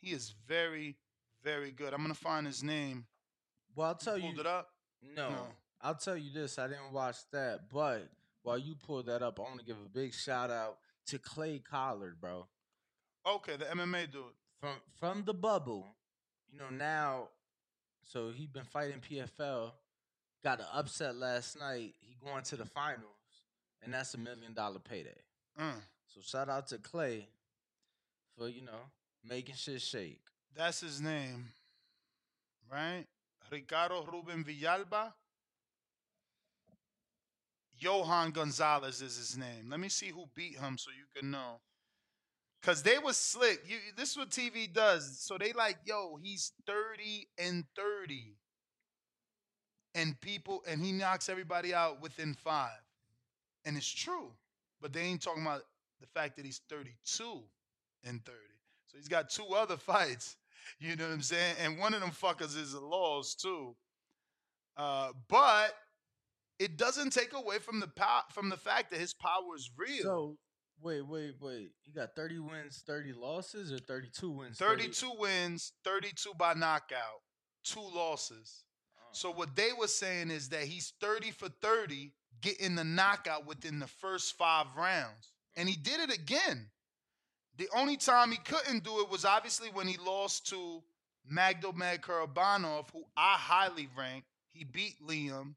He 0.00 0.12
is 0.12 0.32
very, 0.48 0.96
very 1.42 1.70
good. 1.70 1.92
I'm 1.92 2.00
going 2.00 2.08
to 2.08 2.18
find 2.18 2.46
his 2.46 2.62
name. 2.62 3.04
Well, 3.76 3.88
I'll 3.88 3.94
tell 3.94 4.16
you. 4.16 4.28
Pulled 4.28 4.40
it 4.40 4.46
up? 4.46 4.70
No, 5.14 5.34
I'll 5.82 5.96
tell 5.96 6.16
you 6.16 6.32
this. 6.32 6.58
I 6.58 6.66
didn't 6.66 6.94
watch 6.94 7.18
that, 7.32 7.68
but 7.70 8.08
while 8.42 8.56
you 8.56 8.74
pull 8.74 9.02
that 9.02 9.22
up, 9.22 9.38
I 9.38 9.42
want 9.42 9.58
to 9.58 9.66
give 9.66 9.76
a 9.76 9.90
big 9.90 10.14
shout 10.14 10.50
out 10.50 10.78
to 11.08 11.18
Clay 11.18 11.58
Collard, 11.58 12.22
bro. 12.22 12.46
Okay, 13.26 13.56
the 13.56 13.64
MMA 13.66 14.10
dude. 14.10 14.22
From 14.60 14.76
from 14.98 15.24
the 15.24 15.34
bubble, 15.34 15.86
you 16.50 16.58
know 16.58 16.70
now. 16.70 17.28
So 18.04 18.30
he 18.30 18.46
been 18.46 18.64
fighting 18.64 19.00
PFL. 19.00 19.72
Got 20.42 20.60
an 20.60 20.66
upset 20.74 21.16
last 21.16 21.58
night. 21.58 21.94
He 22.00 22.16
going 22.24 22.42
to 22.44 22.56
the 22.56 22.66
finals, 22.66 23.04
and 23.82 23.92
that's 23.92 24.14
a 24.14 24.18
million 24.18 24.52
dollar 24.52 24.78
payday. 24.78 25.16
Mm. 25.58 25.80
So 26.06 26.20
shout 26.22 26.48
out 26.48 26.66
to 26.68 26.78
Clay 26.78 27.28
for 28.36 28.48
you 28.48 28.62
know 28.62 28.90
making 29.26 29.54
shit 29.54 29.80
shake. 29.80 30.20
That's 30.54 30.80
his 30.80 31.00
name, 31.00 31.46
right? 32.70 33.04
Ricardo 33.50 34.06
Ruben 34.10 34.44
Villalba. 34.44 35.12
Johan 37.76 38.30
Gonzalez 38.30 39.02
is 39.02 39.16
his 39.16 39.36
name. 39.36 39.68
Let 39.68 39.80
me 39.80 39.88
see 39.88 40.08
who 40.08 40.26
beat 40.34 40.58
him 40.58 40.78
so 40.78 40.90
you 40.90 41.04
can 41.20 41.30
know. 41.30 41.60
Cause 42.64 42.82
they 42.82 42.98
was 42.98 43.18
slick. 43.18 43.60
You, 43.66 43.76
this 43.94 44.12
is 44.12 44.16
what 44.16 44.30
TV 44.30 44.72
does. 44.72 45.18
So 45.20 45.36
they 45.36 45.52
like, 45.52 45.76
yo, 45.84 46.18
he's 46.22 46.52
30 46.66 47.28
and 47.38 47.64
30. 47.76 48.36
And 49.94 50.18
people, 50.22 50.62
and 50.66 50.82
he 50.82 50.90
knocks 50.90 51.28
everybody 51.28 51.74
out 51.74 52.00
within 52.00 52.32
five. 52.32 52.70
And 53.66 53.76
it's 53.76 53.88
true. 53.88 54.32
But 54.80 54.94
they 54.94 55.02
ain't 55.02 55.22
talking 55.22 55.42
about 55.42 55.62
the 56.00 56.06
fact 56.06 56.36
that 56.36 56.46
he's 56.46 56.62
32 56.70 57.42
and 58.04 58.24
30. 58.24 58.38
So 58.86 58.96
he's 58.96 59.08
got 59.08 59.28
two 59.28 59.46
other 59.54 59.76
fights. 59.78 60.36
You 60.78 60.96
know 60.96 61.04
what 61.06 61.12
I'm 61.12 61.22
saying? 61.22 61.56
And 61.60 61.78
one 61.78 61.92
of 61.92 62.00
them 62.00 62.12
fuckers 62.12 62.56
is 62.58 62.72
a 62.72 62.80
loss 62.80 63.34
too. 63.34 63.76
Uh, 64.76 65.12
but 65.28 65.74
it 66.58 66.78
doesn't 66.78 67.10
take 67.10 67.34
away 67.34 67.58
from 67.58 67.80
the 67.80 67.88
power 67.88 68.22
from 68.32 68.48
the 68.48 68.56
fact 68.56 68.90
that 68.90 69.00
his 69.00 69.12
power 69.12 69.54
is 69.54 69.70
real. 69.76 70.02
So 70.02 70.36
wait, 70.84 71.02
wait, 71.08 71.34
wait. 71.40 71.70
You 71.84 71.92
got 71.94 72.14
thirty 72.14 72.38
wins, 72.38 72.82
thirty 72.86 73.12
losses, 73.12 73.72
or 73.72 73.78
thirty-two 73.78 74.30
wins? 74.30 74.58
32 74.58 75.10
wins, 75.18 75.72
32 75.84 76.32
by 76.38 76.54
knockout, 76.54 77.22
two 77.64 77.80
losses. 77.80 78.64
Oh. 78.96 79.02
So 79.12 79.30
what 79.32 79.56
they 79.56 79.70
were 79.78 79.88
saying 79.88 80.30
is 80.30 80.50
that 80.50 80.64
he's 80.64 80.92
30 81.00 81.30
for 81.32 81.48
30 81.48 82.12
getting 82.40 82.74
the 82.74 82.84
knockout 82.84 83.46
within 83.46 83.78
the 83.78 83.86
first 83.86 84.36
5 84.36 84.66
rounds. 84.76 85.32
And 85.56 85.68
he 85.68 85.76
did 85.76 86.00
it 86.00 86.14
again. 86.14 86.66
The 87.56 87.68
only 87.74 87.96
time 87.96 88.30
he 88.30 88.38
couldn't 88.38 88.84
do 88.84 89.00
it 89.00 89.10
was 89.10 89.24
obviously 89.24 89.68
when 89.72 89.86
he 89.86 89.96
lost 89.96 90.48
to 90.48 90.82
Magdomag 91.32 92.00
Karabanov, 92.00 92.90
who 92.92 93.04
I 93.16 93.36
highly 93.38 93.88
rank. 93.96 94.24
He 94.52 94.64
beat 94.64 94.96
Liam. 95.06 95.54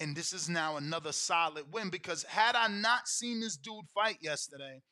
And 0.00 0.16
this 0.16 0.32
is 0.32 0.48
now 0.48 0.76
another 0.76 1.12
solid 1.12 1.72
win 1.72 1.88
because 1.88 2.24
had 2.24 2.56
I 2.56 2.66
not 2.68 3.06
seen 3.06 3.40
this 3.40 3.56
dude 3.56 3.86
fight 3.94 4.18
yesterday, 4.20 4.82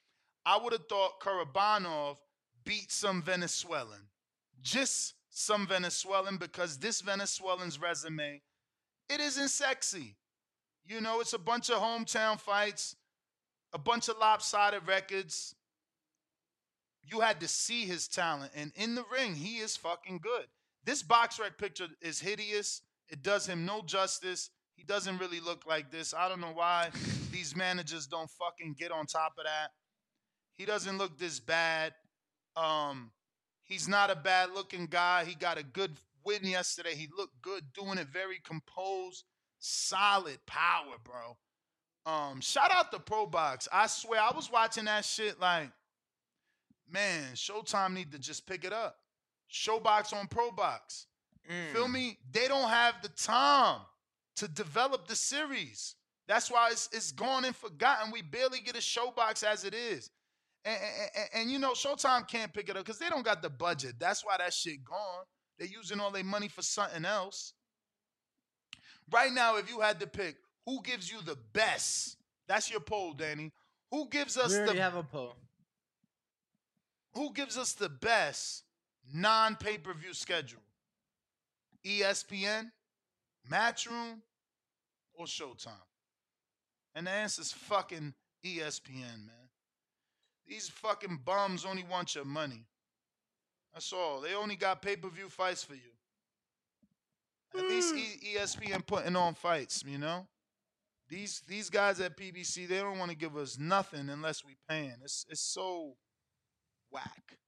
I 0.46 0.58
would 0.58 0.72
have 0.72 0.86
thought 0.88 1.20
Karabanov 1.20 2.16
beat 2.64 2.92
some 2.92 3.22
Venezuelan. 3.22 4.08
Just 4.60 5.14
some 5.28 5.66
Venezuelan 5.66 6.36
because 6.36 6.78
this 6.78 7.00
Venezuelan's 7.00 7.80
resume, 7.80 8.42
it 9.08 9.20
isn't 9.20 9.48
sexy. 9.48 10.16
You 10.84 11.00
know, 11.00 11.20
it's 11.20 11.32
a 11.32 11.38
bunch 11.38 11.70
of 11.70 11.78
hometown 11.78 12.40
fights, 12.40 12.96
a 13.72 13.78
bunch 13.78 14.08
of 14.08 14.18
lopsided 14.18 14.86
records. 14.86 15.54
You 17.04 17.20
had 17.20 17.40
to 17.40 17.48
see 17.48 17.84
his 17.84 18.06
talent. 18.06 18.52
And 18.54 18.72
in 18.76 18.94
the 18.94 19.04
ring, 19.12 19.34
he 19.34 19.58
is 19.58 19.76
fucking 19.76 20.20
good. 20.22 20.46
This 20.84 21.02
BoxRec 21.02 21.58
picture 21.58 21.88
is 22.00 22.20
hideous. 22.20 22.82
It 23.08 23.22
does 23.22 23.46
him 23.46 23.64
no 23.64 23.82
justice. 23.82 24.50
He 24.82 24.86
doesn't 24.92 25.18
really 25.18 25.38
look 25.38 25.64
like 25.64 25.92
this. 25.92 26.12
I 26.12 26.28
don't 26.28 26.40
know 26.40 26.50
why 26.52 26.90
these 27.30 27.54
managers 27.56 28.08
don't 28.08 28.28
fucking 28.28 28.74
get 28.76 28.90
on 28.90 29.06
top 29.06 29.34
of 29.38 29.44
that. 29.44 29.70
He 30.56 30.64
doesn't 30.64 30.98
look 30.98 31.16
this 31.16 31.38
bad. 31.38 31.92
Um, 32.56 33.12
he's 33.62 33.86
not 33.86 34.10
a 34.10 34.16
bad 34.16 34.50
looking 34.52 34.86
guy. 34.86 35.24
He 35.24 35.36
got 35.36 35.56
a 35.56 35.62
good 35.62 35.92
win 36.24 36.42
yesterday. 36.42 36.96
He 36.96 37.08
looked 37.16 37.40
good 37.42 37.62
doing 37.72 37.96
it 37.96 38.08
very 38.12 38.40
composed, 38.42 39.22
solid 39.60 40.38
power, 40.46 40.96
bro. 41.04 41.36
Um, 42.04 42.40
shout 42.40 42.72
out 42.74 42.90
to 42.90 42.98
Pro 42.98 43.26
Box. 43.26 43.68
I 43.72 43.86
swear, 43.86 44.20
I 44.20 44.34
was 44.34 44.50
watching 44.50 44.86
that 44.86 45.04
shit 45.04 45.38
like, 45.38 45.70
man, 46.90 47.34
Showtime 47.34 47.94
need 47.94 48.10
to 48.10 48.18
just 48.18 48.48
pick 48.48 48.64
it 48.64 48.72
up. 48.72 48.96
ShoBox 49.48 50.12
on 50.12 50.26
Pro 50.26 50.50
Box. 50.50 51.06
Feel 51.72 51.86
me? 51.86 52.18
They 52.32 52.48
don't 52.48 52.68
have 52.68 52.96
the 53.00 53.10
time 53.10 53.82
to 54.36 54.48
develop 54.48 55.08
the 55.08 55.16
series. 55.16 55.94
That's 56.28 56.50
why 56.50 56.68
it's, 56.70 56.88
it's 56.92 57.12
gone 57.12 57.44
and 57.44 57.54
forgotten. 57.54 58.12
We 58.12 58.22
barely 58.22 58.60
get 58.60 58.76
a 58.76 58.80
ShoBox 58.80 59.44
as 59.44 59.64
it 59.64 59.74
is. 59.74 60.10
And, 60.64 60.76
and, 60.76 61.10
and, 61.16 61.28
and 61.34 61.50
you 61.50 61.58
know, 61.58 61.72
Showtime 61.72 62.28
can't 62.28 62.52
pick 62.52 62.68
it 62.68 62.76
up 62.76 62.84
because 62.84 62.98
they 62.98 63.08
don't 63.08 63.24
got 63.24 63.42
the 63.42 63.50
budget. 63.50 63.94
That's 63.98 64.24
why 64.24 64.36
that 64.38 64.54
shit 64.54 64.84
gone. 64.84 65.24
They're 65.58 65.68
using 65.68 66.00
all 66.00 66.10
their 66.10 66.24
money 66.24 66.48
for 66.48 66.62
something 66.62 67.04
else. 67.04 67.52
Right 69.12 69.32
now, 69.32 69.56
if 69.56 69.68
you 69.68 69.80
had 69.80 70.00
to 70.00 70.06
pick 70.06 70.36
who 70.66 70.80
gives 70.82 71.10
you 71.10 71.18
the 71.24 71.36
best, 71.52 72.16
that's 72.46 72.70
your 72.70 72.80
poll, 72.80 73.14
Danny. 73.14 73.52
Who 73.90 74.08
gives 74.08 74.36
us 74.36 74.52
we 74.52 74.58
already 74.58 74.78
the 74.78 74.82
have 74.82 74.96
a 74.96 75.02
poll. 75.02 75.34
who 77.14 77.32
gives 77.32 77.58
us 77.58 77.72
the 77.72 77.88
best 77.88 78.62
non 79.12 79.56
pay 79.56 79.78
per 79.78 79.92
view 79.92 80.14
schedule? 80.14 80.62
ESPN, 81.84 82.70
Matchroom, 83.50 84.20
or 85.14 85.26
Showtime? 85.26 85.72
And 86.94 87.06
the 87.06 87.10
answer's 87.10 87.52
fucking 87.52 88.14
E 88.44 88.58
ESPN, 88.58 89.26
man. 89.26 89.48
These 90.46 90.68
fucking 90.68 91.20
bums 91.24 91.64
only 91.64 91.84
want 91.84 92.14
your 92.14 92.24
money. 92.24 92.66
That's 93.72 93.92
all. 93.92 94.20
They 94.20 94.34
only 94.34 94.56
got 94.56 94.82
pay 94.82 94.96
per 94.96 95.08
view 95.08 95.28
fights 95.28 95.62
for 95.64 95.74
you. 95.74 95.80
At 97.56 97.68
least 97.68 97.92
hmm. 97.92 97.98
e- 97.98 98.36
ESPN 98.36 98.86
putting 98.86 99.16
on 99.16 99.34
fights, 99.34 99.82
you 99.86 99.98
know. 99.98 100.26
These 101.08 101.42
these 101.46 101.68
guys 101.70 102.00
at 102.00 102.16
PBC, 102.16 102.66
they 102.66 102.78
don't 102.78 102.98
want 102.98 103.10
to 103.10 103.16
give 103.16 103.36
us 103.36 103.58
nothing 103.58 104.08
unless 104.08 104.44
we 104.44 104.56
paying. 104.68 104.96
It's 105.02 105.26
it's 105.28 105.40
so 105.42 105.96
whack. 106.90 107.38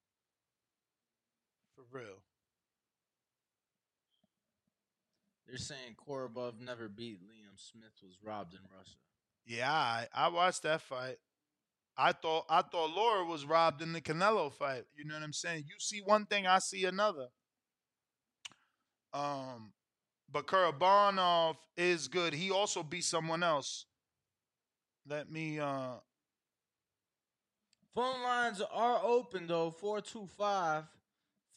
For 1.74 1.84
real. 1.90 2.23
They're 5.46 5.58
saying 5.58 5.96
Korobov 6.08 6.60
never 6.60 6.88
beat 6.88 7.20
Liam 7.20 7.56
Smith 7.56 7.92
was 8.02 8.18
robbed 8.22 8.54
in 8.54 8.60
Russia. 8.76 8.96
Yeah, 9.46 9.70
I, 9.70 10.06
I 10.14 10.28
watched 10.28 10.62
that 10.62 10.80
fight. 10.80 11.16
I 11.96 12.12
thought 12.12 12.46
I 12.48 12.62
thought 12.62 12.96
Lara 12.96 13.24
was 13.24 13.44
robbed 13.44 13.82
in 13.82 13.92
the 13.92 14.00
Canelo 14.00 14.52
fight. 14.52 14.84
You 14.96 15.04
know 15.04 15.14
what 15.14 15.22
I'm 15.22 15.32
saying? 15.32 15.64
You 15.68 15.74
see 15.78 16.00
one 16.04 16.26
thing, 16.26 16.46
I 16.46 16.58
see 16.58 16.84
another. 16.84 17.28
Um, 19.12 19.72
but 20.32 20.46
Karabanov 20.46 21.56
is 21.76 22.08
good. 22.08 22.34
He 22.34 22.50
also 22.50 22.82
beat 22.82 23.04
someone 23.04 23.42
else. 23.42 23.86
Let 25.08 25.30
me 25.30 25.60
uh 25.60 25.96
Phone 27.94 28.22
lines 28.22 28.60
are 28.60 29.00
open 29.04 29.46
though 29.46 29.70
425 29.70 30.84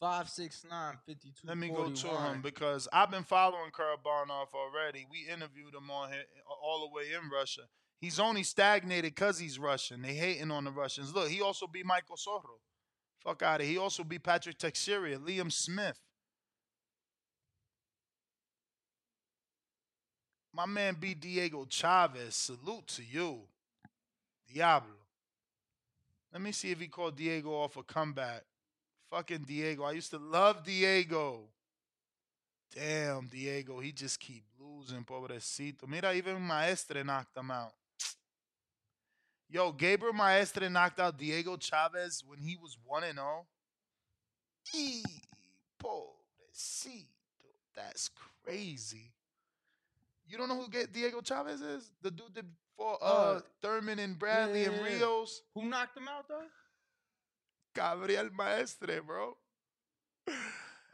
Five 0.00 0.28
six 0.28 0.64
nine 0.68 0.94
fifty 1.04 1.30
two. 1.30 1.48
Let 1.48 1.58
me 1.58 1.68
go 1.68 1.90
to 1.90 2.08
him 2.08 2.40
because 2.40 2.86
I've 2.92 3.10
been 3.10 3.24
following 3.24 3.70
Karabanov 3.72 4.54
already. 4.54 5.06
We 5.10 5.26
interviewed 5.32 5.74
him 5.74 5.90
on 5.90 6.12
here, 6.12 6.22
all 6.62 6.88
the 6.88 6.94
way 6.94 7.06
in 7.12 7.28
Russia. 7.30 7.62
He's 8.00 8.20
only 8.20 8.44
stagnated 8.44 9.14
because 9.16 9.40
he's 9.40 9.58
Russian. 9.58 10.02
They 10.02 10.14
hating 10.14 10.52
on 10.52 10.64
the 10.64 10.70
Russians. 10.70 11.12
Look, 11.12 11.28
he 11.30 11.42
also 11.42 11.66
be 11.66 11.82
Michael 11.82 12.16
Soro. 12.16 12.60
Fuck 13.24 13.42
out 13.42 13.60
of 13.60 13.66
He 13.66 13.76
also 13.76 14.04
be 14.04 14.20
Patrick 14.20 14.56
Teixeira, 14.56 15.16
Liam 15.16 15.50
Smith. 15.50 15.98
My 20.54 20.66
man 20.66 20.96
be 20.98 21.14
Diego 21.14 21.66
Chavez. 21.68 22.36
Salute 22.36 22.86
to 22.88 23.02
you. 23.02 23.40
Diablo. 24.52 24.94
Let 26.32 26.42
me 26.42 26.52
see 26.52 26.70
if 26.70 26.80
he 26.80 26.86
called 26.86 27.16
Diego 27.16 27.50
off 27.50 27.76
a 27.76 27.82
comeback. 27.82 28.44
Fucking 29.10 29.44
Diego. 29.46 29.84
I 29.84 29.92
used 29.92 30.10
to 30.10 30.18
love 30.18 30.64
Diego. 30.64 31.40
Damn, 32.74 33.26
Diego. 33.26 33.80
He 33.80 33.92
just 33.92 34.20
keep 34.20 34.44
losing, 34.60 35.02
pobrecito. 35.04 35.88
Mira, 35.88 36.12
even 36.14 36.40
Maestre 36.40 37.02
knocked 37.02 37.36
him 37.36 37.50
out. 37.50 37.72
Yo, 39.50 39.72
Gabriel 39.72 40.12
Maestre 40.12 40.68
knocked 40.68 41.00
out 41.00 41.16
Diego 41.16 41.56
Chavez 41.56 42.22
when 42.26 42.38
he 42.38 42.56
was 42.60 42.76
1 42.84 43.04
and 43.04 43.18
0. 43.18 43.46
Eee, 44.74 45.02
pobrecito. 45.82 47.06
That's 47.74 48.10
crazy. 48.44 49.10
You 50.28 50.36
don't 50.36 50.48
know 50.50 50.60
who 50.60 50.86
Diego 50.92 51.22
Chavez 51.22 51.62
is? 51.62 51.90
The 52.02 52.10
dude 52.10 52.34
that 52.34 52.44
fought 52.76 52.98
uh, 53.00 53.04
Uh, 53.06 53.40
Thurman 53.62 53.98
and 53.98 54.18
Bradley 54.18 54.62
yeah, 54.62 54.68
and 54.68 54.76
yeah, 54.76 54.88
yeah. 54.88 54.96
Rios. 54.98 55.40
Who 55.54 55.64
knocked 55.64 55.96
him 55.96 56.08
out 56.08 56.28
though? 56.28 56.44
Gabriel 57.78 58.28
Maestre, 58.36 59.02
bro. 59.02 59.36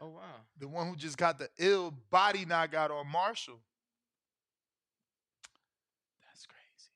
Oh 0.01 0.09
wow. 0.09 0.43
The 0.59 0.69
one 0.69 0.89
who 0.89 0.97
just 0.97 1.16
got 1.16 1.39
the 1.39 1.48
ill 1.59 1.93
body 2.11 2.44
knockout 2.44 2.90
on 2.90 3.06
Marshall. 3.09 3.61
That's 6.23 6.47
crazy. 6.47 6.90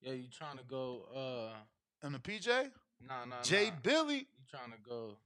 Yeah, 0.00 0.12
you 0.12 0.28
trying 0.30 0.58
to 0.58 0.64
go? 0.64 1.06
uh 1.14 2.06
On 2.06 2.12
the 2.12 2.18
PJ? 2.18 2.70
Nah, 3.06 3.24
nah, 3.24 3.42
Jay 3.42 3.70
nah. 3.70 3.76
Billy? 3.82 4.18
You 4.18 4.44
trying 4.50 4.70
to 4.72 4.78
go 4.88 5.16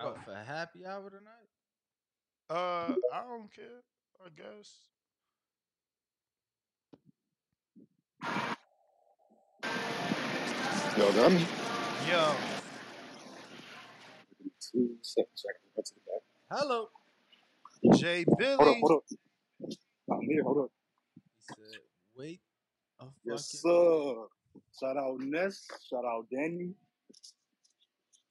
out 0.00 0.16
What? 0.16 0.24
for 0.24 0.32
a 0.32 0.44
happy 0.44 0.86
hour 0.86 1.10
tonight? 1.10 1.48
Uh, 2.50 2.94
I 3.12 3.22
don't 3.28 3.52
care. 3.52 3.82
I 4.24 4.28
guess. 4.36 4.70
Yo, 9.62 10.17
got 10.98 11.32
me. 11.32 11.46
Yo. 12.08 12.34
Two 14.60 14.96
seconds. 15.02 15.44
I 15.46 15.52
can 15.52 15.70
go 15.76 15.82
to 15.82 15.94
the 15.94 16.00
back. 16.06 16.22
Hello. 16.50 16.88
Jay 17.98 18.24
Billy. 18.38 18.56
Hold 18.56 18.68
up, 18.68 18.76
hold 18.80 18.92
up. 18.92 19.04
I'm 20.10 20.20
here. 20.22 20.42
Hold 20.42 20.58
up. 20.58 20.70
He 21.38 21.44
said, 21.44 21.80
"Wait 22.16 22.40
a 23.00 23.04
fucking." 23.04 23.14
Yes, 23.24 23.46
sir. 23.46 24.26
Shout 24.78 24.96
out 24.96 25.20
Ness. 25.20 25.66
Shout 25.88 26.04
out 26.04 26.26
Danny. 26.32 26.74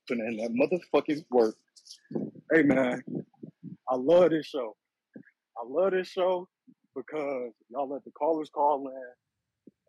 Putting 0.08 0.26
in 0.26 0.38
that 0.38 0.52
motherfucking 0.52 1.26
work. 1.32 1.56
Hey 2.52 2.64
man, 2.64 3.04
I 3.90 3.96
love 3.96 4.32
this 4.32 4.46
show. 4.46 4.76
I 5.58 5.66
love 5.68 5.92
this 5.92 6.08
show 6.08 6.48
because 6.96 7.54
y'all 7.70 7.90
let 7.90 8.04
the 8.04 8.12
callers 8.12 8.50
call 8.50 8.88
in 8.88 9.04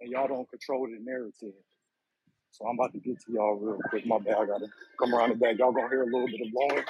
and 0.00 0.10
y'all 0.10 0.28
don't 0.28 0.48
control 0.48 0.86
the 0.86 0.98
narrative. 1.00 1.54
So 2.50 2.66
I'm 2.66 2.74
about 2.78 2.92
to 2.92 2.98
get 2.98 3.20
to 3.20 3.32
y'all 3.32 3.54
real 3.56 3.78
quick. 3.88 4.06
My 4.06 4.18
bad, 4.18 4.36
I 4.38 4.46
gotta 4.46 4.66
come 4.98 5.14
around 5.14 5.30
the 5.30 5.36
back. 5.36 5.58
Y'all 5.58 5.72
gonna 5.72 5.88
hear 5.88 6.02
a 6.02 6.06
little 6.06 6.26
bit 6.26 6.40
of 6.40 6.52
blowing. 6.52 6.84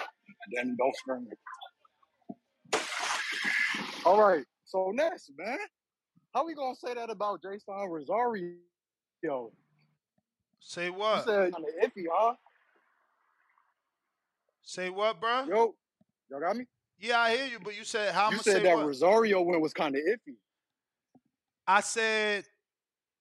Danny, 0.54 0.74
don't 0.78 0.96
scream. 0.96 1.28
All 4.04 4.20
right. 4.20 4.44
So 4.64 4.90
next, 4.94 5.30
man, 5.36 5.58
how 6.34 6.46
we 6.46 6.54
gonna 6.54 6.74
say 6.74 6.94
that 6.94 7.10
about 7.10 7.42
Jeison 7.42 7.88
Rosario? 7.88 8.54
Yo, 9.22 9.52
Say 10.60 10.86
you 10.86 10.92
what? 10.92 11.24
said 11.24 11.52
kind 11.52 11.64
of 11.64 11.90
iffy, 11.90 12.04
huh? 12.12 12.34
Say 14.62 14.90
what, 14.90 15.20
bro? 15.20 15.44
Yo, 15.44 15.74
y'all 16.30 16.40
got 16.40 16.56
me? 16.56 16.66
Yeah, 16.98 17.20
I 17.20 17.36
hear 17.36 17.46
you, 17.46 17.58
but 17.62 17.76
you 17.76 17.84
said 17.84 18.12
how 18.12 18.30
you 18.30 18.36
much 18.36 18.44
said 18.44 18.56
say 18.58 18.62
that 18.64 18.76
what? 18.76 18.86
Rosario 18.86 19.40
win 19.42 19.60
was 19.60 19.72
kind 19.72 19.94
of 19.94 20.02
iffy. 20.02 20.34
I 21.66 21.80
said 21.80 22.44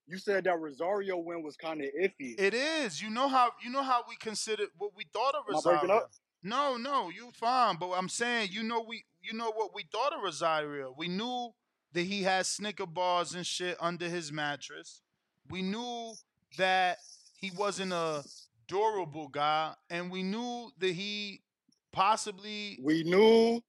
You 0.08 0.18
said 0.18 0.46
that 0.46 0.60
Rosario 0.60 1.18
win 1.18 1.44
was 1.44 1.58
kind 1.58 1.82
of 1.82 1.88
iffy. 2.00 2.40
it 2.40 2.54
is. 2.54 3.02
You 3.02 3.10
know 3.10 3.28
how 3.28 3.52
you 3.64 3.70
know 3.70 3.84
how 3.84 4.04
we 4.08 4.16
considered 4.16 4.70
what 4.78 4.92
we 4.96 5.06
thought 5.14 5.36
of 5.36 5.44
Rosario. 5.50 6.04
No, 6.44 6.78
no, 6.78 7.10
you 7.10 7.32
fine. 7.34 7.76
But 7.78 7.92
I'm 7.92 8.08
saying, 8.08 8.50
you 8.52 8.64
know, 8.64 8.86
we 8.88 9.04
you 9.22 9.34
know 9.38 9.52
what 9.52 9.76
we 9.76 9.84
thought 9.92 10.14
of 10.14 10.24
Rosario. 10.24 10.96
We 10.98 11.10
knew 11.10 11.50
that 11.94 12.04
he 12.04 12.24
had 12.24 12.46
Snicker 12.46 12.86
bars 12.86 13.34
and 13.34 13.46
shit 13.46 13.76
under 13.82 14.08
his 14.08 14.32
mattress. 14.32 15.02
We 15.50 15.62
knew 15.62 16.14
that 16.58 17.00
he 17.36 17.52
wasn't 17.52 17.92
a 17.92 18.24
durable 18.68 19.28
guy, 19.28 19.74
and 19.90 20.10
we 20.10 20.24
knew 20.24 20.72
that 20.78 20.92
he 20.92 21.42
possibly 21.92 22.80
We 22.82 23.04
knew, 23.04 23.62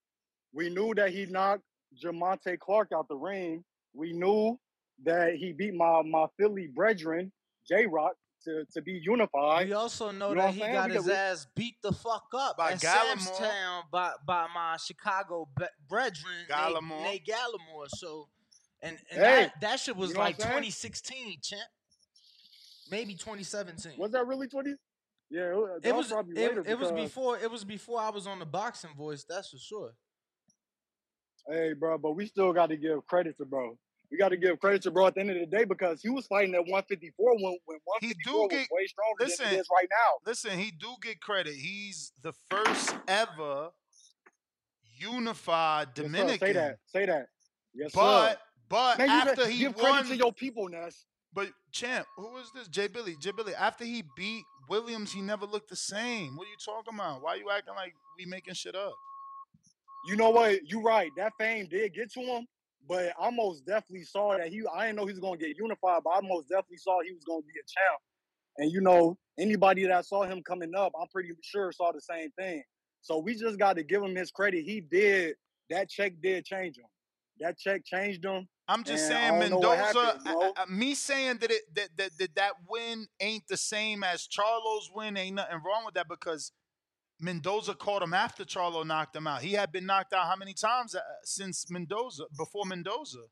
we 0.52 0.70
knew 0.70 0.94
that 0.94 1.10
he 1.10 1.26
knocked 1.26 1.62
Jamontay 2.02 2.58
Clark 2.58 2.92
out 2.92 3.08
the 3.08 3.16
ring. 3.16 3.64
We 3.94 4.12
knew 4.12 4.58
that 5.04 5.34
he 5.34 5.52
beat 5.52 5.74
my 5.74 6.02
my 6.02 6.26
Philly 6.38 6.68
brethren, 6.74 7.32
J 7.68 7.86
Rock, 7.86 8.12
to, 8.44 8.64
to 8.72 8.82
be 8.82 9.00
unified. 9.02 9.66
We 9.68 9.72
also 9.74 10.10
know 10.10 10.30
You 10.30 10.34
know 10.36 10.42
that 10.42 10.54
he 10.54 10.60
saying? 10.60 10.72
got 10.72 10.88
We 10.90 10.96
his 10.96 11.08
ass 11.08 11.46
beat 11.54 11.76
the 11.82 11.92
fuck 11.92 12.26
up 12.34 12.56
By 12.56 12.72
at 12.72 12.80
Gallimore. 12.80 13.18
Sam's 13.20 13.38
Town 13.38 13.82
by 13.92 14.12
by 14.26 14.46
my 14.54 14.76
Chicago 14.76 15.48
be- 15.58 15.64
brethren, 15.88 16.32
Nate, 16.48 16.48
Gallimore. 16.48 17.02
Nate 17.02 17.26
Gallimore. 17.26 17.88
So, 17.88 18.28
and 18.82 18.96
and 19.10 19.20
Hey, 19.20 19.24
that 19.44 19.60
that 19.60 19.80
shit 19.80 19.96
was 19.96 20.10
you 20.10 20.14
know 20.14 20.20
like 20.20 20.38
2016, 20.38 21.38
champ. 21.42 21.62
Maybe 22.90 23.14
2017. 23.14 23.98
Was 23.98 24.12
that 24.12 24.26
really 24.26 24.48
20? 24.48 24.74
Yeah, 25.30 25.50
it 25.50 25.56
was, 25.56 25.80
It 25.84 25.94
was 25.94 26.06
probably 26.08 26.42
it, 26.42 26.48
later 26.48 26.64
it 26.66 26.78
was 26.78 26.90
before 26.90 27.38
it 27.38 27.50
was 27.50 27.62
before 27.64 28.00
I 28.00 28.08
was 28.08 28.26
on 28.26 28.38
the 28.38 28.46
boxing 28.46 28.94
voice. 28.96 29.26
That's 29.28 29.50
for 29.50 29.58
sure. 29.58 29.92
Hey, 31.46 31.72
bro, 31.74 31.98
but 31.98 32.12
we 32.12 32.26
still 32.26 32.52
got 32.52 32.68
to 32.70 32.76
give 32.76 33.06
credit 33.06 33.36
to 33.38 33.44
bro. 33.44 33.76
We 34.10 34.16
got 34.16 34.30
to 34.30 34.36
give 34.38 34.58
credit 34.58 34.82
to 34.82 34.90
bro 34.90 35.06
at 35.08 35.14
the 35.14 35.20
end 35.20 35.30
of 35.30 35.36
the 35.38 35.46
day 35.46 35.64
because 35.64 36.00
he 36.00 36.08
was 36.08 36.26
fighting 36.26 36.54
at 36.54 36.60
154 36.62 37.34
when, 37.36 37.58
when 37.66 37.78
154 37.84 38.40
was 38.42 38.48
get- 38.50 38.68
way 38.70 38.86
stronger 38.86 39.14
listen, 39.24 39.44
than 39.46 39.54
it 39.54 39.60
is 39.60 39.68
right 39.70 39.88
now. 39.90 40.18
Listen, 40.30 40.58
he 40.58 40.70
do 40.70 40.94
get 41.02 41.20
credit. 41.20 41.54
He's 41.54 42.12
the 42.22 42.32
first 42.48 42.96
ever 43.06 43.70
unified 44.96 45.88
Yes. 45.88 45.94
Dominican. 46.04 46.38
Say 46.38 46.52
that. 46.52 46.78
Say 46.86 47.06
that. 47.06 47.26
Yes, 47.74 47.92
But 47.94 48.30
sir. 48.32 48.38
but 48.68 48.98
Man, 48.98 49.10
after 49.10 49.46
he 49.46 49.58
give 49.58 49.76
won, 49.76 49.92
credit 49.92 50.08
to 50.08 50.16
your 50.16 50.32
people, 50.32 50.68
Ness. 50.68 51.04
but 51.34 51.50
champ, 51.70 52.06
who 52.16 52.36
is 52.38 52.50
this? 52.54 52.66
Jay 52.68 52.88
Billy. 52.88 53.14
Jay 53.20 53.30
Billy. 53.30 53.54
After 53.54 53.84
he 53.84 54.02
beat 54.16 54.44
Williams, 54.68 55.12
he 55.12 55.20
never 55.20 55.44
looked 55.46 55.68
the 55.68 55.76
same. 55.76 56.36
What 56.36 56.46
are 56.46 56.50
you 56.50 56.56
talking 56.64 56.94
about? 56.94 57.22
Why 57.22 57.34
are 57.34 57.36
you 57.36 57.50
acting 57.50 57.74
like 57.74 57.94
we 58.18 58.24
making 58.26 58.54
shit 58.54 58.74
up? 58.74 58.94
You 60.08 60.16
know 60.16 60.30
what? 60.30 60.66
You 60.66 60.80
right. 60.82 61.10
That 61.16 61.32
fame 61.38 61.66
did 61.70 61.92
get 61.94 62.10
to 62.14 62.20
him, 62.20 62.46
but 62.88 63.12
I 63.20 63.30
most 63.30 63.66
definitely 63.66 64.04
saw 64.04 64.36
that 64.36 64.48
he. 64.48 64.62
I 64.74 64.86
didn't 64.86 64.96
know 64.96 65.06
he 65.06 65.12
was 65.12 65.20
gonna 65.20 65.36
get 65.36 65.56
unified, 65.56 66.02
but 66.04 66.10
I 66.10 66.20
most 66.22 66.48
definitely 66.48 66.78
saw 66.78 67.00
he 67.02 67.12
was 67.12 67.24
gonna 67.24 67.42
be 67.42 67.58
a 67.60 67.66
champ. 67.66 68.00
And 68.58 68.72
you 68.72 68.80
know, 68.80 69.16
anybody 69.38 69.86
that 69.86 70.06
saw 70.06 70.24
him 70.24 70.42
coming 70.42 70.74
up, 70.74 70.92
I'm 71.00 71.08
pretty 71.08 71.30
sure 71.42 71.70
saw 71.72 71.92
the 71.92 72.00
same 72.00 72.30
thing. 72.32 72.62
So 73.02 73.18
we 73.18 73.34
just 73.34 73.58
got 73.58 73.76
to 73.76 73.84
give 73.84 74.02
him 74.02 74.16
his 74.16 74.30
credit. 74.30 74.64
He 74.64 74.80
did 74.80 75.36
that 75.70 75.88
check. 75.88 76.14
Did 76.22 76.44
change 76.44 76.78
him. 76.78 76.86
That 77.40 77.58
check 77.58 77.84
changed 77.84 78.24
him. 78.24 78.48
I'm 78.66 78.84
just 78.84 79.06
saying 79.08 79.38
don't 79.38 79.50
know 79.50 79.58
what 79.60 79.78
Mendoza. 79.78 80.00
happened. 80.00 80.22
I- 80.26 80.32
I- 80.32 80.48
uh, 80.48 80.52
uh, 80.62 80.66
me 80.68 80.94
saying 80.94 81.38
that 81.38 81.50
it 81.50 81.62
that, 81.74 81.88
that 81.96 82.10
that 82.18 82.34
that 82.34 82.52
win 82.68 83.06
ain't 83.20 83.44
the 83.48 83.56
same 83.56 84.02
as 84.02 84.26
Charlo's 84.26 84.90
win. 84.94 85.16
Ain't 85.16 85.36
nothing 85.36 85.60
wrong 85.64 85.84
with 85.84 85.94
that 85.94 86.08
because 86.08 86.52
Mendoza 87.20 87.74
caught 87.74 88.02
him 88.02 88.14
after 88.14 88.44
Charlo 88.44 88.86
knocked 88.86 89.16
him 89.16 89.26
out. 89.26 89.42
He 89.42 89.52
had 89.52 89.72
been 89.72 89.86
knocked 89.86 90.12
out 90.12 90.26
how 90.26 90.36
many 90.36 90.54
times 90.54 90.94
uh, 90.94 91.00
since 91.24 91.70
Mendoza 91.70 92.24
before 92.36 92.64
Mendoza? 92.64 93.24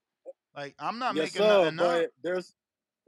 Like 0.55 0.75
I'm 0.79 0.99
not 0.99 1.15
yes, 1.15 1.35
making 1.35 1.47
sir. 1.47 1.71
nothing 1.71 2.05
up. 2.05 2.11
There's 2.23 2.55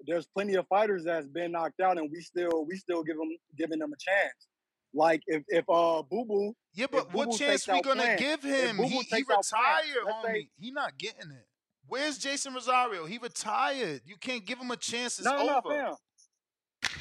there's 0.07 0.27
plenty 0.27 0.55
of 0.55 0.67
fighters 0.69 1.05
that's 1.05 1.27
been 1.27 1.53
knocked 1.53 1.81
out, 1.81 1.99
and 1.99 2.11
we 2.11 2.21
still 2.21 2.67
we 2.69 2.77
still 2.77 3.03
give 3.03 3.17
them 3.17 3.29
giving 3.57 3.79
them 3.79 3.93
a 3.93 3.97
chance. 3.97 4.49
Like 4.95 5.23
if 5.27 5.43
if 5.49 5.65
uh 5.69 6.03
Boo 6.03 6.25
Boo. 6.25 6.55
Yeah, 6.75 6.87
but 6.91 7.13
what 7.13 7.37
chance 7.37 7.67
we 7.67 7.81
gonna 7.83 8.17
give 8.17 8.43
him? 8.43 8.77
He, 8.79 8.99
he 8.99 9.25
retired, 9.29 10.07
homie. 10.07 10.49
he 10.59 10.71
not 10.71 10.97
getting 10.99 11.31
it. 11.31 11.47
Where's 11.87 12.19
Jeison 12.19 12.55
Rosario? 12.55 13.07
He 13.07 13.19
retired. 13.19 14.03
You 14.05 14.17
can't 14.21 14.45
give 14.45 14.59
him 14.59 14.71
a 14.71 14.77
chance. 14.77 15.19
It's 15.19 15.25
No, 15.25 15.45
no, 15.47 15.61
fam. 15.69 15.95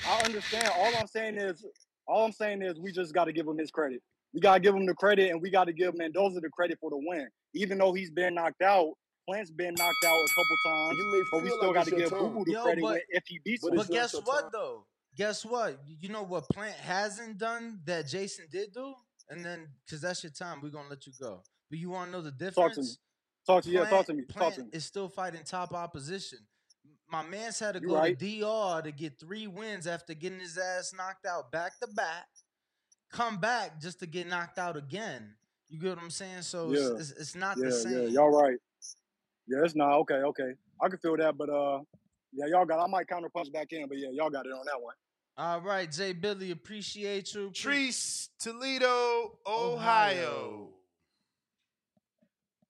I 0.07 0.21
understand. 0.23 0.71
All 0.77 0.93
I'm 0.97 1.07
saying 1.07 1.35
is, 1.37 1.65
all 2.07 2.25
I'm 2.25 2.31
saying 2.31 2.61
is, 2.61 2.79
we 2.79 2.91
just 2.91 3.13
got 3.13 3.25
to 3.25 3.33
give 3.33 3.47
him 3.47 3.57
his 3.57 3.71
credit. 3.71 4.01
We 4.33 4.41
got 4.41 4.55
to 4.55 4.59
give 4.59 4.75
him 4.75 4.85
the 4.85 4.93
credit, 4.93 5.31
and 5.31 5.41
we 5.41 5.49
got 5.49 5.65
to 5.65 5.73
give 5.73 5.95
Mendoza 5.97 6.39
the 6.41 6.49
credit 6.49 6.77
for 6.79 6.89
the 6.89 6.97
win. 6.97 7.27
Even 7.53 7.77
though 7.77 7.93
he's 7.93 8.11
been 8.11 8.35
knocked 8.35 8.61
out, 8.61 8.93
Plant's 9.27 9.51
been 9.51 9.73
knocked 9.77 10.05
out 10.05 10.15
a 10.15 10.27
couple 10.35 10.57
times, 10.65 10.99
but 11.31 11.43
we 11.43 11.49
still 11.49 11.65
like 11.67 11.73
got 11.75 11.85
to 11.87 11.95
give. 11.95 12.09
Boo 12.11 12.29
Boo 12.29 12.43
the 12.45 12.51
Yo, 12.53 12.63
credit 12.63 12.81
but- 12.81 13.01
if 13.09 13.23
he 13.27 13.39
beats 13.43 13.63
But, 13.63 13.71
him. 13.73 13.77
but 13.77 13.89
guess 13.89 14.13
what 14.23 14.51
though? 14.51 14.85
Guess 15.15 15.45
what? 15.45 15.79
You 15.87 16.09
know 16.09 16.23
what 16.23 16.47
Plant 16.49 16.75
hasn't 16.75 17.37
done 17.37 17.79
that 17.85 18.05
Jeison 18.05 18.49
did 18.51 18.71
do, 18.73 18.93
and 19.29 19.43
then 19.43 19.67
because 19.85 20.01
that's 20.01 20.23
your 20.23 20.31
time, 20.31 20.59
we're 20.61 20.69
gonna 20.69 20.89
let 20.89 21.05
you 21.07 21.13
go. 21.19 21.41
But 21.69 21.79
you 21.79 21.89
want 21.89 22.11
to 22.11 22.17
know 22.17 22.21
the 22.21 22.31
difference? 22.31 22.55
Talk 22.55 22.73
to 22.73 22.81
me. 22.81 22.87
Talk 23.47 23.63
to 23.63 23.69
yeah. 23.71 23.79
Talk 23.81 23.89
Plant- 23.89 24.07
to 24.07 24.13
me. 24.13 24.23
Talk 24.25 24.53
to 24.55 24.63
me. 24.63 24.69
is 24.73 24.85
still 24.85 25.09
fighting 25.09 25.41
top 25.43 25.73
opposition. 25.73 26.39
My 27.09 27.23
man's 27.23 27.59
had 27.59 27.75
to 27.75 27.79
You 27.81 27.87
go 27.89 27.95
right. 27.95 28.17
to 28.17 28.39
DR 28.41 28.81
to 28.83 28.91
get 28.91 29.19
three 29.19 29.47
wins 29.47 29.87
after 29.87 30.13
getting 30.13 30.39
his 30.39 30.57
ass 30.57 30.93
knocked 30.95 31.25
out 31.25 31.51
back 31.51 31.79
to 31.79 31.87
back. 31.87 32.27
Come 33.11 33.37
back 33.37 33.79
just 33.81 33.99
to 33.99 34.05
get 34.05 34.27
knocked 34.27 34.59
out 34.59 34.75
again. 34.75 35.35
You 35.69 35.79
get 35.79 35.89
what 35.95 35.99
I'm 35.99 36.09
saying? 36.09 36.41
So 36.41 36.71
Yeah. 36.71 36.79
it's, 36.97 37.11
it's, 37.11 37.19
it's 37.21 37.35
not 37.35 37.57
yeah, 37.57 37.65
the 37.65 37.71
same. 37.71 37.91
yeah, 37.93 38.07
y'all 38.09 38.29
right. 38.29 38.57
Yeah, 39.47 39.59
it's 39.63 39.75
not 39.75 39.93
okay. 39.99 40.15
Okay, 40.15 40.51
I 40.81 40.89
can 40.89 40.97
feel 40.99 41.15
that, 41.17 41.37
but 41.37 41.49
uh, 41.49 41.79
yeah, 42.33 42.45
y'all 42.47 42.65
got. 42.65 42.79
I 42.83 42.87
might 42.87 43.07
counter 43.07 43.29
punch 43.29 43.49
back 43.53 43.67
in, 43.71 43.87
but 43.87 43.97
yeah, 43.97 44.09
y'all 44.11 44.29
got 44.29 44.45
it 44.45 44.49
on 44.51 44.65
that 44.65 44.81
one. 44.81 44.93
All 45.37 45.61
right, 45.61 45.89
Jay 45.89 46.11
Billy, 46.11 46.51
appreciate 46.51 47.33
you. 47.33 47.49
Treese, 47.51 48.27
Toledo, 48.39 49.37
Ohio. 49.47 50.69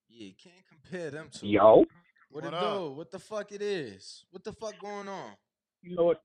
Yeah, 0.10 0.32
can't 0.42 0.56
compare 0.70 1.10
them 1.12 1.30
two. 1.32 1.48
Yo. 1.48 1.86
What, 2.38 2.44
What 2.44 2.54
it 2.54 2.64
up? 2.64 2.78
do? 2.78 2.92
What 2.92 3.10
the 3.10 3.18
fuck 3.18 3.52
it 3.52 3.64
is? 3.64 4.26
What 4.30 4.44
the 4.44 4.54
fuck 4.54 4.78
going 4.80 5.08
on? 5.08 5.32
You 5.82 5.96
know 5.96 6.04
what? 6.04 6.22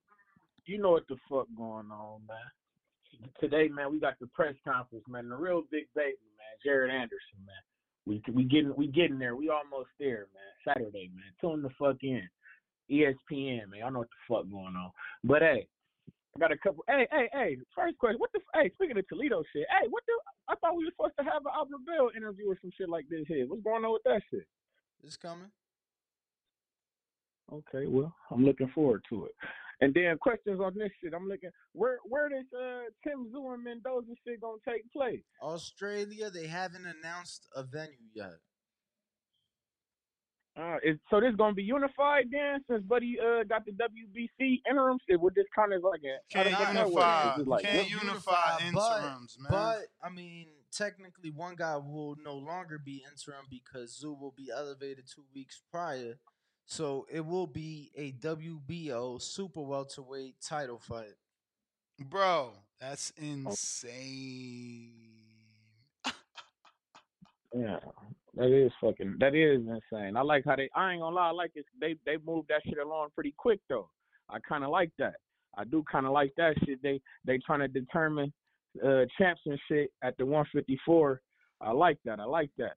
You 0.67 0.77
know 0.77 0.91
what 0.91 1.07
the 1.09 1.15
fuck 1.27 1.47
going 1.57 1.89
on, 1.89 2.21
man. 2.27 3.31
Today, 3.39 3.67
man, 3.67 3.91
we 3.91 3.99
got 3.99 4.19
the 4.21 4.27
press 4.27 4.53
conference, 4.63 5.03
man. 5.09 5.27
The 5.29 5.35
real 5.35 5.63
big 5.71 5.85
baby, 5.95 6.21
man, 6.37 6.53
Jared 6.63 6.91
Anderson, 6.91 7.41
man. 7.47 7.55
We 8.05 8.21
we 8.31 8.43
getting 8.43 8.75
we 8.77 8.85
getting 8.85 9.17
there. 9.17 9.35
We 9.35 9.49
almost 9.49 9.89
there, 9.99 10.27
man. 10.35 10.53
Saturday, 10.75 11.09
man. 11.15 11.33
Tune 11.41 11.63
the 11.63 11.71
fuck 11.79 11.97
in. 12.03 12.29
ESPN, 12.91 13.71
man. 13.71 13.81
I 13.83 13.89
know 13.89 14.05
what 14.05 14.09
the 14.09 14.35
fuck 14.35 14.45
going 14.51 14.75
on. 14.77 14.91
But 15.23 15.41
hey, 15.41 15.67
I 16.35 16.39
got 16.39 16.51
a 16.51 16.57
couple. 16.57 16.83
Hey, 16.87 17.07
hey, 17.09 17.27
hey. 17.33 17.57
First 17.75 17.97
question. 17.97 18.19
What 18.19 18.31
the? 18.33 18.41
Hey, 18.53 18.69
speaking 18.75 18.99
of 18.99 19.07
Toledo 19.07 19.41
shit. 19.51 19.65
Hey, 19.67 19.87
what 19.89 20.03
the? 20.05 20.13
I 20.47 20.53
thought 20.61 20.77
we 20.77 20.85
were 20.85 20.91
supposed 20.91 21.17
to 21.17 21.23
have 21.23 21.41
an 21.41 21.53
Albert 21.55 21.87
Bell 21.87 22.11
interview 22.15 22.51
or 22.51 22.57
some 22.61 22.71
shit 22.77 22.87
like 22.87 23.05
this 23.09 23.25
here. 23.27 23.47
What's 23.47 23.63
going 23.63 23.83
on 23.83 23.93
with 23.93 24.03
that 24.05 24.21
shit? 24.29 24.45
It's 25.03 25.17
coming. 25.17 25.49
Okay, 27.51 27.85
well, 27.87 28.13
I'm 28.31 28.43
looking 28.45 28.69
forward 28.73 29.03
to 29.09 29.25
it. 29.25 29.31
And 29.81 29.93
then 29.93 30.17
questions 30.17 30.59
on 30.61 30.73
this 30.77 30.91
shit. 31.01 31.13
I'm 31.13 31.27
looking 31.27 31.49
where 31.73 31.97
where 32.05 32.29
this 32.29 32.45
uh 32.57 32.83
Tim 33.03 33.25
Tszyu 33.25 33.53
and 33.53 33.63
Mendoza 33.63 34.13
shit 34.25 34.39
gonna 34.39 34.57
take 34.67 34.89
place? 34.93 35.21
Australia, 35.41 36.29
they 36.29 36.47
haven't 36.47 36.85
announced 36.85 37.47
a 37.55 37.63
venue 37.63 37.97
yet. 38.13 38.37
Uh, 40.55 40.77
is, 40.83 40.97
so 41.09 41.19
this 41.19 41.33
gonna 41.35 41.53
be 41.55 41.63
unified 41.63 42.25
then? 42.31 42.63
Since 42.69 42.83
Buddy 42.83 43.17
uh 43.19 43.43
got 43.43 43.65
the 43.65 43.71
WBC 43.71 44.59
interim 44.69 44.99
shit, 45.09 45.19
with 45.19 45.33
this 45.35 45.47
kind 45.55 45.73
of 45.73 45.83
like 45.83 46.01
a 46.03 46.17
Can't 46.31 46.49
does 46.49 46.75
unify. 46.75 47.35
Is 47.39 47.47
like 47.47 47.65
Can't 47.65 47.77
what- 47.91 48.03
unify 48.03 48.57
but, 48.59 48.63
interims, 49.01 49.37
man. 49.39 49.47
But 49.49 49.79
I 50.01 50.09
mean, 50.13 50.47
technically, 50.71 51.31
one 51.31 51.55
guy 51.55 51.75
will 51.75 52.15
no 52.23 52.35
longer 52.35 52.79
be 52.79 53.03
interim 53.11 53.45
because 53.49 53.99
Tszyu 54.01 54.17
will 54.17 54.33
be 54.37 54.49
elevated 54.55 55.05
two 55.13 55.25
weeks 55.33 55.59
prior, 55.71 56.19
so 56.65 57.05
it 57.11 57.25
will 57.25 57.47
be 57.47 57.91
a 57.95 58.11
WBO 58.13 59.21
super 59.21 59.61
welterweight 59.61 60.35
title 60.41 60.79
fight. 60.79 61.15
Bro, 61.99 62.53
that's 62.79 63.11
insane. 63.17 64.91
Yeah, 67.55 67.77
that 68.35 68.51
is 68.51 68.71
fucking. 68.81 69.17
That 69.19 69.35
is 69.35 69.61
insane. 69.61 70.17
I 70.17 70.21
like 70.21 70.43
how 70.45 70.55
they. 70.55 70.69
I 70.75 70.93
ain't 70.93 71.01
gonna 71.01 71.15
lie. 71.15 71.29
I 71.29 71.31
like 71.31 71.51
it. 71.55 71.65
They 71.79 71.95
they 72.05 72.17
moved 72.25 72.49
that 72.49 72.61
shit 72.65 72.79
along 72.79 73.09
pretty 73.13 73.33
quick 73.37 73.59
though. 73.69 73.89
I 74.29 74.39
kind 74.39 74.63
of 74.63 74.71
like 74.71 74.91
that. 74.97 75.15
I 75.55 75.65
do 75.65 75.83
kind 75.91 76.07
of 76.07 76.13
like 76.13 76.33
that 76.37 76.55
shit. 76.65 76.81
They 76.81 76.99
they 77.25 77.37
trying 77.45 77.59
to 77.59 77.67
determine 77.67 78.33
uh 78.83 79.03
champs 79.17 79.41
and 79.45 79.59
shit 79.69 79.91
at 80.01 80.17
the 80.17 80.25
154. 80.25 81.21
I 81.61 81.71
like 81.71 81.99
that. 82.05 82.19
I 82.19 82.25
like 82.25 82.49
that. 82.57 82.73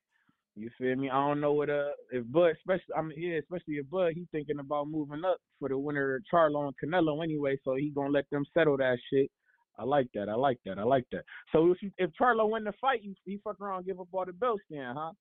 You 0.58 0.70
feel 0.78 0.96
me? 0.96 1.10
I 1.10 1.28
don't 1.28 1.40
know 1.40 1.52
what 1.52 1.68
uh 1.68 1.90
if 2.10 2.24
Bud, 2.32 2.52
especially 2.56 2.94
I 2.96 3.02
mean 3.02 3.14
yeah, 3.20 3.36
especially 3.38 3.74
if 3.74 3.90
Bud, 3.90 4.12
he 4.14 4.26
thinking 4.32 4.58
about 4.58 4.88
moving 4.88 5.22
up 5.24 5.36
for 5.60 5.68
the 5.68 5.76
winner 5.78 6.16
of 6.16 6.22
Charlo 6.32 6.66
and 6.66 6.74
Canelo 6.82 7.22
anyway. 7.22 7.58
So 7.62 7.74
he 7.74 7.90
gonna 7.90 8.08
let 8.10 8.28
them 8.30 8.44
settle 8.54 8.78
that 8.78 8.96
shit. 9.12 9.30
I 9.78 9.84
like 9.84 10.06
that. 10.14 10.30
I 10.30 10.34
like 10.34 10.58
that. 10.64 10.78
I 10.78 10.84
like 10.84 11.04
that. 11.12 11.24
So 11.52 11.70
if 11.72 11.82
you, 11.82 11.90
if 11.98 12.10
Charlo 12.18 12.48
win 12.50 12.64
the 12.64 12.72
fight, 12.80 13.02
you 13.02 13.14
he 13.26 13.38
fuck 13.44 13.60
around 13.60 13.78
and 13.78 13.86
give 13.86 14.00
up 14.00 14.08
all 14.12 14.24
the 14.24 14.32
belts 14.32 14.62
then, 14.70 14.94
huh? 14.96 15.12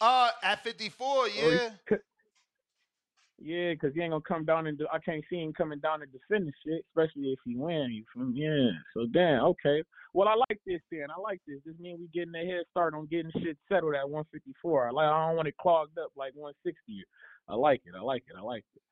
Uh, 0.00 0.30
at 0.42 0.62
54, 0.62 1.28
yeah. 1.28 1.70
could- 1.86 2.00
Yeah, 3.38 3.72
because 3.72 3.94
he 3.94 4.00
ain't 4.00 4.12
gonna 4.12 4.22
come 4.26 4.44
down 4.44 4.66
and 4.66 4.78
do. 4.78 4.86
I 4.90 4.98
can't 4.98 5.22
see 5.28 5.36
him 5.36 5.52
coming 5.52 5.78
down 5.80 6.00
and 6.02 6.10
defending 6.10 6.52
shit, 6.64 6.84
especially 6.88 7.32
if 7.32 7.38
he 7.44 7.54
win. 7.54 7.92
You 7.92 8.24
me? 8.24 8.40
Yeah. 8.40 8.70
So 8.94 9.06
damn. 9.12 9.44
Okay. 9.44 9.82
Well, 10.14 10.28
I 10.28 10.34
like 10.48 10.58
this 10.66 10.80
then. 10.90 11.08
I 11.14 11.20
like 11.20 11.40
this. 11.46 11.58
This 11.66 11.74
means 11.78 12.00
we 12.00 12.08
getting 12.18 12.34
a 12.34 12.46
head 12.50 12.64
start 12.70 12.94
on 12.94 13.06
getting 13.06 13.30
shit 13.32 13.58
settled 13.68 13.94
at 13.94 14.08
154. 14.08 14.88
I 14.88 14.90
like. 14.90 15.04
I 15.06 15.26
don't 15.26 15.36
want 15.36 15.48
it 15.48 15.56
clogged 15.58 15.98
up 15.98 16.12
like 16.16 16.32
160. 16.34 17.04
I 17.48 17.54
like 17.54 17.82
it. 17.84 17.92
I 17.94 18.00
like 18.00 18.24
it. 18.26 18.36
I 18.38 18.40
like 18.40 18.64
it. 18.74 18.82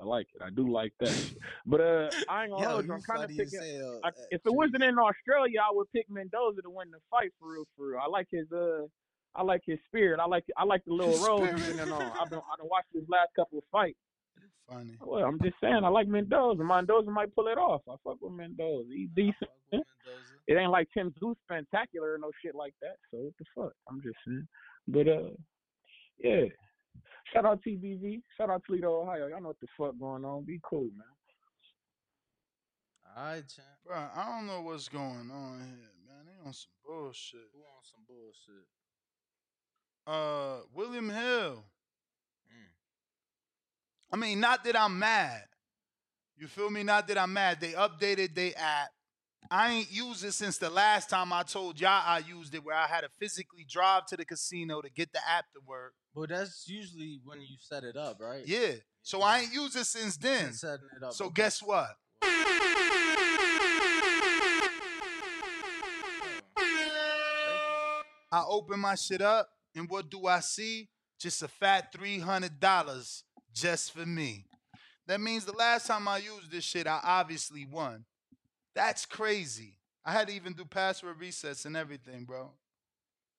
I 0.00 0.04
like 0.04 0.28
it. 0.32 0.42
I 0.42 0.50
do 0.50 0.70
like 0.70 0.92
that. 1.00 1.32
But 1.66 1.80
uh, 1.80 2.08
I 2.30 2.44
ain't 2.44 2.52
gonna 2.52 2.62
Yo, 2.62 2.70
hold 2.70 2.86
you. 2.86 2.92
I'm 2.94 3.02
kind 3.02 3.24
of 3.24 3.30
picking. 3.30 3.60
hell, 3.60 4.00
I, 4.02 4.08
if 4.30 4.40
it 4.46 4.54
wasn't 4.54 4.82
in 4.82 4.96
Australia, 4.96 5.60
I 5.60 5.74
would 5.74 5.90
pick 5.92 6.08
Mendoza 6.08 6.62
to 6.62 6.70
win 6.70 6.90
the 6.90 6.98
fight 7.10 7.30
for 7.38 7.52
real. 7.52 7.64
For 7.76 7.88
real. 7.88 8.00
I 8.02 8.08
like 8.08 8.28
his 8.30 8.46
uh. 8.52 8.86
I 9.34 9.42
like 9.42 9.62
his 9.64 9.78
spirit. 9.86 10.20
I 10.20 10.26
like 10.26 10.44
I 10.56 10.64
like 10.64 10.84
the 10.84 10.92
little 10.92 11.12
His 11.12 11.22
role 11.26 11.44
spirit. 11.44 11.60
he's 11.60 11.76
been 11.76 11.92
on. 11.92 12.02
I've 12.20 12.30
been 12.30 12.40
I've 12.52 12.58
been 12.58 12.68
watching 12.68 13.00
his 13.00 13.08
last 13.08 13.30
couple 13.36 13.58
of 13.58 13.64
fights. 13.70 13.98
Funny. 14.68 14.96
Well, 15.00 15.24
I'm 15.24 15.40
just 15.40 15.56
saying, 15.62 15.80
I 15.82 15.88
like 15.88 16.08
Mendoza. 16.08 16.62
Mendoza 16.62 17.10
might 17.10 17.34
pull 17.34 17.48
it 17.48 17.56
off. 17.56 17.82
I 17.88 17.94
fuck 18.04 18.18
with 18.20 18.32
Mendoza. 18.32 18.88
He's 18.94 19.08
decent. 19.14 19.50
yeah. 19.72 19.78
It 20.46 20.54
ain't 20.56 20.70
like 20.70 20.88
Tim 20.92 21.12
Tszyu 21.22 21.34
spectacular 21.44 22.14
or 22.14 22.18
no 22.18 22.30
shit 22.42 22.54
like 22.54 22.74
that. 22.82 22.96
So 23.10 23.18
what 23.18 23.32
the 23.38 23.44
fuck? 23.54 23.72
I'm 23.88 24.00
just 24.02 24.16
saying. 24.26 24.46
But 24.88 25.08
uh, 25.08 25.30
yeah. 26.18 26.44
Shout 27.32 27.44
out 27.44 27.60
TBV. 27.66 28.22
Shout 28.36 28.50
out 28.50 28.62
Toledo, 28.66 29.02
Ohio. 29.02 29.28
Y'all 29.28 29.40
know 29.40 29.48
what 29.48 29.60
the 29.60 29.68
fuck 29.76 29.98
going 29.98 30.24
on. 30.24 30.44
Be 30.44 30.60
cool, 30.62 30.88
man. 30.96 31.06
All 33.16 33.24
right, 33.24 33.44
champ. 33.48 33.68
Bro, 33.86 33.96
I 34.14 34.24
don't 34.26 34.46
know 34.46 34.62
what's 34.62 34.88
going 34.88 35.30
on 35.30 35.58
here, 35.60 35.92
man. 36.06 36.24
They 36.26 36.46
on 36.46 36.52
some 36.52 36.70
bullshit. 36.86 37.40
Who 37.52 37.60
on 37.60 37.82
some 37.84 38.04
bullshit? 38.06 38.66
Uh, 40.08 40.60
William 40.74 41.10
Hill. 41.10 41.64
I 44.10 44.16
mean, 44.16 44.40
not 44.40 44.64
that 44.64 44.74
I'm 44.74 44.98
mad. 44.98 45.42
You 46.38 46.46
feel 46.46 46.70
me? 46.70 46.82
Not 46.82 47.06
that 47.08 47.18
I'm 47.18 47.34
mad. 47.34 47.60
They 47.60 47.72
updated 47.72 48.34
their 48.34 48.52
app. 48.56 48.88
I 49.50 49.70
ain't 49.72 49.92
used 49.92 50.24
it 50.24 50.32
since 50.32 50.56
the 50.56 50.70
last 50.70 51.10
time 51.10 51.30
I 51.30 51.42
told 51.42 51.78
y'all 51.78 52.02
I 52.06 52.22
used 52.26 52.54
it, 52.54 52.64
where 52.64 52.74
I 52.74 52.86
had 52.86 53.02
to 53.02 53.10
physically 53.20 53.66
drive 53.68 54.06
to 54.06 54.16
the 54.16 54.24
casino 54.24 54.80
to 54.80 54.88
get 54.88 55.12
the 55.12 55.20
app 55.28 55.44
to 55.52 55.60
work. 55.66 55.92
But 56.14 56.30
that's 56.30 56.66
usually 56.66 57.20
when 57.22 57.42
you 57.42 57.58
set 57.60 57.84
it 57.84 57.96
up, 57.96 58.16
right? 58.18 58.46
Yeah. 58.46 58.76
So 59.02 59.20
I 59.20 59.40
ain't 59.40 59.52
used 59.52 59.76
it 59.76 59.84
since 59.84 60.16
then. 60.16 60.54
Setting 60.54 60.88
it 60.96 61.02
up. 61.02 61.12
So 61.12 61.26
okay. 61.26 61.34
guess 61.34 61.62
what? 61.62 61.90
I 68.30 68.44
open 68.46 68.80
my 68.80 68.94
shit 68.94 69.22
up, 69.22 69.48
and 69.78 69.88
what 69.88 70.10
do 70.10 70.26
I 70.26 70.40
see? 70.40 70.88
Just 71.20 71.42
a 71.42 71.48
fat 71.48 71.92
three 71.92 72.18
hundred 72.18 72.60
dollars 72.60 73.24
just 73.54 73.92
for 73.92 74.06
me. 74.06 74.44
That 75.06 75.20
means 75.20 75.44
the 75.44 75.52
last 75.52 75.86
time 75.86 76.06
I 76.06 76.18
used 76.18 76.50
this 76.50 76.64
shit, 76.64 76.86
I 76.86 77.00
obviously 77.02 77.64
won. 77.64 78.04
That's 78.74 79.06
crazy. 79.06 79.78
I 80.04 80.12
had 80.12 80.28
to 80.28 80.34
even 80.34 80.52
do 80.52 80.64
password 80.64 81.18
resets 81.20 81.64
and 81.64 81.76
everything, 81.76 82.24
bro. 82.24 82.52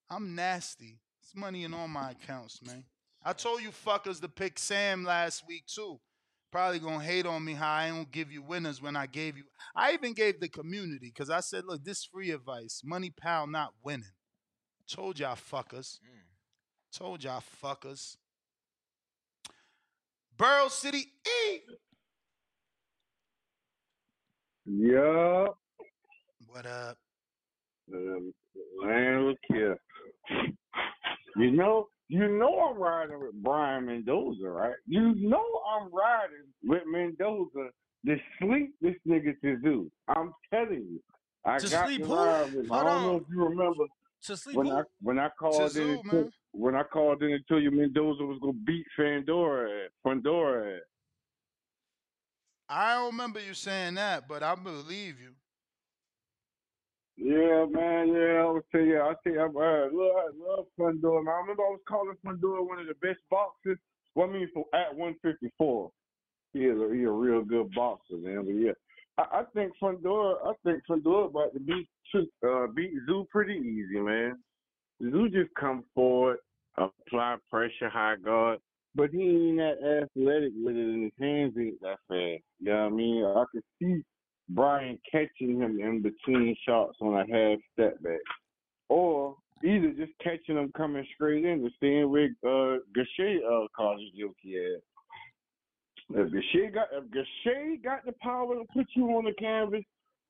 I'm 0.09 0.35
nasty. 0.35 0.99
It's 1.21 1.35
money 1.35 1.63
in 1.63 1.73
all 1.73 1.87
my 1.87 2.11
accounts, 2.11 2.59
man. 2.65 2.83
I 3.23 3.33
told 3.33 3.61
you 3.61 3.69
fuckers 3.69 4.19
to 4.21 4.27
pick 4.27 4.57
Sam 4.57 5.03
last 5.03 5.43
week 5.47 5.65
too. 5.67 5.99
Probably 6.51 6.79
gonna 6.79 7.03
hate 7.03 7.27
on 7.27 7.45
me 7.45 7.53
how 7.53 7.71
I 7.71 7.89
don't 7.89 8.11
give 8.11 8.31
you 8.31 8.41
winners 8.41 8.81
when 8.81 8.95
I 8.95 9.05
gave 9.05 9.37
you. 9.37 9.43
I 9.75 9.93
even 9.93 10.13
gave 10.13 10.39
the 10.39 10.49
community 10.49 11.11
because 11.13 11.29
I 11.29 11.41
said, 11.41 11.65
look, 11.65 11.83
this 11.83 12.03
free 12.03 12.31
advice. 12.31 12.81
Money 12.83 13.11
pal 13.11 13.45
not 13.45 13.73
winning. 13.83 14.13
Told 14.89 15.19
y'all 15.19 15.35
fuckers. 15.35 15.99
Mm. 15.99 16.28
Told 16.91 17.23
y'all 17.23 17.43
fuckers. 17.63 18.17
Burl 20.37 20.69
City 20.69 21.05
E. 21.25 21.59
Yeah. 24.65 25.45
What 26.47 26.65
up? 26.65 26.97
Um, 27.93 28.33
man, 28.81 29.27
look 29.27 29.37
here. 29.49 29.77
You 31.35 31.51
know, 31.51 31.87
you 32.07 32.27
know 32.27 32.59
I'm 32.71 32.77
riding 32.77 33.19
with 33.19 33.33
Brian 33.43 33.85
Mendoza, 33.85 34.47
right? 34.49 34.73
You 34.87 35.13
know 35.15 35.43
I'm 35.75 35.89
riding 35.93 36.47
with 36.63 36.83
Mendoza 36.87 37.69
to 38.07 38.15
sleep 38.41 38.73
this 38.81 38.95
nigga 39.07 39.39
to 39.41 39.57
do. 39.57 39.91
I'm 40.07 40.33
telling 40.51 40.87
you. 40.89 40.99
I 41.45 41.57
To 41.57 41.69
got 41.69 41.87
sleep 41.87 42.03
to 42.03 42.07
ride 42.13 42.53
with 42.53 42.65
him. 42.65 42.71
I 42.71 42.83
don't 42.83 43.01
know 43.03 43.15
on. 43.15 43.21
if 43.21 43.23
you 43.29 43.43
remember 43.43 43.85
To 44.25 44.35
sleep 44.35 44.57
when 44.57 44.67
who? 44.67 44.73
I 44.73 44.83
when 45.01 45.19
I 45.19 45.29
called 45.39 45.61
in 45.61 45.69
Zoo, 46.09 46.31
when 46.51 46.75
I 46.75 46.83
called 46.83 47.23
in 47.23 47.31
and 47.31 47.43
told 47.47 47.63
you 47.63 47.71
Mendoza 47.71 48.23
was 48.23 48.37
gonna 48.41 48.53
beat 48.53 48.85
Fundora 48.97 49.85
at 49.85 49.91
Pandora. 50.05 50.79
I 52.67 52.95
don't 52.95 53.11
remember 53.11 53.39
you 53.39 53.53
saying 53.53 53.95
that, 53.95 54.27
but 54.27 54.43
I 54.43 54.55
believe 54.55 55.19
you. 55.19 55.31
Yeah, 57.17 57.65
man, 57.69 58.09
yeah, 58.09 58.43
I 58.43 58.45
was 58.45 58.63
tell 58.71 58.81
you, 58.81 59.01
I 59.01 59.13
tell 59.23 59.33
you, 59.33 59.41
I, 59.41 59.45
uh, 59.45 59.89
look, 59.91 60.15
I 60.15 60.29
love 60.37 60.65
Fundora, 60.79 61.23
man. 61.23 61.33
I 61.33 61.41
remember 61.41 61.63
I 61.63 61.71
was 61.71 61.81
calling 61.87 62.15
Fundora 62.25 62.65
one 62.65 62.79
of 62.79 62.87
the 62.87 62.93
best 63.01 63.19
boxers. 63.29 63.77
Well, 64.15 64.29
I 64.29 64.33
mean, 64.33 64.49
for 64.53 64.65
at 64.73 64.95
154, 64.95 65.91
he 66.53 66.59
is 66.59 66.77
a, 66.79 66.93
he 66.93 67.03
a 67.03 67.11
real 67.11 67.43
good 67.43 67.71
boxer, 67.73 68.17
man. 68.17 68.45
But 68.45 68.55
yeah, 68.55 68.71
I, 69.17 69.23
I 69.39 69.43
think 69.53 69.73
Fundora. 69.81 70.35
I 70.45 70.53
think 70.63 70.83
Fundora 70.89 71.29
about 71.29 71.53
to 71.53 71.59
beat 71.59 71.87
uh, 72.15 72.67
beat 72.75 72.91
Tszyu 73.07 73.27
pretty 73.29 73.55
easy, 73.55 73.99
man. 73.99 74.37
Tszyu 75.01 75.31
just 75.31 75.53
come 75.59 75.83
forward, 75.93 76.37
apply 76.77 77.37
pressure, 77.49 77.89
high 77.89 78.15
guard, 78.23 78.59
but 78.95 79.09
he 79.11 79.21
ain't 79.21 79.57
that 79.57 80.07
athletic 80.17 80.53
with 80.63 80.75
it, 80.75 80.81
and 80.81 81.03
his 81.03 81.13
hands 81.19 81.53
ain't 81.57 81.81
that 81.81 81.99
fast. 82.07 82.43
You 82.59 82.71
know 82.71 82.83
what 82.83 82.93
I 82.93 82.95
mean? 82.95 83.25
I 83.25 83.43
could 83.51 83.63
see 83.81 84.03
Brian 84.49 84.97
catching 85.09 85.59
him 85.59 85.79
in 85.79 86.01
between 86.01 86.55
shots 86.67 86.97
on 87.01 87.15
a 87.15 87.19
half 87.19 87.59
step 87.73 88.01
back, 88.01 88.19
or 88.89 89.35
either 89.63 89.91
just 89.91 90.13
catching 90.23 90.57
him 90.57 90.71
coming 90.75 91.05
straight 91.13 91.45
in 91.45 91.61
to 91.61 91.69
seeing 91.79 92.09
where 92.09 92.29
uh, 92.43 92.79
Gausha 92.95 93.37
uh, 93.37 93.67
causes 93.75 94.07
Yoki 94.17 94.75
at. 94.75 94.81
If 96.11 96.31
Gausha 96.31 96.73
got 96.73 96.87
if 96.91 97.03
Gausha 97.05 97.83
got 97.83 98.05
the 98.05 98.13
power 98.21 98.55
to 98.55 98.63
put 98.73 98.87
you 98.95 99.05
on 99.09 99.25
the 99.25 99.33
canvas, 99.33 99.83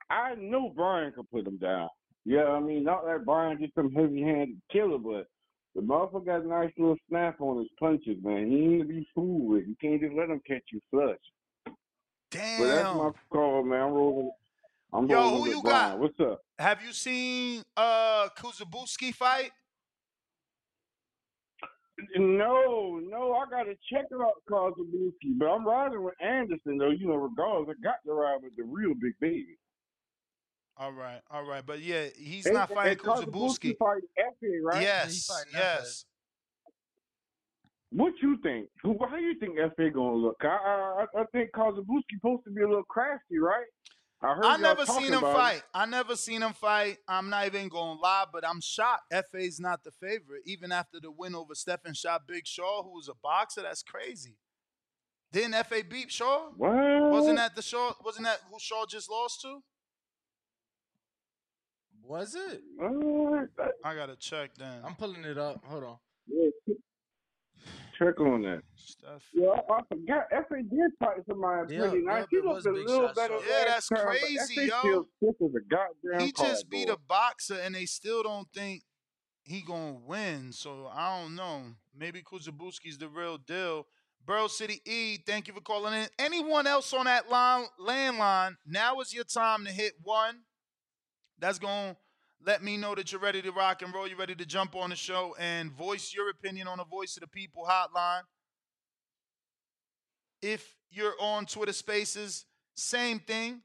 I 0.09 0.35
know 0.35 0.73
Brian 0.75 1.13
could 1.13 1.29
put 1.31 1.47
him 1.47 1.57
down. 1.57 1.89
Yeah, 2.25 2.45
I 2.45 2.59
mean, 2.59 2.83
not 2.83 3.05
that 3.05 3.25
Brian 3.25 3.59
just 3.59 3.75
some 3.75 3.91
heavy 3.93 4.21
handed 4.21 4.61
killer, 4.71 4.97
but 4.97 5.27
the 5.75 5.81
motherfucker 5.81 6.25
got 6.25 6.43
a 6.43 6.47
nice 6.47 6.71
little 6.77 6.97
snap 7.07 7.39
on 7.39 7.59
his 7.59 7.69
punches, 7.79 8.17
man. 8.23 8.51
He 8.51 8.57
ain't 8.57 8.81
to 8.81 8.87
be 8.87 9.07
fooled 9.15 9.49
with. 9.49 9.67
You 9.67 9.75
can't 9.81 10.01
just 10.01 10.13
let 10.13 10.29
him 10.29 10.41
catch 10.45 10.63
you 10.71 10.81
flush. 10.91 11.17
Damn. 12.31 12.59
But 12.61 12.67
that's 12.67 12.95
my 12.95 13.11
call, 13.31 13.63
man. 13.63 13.81
I'm 13.81 13.93
rolling. 13.93 14.31
I'm 14.91 15.07
Yo, 15.07 15.15
rolling 15.17 15.43
who 15.43 15.49
you 15.57 15.61
Brian. 15.63 15.91
got? 15.91 15.99
What's 15.99 16.19
up? 16.19 16.41
Have 16.57 16.83
you 16.85 16.91
seen 16.91 17.63
uh 17.77 18.27
Kossobutskiy 18.37 19.13
fight? 19.13 19.51
No, 22.15 22.99
no, 23.03 23.33
I 23.33 23.45
gotta 23.49 23.75
check 23.91 24.05
out 24.13 24.33
Kossobutskiy, 24.49 25.37
but 25.37 25.45
I'm 25.47 25.65
riding 25.65 26.03
with 26.03 26.15
Anderson 26.21 26.77
though. 26.77 26.89
You 26.91 27.07
know, 27.07 27.15
regardless, 27.15 27.75
I 27.79 27.83
got 27.83 27.95
to 28.05 28.13
ride 28.13 28.39
with 28.43 28.55
the 28.55 28.63
real 28.63 28.93
big 29.01 29.13
baby. 29.19 29.57
All 30.77 30.93
right, 30.93 31.19
all 31.29 31.43
right, 31.45 31.65
but 31.65 31.81
yeah, 31.81 32.05
he's 32.17 32.45
And- 32.45 32.55
not 32.55 32.69
fighting 32.69 32.91
and 32.93 32.99
Kossobutskiy 33.01 33.75
Kossobutskiy. 33.75 33.77
fight 33.77 34.03
Efe, 34.17 34.49
right? 34.63 34.81
Yes, 34.81 35.29
yes. 35.53 36.05
What 37.91 38.13
you 38.21 38.37
think? 38.43 38.69
Who? 38.83 38.97
How 39.09 39.17
you 39.17 39.33
think 39.39 39.57
Efe 39.57 39.91
gonna 39.93 40.15
look? 40.15 40.37
I 40.43 41.05
I, 41.15 41.21
I 41.21 41.23
think 41.31 41.51
Kossobutskiy 41.51 42.15
supposed 42.21 42.43
to 42.45 42.51
be 42.51 42.61
a 42.61 42.67
little 42.67 42.83
crafty, 42.83 43.39
right? 43.39 43.65
I 44.21 44.33
heard 44.33 44.45
I 44.45 44.57
never 44.57 44.85
seen 44.85 45.13
him 45.13 45.19
about 45.19 45.35
fight. 45.35 45.63
I 45.73 45.85
never 45.85 46.15
seen 46.15 46.41
him 46.41 46.51
fight. 46.53 46.97
I'm 47.07 47.29
not 47.29 47.45
even 47.45 47.69
gonna 47.69 47.99
lie, 47.99 48.25
but 48.31 48.45
I'm 48.45 48.59
shocked. 48.59 49.13
Efe's 49.13 49.59
not 49.59 49.83
the 49.83 49.91
favorite, 49.91 50.41
even 50.45 50.71
after 50.73 50.99
the 50.99 51.09
win 51.09 51.35
over 51.35 51.55
Stephan 51.55 51.93
Shot 51.93 52.27
Big 52.27 52.45
Shaw, 52.45 52.83
who 52.83 52.95
was 52.95 53.07
a 53.07 53.13
boxer. 53.23 53.61
That's 53.61 53.81
crazy. 53.81 54.35
Didn't 55.31 55.53
FA 55.65 55.83
beat 55.89 56.11
Shaw? 56.11 56.49
What? 56.57 57.11
Wasn't 57.11 57.37
that 57.37 57.55
the 57.55 57.61
Shaw? 57.61 57.93
Wasn't 58.03 58.25
that 58.25 58.39
who 58.51 58.57
Shaw 58.59 58.85
just 58.85 59.09
lost 59.09 59.41
to? 59.41 59.61
Was 62.03 62.35
it? 62.35 62.61
I 63.85 63.95
gotta 63.95 64.15
check 64.15 64.55
then. 64.55 64.81
I'm 64.83 64.95
pulling 64.95 65.23
it 65.23 65.37
up. 65.37 65.63
Hold 65.65 65.83
on. 65.83 65.97
Yeah, 66.27 66.49
check 67.99 68.19
on 68.21 68.41
that. 68.43 68.61
Stuff. 68.75 69.23
Yeah, 69.33 69.49
I, 69.49 69.73
I 69.73 69.79
forgot. 69.89 70.23
Efe 70.31 70.69
did 70.69 70.91
fight 70.99 71.17
somebody 71.27 71.75
Yeah, 71.75 71.89
pretty 71.89 72.05
nice. 72.05 72.21
yeah, 72.21 72.25
he 72.31 72.37
it 72.37 72.45
looked 72.45 72.55
was 72.55 72.65
a 72.65 72.71
Big 72.71 72.87
little 72.87 73.07
Shot 73.07 73.15
better. 73.15 73.33
Shaw. 73.39 73.45
Yeah, 73.47 73.55
last 73.55 73.67
that's 73.67 73.89
time, 73.89 74.05
but 74.05 74.19
crazy, 74.19 74.37
Efe 74.37 74.67
yo. 74.67 74.79
Still 74.79 75.05
stiff 75.17 75.35
as 75.43 75.55
a 75.55 76.13
goddamn 76.13 76.25
He 76.25 76.31
just 76.31 76.69
beat 76.69 76.83
a 76.83 76.87
cardboard. 76.87 77.07
boxer 77.07 77.59
and 77.63 77.75
they 77.75 77.85
still 77.85 78.23
don't 78.23 78.47
think 78.53 78.83
he 79.43 79.61
gonna 79.61 79.99
win. 80.05 80.51
So 80.53 80.89
I 80.93 81.21
don't 81.21 81.35
know. 81.35 81.61
Maybe 81.97 82.21
Kossobutskiy's 82.21 82.97
the 82.97 83.09
real 83.09 83.37
deal. 83.37 83.85
Burrow 84.25 84.47
City 84.47 84.81
E, 84.85 85.17
thank 85.25 85.47
you 85.47 85.53
for 85.53 85.61
calling 85.61 85.93
in. 85.93 86.07
Anyone 86.19 86.67
else 86.67 86.93
on 86.93 87.05
that 87.05 87.29
line 87.29 87.65
landline? 87.79 88.57
Now 88.67 88.99
is 88.99 89.13
your 89.13 89.23
time 89.23 89.65
to 89.65 89.71
hit 89.71 89.93
one. 90.03 90.41
That's 91.39 91.57
gonna 91.59 91.95
let 92.45 92.63
me 92.63 92.77
know 92.77 92.95
that 92.95 93.11
you're 93.11 93.21
ready 93.21 93.41
to 93.41 93.51
rock 93.51 93.81
and 93.81 93.93
roll. 93.93 94.07
You're 94.07 94.17
ready 94.17 94.35
to 94.35 94.45
jump 94.45 94.75
on 94.75 94.91
the 94.91 94.95
show 94.95 95.35
and 95.39 95.71
voice 95.71 96.13
your 96.15 96.29
opinion 96.29 96.67
on 96.67 96.77
the 96.77 96.85
Voice 96.85 97.17
of 97.17 97.21
the 97.21 97.27
People 97.27 97.67
hotline. 97.69 98.21
If 100.41 100.75
you're 100.89 101.15
on 101.19 101.45
Twitter 101.45 101.73
Spaces, 101.73 102.45
same 102.75 103.19
thing. 103.19 103.61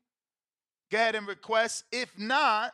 Go 0.91 0.99
ahead 0.99 1.15
and 1.15 1.27
request. 1.27 1.85
If 1.93 2.19
not, 2.19 2.73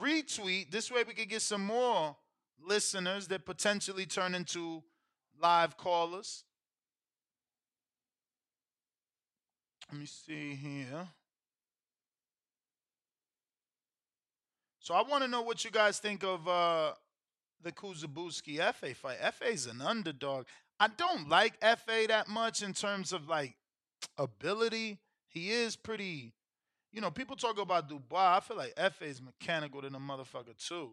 retweet. 0.00 0.70
This 0.70 0.90
way 0.90 1.04
we 1.04 1.14
could 1.14 1.28
get 1.28 1.42
some 1.42 1.64
more 1.64 2.16
listeners 2.62 3.28
that 3.28 3.46
potentially 3.46 4.04
turn 4.04 4.34
into 4.34 4.82
live 5.40 5.76
callers. 5.76 6.44
Let 9.90 10.00
me 10.00 10.06
see 10.06 10.54
here. 10.54 11.08
So 14.86 14.94
I 14.94 15.02
want 15.02 15.24
to 15.24 15.28
know 15.28 15.42
what 15.42 15.64
you 15.64 15.72
guys 15.72 15.98
think 15.98 16.22
of 16.22 16.46
uh, 16.46 16.92
the 17.60 17.72
Kossobutskiy 17.72 18.58
Efe 18.60 18.94
fight. 18.94 19.18
Efe 19.20 19.52
is 19.52 19.66
an 19.66 19.80
underdog. 19.80 20.46
I 20.78 20.86
don't 20.86 21.28
like 21.28 21.58
Efe 21.58 22.06
that 22.06 22.28
much 22.28 22.62
in 22.62 22.72
terms 22.72 23.12
of 23.12 23.26
like 23.26 23.56
ability. 24.16 25.00
He 25.26 25.50
is 25.50 25.74
pretty, 25.74 26.34
you 26.92 27.00
know, 27.00 27.10
people 27.10 27.34
talk 27.34 27.60
about 27.60 27.88
Dubois. 27.88 28.36
I 28.36 28.38
feel 28.38 28.56
like 28.56 28.76
Efe 28.76 29.02
is 29.02 29.20
mechanical 29.20 29.80
than 29.80 29.96
a 29.96 29.98
motherfucker 29.98 30.56
too. 30.56 30.92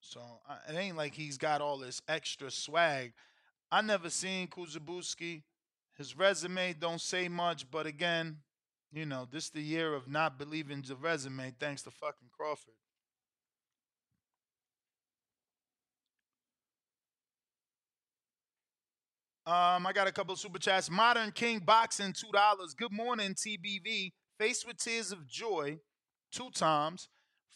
So 0.00 0.22
it 0.70 0.74
ain't 0.74 0.96
like 0.96 1.12
he's 1.12 1.36
got 1.36 1.60
all 1.60 1.76
this 1.76 2.00
extra 2.08 2.50
swag. 2.50 3.12
I 3.70 3.82
never 3.82 4.08
seen 4.08 4.48
Kossobutskiy. 4.48 5.42
His 5.98 6.16
resume 6.16 6.72
don't 6.80 7.02
say 7.02 7.28
much, 7.28 7.70
but 7.70 7.84
again, 7.84 8.38
you 8.92 9.06
know, 9.06 9.26
this 9.30 9.50
the 9.50 9.62
year 9.62 9.94
of 9.94 10.08
not 10.08 10.38
believing 10.38 10.82
the 10.86 10.96
resume 10.96 11.52
thanks 11.58 11.82
to 11.82 11.90
fucking 11.90 12.28
Crawford. 12.36 12.74
Um, 19.46 19.86
I 19.86 19.92
got 19.94 20.08
a 20.08 20.12
couple 20.12 20.32
of 20.32 20.40
super 20.40 20.58
chats. 20.58 20.90
Modern 20.90 21.30
King 21.30 21.60
Boxing, 21.60 22.12
two 22.12 22.32
dollars. 22.32 22.74
Good 22.74 22.92
morning, 22.92 23.34
TBV. 23.34 24.12
Faced 24.40 24.66
with 24.66 24.76
tears 24.76 25.12
of 25.12 25.26
joy, 25.28 25.78
two 26.32 26.50
times. 26.50 27.08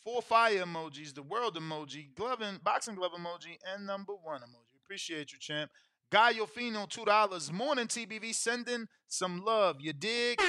Four 0.04 0.22
fire 0.22 0.64
emojis, 0.64 1.14
the 1.14 1.22
world 1.22 1.56
emoji, 1.56 2.14
glove 2.14 2.40
and 2.40 2.62
boxing 2.62 2.94
glove 2.94 3.12
emoji, 3.12 3.58
and 3.74 3.86
number 3.86 4.12
one 4.12 4.40
emoji. 4.40 4.78
Appreciate 4.84 5.32
you, 5.32 5.38
champ. 5.38 5.70
Guy 6.12 6.34
Yofino, 6.34 6.88
two 6.88 7.04
dollars. 7.04 7.52
Morning, 7.52 7.86
TBV. 7.86 8.34
Sending 8.34 8.86
some 9.08 9.44
love. 9.44 9.76
You 9.80 9.92
dig? 9.92 10.40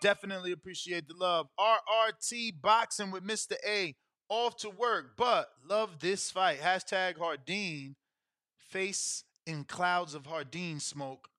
Definitely 0.00 0.52
appreciate 0.52 1.08
the 1.08 1.14
love. 1.14 1.48
RRT 1.58 2.60
Boxing 2.60 3.10
with 3.10 3.24
Mr. 3.24 3.54
A. 3.66 3.94
Off 4.28 4.56
to 4.58 4.70
work, 4.70 5.16
but 5.16 5.48
love 5.66 6.00
this 6.00 6.30
fight. 6.30 6.60
Hashtag 6.60 7.18
Hardin. 7.18 7.96
Face 8.58 9.24
in 9.46 9.64
clouds 9.64 10.14
of 10.14 10.26
Hardin 10.26 10.78
smoke 10.78 11.30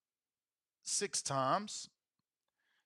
six 0.82 1.22
times. 1.22 1.90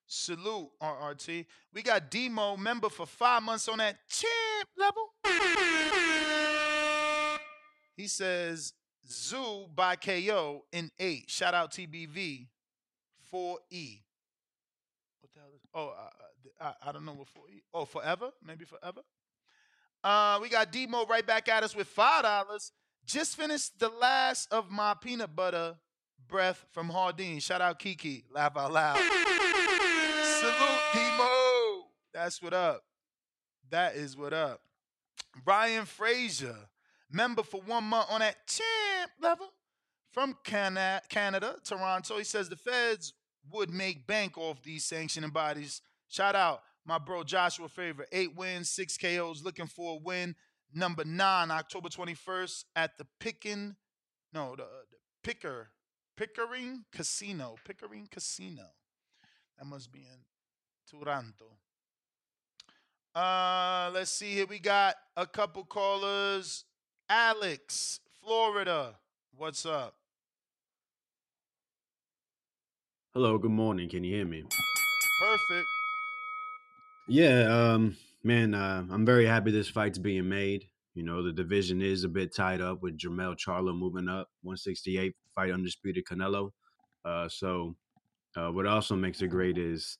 Salute, 0.06 0.68
RRT. 0.82 1.46
We 1.72 1.82
got 1.82 2.10
Demo, 2.10 2.56
member 2.56 2.90
for 2.90 3.06
five 3.06 3.42
months 3.42 3.68
on 3.68 3.78
that 3.78 3.96
champ 4.08 4.68
level. 4.76 5.14
He 7.96 8.06
says 8.06 8.74
Zoo 9.08 9.66
by 9.74 9.96
KO 9.96 10.64
in 10.72 10.90
eight. 10.98 11.30
Shout 11.30 11.54
out 11.54 11.72
TBV 11.72 12.48
4E. 13.32 14.02
What 15.20 15.32
the 15.32 15.40
hell 15.40 15.50
is 15.54 15.62
Oh, 15.74 15.88
uh, 15.88 16.10
I, 16.60 16.88
I 16.88 16.92
don't 16.92 17.04
know 17.04 17.12
what 17.14 17.26
4E. 17.28 17.62
Oh, 17.72 17.84
forever? 17.84 18.30
Maybe 18.46 18.64
forever? 18.64 19.00
Uh, 20.02 20.38
we 20.40 20.48
got 20.48 20.70
Demo 20.70 21.04
right 21.06 21.26
back 21.26 21.48
at 21.48 21.62
us 21.62 21.74
with 21.74 21.94
$5. 21.94 22.70
Just 23.06 23.36
finished 23.36 23.78
the 23.78 23.88
last 23.88 24.52
of 24.52 24.70
my 24.70 24.94
peanut 24.94 25.34
butter 25.34 25.76
breath 26.28 26.64
from 26.72 26.88
Hardin. 26.88 27.38
Shout 27.40 27.60
out 27.60 27.78
Kiki. 27.78 28.24
Laugh 28.32 28.56
out 28.56 28.72
loud. 28.72 28.96
Salute, 30.40 30.80
Demo. 30.94 31.86
That's 32.12 32.40
what 32.40 32.54
up. 32.54 32.82
That 33.70 33.96
is 33.96 34.16
what 34.16 34.32
up. 34.32 34.60
Ryan 35.44 35.84
Frazier, 35.84 36.56
member 37.10 37.42
for 37.42 37.60
one 37.62 37.84
month 37.84 38.06
on 38.10 38.20
that 38.20 38.36
champ 38.46 39.10
level 39.20 39.48
from 40.12 40.36
Cana- 40.44 41.02
Canada, 41.08 41.56
Toronto. 41.64 42.18
He 42.18 42.24
says 42.24 42.48
the 42.48 42.56
feds 42.56 43.12
would 43.52 43.70
make 43.70 44.06
bank 44.06 44.36
off 44.38 44.62
these 44.62 44.84
sanctioning 44.84 45.30
bodies. 45.30 45.82
Shout 46.08 46.34
out 46.34 46.62
my 46.86 46.98
bro 46.98 47.24
Joshua 47.24 47.68
Favor. 47.68 48.06
Eight 48.12 48.36
wins, 48.36 48.70
six 48.70 48.96
KOs, 48.96 49.42
looking 49.42 49.66
for 49.66 49.94
a 49.94 50.02
win. 50.02 50.34
Number 50.72 51.04
nine, 51.04 51.50
October 51.50 51.88
21st 51.88 52.64
at 52.74 52.98
the 52.98 53.06
Pickin, 53.20 53.76
no, 54.32 54.56
the, 54.56 54.64
the 54.64 54.96
Picker, 55.22 55.68
Pickering 56.16 56.84
Casino. 56.92 57.56
Pickering 57.64 58.08
Casino. 58.10 58.64
That 59.58 59.66
must 59.66 59.92
be 59.92 60.00
in 60.00 60.98
Toronto. 60.98 61.46
Uh, 63.14 63.90
let's 63.94 64.10
see 64.10 64.32
here. 64.34 64.46
We 64.46 64.58
got 64.58 64.96
a 65.16 65.26
couple 65.26 65.64
callers. 65.64 66.64
Alex, 67.08 68.00
Florida. 68.20 68.96
What's 69.36 69.64
up? 69.64 69.94
Hello, 73.16 73.38
good 73.38 73.52
morning. 73.52 73.88
Can 73.88 74.02
you 74.02 74.12
hear 74.12 74.24
me? 74.24 74.42
Perfect. 75.20 75.68
Yeah, 77.06 77.42
um, 77.44 77.96
man, 78.24 78.54
uh, 78.54 78.84
I'm 78.90 79.06
very 79.06 79.24
happy 79.24 79.52
this 79.52 79.68
fight's 79.68 79.98
being 79.98 80.28
made. 80.28 80.68
You 80.94 81.04
know, 81.04 81.22
the 81.22 81.32
division 81.32 81.80
is 81.80 82.02
a 82.02 82.08
bit 82.08 82.34
tied 82.34 82.60
up 82.60 82.82
with 82.82 82.98
Jermell 82.98 83.36
Charlo 83.36 83.72
moving 83.72 84.08
up, 84.08 84.30
168, 84.42 85.14
fight 85.32 85.52
undisputed 85.52 86.04
Canelo. 86.04 86.50
Uh, 87.04 87.28
so, 87.28 87.76
uh, 88.36 88.48
what 88.48 88.66
also 88.66 88.96
makes 88.96 89.22
it 89.22 89.28
great 89.28 89.58
is 89.58 89.96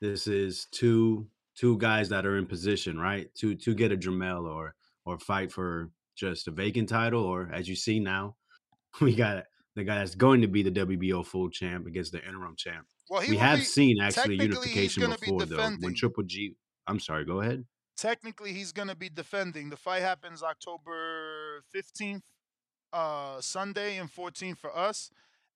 this 0.00 0.28
is 0.28 0.68
two 0.70 1.26
two 1.56 1.76
guys 1.78 2.08
that 2.10 2.24
are 2.24 2.36
in 2.36 2.46
position, 2.46 2.96
right, 2.96 3.28
to 3.34 3.56
to 3.56 3.74
get 3.74 3.90
a 3.90 3.96
Jermell 3.96 4.44
or 4.44 4.76
or 5.04 5.18
fight 5.18 5.50
for 5.50 5.90
just 6.14 6.46
a 6.46 6.52
vacant 6.52 6.88
title, 6.88 7.24
or 7.24 7.50
as 7.52 7.68
you 7.68 7.74
see 7.74 7.98
now, 7.98 8.36
we 9.00 9.16
got 9.16 9.46
the 9.74 9.84
guy 9.84 9.98
that's 9.98 10.14
going 10.14 10.40
to 10.42 10.48
be 10.48 10.62
the 10.62 10.70
WBO 10.70 11.24
full 11.24 11.48
champ 11.50 11.86
against 11.86 12.12
the 12.12 12.18
interim 12.26 12.54
champ. 12.56 12.86
Well, 13.08 13.20
he 13.20 13.32
we 13.32 13.36
have 13.38 13.58
be- 13.60 13.64
seen 13.64 14.00
actually 14.00 14.36
unification 14.36 15.02
gonna 15.02 15.18
be 15.18 15.26
before 15.26 15.46
though. 15.46 15.76
When. 15.80 15.94
Triple 15.94 16.24
G, 16.24 16.56
I'm 16.86 17.00
sorry, 17.00 17.24
go 17.24 17.40
ahead. 17.40 17.64
Technically, 17.96 18.52
he's 18.52 18.72
going 18.72 18.88
to 18.88 18.96
be 18.96 19.08
defending. 19.10 19.70
The 19.70 19.76
fight 19.76 20.00
happens 20.02 20.42
October 20.42 21.62
15th, 21.74 22.22
uh, 22.92 23.40
Sunday, 23.40 23.98
and 23.98 24.10
14th 24.10 24.58
for 24.58 24.76
us. 24.76 25.10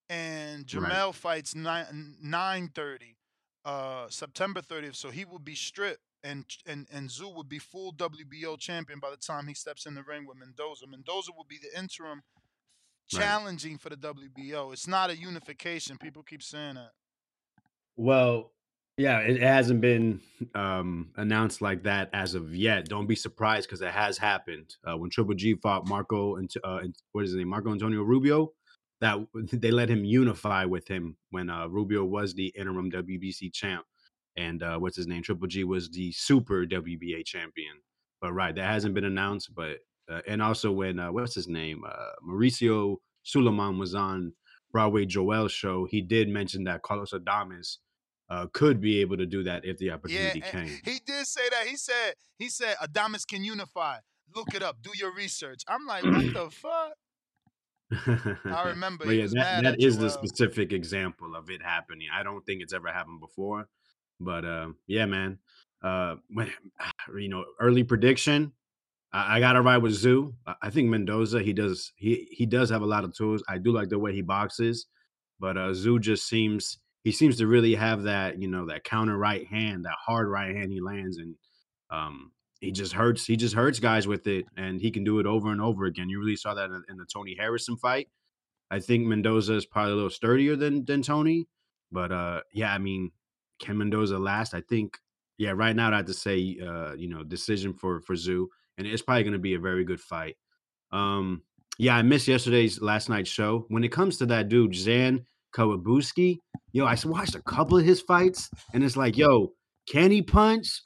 And 0.09 0.59
Right. 0.73 0.91
Jermell 0.93 1.15
fights 1.15 1.55
9 1.55 2.17
9:30, 2.23 3.17
uh, 3.65 4.09
September 4.09 4.61
30th. 4.61 4.95
So 4.97 5.11
he 5.11 5.25
will 5.25 5.41
be 5.41 5.55
stripped, 5.57 6.03
and 6.23 6.45
and 6.65 6.87
and 6.93 7.09
Tszyu 7.09 7.35
would 7.35 7.49
be 7.49 7.59
full 7.59 7.93
WBO 7.93 8.57
champion 8.57 9.01
by 9.01 9.11
the 9.11 9.17
time 9.17 9.49
he 9.49 9.55
steps 9.55 9.85
in 9.87 9.95
the 9.95 10.03
ring 10.05 10.25
with 10.27 10.37
Mendoza. 10.39 10.87
Mendoza 10.87 11.33
will 11.37 11.45
be 11.49 11.59
the 11.59 11.77
interim 11.77 12.23
Right. 13.13 13.23
challenging 13.23 13.79
for 13.79 13.89
the 13.89 13.97
WBO. 13.97 14.73
It's 14.73 14.89
not 14.89 15.11
a 15.11 15.17
unification. 15.17 15.97
People 15.97 16.23
keep 16.23 16.43
saying 16.43 16.75
that. 16.75 16.91
Well, 17.97 18.53
yeah, 18.99 19.21
it 19.21 19.43
hasn't 19.43 19.81
been 19.81 20.21
um, 20.55 21.11
announced 21.17 21.61
like 21.61 21.83
that 21.83 22.09
as 22.13 22.35
of 22.35 22.55
yet. 22.55 22.89
Don't 22.89 23.07
be 23.07 23.15
surprised 23.15 23.69
because 23.69 23.83
it 23.83 23.91
has 23.91 24.17
happened. 24.17 24.75
Uh, 24.85 24.97
when 24.97 25.11
Triple 25.11 25.35
G 25.35 25.55
fought 25.55 25.87
Marco 25.87 26.37
and 26.37 26.51
uh, 26.65 26.81
what 27.13 27.25
is 27.25 27.31
his 27.31 27.37
name, 27.37 27.49
Marco 27.49 27.73
Antonio 27.73 28.03
Rubio, 28.03 28.53
that 29.01 29.19
they 29.53 29.71
let 29.71 29.91
him 29.91 30.05
unify 30.05 30.65
with 30.65 30.89
him 30.89 31.17
when 31.31 31.51
uh, 31.51 31.67
Rubio 31.67 32.05
was 32.05 32.35
the 32.35 32.47
interim 32.59 32.91
WBC 32.91 33.53
champ, 33.53 33.85
and 34.37 34.63
uh, 34.63 34.79
what's 34.79 34.97
his 34.97 35.07
name, 35.07 35.23
Triple 35.23 35.47
G 35.47 35.65
was 35.65 35.91
the 35.91 36.11
Super 36.13 36.65
WBA 36.65 37.25
champion. 37.27 37.75
But 38.23 38.33
right, 38.33 38.55
that 38.55 38.65
hasn't 38.65 38.95
been 38.95 39.05
announced. 39.05 39.55
But 39.55 39.79
uh, 40.11 40.21
and 40.27 40.43
also 40.43 40.73
when 40.73 40.99
uh, 40.99 41.13
what's 41.13 41.35
his 41.35 41.49
name, 41.49 41.83
uh, 41.87 42.13
Mauricio 42.27 42.97
Sulaiman 43.23 43.79
was 43.79 43.95
on 43.95 44.33
Broadway 44.73 45.07
Joel's 45.07 45.53
show, 45.53 45.87
he 45.91 46.01
did 46.01 46.29
mention 46.29 46.65
that 46.65 46.83
Carlos 46.83 47.13
Adames 47.13 47.79
uh, 48.29 48.47
could 48.53 48.81
be 48.81 49.01
able 49.01 49.17
to 49.17 49.27
do 49.27 49.43
that 49.45 49.65
if 49.65 49.79
the 49.79 49.91
opportunity 49.91 50.43
and 50.43 50.69
came. 50.69 50.81
he 50.85 51.01
did 51.07 51.27
say 51.27 51.49
that. 51.51 51.67
He 51.67 51.77
said 51.77 52.15
he 52.39 52.49
said 52.49 52.77
Adames 52.83 53.27
can 53.27 53.45
unify. 53.45 53.99
Look 54.35 54.55
it 54.55 54.63
up. 54.63 54.77
Do 54.83 54.91
your 54.97 55.15
research. 55.15 55.63
I'm 55.69 55.87
like, 55.87 56.05
what 56.05 56.35
the 56.35 56.51
fuck? 56.51 56.93
I 58.45 58.63
remember 58.67 59.13
yeah, 59.13 59.27
that, 59.27 59.63
that 59.63 59.75
at 59.75 59.81
is 59.81 59.97
the 59.97 60.11
specific 60.11 60.73
example 60.73 61.37
of 61.37 61.49
it 61.51 61.63
happening. 61.63 62.09
I 62.13 62.25
don't 62.25 62.45
think 62.45 62.63
it's 62.63 62.73
ever 62.73 62.89
happened 62.89 63.21
before, 63.21 63.69
but 64.21 64.45
uh, 64.45 64.69
yeah, 64.87 65.07
man. 65.07 65.39
Uh, 65.83 66.17
you 67.17 67.29
know, 67.29 67.45
early 67.61 67.85
prediction. 67.85 68.53
I, 69.17 69.37
I 69.37 69.41
got 69.41 69.55
to 69.55 69.63
ride 69.63 69.79
with 69.79 69.95
Tszyu. 69.95 70.35
I, 70.63 70.71
think 70.71 70.91
Mendoza. 70.91 71.43
He 71.43 71.53
does. 71.53 71.93
He 71.97 72.29
he 72.31 72.45
does 72.45 72.69
have 72.71 72.83
a 72.83 72.87
lot 72.87 73.05
of 73.05 73.17
tools. 73.17 73.43
I 73.49 73.59
do 73.59 73.73
like 73.73 73.89
the 73.89 73.99
way 73.99 74.13
he 74.13 74.23
boxes, 74.23 74.87
but 75.41 75.57
uh, 75.57 75.71
Tszyu 75.71 76.01
just 76.01 76.29
seems 76.29 76.79
he 77.03 77.13
seems 77.13 77.37
to 77.39 77.47
really 77.47 77.75
have 77.75 78.03
that 78.03 78.41
you 78.41 78.49
know 78.49 78.67
that 78.67 78.85
counter 78.85 79.17
right 79.17 79.47
hand, 79.47 79.85
that 79.87 79.97
hard 80.05 80.29
right 80.29 80.55
hand 80.55 80.71
he 80.71 80.81
lands, 80.81 81.17
and 81.17 81.35
um, 81.91 82.33
he 82.61 82.71
just 82.71 82.93
hurts. 82.93 83.25
He 83.25 83.37
just 83.37 83.55
hurts 83.55 83.81
guys 83.81 84.07
with 84.07 84.27
it, 84.27 84.45
and 84.57 84.81
he 84.81 84.91
can 84.91 85.03
do 85.03 85.19
it 85.19 85.27
over 85.27 85.51
and 85.51 85.61
over 85.61 85.87
again. 85.87 86.11
You 86.11 86.21
really 86.21 86.37
saw 86.37 86.55
that 86.55 86.71
in, 86.71 86.83
in 86.91 86.97
the 86.99 87.07
Tony 87.07 87.35
Harrison 87.39 87.77
fight. 87.77 88.09
I 88.71 88.81
think 88.81 89.07
Mendoza 89.07 89.55
is 89.55 89.65
probably 89.65 89.93
a 89.93 89.97
little 89.97 90.11
sturdier 90.11 90.57
than 90.57 90.85
than 90.85 91.03
Tony, 91.03 91.49
but 91.91 92.13
uh, 92.13 92.41
yeah, 92.53 92.73
I 92.73 92.79
mean, 92.79 93.13
can 93.61 93.79
Mendoza 93.79 94.19
last? 94.19 94.53
I 94.53 94.61
think, 94.61 94.99
yeah, 95.39 95.53
right 95.53 95.75
now 95.75 95.89
I'd 95.89 95.95
have 95.95 96.07
to 96.07 96.15
say, 96.15 96.59
uh, 96.61 96.95
you 96.95 97.09
know, 97.09 97.23
decision 97.23 97.73
for 97.73 98.01
for 98.01 98.15
Tszyu, 98.15 98.47
and 98.79 98.87
it's 98.87 99.03
probably 99.03 99.25
going 99.25 99.33
to 99.33 99.39
be 99.39 99.55
a 99.55 99.61
very 99.61 99.85
good 99.85 100.01
fight. 100.01 100.37
Um, 100.93 101.43
yeah, 101.79 101.97
I 101.97 102.03
missed 102.03 102.29
yesterday's 102.29 102.81
last 102.81 103.09
night's 103.09 103.31
show. 103.31 103.67
When 103.69 103.85
it 103.85 103.93
comes 103.93 104.17
to 104.19 104.27
that 104.27 104.49
dude, 104.49 104.73
Zhan 104.73 105.25
Kossobutskiy, 105.55 106.39
yo, 106.73 106.87
I 106.87 106.97
watched 107.05 107.35
a 107.35 107.43
couple 107.43 107.79
of 107.79 107.85
his 107.85 108.01
fights, 108.01 108.49
and 108.73 108.83
it's 108.83 108.97
like, 108.97 109.17
yo, 109.17 109.53
can 109.89 110.11
he 110.11 110.23
punch? 110.23 110.81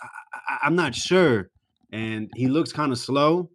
I, 0.48 0.58
I'm 0.66 0.76
not 0.76 0.94
sure, 0.94 1.50
and 1.92 2.30
he 2.34 2.48
looks 2.48 2.72
kind 2.72 2.92
of 2.92 2.98
slow. 2.98 3.50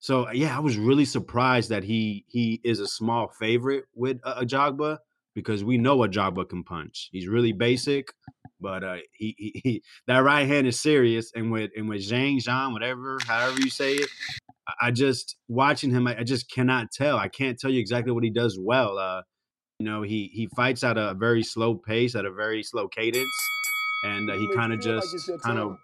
So 0.00 0.30
yeah, 0.32 0.56
I 0.56 0.60
was 0.60 0.76
really 0.76 1.04
surprised 1.04 1.70
that 1.70 1.84
he 1.84 2.24
he 2.28 2.60
is 2.64 2.80
a 2.80 2.88
small 2.88 3.28
favorite 3.38 3.84
with 3.94 4.18
uh, 4.24 4.40
Ajagba 4.40 4.98
because 5.34 5.62
we 5.62 5.78
know 5.78 5.98
Ajagba 5.98 6.48
can 6.48 6.64
punch. 6.64 7.08
He's 7.12 7.28
really 7.28 7.52
basic, 7.52 8.12
but 8.62 8.84
uh, 8.84 8.96
he, 9.12 9.34
he, 9.38 9.60
he 9.64 9.82
that 10.06 10.18
right 10.20 10.46
hand 10.46 10.66
is 10.66 10.80
serious. 10.80 11.32
And 11.34 11.50
with 11.52 11.70
and 11.76 11.88
with 11.88 12.00
Zhang 12.00 12.38
Zhang, 12.42 12.72
whatever, 12.72 13.18
however 13.26 13.58
you 13.60 13.68
say 13.70 13.94
it, 13.96 14.08
I- 14.68 14.86
I 14.86 14.90
just 14.92 15.36
watching 15.48 15.90
him, 15.90 16.06
I, 16.06 16.20
I 16.20 16.24
just 16.24 16.50
cannot 16.50 16.92
tell. 16.92 17.16
I 17.18 17.28
can't 17.28 17.58
tell 17.58 17.70
you 17.70 17.80
exactly 17.80 18.12
what 18.12 18.24
he 18.24 18.30
does 18.30 18.58
well. 18.60 18.96
Uh, 18.98 19.22
you 19.78 19.86
know, 19.86 20.02
he 20.02 20.30
he 20.32 20.48
fights 20.56 20.84
at 20.84 20.96
a 20.96 21.14
very 21.14 21.42
slow 21.42 21.74
pace, 21.76 22.14
at 22.14 22.24
a 22.24 22.32
very 22.32 22.62
slow 22.62 22.88
cadence, 22.88 23.26
and 24.04 24.30
uh, 24.30 24.34
he 24.34 24.48
kind 24.54 24.72
of 24.72 24.80
feel 24.82 24.94
like 24.94 25.04
just 25.12 25.26
kind 25.42 25.58
of. 25.58 25.76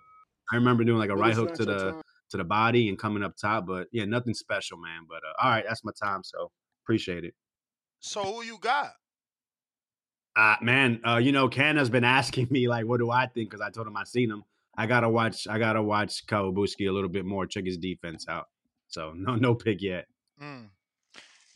I 0.53 0.57
remember 0.57 0.85
doing 0.85 0.99
like 0.99 1.11
a 1.11 1.17
right 1.17 1.35
hook 1.35 1.55
to 1.57 1.65
the 1.67 1.79
time. 1.93 2.03
to 2.31 2.37
the 2.39 2.45
body 2.45 2.89
and 2.89 2.99
coming 2.99 3.23
up 3.23 3.35
top, 3.41 3.67
but 3.67 3.89
yeah, 3.93 4.05
nothing 4.05 4.35
special, 4.35 4.79
man. 4.79 5.03
But 5.09 5.17
uh, 5.29 5.45
all 5.45 5.51
right, 5.51 5.65
that's 5.69 5.85
my 5.85 5.93
time, 6.01 6.23
so 6.25 6.51
appreciate 6.85 7.25
it. 7.25 7.35
So 8.01 8.23
who 8.23 8.43
you 8.43 8.59
got? 8.61 8.93
Uh, 10.37 10.57
man, 10.63 11.01
uh, 11.07 11.17
you 11.17 11.33
know, 11.33 11.49
Ken 11.49 11.77
has 11.77 11.91
been 11.91 12.05
asking 12.05 12.49
me 12.51 12.69
like, 12.69 12.87
what 12.87 12.99
do 12.99 13.11
I 13.11 13.27
think? 13.27 13.51
Because 13.51 13.61
I 13.61 13.71
told 13.71 13.87
him 13.87 13.97
I 13.97 14.05
seen 14.05 14.31
him. 14.31 14.45
I 14.77 14.87
gotta 14.87 15.09
watch. 15.09 15.49
I 15.49 15.59
gotta 15.59 15.83
watch 15.83 16.25
Kossobutskiy 16.27 16.89
a 16.89 16.93
little 16.93 17.09
bit 17.09 17.25
more. 17.25 17.47
Check 17.47 17.67
his 17.67 17.77
defense 17.77 18.27
out. 18.29 18.47
So 18.87 19.13
no, 19.17 19.35
no 19.35 19.55
pick 19.55 19.83
yet. 19.83 20.07
Mm. 20.41 20.69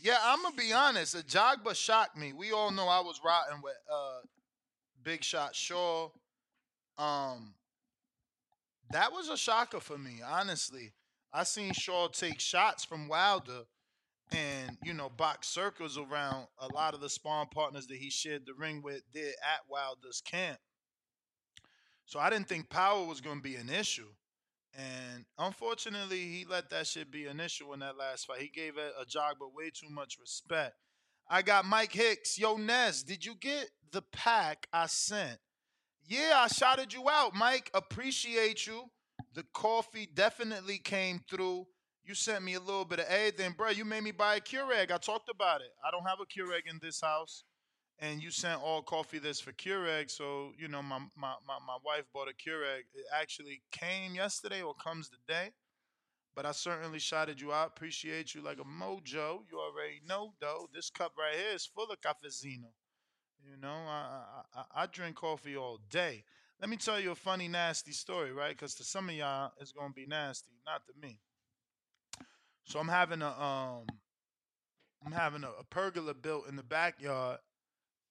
Yeah, 0.01 0.19
I'm 0.24 0.43
gonna 0.43 0.57
be 0.57 0.73
honest. 0.73 1.15
Ajagba 1.15 1.77
shocked 1.77 2.16
me. 2.16 2.32
We 2.32 2.51
all 2.51 2.73
know 2.73 2.89
I 2.89 3.01
was 3.01 3.20
rotting 3.24 3.62
with 3.62 3.77
uh, 3.93 4.20
Big 5.05 5.23
Shot 5.23 5.55
Shaw. 5.55 6.09
Um, 6.99 7.55
that 8.90 9.12
was 9.12 9.28
a 9.28 9.36
shocker 9.36 9.81
for 9.81 9.97
me, 9.97 10.16
honestly. 10.28 10.93
I 11.32 11.44
seen 11.44 11.73
Shaw 11.73 12.09
take 12.09 12.40
shots 12.40 12.85
from 12.85 13.09
Wilder, 13.09 13.62
and 14.34 14.78
you 14.82 14.94
know, 14.94 15.09
box 15.09 15.48
circles 15.48 15.98
around 15.98 16.46
a 16.59 16.68
lot 16.74 16.94
of 16.94 17.00
the 17.00 17.09
spawn 17.09 17.46
partners 17.52 17.86
that 17.86 17.98
he 17.98 18.10
shared 18.10 18.46
the 18.46 18.54
ring 18.54 18.82
with 18.82 19.02
did 19.12 19.34
at 19.42 19.60
Wilder's 19.68 20.20
camp. 20.20 20.59
So 22.06 22.18
I 22.18 22.30
didn't 22.30 22.48
think 22.48 22.68
power 22.68 23.04
was 23.04 23.20
going 23.20 23.36
to 23.38 23.42
be 23.42 23.56
an 23.56 23.70
issue. 23.70 24.09
And 24.74 25.24
unfortunately, 25.38 26.20
he 26.20 26.46
let 26.48 26.70
that 26.70 26.86
shit 26.86 27.10
be 27.10 27.26
an 27.26 27.40
issue 27.40 27.72
in 27.74 27.80
that 27.80 27.98
last 27.98 28.26
fight. 28.26 28.40
He 28.40 28.48
gave 28.48 28.76
a, 28.76 28.88
a 29.00 29.04
but 29.38 29.54
way 29.54 29.70
too 29.70 29.90
much 29.90 30.18
respect. 30.20 30.74
I 31.28 31.42
got 31.42 31.64
Mike 31.64 31.92
Hicks. 31.92 32.38
Yo, 32.38 32.56
Ness, 32.56 33.02
did 33.02 33.24
you 33.24 33.34
get 33.34 33.70
the 33.92 34.02
pack 34.12 34.66
I 34.72 34.86
sent? 34.86 35.38
Yeah, 36.06 36.32
I 36.36 36.48
shouted 36.48 36.92
you 36.92 37.09
out, 37.09 37.34
Mike. 37.34 37.70
Appreciate 37.74 38.66
you. 38.66 38.84
The 39.34 39.44
coffee 39.52 40.09
definitely 40.12 40.78
came 40.78 41.20
through. 41.30 41.66
You 42.05 42.15
sent 42.15 42.45
me 42.45 42.55
a 42.55 42.61
little 42.61 42.85
bit 42.85 43.01
of 43.01 43.11
aid, 43.11 43.35
then 43.39 43.53
bro. 43.53 43.70
You 43.70 43.85
made 43.85 44.03
me 44.03 44.11
buy 44.11 44.37
a 44.37 44.41
Keurig. 44.41 44.91
I 44.91 44.99
talked 44.99 45.29
about 45.29 45.61
it. 45.61 45.70
I 45.87 45.91
don't 45.91 46.07
have 46.07 46.19
a 46.20 46.27
Keurig 46.27 46.69
in 46.69 46.79
this 46.83 47.01
house 47.01 47.45
and 48.03 48.20
you 48.20 48.31
sent 48.33 48.61
all 48.61 48.83
coffee 48.83 49.20
this 49.20 49.41
for 49.41 49.53
Keurig. 49.53 50.11
So, 50.11 50.53
you 50.59 50.66
know, 50.66 50.83
my, 50.83 50.99
my, 51.16 51.35
my, 51.47 51.59
my 51.65 51.77
wife 51.85 52.05
bought 52.12 52.29
a 52.29 52.33
Keurig. 52.33 52.83
It 52.95 53.07
actually 53.15 53.62
came 53.70 54.16
yesterday 54.16 54.61
or 54.61 54.74
comes 54.74 55.09
today. 55.09 55.53
But 56.35 56.45
I 56.45 56.53
certainly 56.53 56.99
shouted 56.99 57.41
you 57.41 57.53
out. 57.53 57.69
Appreciate 57.69 58.35
you 58.35 58.41
like 58.43 58.59
a 58.59 58.65
mojo. 58.65 59.43
You 59.51 59.61
already 59.61 60.01
know, 60.09 60.33
though. 60.41 60.69
This 60.74 60.91
cup 60.91 61.12
right 61.16 61.39
here 61.39 61.55
is 61.55 61.66
full 61.66 61.91
of 61.91 62.01
cafezino. 62.01 62.73
You 63.45 63.57
know, 63.61 63.69
I, 63.69 64.24
I, 64.55 64.61
I, 64.61 64.83
I 64.83 64.87
drink 64.87 65.16
coffee 65.16 65.57
all 65.57 65.79
day. 65.91 66.24
Let 66.61 66.70
me 66.70 66.77
tell 66.77 66.99
you 66.99 67.11
a 67.11 67.15
funny, 67.15 67.49
nasty 67.49 67.93
story, 67.93 68.33
right? 68.33 68.57
Because 68.57 68.74
to 68.77 68.85
some 68.85 69.09
of 69.09 69.15
y'all, 69.15 69.53
it's 69.61 69.73
going 69.73 69.91
to 69.91 69.95
be 69.95 70.07
nasty, 70.07 70.53
not 70.66 70.83
to 70.87 70.93
me. 71.01 71.19
So 72.64 72.78
I'm 72.78 72.89
having 72.89 73.22
a 73.22 73.28
um, 73.28 73.86
I'm 75.05 75.12
having 75.12 75.44
a, 75.44 75.51
a 75.60 75.64
pergola 75.64 76.14
built 76.14 76.48
in 76.48 76.56
the 76.56 76.62
backyard 76.62 77.39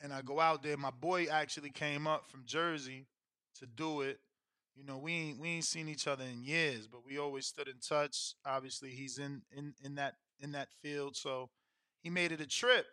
and 0.02 0.12
I 0.12 0.22
go 0.22 0.40
out 0.40 0.64
there. 0.64 0.78
My 0.78 0.90
boy 0.90 1.28
actually 1.28 1.70
came 1.70 2.08
up 2.08 2.30
from 2.30 2.44
Jersey 2.46 3.06
to 3.60 3.66
do 3.66 4.02
it. 4.02 4.20
You 4.76 4.84
know, 4.84 4.98
we 4.98 5.14
ain't 5.14 5.40
we 5.40 5.50
ain't 5.50 5.66
seen 5.66 5.88
each 5.88 6.08
other 6.08 6.24
in 6.24 6.44
years, 6.44 6.88
but 6.88 7.06
we 7.06 7.20
always 7.20 7.46
stood 7.46 7.68
in 7.68 7.78
touch. 7.80 8.34
Obviously, 8.46 8.90
he's 8.90 9.18
in 9.18 9.42
in 9.56 9.74
in 9.84 9.96
that 9.96 10.16
in 10.40 10.54
that 10.54 10.70
field, 10.82 11.16
so 11.16 11.50
he 12.02 12.10
made 12.10 12.32
it 12.32 12.42
a 12.42 12.48
trip. 12.48 12.86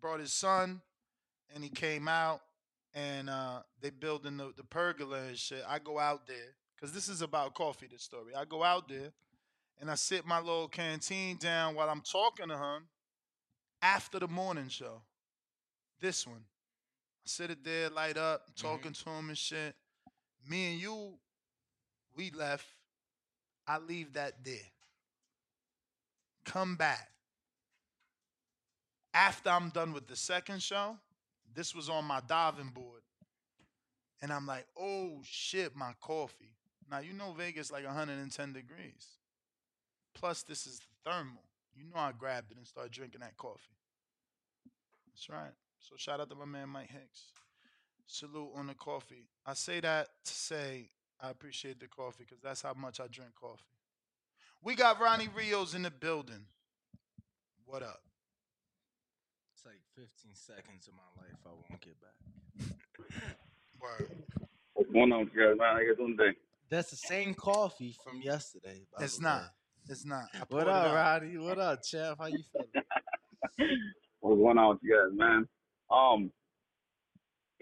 Brought 0.00 0.20
his 0.20 0.32
son, 0.32 0.80
and 1.54 1.62
he 1.62 1.70
came 1.70 2.08
out, 2.08 2.40
and 2.94 3.30
uh, 3.30 3.60
they 3.80 3.90
building 3.90 4.36
the, 4.38 4.52
the 4.56 4.64
pergola 4.64 5.20
and 5.28 5.38
shit. 5.38 5.62
I 5.68 5.78
go 5.78 5.98
out 5.98 6.26
there 6.26 6.56
because 6.74 6.92
this 6.92 7.08
is 7.08 7.22
about 7.22 7.54
coffee. 7.54 7.86
This 7.90 8.02
story. 8.02 8.34
I 8.34 8.44
go 8.44 8.64
out 8.64 8.88
there 8.88 9.12
and 9.80 9.90
I 9.90 9.94
sit 9.94 10.26
my 10.26 10.38
little 10.38 10.68
canteen 10.68 11.36
down 11.36 11.74
while 11.74 11.88
I'm 11.88 12.00
talking 12.00 12.48
to 12.48 12.56
him 12.56 12.88
after 13.82 14.18
the 14.18 14.28
morning 14.28 14.68
show. 14.68 15.02
This 16.00 16.26
one, 16.26 16.44
I 17.24 17.26
sit 17.26 17.50
it 17.50 17.64
there, 17.64 17.90
light 17.90 18.16
up, 18.16 18.42
mm-hmm. 18.42 18.66
talking 18.66 18.92
to 18.92 19.10
him 19.10 19.28
and 19.28 19.38
shit. 19.38 19.74
Me 20.48 20.72
and 20.72 20.80
you, 20.80 21.14
we 22.16 22.30
left. 22.30 22.66
I 23.66 23.78
leave 23.78 24.12
that 24.14 24.44
there. 24.44 24.56
Come 26.44 26.76
back. 26.76 27.10
After 29.12 29.50
I'm 29.50 29.70
done 29.70 29.92
with 29.92 30.06
the 30.06 30.16
second 30.16 30.62
show, 30.62 30.96
this 31.54 31.74
was 31.74 31.88
on 31.88 32.04
my 32.04 32.20
diving 32.26 32.68
board. 32.68 33.00
And 34.22 34.32
I'm 34.32 34.46
like, 34.46 34.66
oh 34.78 35.20
shit, 35.24 35.74
my 35.74 35.92
coffee. 36.00 36.54
Now 36.90 37.00
you 37.00 37.12
know 37.12 37.32
Vegas 37.32 37.72
like 37.72 37.84
110 37.84 38.52
degrees. 38.52 39.16
Plus, 40.18 40.42
this 40.42 40.66
is 40.66 40.80
the 40.80 41.10
thermal. 41.10 41.42
You 41.74 41.84
know 41.84 42.00
I 42.00 42.12
grabbed 42.18 42.50
it 42.50 42.56
and 42.56 42.66
started 42.66 42.92
drinking 42.92 43.20
that 43.20 43.36
coffee. 43.36 43.76
That's 45.12 45.28
right. 45.28 45.52
So 45.78 45.94
shout 45.98 46.20
out 46.20 46.30
to 46.30 46.34
my 46.34 46.46
man 46.46 46.70
Mike 46.70 46.90
Hicks. 46.90 47.32
Salute 48.06 48.50
on 48.54 48.66
the 48.66 48.74
coffee. 48.74 49.28
I 49.44 49.54
say 49.54 49.80
that 49.80 50.08
to 50.24 50.32
say 50.32 50.88
I 51.20 51.30
appreciate 51.30 51.80
the 51.80 51.86
coffee 51.86 52.24
because 52.26 52.40
that's 52.42 52.62
how 52.62 52.72
much 52.74 52.98
I 52.98 53.08
drink 53.08 53.32
coffee. 53.38 53.62
We 54.62 54.74
got 54.74 55.00
Ronnie 55.00 55.28
Rios 55.34 55.74
in 55.74 55.82
the 55.82 55.90
building. 55.90 56.46
What 57.66 57.82
up? 57.82 58.00
It's 59.54 59.66
like 59.66 59.80
15 59.96 60.32
seconds 60.34 60.88
of 60.88 60.94
my 60.94 61.22
life 61.22 61.36
I 61.44 61.50
won't 61.50 61.80
get 61.80 61.96
back. 62.00 62.76
Word. 63.80 64.10
What's 64.74 64.90
going 64.90 65.12
on, 65.12 65.24
guys? 65.26 65.56
How 65.60 65.78
you 65.78 65.94
doing 65.94 66.16
today? 66.16 66.36
That's 66.70 66.90
the 66.90 66.96
same 66.96 67.34
coffee 67.34 67.94
from 68.02 68.22
yesterday. 68.22 68.86
by 68.96 69.04
It's 69.04 69.18
the 69.18 69.22
not. 69.22 69.52
Way. 69.88 69.92
It's 69.92 70.04
not. 70.04 70.24
I 70.34 70.42
What 70.48 70.68
up. 70.68 70.94
Roddy? 70.94 71.38
What 71.38 71.58
up, 71.58 71.84
Chef? 71.84 72.18
How 72.18 72.26
you 72.26 72.42
feeling? 72.52 72.86
What's 74.20 74.40
going 74.40 74.58
on 74.58 74.68
with 74.70 74.78
you 74.82 74.96
guys, 74.96 75.16
man? 75.16 75.48
Um, 75.90 76.30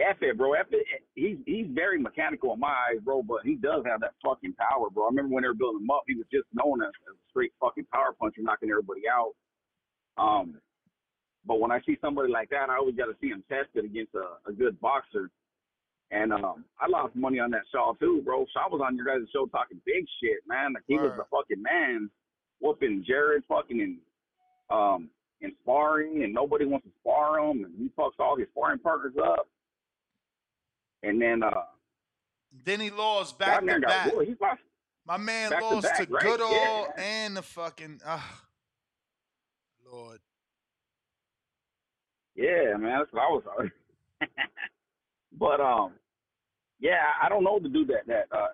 F 0.01 0.16
it, 0.22 0.36
bro. 0.36 0.55
F 0.55 0.66
it. 0.70 0.86
He's 1.14 1.38
he's 1.46 1.66
very 1.72 2.01
mechanical 2.01 2.52
in 2.55 2.60
my 2.60 2.68
eyes, 2.90 3.01
bro. 3.05 3.22
But 3.22 3.44
he 3.44 3.56
does 3.56 3.84
have 3.86 4.01
that 4.01 4.12
fucking 4.24 4.55
power, 4.55 4.90
bro. 4.90 5.05
I 5.05 5.09
remember 5.09 5.34
when 5.34 5.42
they 5.42 5.48
were 5.48 5.55
building 5.55 5.82
him 5.82 5.90
up, 5.90 6.02
he 6.06 6.14
was 6.14 6.26
just 6.32 6.46
known 6.52 6.82
as, 6.82 6.88
as 7.09 7.14
a 7.14 7.24
straight 7.30 7.52
fucking 7.60 7.86
power 7.92 8.14
puncher, 8.18 8.42
knocking 8.42 8.70
everybody 8.70 9.02
out. 9.10 9.32
Um, 10.16 10.56
but 11.46 11.60
when 11.60 11.70
I 11.70 11.80
see 11.86 11.96
somebody 12.01 12.32
like 12.32 12.48
that, 12.51 12.70
I 12.70 12.76
always 12.76 12.96
got 12.96 13.06
to 13.06 13.16
see 13.20 13.28
him 13.28 13.44
tested 13.48 13.84
against 13.84 14.14
a, 14.14 14.51
a 14.51 14.52
good 14.52 14.80
boxer. 14.80 15.30
And 16.15 16.32
um, 16.32 16.65
I 16.81 16.86
lost 16.89 17.16
money 17.16 17.41
on 17.41 17.51
that 17.51 17.62
Shaw 17.73 17.93
too, 17.95 18.23
bro. 18.24 18.47
Shaw 18.53 18.69
was 18.70 18.81
on 18.86 18.97
your 18.97 19.05
guys' 19.05 19.28
show 19.32 19.47
talking 19.47 19.81
big 19.85 20.07
shit, 20.23 20.39
man. 20.47 20.74
Like 20.74 20.85
he 20.86 20.95
was 20.95 21.11
the 21.16 21.24
fucking 21.28 21.61
man, 21.61 22.09
whooping 22.61 23.05
Jared 23.05 23.43
fucking 23.49 23.81
in 23.81 23.99
um 24.70 25.11
in 25.41 25.53
sparring, 25.62 26.23
and 26.23 26.32
nobody 26.32 26.66
wants 26.66 26.86
to 26.86 26.93
spar 27.01 27.41
him, 27.41 27.65
and 27.65 27.74
he 27.77 27.91
fucks 27.99 28.20
all 28.20 28.36
his 28.36 28.47
sparring 28.57 28.78
partners 28.78 29.15
up. 29.20 29.49
And 31.03 31.20
then 31.20 31.43
uh, 31.43 31.51
Then 32.65 32.78
he 32.78 32.91
lost 32.91 33.36
back 33.36 33.65
to 33.65 33.73
and 33.73 33.82
got 33.82 33.89
back. 33.89 34.12
He 34.24 34.36
lost 34.41 34.61
My 35.05 35.16
man 35.16 35.51
back 35.51 35.59
to 35.59 35.66
lost 35.66 35.82
back, 35.82 36.07
to 36.07 36.12
right? 36.15 36.23
Goodall 36.23 36.53
Yeah. 36.53 37.03
and 37.03 37.36
the 37.36 37.43
fucking 37.43 38.03
ah, 38.07 38.43
Lord. 39.93 40.20
Yeah, 42.36 42.77
man, 42.78 43.01
that's 43.01 43.12
what 43.12 43.23
I 43.23 43.28
was. 43.28 43.70
but 45.39 45.61
um, 45.61 45.93
yeah, 46.80 47.01
I 47.22 47.28
don't 47.28 47.44
know 47.44 47.59
the 47.62 47.68
dude 47.68 47.88
that 47.88 48.06
that 48.06 48.26
uh, 48.36 48.48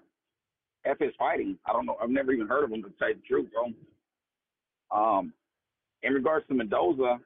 F 0.85 0.97
is 1.01 1.13
fighting. 1.19 1.59
I 1.67 1.73
don't 1.73 1.87
know. 1.87 1.97
I've 2.03 2.11
never 2.11 2.33
even 2.33 2.47
heard 2.47 2.65
of 2.65 2.73
him 2.73 2.83
to 2.83 2.91
tell 2.99 3.09
you 3.09 3.17
the 3.17 3.21
truth, 3.29 3.49
bro. 3.53 3.73
Um, 4.97 5.33
in 6.03 6.13
regards 6.13 6.47
to 6.49 6.55
Mendoza, 6.55 7.19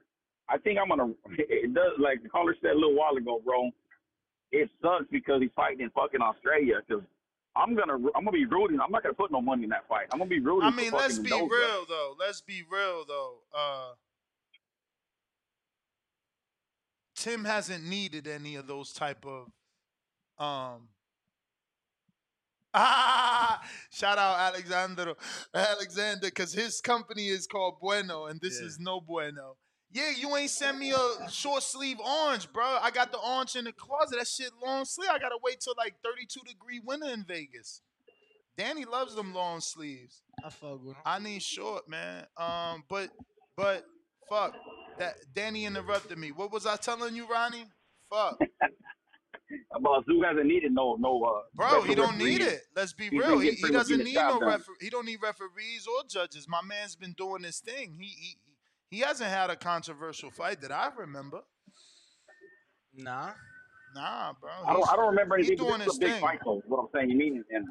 I 0.49 0.57
think 0.57 0.79
I'm 0.79 0.89
gonna. 0.89 1.13
It 1.37 1.73
does 1.73 1.93
like 1.99 2.21
the 2.23 2.29
caller 2.29 2.55
said 2.61 2.71
a 2.71 2.75
little 2.75 2.95
while 2.95 3.15
ago, 3.15 3.41
bro. 3.43 3.69
It 4.51 4.69
sucks 4.81 5.05
because 5.11 5.41
he's 5.41 5.51
fighting 5.55 5.81
in 5.81 5.89
fucking 5.91 6.21
Australia. 6.21 6.75
Because 6.87 7.03
I'm 7.55 7.75
gonna 7.75 7.93
I'm 8.15 8.25
gonna 8.25 8.31
be 8.31 8.45
rooting. 8.45 8.79
I'm 8.79 8.91
not 8.91 9.03
gonna 9.03 9.15
put 9.15 9.31
no 9.31 9.41
money 9.41 9.63
in 9.63 9.69
that 9.69 9.87
fight. 9.87 10.07
I'm 10.11 10.19
gonna 10.19 10.29
be 10.29 10.39
rooting. 10.39 10.67
I 10.67 10.71
mean, 10.71 10.91
let's 10.91 11.17
be 11.19 11.29
Mendoza. 11.29 11.53
real 11.53 11.85
though. 11.87 12.15
Let's 12.19 12.41
be 12.41 12.63
real 12.69 13.05
though. 13.07 13.35
Uh 13.57 13.93
Tim 17.15 17.45
hasn't 17.45 17.83
needed 17.85 18.27
any 18.27 18.55
of 18.55 18.67
those 18.67 18.91
type 18.93 19.25
of 19.25 19.47
um 20.37 20.89
Ah, 22.73 23.61
shout 23.91 24.17
out 24.17 24.37
Alexander 24.53 25.13
Alexander 25.53 26.27
because 26.27 26.51
his 26.53 26.81
company 26.81 27.27
is 27.27 27.47
called 27.47 27.75
Bueno 27.79 28.25
and 28.25 28.39
this 28.41 28.59
Yeah. 28.59 28.67
is 28.67 28.79
no 28.79 28.99
Bueno. 28.99 29.55
Yeah, 29.91 30.11
you 30.17 30.35
ain't 30.35 30.49
send 30.49 30.77
me 30.79 30.91
a 30.91 31.29
short 31.29 31.63
sleeve 31.63 31.99
orange, 32.01 32.51
bro. 32.51 32.65
I 32.81 32.91
got 32.91 33.13
the 33.13 33.17
orange 33.19 33.55
in 33.55 33.63
the 33.63 33.71
closet. 33.71 34.17
That 34.17 34.27
shit 34.27 34.51
long 34.61 34.83
sleeve. 34.83 35.09
I 35.09 35.19
gotta 35.19 35.37
wait 35.41 35.61
till 35.61 35.73
like 35.77 35.93
32 36.03 36.41
degree 36.45 36.81
winter 36.83 37.07
in 37.13 37.23
Vegas. 37.23 37.81
Danny 38.57 38.83
loves 38.83 39.15
them 39.15 39.33
long 39.33 39.61
sleeves. 39.61 40.21
I 40.43 40.49
fuck 40.49 40.83
with 40.83 40.95
him. 40.97 41.01
I 41.05 41.19
need 41.19 41.41
short, 41.41 41.87
man. 41.87 42.25
Um, 42.35 42.83
but 42.89 43.09
but 43.55 43.85
fuck 44.27 44.53
that. 44.97 45.15
Danny 45.33 45.63
interrupted 45.65 46.17
me. 46.17 46.31
What 46.33 46.51
was 46.51 46.65
I 46.65 46.75
telling 46.75 47.15
you, 47.15 47.25
Ronnie? 47.29 47.65
Fuck, 48.11 48.37
About 49.75 50.05
Tszyu 50.07 50.25
hasn't 50.25 50.47
needed 50.47 50.71
no 50.71 50.95
no 50.99 51.21
uh. 51.23 51.41
bro. 51.53 51.81
He 51.83 51.93
don't 51.95 52.17
need 52.17 52.41
it. 52.41 52.61
Let's 52.75 52.93
be 52.93 53.09
He's 53.09 53.21
real. 53.21 53.39
He, 53.39 53.51
he 53.51 53.69
doesn't 53.71 54.03
need 54.03 54.15
no 54.15 54.39
done. 54.39 54.49
refer. 54.49 54.71
He 54.81 54.89
don't 54.89 55.05
need 55.05 55.19
referees 55.21 55.85
or 55.87 56.03
judges. 56.09 56.47
My 56.49 56.61
man's 56.67 56.95
been 56.95 57.13
doing 57.17 57.43
his 57.43 57.59
thing. 57.59 57.95
He 57.99 58.07
he 58.07 58.37
he 58.89 58.99
hasn't 59.01 59.29
had 59.29 59.49
a 59.49 59.55
controversial 59.55 60.31
fight 60.31 60.61
that 60.61 60.71
I 60.71 60.89
remember. 60.97 61.41
Nah. 62.93 63.31
Nah, 63.95 64.33
bro. 64.41 64.51
I 64.67 64.73
don't, 64.73 64.89
I 64.91 64.95
don't 64.95 65.07
remember 65.09 65.37
he 65.37 65.45
anything. 65.47 65.57
but 65.57 65.67
doing 65.67 65.79
This 65.79 65.87
is 65.87 65.93
his 65.93 65.97
a 65.97 66.01
big 66.01 66.11
thing. 66.13 66.21
fight, 66.21 66.39
though. 66.43 66.61
What 66.67 66.79
I'm 66.83 66.87
saying. 66.93 67.09
You 67.09 67.17
mean 67.17 67.43
and 67.49 67.67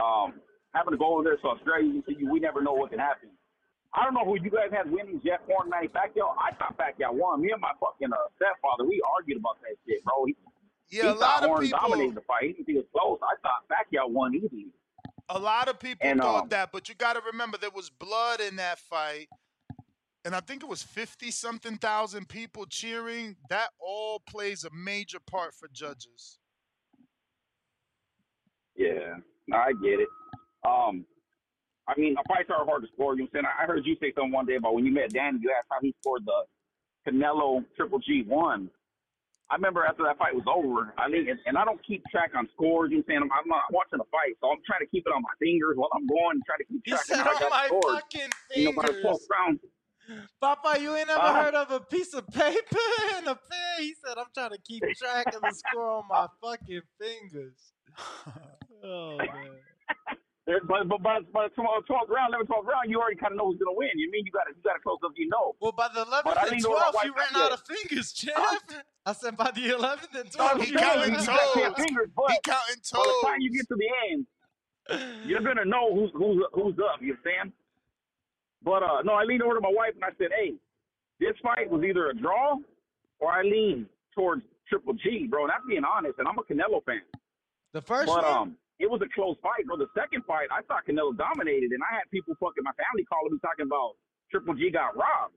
um, 0.00 0.40
having 0.74 0.92
to 0.92 0.98
go 0.98 1.14
over 1.14 1.24
there 1.24 1.36
to 1.36 1.46
Australia, 1.48 1.92
you 1.92 2.02
see, 2.08 2.16
we 2.24 2.40
never 2.40 2.62
know 2.62 2.72
what 2.72 2.90
can 2.90 2.98
happen. 2.98 3.28
I 3.92 4.04
don't 4.04 4.14
know 4.14 4.24
who 4.24 4.40
you 4.40 4.48
guys 4.48 4.72
had 4.72 4.88
winning, 4.90 5.20
Jeff 5.20 5.44
Horn, 5.44 5.68
Manny 5.68 5.88
Pacquiao. 5.88 6.32
I 6.40 6.56
thought 6.56 6.80
Pacquiao 6.80 7.12
won. 7.12 7.42
Me 7.44 7.52
and 7.52 7.60
my 7.60 7.72
fucking 7.76 8.08
uh, 8.08 8.16
stepfather, 8.40 8.88
we 8.88 9.02
argued 9.18 9.36
about 9.36 9.60
that 9.60 9.76
shit, 9.84 10.00
bro. 10.04 10.24
He, 10.24 10.32
Yeah, 10.92 11.02
he 11.04 11.08
a 11.08 11.14
lot 11.14 11.42
of 11.42 11.48
Horn 11.48 11.62
people- 11.64 11.78
dominated 11.80 12.14
the 12.16 12.20
fight. 12.20 12.42
He 12.42 12.48
didn't 12.52 12.66
think 12.66 12.78
it 12.78 12.86
was 12.92 13.18
close. 13.18 13.18
I 13.22 13.34
thought 13.42 13.66
Pacquiao 13.68 14.10
won 14.10 14.34
easily. 14.34 14.66
A 15.28 15.38
lot 15.38 15.68
of 15.68 15.80
people 15.80 16.06
And, 16.06 16.20
thought 16.20 16.42
um, 16.44 16.48
that, 16.50 16.70
but 16.72 16.88
you 16.88 16.94
got 16.94 17.14
to 17.14 17.22
remember 17.32 17.56
there 17.56 17.70
was 17.70 17.88
blood 17.90 18.40
in 18.40 18.56
that 18.56 18.78
fight. 18.78 19.28
And 20.24 20.34
I 20.36 20.40
think 20.40 20.62
it 20.62 20.68
was 20.68 20.82
50 20.82 21.30
something 21.30 21.76
thousand 21.78 22.28
people 22.28 22.66
cheering. 22.66 23.36
That 23.48 23.70
all 23.80 24.20
plays 24.28 24.64
a 24.64 24.70
major 24.72 25.18
part 25.18 25.54
for 25.54 25.68
judges. 25.72 26.38
Yeah, 28.76 29.14
I 29.52 29.72
get 29.82 30.00
it. 30.00 30.08
Um, 30.64 31.04
I 31.88 31.98
mean, 31.98 32.14
fights 32.28 32.50
are 32.50 32.64
hard 32.64 32.82
to 32.82 32.88
score. 32.94 33.14
You 33.14 33.22
know 33.22 33.28
what 33.32 33.38
I'm 33.40 33.44
saying? 33.44 33.54
I 33.60 33.66
heard 33.66 33.84
you 33.86 33.96
say 34.00 34.12
something 34.14 34.32
one 34.32 34.46
day 34.46 34.56
about 34.56 34.74
when 34.74 34.84
you 34.86 34.92
met 34.92 35.10
Danny. 35.12 35.38
You 35.40 35.52
asked 35.56 35.68
how 35.70 35.78
he 35.82 35.94
scored 36.00 36.22
the 36.24 36.44
Canelo 37.10 37.64
Triple 37.76 37.98
G 37.98 38.22
one. 38.26 38.70
I 39.52 39.56
remember 39.56 39.84
after 39.84 40.02
that 40.04 40.16
fight 40.16 40.34
was 40.34 40.48
over. 40.48 40.94
I 40.96 41.08
mean, 41.08 41.28
and, 41.28 41.38
and 41.44 41.58
I 41.58 41.64
don't 41.66 41.78
keep 41.84 42.02
track 42.10 42.30
on 42.34 42.48
scores. 42.54 42.90
You 42.90 42.98
know 42.98 43.04
saying? 43.06 43.20
I'm, 43.20 43.28
I'm 43.30 43.48
not 43.48 43.68
watching 43.70 43.98
the 44.00 44.08
fight, 44.10 44.32
so 44.40 44.48
I'm 44.48 44.64
trying 44.64 44.80
to 44.80 44.86
keep 44.86 45.04
it 45.06 45.12
on 45.12 45.20
my 45.20 45.36
fingers 45.38 45.76
while 45.76 45.90
I'm 45.92 46.06
going, 46.08 46.40
trying 46.48 46.64
to 46.64 46.68
keep 46.72 46.82
track 46.88 47.04
said 47.04 47.20
of 47.20 47.26
I 47.26 47.44
on 47.44 47.50
my 47.50 47.66
scores. 47.68 48.00
fucking 48.00 48.30
You 48.56 48.64
know, 48.64 48.72
by 48.72 48.88
the 48.88 48.96
12th 49.04 49.20
fingers. 49.20 49.28
round. 49.28 49.60
Papa, 50.40 50.80
you 50.80 50.96
ain't 50.96 51.08
never 51.08 51.20
Uh, 51.20 51.34
heard 51.44 51.54
of 51.54 51.70
a 51.70 51.80
piece 51.80 52.14
of 52.14 52.26
paper 52.28 52.80
and 53.16 53.28
a 53.28 53.34
pen? 53.36 53.76
He 53.78 53.94
said, 54.04 54.16
I'm 54.16 54.32
trying 54.34 54.50
to 54.50 54.58
keep 54.64 54.82
track 54.96 55.34
of 55.34 55.42
the 55.42 55.52
score 55.52 55.98
on 56.00 56.04
my 56.08 56.26
fucking 56.42 56.82
fingers. 56.98 57.72
Oh, 58.84 59.18
man. 59.18 59.60
There- 60.46 60.60
But 60.66 60.88
but 60.88 61.02
by, 61.02 61.20
by 61.32 61.48
the 61.48 61.54
12th 61.54 61.86
12th 61.86 62.08
round, 62.08 62.34
11th, 62.34 62.48
12th 62.48 62.66
round, 62.66 62.90
you 62.90 62.98
already 63.00 63.16
kind 63.16 63.32
of 63.32 63.38
know 63.38 63.46
who's 63.52 63.58
gonna 63.58 63.76
win. 63.76 63.90
You 63.94 64.10
mean 64.10 64.26
you 64.26 64.32
got 64.32 64.44
to 64.44 64.54
you 64.56 64.62
got 64.64 64.74
to 64.74 64.80
close 64.80 64.98
up, 65.04 65.12
you 65.16 65.28
know. 65.28 65.54
Well, 65.60 65.72
by 65.72 65.88
the 65.94 66.04
11th 66.04 66.42
and 66.42 66.50
leaned 66.50 66.66
over 66.66 66.74
my 66.76 66.90
12th, 66.90 67.04
you 67.04 67.14
ran 67.14 67.36
out 67.36 67.52
of 67.52 67.62
fingers, 67.62 68.12
champ. 68.12 68.72
I 69.06 69.12
said 69.12 69.36
by 69.36 69.50
the 69.54 69.70
11th 69.70 70.14
and 70.18 70.30
12th, 70.34 70.50
I'm 70.50 70.60
He 70.60 70.66
saying, 70.66 70.78
counting 70.78 71.10
you 71.12 71.16
ran 71.18 71.26
got 71.26 71.40
out. 71.40 71.54
ten 71.54 71.70
toes. 71.74 71.84
fingers, 71.84 72.08
but 72.16 72.30
He 72.32 72.38
counting 72.44 72.76
by 72.92 73.02
the 73.06 73.26
time 73.26 73.40
you 73.40 73.50
get 73.52 73.68
to 73.68 73.76
the 73.76 73.90
end, 74.10 74.26
you're 75.28 75.40
gonna 75.42 75.64
know 75.64 75.94
who's 75.94 76.10
who's 76.14 76.42
who's 76.52 76.74
up. 76.82 76.98
You 77.00 77.12
understand? 77.14 77.52
But 78.64 78.82
uh, 78.82 79.02
no, 79.04 79.12
I 79.14 79.22
leaned 79.24 79.42
over 79.42 79.54
to 79.54 79.60
my 79.60 79.72
wife 79.72 79.94
and 79.94 80.04
I 80.04 80.10
said, 80.18 80.28
"Hey, 80.36 80.54
this 81.20 81.34
fight 81.42 81.70
was 81.70 81.82
either 81.84 82.10
a 82.10 82.14
draw 82.14 82.56
or 83.20 83.30
I 83.30 83.42
lean 83.42 83.86
towards 84.14 84.42
Triple 84.68 84.94
G, 84.94 85.26
bro." 85.30 85.44
And 85.44 85.52
I'm 85.52 85.66
being 85.68 85.82
honest, 85.84 86.18
and 86.18 86.26
I'm 86.26 86.38
a 86.38 86.42
Canelo 86.42 86.84
fan. 86.84 87.02
The 87.72 87.80
first 87.82 88.06
But 88.06 88.22
one? 88.24 88.24
um, 88.24 88.56
it 88.82 88.90
was 88.90 89.00
a 89.00 89.08
close 89.14 89.36
fight, 89.42 89.64
bro. 89.66 89.76
The 89.78 89.86
second 89.96 90.24
fight, 90.26 90.48
I 90.50 90.60
thought 90.66 90.82
Canelo 90.88 91.16
dominated, 91.16 91.70
and 91.70 91.80
I 91.88 91.94
had 91.94 92.10
people 92.10 92.34
fucking 92.40 92.64
my 92.64 92.72
family 92.72 93.04
calling 93.04 93.32
me 93.32 93.38
talking 93.40 93.66
about 93.66 93.94
Triple 94.30 94.54
G 94.54 94.70
got 94.70 94.96
robbed. 94.96 95.36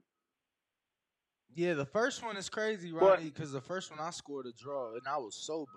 Yeah, 1.54 1.74
the 1.74 1.86
first 1.86 2.24
one 2.24 2.36
is 2.36 2.48
crazy, 2.50 2.90
But- 2.90 3.02
Ronnie, 3.02 3.30
because 3.30 3.52
the 3.52 3.60
first 3.60 3.90
one 3.90 4.00
I 4.00 4.10
scored 4.10 4.46
a 4.46 4.52
draw 4.52 4.92
and 4.94 5.06
I 5.08 5.16
was 5.16 5.36
sober. 5.36 5.70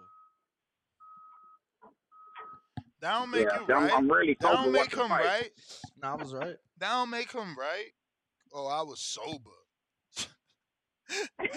That 3.01 3.13
don't 3.19 3.29
make 3.29 3.45
Yeah, 3.45 3.55
I'm- 3.59 3.67
right. 3.69 3.93
I'm 3.93 4.11
really 4.11 4.35
that 4.41 4.51
don't 4.51 4.71
make 4.73 4.91
him 4.93 5.07
fight. 5.07 5.23
right. 5.25 5.51
No, 6.01 6.09
I 6.09 6.15
was 6.15 6.33
right. 6.33 6.57
That 6.79 6.89
don't 6.91 7.09
make 7.09 7.31
him 7.31 7.55
right. 7.57 7.91
Oh, 8.51 8.67
I 8.67 8.81
was 8.81 8.99
sober. 8.99 9.55
you 11.39 11.47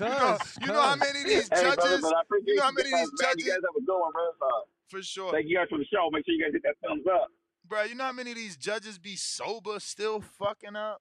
know, 0.00 0.38
you 0.60 0.66
know 0.66 0.82
how 0.82 0.96
many 0.96 1.20
of 1.20 1.26
these 1.26 1.48
Hey, 1.52 1.62
judges, 1.62 1.76
brother, 1.76 1.98
but 2.02 2.14
I 2.16 2.20
appreciate 2.22 2.48
you 2.48 2.56
know 2.56 2.62
how 2.64 2.70
many 2.72 2.92
of 2.92 2.98
these 2.98 3.10
man. 3.20 3.30
judges, 3.30 3.44
You 3.46 3.52
guys 3.52 3.60
have 3.62 3.82
a 3.82 3.84
good 3.86 3.98
one, 3.98 4.12
bro. 4.12 4.22
Uh, 4.46 4.62
for 4.88 5.02
sure. 5.02 5.32
Thank 5.32 5.46
you 5.48 5.56
guys 5.56 5.66
for 5.70 5.78
the 5.78 5.84
show. 5.86 6.08
Make 6.10 6.24
sure 6.26 6.34
you 6.34 6.42
guys 6.44 6.52
hit 6.52 6.62
that 6.64 6.76
thumbs 6.86 7.04
up. 7.12 7.28
Bruh, 7.68 7.88
you 7.88 7.94
know 7.94 8.04
how 8.04 8.12
many 8.12 8.32
of 8.32 8.36
these 8.36 8.56
judges 8.56 8.98
be 8.98 9.16
sober 9.16 9.80
still 9.80 10.20
fucking 10.20 10.76
up? 10.76 11.00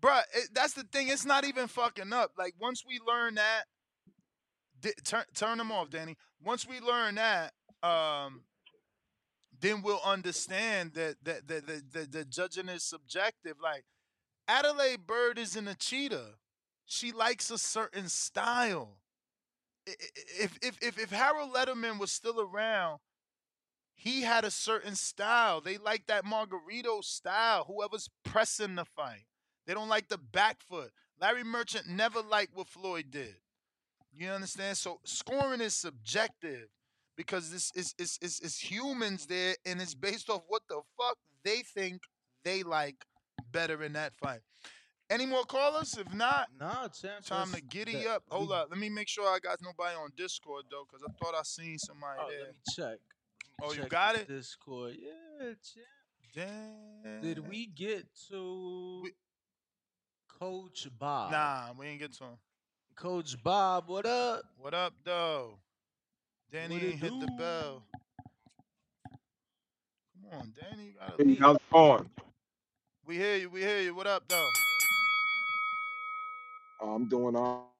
Bruh, 0.00 0.20
it, 0.34 0.50
that's 0.52 0.74
the 0.74 0.82
thing. 0.84 1.08
It's 1.08 1.24
not 1.24 1.44
even 1.44 1.66
fucking 1.68 2.12
up. 2.12 2.32
Like 2.36 2.54
once 2.60 2.84
we 2.86 3.00
learn 3.06 3.36
that, 3.36 3.64
di- 4.80 4.92
turn 5.04 5.24
turn 5.34 5.58
them 5.58 5.72
off, 5.72 5.90
Danny. 5.90 6.16
Once 6.44 6.66
we 6.68 6.80
learn 6.80 7.14
that, 7.16 7.52
um, 7.82 8.42
then 9.60 9.82
we'll 9.82 10.00
understand 10.04 10.92
that 10.94 11.16
that 11.24 11.48
that 11.48 11.66
the, 11.66 11.82
the, 11.92 12.06
the 12.06 12.24
judging 12.24 12.68
is 12.68 12.84
subjective. 12.84 13.54
Like 13.62 13.84
Adelaide 14.46 15.06
Byrd 15.06 15.38
isn't 15.38 15.66
a 15.66 15.74
cheater. 15.74 16.34
She 16.90 17.12
likes 17.12 17.50
a 17.50 17.58
certain 17.58 18.08
style. 18.08 18.96
If 19.86 20.58
if 20.62 20.78
if 20.82 20.98
if 20.98 21.10
Harold 21.10 21.52
Lederman 21.54 21.98
was 21.98 22.10
still 22.10 22.40
around, 22.40 23.00
he 23.94 24.22
had 24.22 24.44
a 24.44 24.50
certain 24.50 24.94
style. 24.96 25.60
They 25.60 25.76
like 25.76 26.06
that 26.06 26.24
Margarito 26.24 27.04
style. 27.04 27.64
Whoever's 27.64 28.08
pressing 28.24 28.74
the 28.74 28.86
fight, 28.86 29.26
they 29.66 29.74
don't 29.74 29.90
like 29.90 30.08
the 30.08 30.16
back 30.16 30.62
foot. 30.62 30.92
Larry 31.20 31.44
Merchant 31.44 31.88
never 31.88 32.22
liked 32.22 32.56
what 32.56 32.68
Floyd 32.68 33.10
did. 33.10 33.36
You 34.10 34.30
understand? 34.30 34.78
So 34.78 35.00
scoring 35.04 35.60
is 35.60 35.76
subjective 35.76 36.68
because 37.18 37.50
this 37.50 37.70
is 37.74 37.94
is 37.98 38.18
is 38.22 38.40
is 38.40 38.58
humans 38.58 39.26
there, 39.26 39.56
and 39.66 39.82
it's 39.82 39.94
based 39.94 40.30
off 40.30 40.42
what 40.48 40.62
the 40.70 40.80
fuck 40.96 41.18
they 41.44 41.58
think 41.58 42.00
they 42.44 42.62
like 42.62 43.04
better 43.52 43.82
in 43.82 43.92
that 43.92 44.14
fight. 44.16 44.40
Any 45.10 45.24
more 45.24 45.44
callers? 45.44 45.96
If 45.96 46.12
not, 46.12 46.48
nah, 46.60 46.88
champ. 46.88 47.24
time 47.24 47.50
to 47.52 47.60
giddy 47.62 47.94
that- 48.04 48.06
up. 48.16 48.22
Hold 48.28 48.50
we- 48.50 48.54
up, 48.54 48.68
let 48.70 48.78
me 48.78 48.90
make 48.90 49.08
sure 49.08 49.26
I 49.26 49.38
got 49.38 49.60
nobody 49.62 49.96
on 49.96 50.10
Discord 50.16 50.66
though, 50.70 50.84
because 50.84 51.02
I 51.02 51.12
thought 51.12 51.34
I 51.34 51.42
seen 51.44 51.78
somebody 51.78 52.20
Oh, 52.22 52.28
there. 52.30 52.40
let 52.40 52.48
me 52.54 52.60
check. 52.76 52.84
Let 52.84 52.90
me 52.98 53.00
Oh, 53.62 53.72
you 53.72 53.88
got 53.88 54.16
it? 54.16 54.28
Discord. 54.28 54.96
Yeah, 54.98 55.54
champ. 55.62 55.86
Damn. 56.34 57.22
Did 57.22 57.38
we 57.48 57.66
get 57.66 58.06
to 58.28 59.10
Coach 60.28 60.86
Bob? 60.98 61.32
Nah, 61.32 61.72
we 61.72 61.86
ain't 61.86 62.00
get 62.00 62.12
to 62.14 62.24
him. 62.24 62.38
Coach 62.94 63.42
Bob, 63.42 63.88
what 63.88 64.04
up? 64.04 64.44
What 64.58 64.74
up, 64.74 64.92
though? 65.04 65.58
Danny 66.50 66.74
What 66.74 66.82
it 66.84 66.86
ain't 66.92 67.00
hit 67.00 67.20
the 67.20 67.26
bell. 67.38 67.82
Come 70.12 70.32
on, 70.38 70.52
Danny, 70.60 70.84
you 70.88 70.92
gotta 70.92 71.16
Hey, 71.16 71.24
lead. 71.24 71.38
how's 71.38 71.56
it 71.56 71.70
going? 71.72 72.10
We 73.04 73.16
hear 73.16 73.36
you. 73.36 73.48
We 73.48 73.62
hear 73.62 73.80
you. 73.80 73.94
What 73.94 74.06
up, 74.06 74.28
though? 74.28 74.48
I'm 76.80 77.08
doing 77.08 77.36
all. 77.36 77.74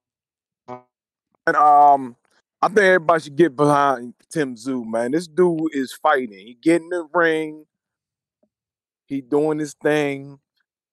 And 1.47 1.57
um, 1.57 2.17
I 2.61 2.69
think 2.69 2.79
everybody 2.79 3.23
should 3.23 3.37
get 3.37 3.57
behind 3.57 4.15
Tim 4.31 4.55
Tszyu, 4.55 4.85
man. 4.85 5.13
This 5.13 5.27
dude 5.27 5.75
is 5.75 5.93
fighting. 5.93 6.47
He 6.47 6.59
get 6.61 6.83
in 6.83 6.89
the 6.89 7.09
ring. 7.15 7.65
He 9.07 9.21
doing 9.23 9.59
his 9.59 9.75
thing. 9.83 10.39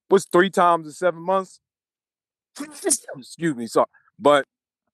What's 0.07 0.25
three 0.25 0.49
times 0.49 0.87
in 0.87 0.93
seven 0.93 1.21
months? 1.21 1.59
Excuse 2.61 3.55
me, 3.55 3.67
sorry. 3.67 3.87
But 4.17 4.45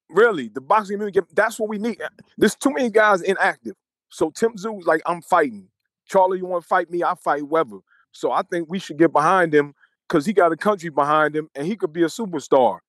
really, 0.10 0.50
the 0.50 0.62
boxing 0.62 0.96
community, 0.98 1.20
that's 1.34 1.60
what 1.60 1.70
we 1.70 1.78
need. 1.78 2.02
There's 2.38 2.56
too 2.56 2.72
many 2.72 2.90
guys 2.90 3.22
inactive. 3.22 3.76
So 4.10 4.32
Tim 4.32 4.54
Tszyu's 4.54 4.86
like, 4.88 5.02
I'm 5.06 5.22
fighting. 5.22 5.68
Charlie, 6.08 6.40
you 6.40 6.46
want 6.46 6.64
to 6.64 6.68
fight 6.68 6.90
me? 6.90 7.04
I 7.04 7.14
fight 7.16 7.42
whoever. 7.42 7.80
So 8.12 8.32
I 8.32 8.42
think 8.42 8.70
we 8.70 8.80
should 8.80 8.98
get 8.98 9.14
behind 9.14 9.54
him 9.54 9.74
because 10.08 10.26
he 10.26 10.34
got 10.34 10.52
a 10.52 10.58
country 10.58 10.90
behind 10.90 11.36
him 11.36 11.50
and 11.56 11.66
he 11.66 11.76
could 11.76 11.94
be 11.94 12.04
a 12.04 12.08
superstar. 12.08 12.80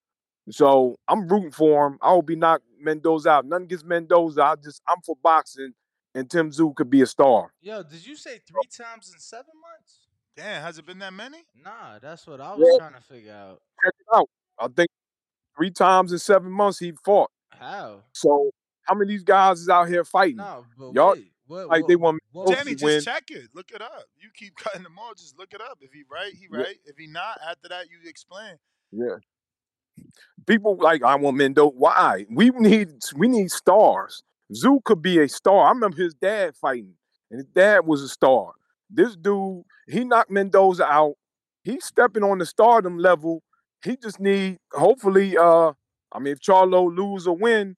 So 0.50 0.96
I'm 1.08 1.28
rooting 1.28 1.50
for 1.52 1.86
him. 1.86 1.98
I 2.02 2.10
hope 2.10 2.28
he 2.28 2.36
knock 2.36 2.62
Mendoza 2.80 3.30
out. 3.30 3.46
Nothing 3.46 3.66
gets 3.68 3.84
Mendoza. 3.84 4.42
I 4.42 4.54
just 4.56 4.82
I'm 4.88 5.00
for 5.04 5.16
boxing, 5.22 5.72
and 6.14 6.28
Tim 6.28 6.50
Tszyu 6.50 6.74
could 6.74 6.90
be 6.90 7.02
a 7.02 7.06
star. 7.06 7.52
Yo, 7.60 7.82
did 7.82 8.04
you 8.06 8.16
say 8.16 8.40
three 8.46 8.68
times 8.76 9.10
in 9.12 9.18
seven 9.20 9.52
months? 9.60 10.00
Damn, 10.36 10.62
has 10.62 10.78
it 10.78 10.86
been 10.86 10.98
that 11.00 11.12
many? 11.12 11.44
Nah, 11.62 11.98
that's 12.00 12.26
what 12.26 12.40
I 12.40 12.54
was 12.54 12.66
Yeah. 12.72 12.78
trying 12.78 12.94
to 13.00 13.06
figure 13.06 13.32
out. 13.34 13.60
Check 13.84 13.92
it 14.00 14.06
out. 14.16 14.28
I 14.58 14.68
think 14.68 14.88
three 15.56 15.70
times 15.70 16.10
in 16.12 16.18
seven 16.18 16.50
months 16.50 16.78
he 16.78 16.92
fought. 17.04 17.30
How? 17.50 18.00
So 18.12 18.50
how 18.82 18.94
many 18.94 19.04
of 19.04 19.08
these 19.10 19.24
guys 19.24 19.60
is 19.60 19.68
out 19.68 19.88
here 19.88 20.04
fighting? 20.04 20.36
No, 20.38 20.64
but 20.76 20.92
Y'all 20.94 21.12
wait, 21.12 21.30
what, 21.46 21.68
like 21.68 21.82
what, 21.82 21.88
they 21.88 21.96
want 21.96 22.20
what- 22.32 22.48
Danny, 22.48 22.74
to 22.74 22.84
win. 22.84 22.94
just 22.94 23.06
check 23.06 23.24
it. 23.30 23.50
Look 23.54 23.70
it 23.70 23.82
up. 23.82 24.04
You 24.16 24.30
keep 24.34 24.56
cutting 24.56 24.82
them 24.82 24.98
off. 24.98 25.16
Just 25.16 25.38
look 25.38 25.52
it 25.54 25.60
up. 25.60 25.78
If 25.82 25.92
he 25.92 26.02
right, 26.10 26.32
he 26.32 26.48
Yeah. 26.50 26.62
right. 26.62 26.78
If 26.84 26.96
he 26.96 27.06
not, 27.06 27.38
after 27.46 27.68
that, 27.68 27.90
you 27.90 27.98
explain. 28.08 28.56
Yeah. 28.90 29.16
People 30.46 30.76
like 30.80 31.02
I 31.02 31.14
want 31.16 31.36
Mendoza. 31.36 31.74
Why? 31.76 32.26
We 32.30 32.50
need 32.50 32.88
we 33.16 33.28
need 33.28 33.50
stars. 33.50 34.22
Tszyu 34.52 34.82
could 34.84 35.02
be 35.02 35.18
a 35.20 35.28
star. 35.28 35.66
I 35.66 35.70
remember 35.70 35.96
his 35.96 36.14
dad 36.14 36.56
fighting, 36.56 36.94
and 37.30 37.38
his 37.38 37.46
dad 37.54 37.86
was 37.86 38.02
a 38.02 38.08
star. 38.08 38.52
This 38.90 39.16
dude, 39.16 39.62
he 39.86 40.04
knocked 40.04 40.30
Mendoza 40.30 40.84
out. 40.84 41.14
He's 41.64 41.84
stepping 41.84 42.24
on 42.24 42.38
the 42.38 42.46
stardom 42.46 42.98
level. 42.98 43.42
He 43.84 43.96
just 43.96 44.20
need 44.20 44.58
hopefully. 44.72 45.36
Uh, 45.36 45.72
I 46.12 46.18
mean, 46.18 46.32
if 46.32 46.40
Charlo 46.40 46.94
lose 46.94 47.26
or 47.26 47.36
win, 47.36 47.76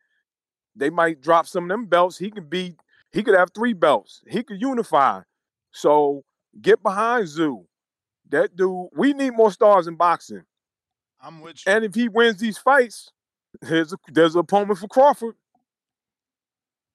they 0.75 0.91
might 0.91 1.21
drop 1.21 1.47
some 1.47 1.65
of 1.65 1.69
them 1.69 1.87
belts. 1.87 2.19
He 2.19 2.31
could 2.31 2.51
be. 2.51 2.77
He 3.13 3.23
could 3.23 3.37
have 3.39 3.51
three 3.55 3.75
belts. 3.75 4.23
He 4.29 4.43
could 4.43 4.61
unify. 4.61 5.21
So 5.71 6.25
get 6.61 6.83
behind 6.83 7.27
Tszyu. 7.27 7.65
That 8.31 8.57
dude. 8.57 8.89
We 8.97 9.13
need 9.13 9.35
more 9.35 9.53
stars 9.53 9.87
in 9.87 9.95
boxing. 9.97 10.43
I'm 11.25 11.41
with 11.41 11.67
you. 11.67 11.73
And 11.73 11.85
if 11.85 11.95
he 11.95 12.09
wins 12.09 12.39
these 12.39 12.59
fights, 12.59 13.11
there's 13.63 13.93
a, 13.93 13.97
there's 14.09 14.35
an 14.35 14.41
opponent 14.41 14.79
for 14.79 14.89
Crawford. 14.89 15.37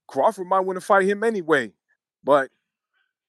Crawford 0.07 0.47
might 0.47 0.61
want 0.61 0.77
to 0.77 0.85
fight 0.85 1.07
him 1.07 1.23
anyway, 1.23 1.71
but 2.23 2.49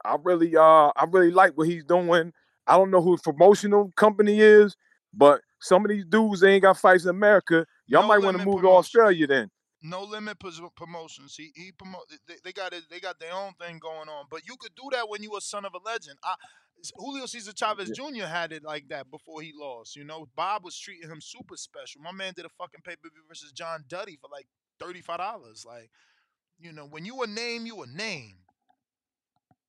I 0.05 0.17
really 0.23 0.57
uh 0.57 0.91
I 0.97 1.07
really 1.11 1.31
like 1.31 1.57
what 1.57 1.69
he's 1.69 1.85
doing. 1.85 2.33
I 2.67 2.77
don't 2.77 2.91
know 2.91 3.03
who 3.03 3.13
his 3.13 3.23
promotional 3.23 3.91
company 3.97 4.41
is, 4.41 4.77
but 5.13 5.43
some 5.61 5.85
of 5.85 5.91
these 5.91 6.05
dudes 6.07 6.41
they 6.41 6.55
ain't 6.55 6.63
got 6.63 6.79
fights 6.79 7.05
in 7.05 7.11
America. 7.11 7.67
Y'all 7.87 8.03
No 8.03 8.09
might 8.09 8.23
want 8.23 8.39
to 8.39 8.45
move 8.45 8.63
to 8.63 8.69
Australia 8.69 9.27
then. 9.27 9.51
No 9.83 10.05
limit 10.05 10.39
promotions. 10.77 11.35
He 11.37 11.53
he 11.55 11.73
promote. 11.73 12.03
They, 12.29 12.35
they 12.45 12.53
got 12.53 12.73
it. 12.73 12.85
They 12.91 13.01
got 13.01 13.19
their 13.19 13.33
own 13.33 13.53
thing 13.61 13.79
going 13.79 14.09
on. 14.09 14.27
But 14.31 14.47
you 14.47 14.57
could 14.59 14.75
do 14.75 14.89
that 14.93 15.09
when 15.09 15.23
you 15.23 15.37
a 15.37 15.41
son 15.41 15.65
of 15.65 15.73
a 15.75 15.89
legend. 15.89 16.19
I, 16.23 16.35
Julio 16.97 17.27
Cesar 17.27 17.53
Chavez 17.53 17.91
Jr. 17.91 18.25
had 18.27 18.53
it 18.53 18.65
like 18.65 18.89
that 18.89 19.11
before 19.11 19.43
he 19.43 19.53
lost. 19.55 19.97
You 19.97 20.05
know, 20.05 20.27
Bob 20.37 20.65
was 20.65 20.79
treating 20.79 21.09
him 21.09 21.21
super 21.21 21.57
special. 21.57 22.01
My 22.01 22.13
man 22.13 22.33
did 22.35 22.45
a 22.45 22.49
fucking 22.49 22.81
pay 22.85 22.97
per 22.97 23.09
view 23.11 23.23
versus 23.29 23.53
John 23.53 23.85
Duddy 23.89 24.19
for 24.21 24.29
like 24.33 24.47
thirty 24.79 25.01
five 25.01 25.19
dollars. 25.19 25.65
Like, 25.67 25.91
you 26.59 26.73
know, 26.73 26.87
when 26.87 27.05
you 27.05 27.23
a 27.23 27.27
name, 27.27 27.67
you 27.67 27.83
a 27.83 27.87
name. 27.87 28.37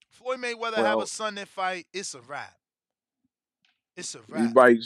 Floyd 0.10 0.40
Mayweather 0.40 0.78
have 0.78 1.00
a 1.00 1.34
that 1.36 1.48
fight. 1.48 1.88
It's 1.94 2.14
a 2.14 2.22
wrap. 2.22 2.54
It's 3.96 4.16
a 4.16 4.20
wrap. 4.28 4.56
right. 4.56 4.78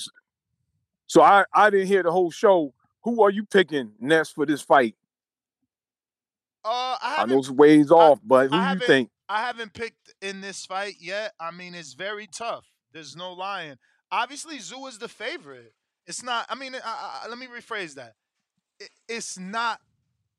So 1.07 1.21
I 1.21 1.45
I 1.53 1.69
didn't 1.69 1.87
hear 1.87 2.03
the 2.03 2.11
whole 2.11 2.31
show. 2.31 2.73
Who 3.03 3.21
are 3.23 3.29
you 3.29 3.45
picking 3.45 3.91
next 3.99 4.31
for 4.31 4.45
this 4.45 4.61
fight? 4.61 4.95
Uh, 6.63 6.97
I 6.99 7.15
I 7.19 7.25
know 7.25 7.37
it's 7.37 7.49
ways 7.49 7.91
off, 7.91 8.19
but 8.23 8.49
who 8.49 8.55
I 8.55 8.73
you 8.73 8.79
think? 8.79 9.09
I 9.27 9.41
haven't 9.41 9.73
picked 9.73 10.13
in 10.21 10.41
this 10.41 10.65
fight 10.65 10.95
yet. 10.99 11.33
I 11.39 11.51
mean, 11.51 11.73
it's 11.73 11.93
very 11.93 12.27
tough. 12.27 12.65
There's 12.93 13.15
no 13.15 13.33
lying. 13.33 13.75
Obviously, 14.11 14.57
Tszyu 14.57 14.87
is 14.87 14.99
the 14.99 15.07
favorite. 15.07 15.73
It's 16.07 16.23
not. 16.23 16.45
I 16.49 16.55
mean, 16.55 16.75
I, 16.75 17.23
I, 17.23 17.27
let 17.27 17.37
me 17.37 17.47
rephrase 17.47 17.95
that. 17.95 18.13
It, 18.79 18.89
it's 19.09 19.37
not 19.37 19.79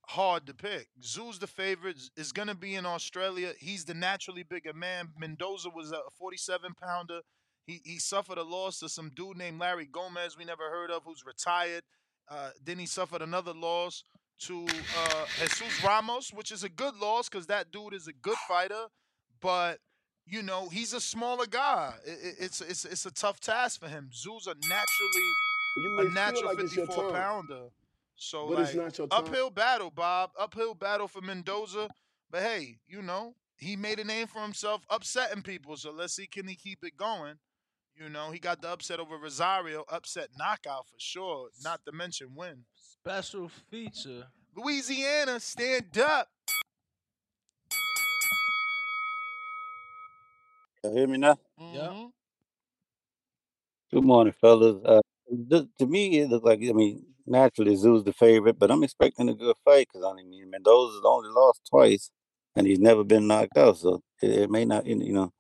hard 0.07 0.47
to 0.47 0.55
pick. 0.55 0.89
Tszyu's 1.01 1.39
the 1.39 1.47
favorite. 1.47 1.97
Is 2.17 2.33
going 2.33 2.49
to 2.49 2.55
be 2.55 2.77
in 2.77 2.87
Australia. 2.87 3.53
He's 3.59 3.85
the 3.85 3.95
naturally 3.95 4.45
bigger 4.45 4.73
man. 4.73 5.09
Mendoza 5.19 5.71
was 5.75 5.93
a 5.93 6.01
47 6.19 6.73
pounder. 6.81 7.21
He 7.67 7.81
he 7.85 7.99
suffered 7.99 8.39
a 8.39 8.45
loss 8.45 8.79
to 8.79 8.89
some 8.89 9.11
dude 9.15 9.37
named 9.37 9.59
Larry 9.59 9.87
Gomez 9.87 10.39
we 10.39 10.45
never 10.45 10.71
heard 10.71 10.91
of, 10.91 11.03
who's 11.05 11.25
retired. 11.27 11.83
Uh, 12.29 12.51
then 12.65 12.79
he 12.79 12.87
suffered 12.87 13.23
another 13.23 13.53
loss 13.53 14.05
to 14.41 14.65
uh, 14.65 15.25
Jesus 15.41 15.83
Ramos, 15.85 16.33
which 16.33 16.51
is 16.53 16.63
a 16.65 16.69
good 16.69 16.95
loss 16.97 17.29
because 17.29 17.47
that 17.47 17.71
dude 17.73 17.95
is 17.95 18.07
a 18.09 18.13
good 18.13 18.37
fighter, 18.49 18.87
but 19.41 19.79
you 20.27 20.43
know 20.43 20.69
he's 20.69 20.93
a 20.93 21.01
smaller 21.01 21.47
guy. 21.47 21.95
I- 22.07 22.11
I- 22.11 22.35
it's 22.41 22.61
it's 22.61 22.85
it's 22.85 23.07
a 23.07 23.11
tough 23.13 23.41
task 23.41 23.81
for 23.81 23.89
him. 23.89 24.11
Tszyu's 24.13 24.47
a 24.47 24.55
naturally 24.69 25.31
You 25.79 25.99
a 26.01 26.05
natural 26.15 26.47
like 26.47 26.59
54 26.59 27.11
pounder. 27.13 27.69
So 28.17 28.47
but 28.49 28.55
like 28.59 28.67
it's 28.67 28.75
not 28.75 28.99
your 28.99 29.09
uphill 29.11 29.51
battle, 29.51 29.91
Bob. 29.91 30.31
Uphill 30.39 30.75
battle 30.75 31.07
for 31.09 31.21
Mendoza. 31.21 31.89
But 32.31 32.43
hey, 32.43 32.79
you 32.87 33.03
know 33.03 33.35
he 33.59 33.75
made 33.77 33.99
a 33.99 34.05
name 34.05 34.27
for 34.27 34.43
himself, 34.43 34.83
upsetting 34.91 35.43
people. 35.43 35.77
So 35.77 35.91
let's 35.91 36.15
see 36.15 36.27
can 36.27 36.47
he 36.49 36.55
keep 36.57 36.81
it 36.83 36.97
going. 36.97 37.37
You 37.99 38.11
know, 38.11 38.31
he 38.31 38.39
got 38.39 38.61
the 38.61 38.69
upset 38.69 39.01
over 39.01 39.17
Rosario, 39.17 39.85
upset 39.89 40.29
knockout 40.39 40.87
for 40.87 40.97
sure. 40.99 41.49
Not 41.65 41.81
to 41.87 41.93
mention 41.93 42.35
win. 42.35 42.65
Special 42.75 43.49
feature. 43.71 44.27
Louisiana, 44.55 45.41
stand 45.41 45.97
up. 45.99 46.29
You 50.85 50.91
hear 50.93 51.07
me 51.07 51.17
now? 51.19 51.39
Mhm. 51.59 52.13
Good 53.93 54.05
morning, 54.05 54.35
fellas. 54.35 54.77
Uh, 54.85 55.01
th- 55.51 55.69
to 55.79 55.87
me, 55.87 56.19
it 56.19 56.29
looked 56.29 56.45
like 56.45 56.61
I 56.61 56.73
mean, 56.73 57.07
naturally 57.27 57.77
Tszyu's 57.77 58.05
the 58.05 58.13
favorite, 58.13 58.59
but 58.59 58.71
I'm 58.71 58.85
expecting 58.85 59.29
a 59.31 59.35
good 59.35 59.57
fight 59.65 59.89
because 59.91 60.05
I 60.05 60.13
mean, 60.13 60.51
Mendoza's 60.51 61.03
only 61.05 61.31
lost 61.31 61.63
twice, 61.71 62.11
and 62.57 62.67
he's 62.67 62.79
never 62.79 63.05
been 63.05 63.27
knocked 63.27 63.57
out. 63.57 63.79
So 63.79 64.03
it, 64.21 64.31
it 64.31 64.51
may 64.51 64.67
not, 64.67 64.87
you 64.87 65.13
know, 65.13 65.33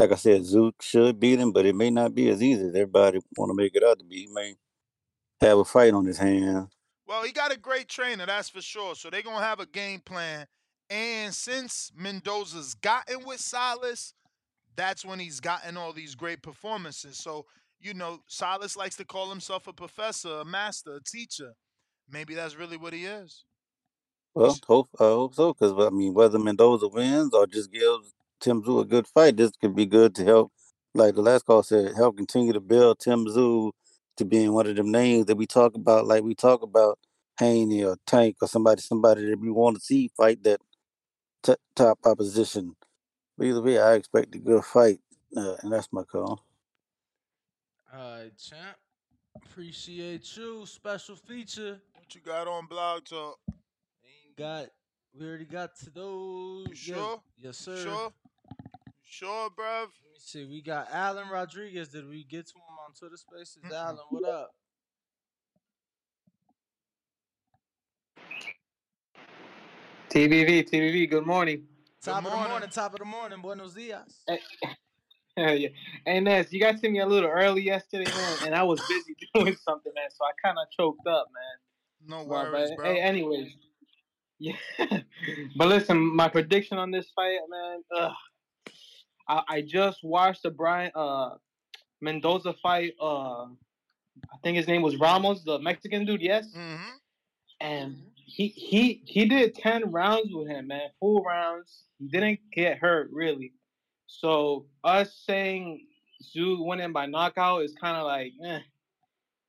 like 0.00 0.12
I 0.12 0.16
said, 0.16 0.44
Zook 0.44 0.82
should 0.82 1.20
beat 1.20 1.38
him, 1.38 1.52
but 1.52 1.66
it 1.66 1.74
may 1.74 1.90
not 1.90 2.14
be 2.14 2.30
as 2.30 2.42
easy 2.42 2.62
as 2.62 2.74
everybody 2.74 3.20
want 3.36 3.50
to 3.50 3.54
make 3.54 3.74
it 3.74 3.84
out 3.84 3.98
to 3.98 4.04
be. 4.04 4.22
He 4.22 4.28
may 4.32 4.54
have 5.40 5.58
a 5.58 5.64
fight 5.64 5.92
on 5.92 6.06
his 6.06 6.18
hand. 6.18 6.68
Well, 7.06 7.22
he 7.22 7.32
got 7.32 7.52
a 7.52 7.58
great 7.58 7.88
trainer, 7.88 8.24
that's 8.24 8.48
for 8.48 8.62
sure. 8.62 8.94
So 8.94 9.10
they're 9.10 9.22
gonna 9.22 9.44
have 9.44 9.60
a 9.60 9.66
game 9.66 10.00
plan. 10.00 10.46
And 10.88 11.34
since 11.34 11.92
Mendoza's 11.94 12.74
gotten 12.74 13.24
with 13.24 13.40
Silas, 13.40 14.14
that's 14.76 15.04
when 15.04 15.18
he's 15.18 15.40
gotten 15.40 15.76
all 15.76 15.92
these 15.92 16.14
great 16.14 16.42
performances. 16.42 17.18
So, 17.18 17.46
you 17.80 17.94
know, 17.94 18.20
Silas 18.26 18.76
likes 18.76 18.96
to 18.96 19.04
call 19.04 19.28
himself 19.28 19.66
a 19.66 19.72
professor, 19.72 20.40
a 20.40 20.44
master, 20.44 20.96
a 20.96 21.00
teacher. 21.02 21.52
Maybe 22.10 22.34
that's 22.34 22.56
really 22.56 22.76
what 22.76 22.92
he 22.92 23.04
is. 23.04 23.44
Well, 24.34 24.56
hope 24.66 24.88
I 24.98 25.04
hope 25.04 25.34
so, 25.34 25.52
because 25.52 25.72
I 25.78 25.90
mean, 25.90 26.14
whether 26.14 26.38
Mendoza 26.38 26.88
wins 26.88 27.34
or 27.34 27.46
just 27.46 27.72
gives 27.72 28.14
Tim 28.40 28.62
Tszyu 28.62 28.80
a 28.80 28.84
good 28.84 29.06
fight, 29.06 29.36
this 29.36 29.52
could 29.60 29.74
be 29.76 29.86
good 29.86 30.14
to 30.16 30.24
help. 30.24 30.52
Like 30.94 31.14
the 31.14 31.22
last 31.22 31.44
call 31.44 31.62
said, 31.62 31.94
help 31.94 32.16
continue 32.16 32.52
to 32.52 32.60
build 32.60 32.98
Tim 32.98 33.26
Tszyu 33.26 33.72
to 34.16 34.24
being 34.24 34.52
one 34.52 34.66
of 34.66 34.76
them 34.76 34.90
names 34.90 35.26
that 35.26 35.36
we 35.36 35.46
talk 35.46 35.74
about, 35.74 36.06
like 36.06 36.22
we 36.22 36.34
talk 36.34 36.62
about 36.62 36.98
Haney 37.38 37.84
or 37.84 37.96
Tank 38.06 38.36
or 38.42 38.48
somebody, 38.48 38.80
somebody 38.82 39.26
that 39.30 39.40
we 39.40 39.50
want 39.50 39.76
to 39.76 39.82
see 39.82 40.10
fight 40.16 40.42
that 40.42 40.60
t- 41.42 41.54
top 41.74 41.98
opposition. 42.04 42.76
But 43.38 43.46
either 43.46 43.62
way, 43.62 43.78
I 43.78 43.94
expect 43.94 44.34
a 44.34 44.38
good 44.38 44.64
fight, 44.64 45.00
uh, 45.36 45.56
and 45.62 45.72
that's 45.72 45.88
my 45.92 46.02
call. 46.02 46.44
All 47.92 47.98
right, 47.98 48.32
champ. 48.36 48.76
Appreciate 49.36 50.36
you. 50.36 50.66
Special 50.66 51.16
feature. 51.16 51.80
What 51.94 52.14
you 52.14 52.20
got 52.20 52.46
on 52.46 52.66
blog 52.66 53.04
talk? 53.04 53.38
Ain't 53.48 54.36
got. 54.36 54.66
We 55.18 55.26
already 55.26 55.44
got 55.44 55.74
to 55.80 55.90
those. 55.90 56.68
You 56.68 56.74
sure? 56.74 57.20
Yes, 57.38 57.66
You 57.66 57.74
sir. 57.74 57.76
You 57.76 57.82
sure, 57.82 58.12
bruv? 59.10 59.56
Let 59.58 60.12
me 60.12 60.18
see. 60.18 60.44
We 60.44 60.62
got 60.62 60.88
Alan 60.92 61.28
Rodriguez. 61.28 61.88
Did 61.88 62.08
we 62.08 62.24
get 62.24 62.46
to 62.48 62.54
him 62.54 62.62
on 62.86 62.94
Twitter 62.94 63.16
Spaces? 63.16 63.58
Alan, 63.72 63.98
what 64.10 64.28
up? 64.28 64.50
TVV, 70.10 70.68
TVV, 70.68 71.08
good 71.08 71.26
morning. 71.26 71.64
Top 72.02 72.24
of 72.24 72.30
the 72.30 72.48
morning. 72.48 72.68
Top 72.70 72.92
of 72.94 72.98
the 72.98 73.04
morning. 73.04 73.40
Buenos 73.40 73.74
dias. 73.74 74.24
yeah. 75.36 75.68
Hey, 76.04 76.20
Ness, 76.20 76.52
you 76.52 76.60
got 76.60 76.80
to 76.80 76.90
me 76.90 77.00
a 77.00 77.06
little 77.06 77.30
early 77.30 77.62
yesterday, 77.62 78.10
man, 78.10 78.36
and 78.46 78.54
I 78.54 78.62
was 78.62 78.80
busy 78.88 79.14
doing 79.34 79.56
something, 79.64 79.92
man, 79.94 80.08
so 80.10 80.24
I 80.24 80.32
kind 80.44 80.58
of 80.58 80.66
choked 80.76 81.06
up, 81.06 81.28
man. 81.32 82.08
No 82.08 82.26
But- 82.26 82.50
worries, 82.52 82.70
but, 82.70 82.76
bro. 82.76 82.92
Hey, 82.94 83.00
anyways. 83.00 83.48
Yeah. 84.42 84.54
but 85.58 85.68
listen, 85.68 85.98
my 86.16 86.26
prediction 86.26 86.78
on 86.78 86.90
this 86.90 87.10
fight, 87.14 87.36
man, 87.50 87.82
ugh. 87.94 88.12
I, 89.30 89.42
I 89.48 89.60
just 89.62 90.02
watched 90.02 90.42
the 90.42 90.50
Brian 90.50 90.90
uh 90.94 91.30
Mendoza 92.00 92.54
fight. 92.62 92.94
Uh, 93.00 93.44
I 93.44 94.36
think 94.42 94.56
his 94.56 94.66
name 94.66 94.82
was 94.82 94.96
Ramos, 94.96 95.44
the 95.44 95.58
Mexican 95.58 96.04
dude. 96.04 96.22
Yes. 96.22 96.46
Mm-hmm. 96.56 96.90
And 97.60 97.96
he 98.14 98.48
he 98.48 99.02
he 99.06 99.26
did 99.26 99.54
ten 99.54 99.90
rounds 99.90 100.32
with 100.32 100.48
him, 100.48 100.68
man, 100.68 100.88
full 100.98 101.22
rounds. 101.22 101.84
He 101.98 102.08
didn't 102.08 102.40
get 102.52 102.78
hurt 102.78 103.10
really. 103.12 103.52
So 104.06 104.66
us 104.82 105.22
saying 105.26 105.86
Tszyu 106.22 106.64
winning 106.66 106.92
by 106.92 107.06
knockout 107.06 107.62
is 107.62 107.74
kind 107.80 107.96
of 107.96 108.04
like, 108.06 108.32
eh, 108.44 108.60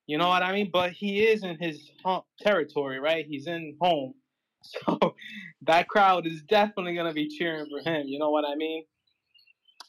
you 0.07 0.17
know 0.17 0.27
what 0.27 0.43
I 0.43 0.51
mean? 0.51 0.69
But 0.71 0.91
he 0.91 1.25
is 1.25 1.43
in 1.43 1.57
his 1.57 1.89
home 2.03 2.23
territory, 2.39 2.99
right? 2.99 3.25
He's 3.25 3.47
in 3.47 3.75
home, 3.81 4.13
so 4.63 5.15
that 5.63 5.87
crowd 5.87 6.27
is 6.27 6.43
definitely 6.43 6.95
gonna 6.95 7.13
be 7.13 7.27
cheering 7.27 7.67
for 7.69 7.79
him. 7.89 8.07
You 8.07 8.19
know 8.19 8.29
what 8.29 8.45
I 8.45 8.55
mean? 8.55 8.83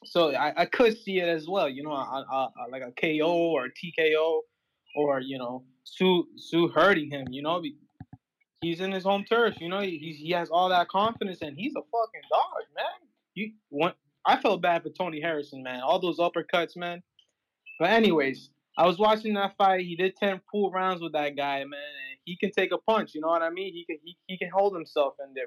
So 0.04 0.34
I, 0.34 0.52
I 0.62 0.66
could 0.66 0.96
see 0.98 1.18
it 1.18 1.28
as 1.28 1.46
well, 1.48 1.68
you 1.68 1.82
know, 1.82 1.92
a, 1.92 1.94
a, 2.30 2.52
a- 2.66 2.70
like 2.70 2.82
a 2.82 2.92
KO 2.92 3.30
or 3.32 3.66
a 3.66 3.70
TKO, 3.70 4.40
or 4.96 5.20
you 5.20 5.38
know, 5.38 5.64
Sue 5.84 6.26
Sue 6.36 6.68
hurting 6.68 7.10
him. 7.10 7.26
You 7.30 7.42
know, 7.42 7.62
he's 8.60 8.80
in 8.80 8.92
his 8.92 9.04
home 9.04 9.24
turf. 9.28 9.54
You 9.60 9.68
know, 9.68 9.80
he 9.80 9.98
he 9.98 10.30
has 10.32 10.50
all 10.50 10.68
that 10.68 10.88
confidence, 10.88 11.38
and 11.42 11.56
he's 11.56 11.72
a 11.72 11.80
fucking 11.80 12.22
dog, 12.30 12.64
man. 12.74 13.08
You 13.34 13.52
want? 13.70 13.96
I 14.24 14.40
felt 14.40 14.62
bad 14.62 14.82
for 14.82 14.90
Tony 14.90 15.20
Harrison, 15.20 15.62
man. 15.62 15.80
All 15.80 15.98
those 15.98 16.18
uppercuts, 16.18 16.76
man. 16.76 17.02
But 17.78 17.90
anyways, 17.90 18.50
I 18.78 18.86
was 18.86 18.98
watching 18.98 19.34
that 19.34 19.56
fight. 19.56 19.80
He 19.84 19.96
did 19.96 20.16
ten 20.16 20.40
full 20.50 20.70
rounds 20.70 21.02
with 21.02 21.12
that 21.12 21.36
guy, 21.36 21.64
man, 21.64 21.80
he 22.24 22.36
can 22.36 22.50
take 22.52 22.72
a 22.72 22.78
punch. 22.78 23.14
You 23.14 23.20
know 23.20 23.28
what 23.28 23.42
I 23.42 23.50
mean? 23.50 23.72
He 23.72 23.84
can 23.84 23.98
he, 24.04 24.16
he 24.26 24.38
can 24.38 24.50
hold 24.50 24.74
himself 24.74 25.14
in 25.26 25.34
there. 25.34 25.44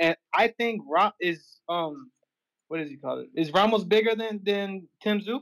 And 0.00 0.16
I 0.34 0.48
think 0.48 0.82
Ra 0.88 1.12
is 1.20 1.60
um, 1.68 2.10
what 2.68 2.78
does 2.78 2.88
he 2.90 2.96
call 2.96 3.18
it? 3.18 3.28
Is 3.34 3.52
Ramos 3.52 3.84
bigger 3.84 4.14
than 4.14 4.40
than 4.44 4.88
Tim 5.02 5.20
Tszyu? 5.20 5.40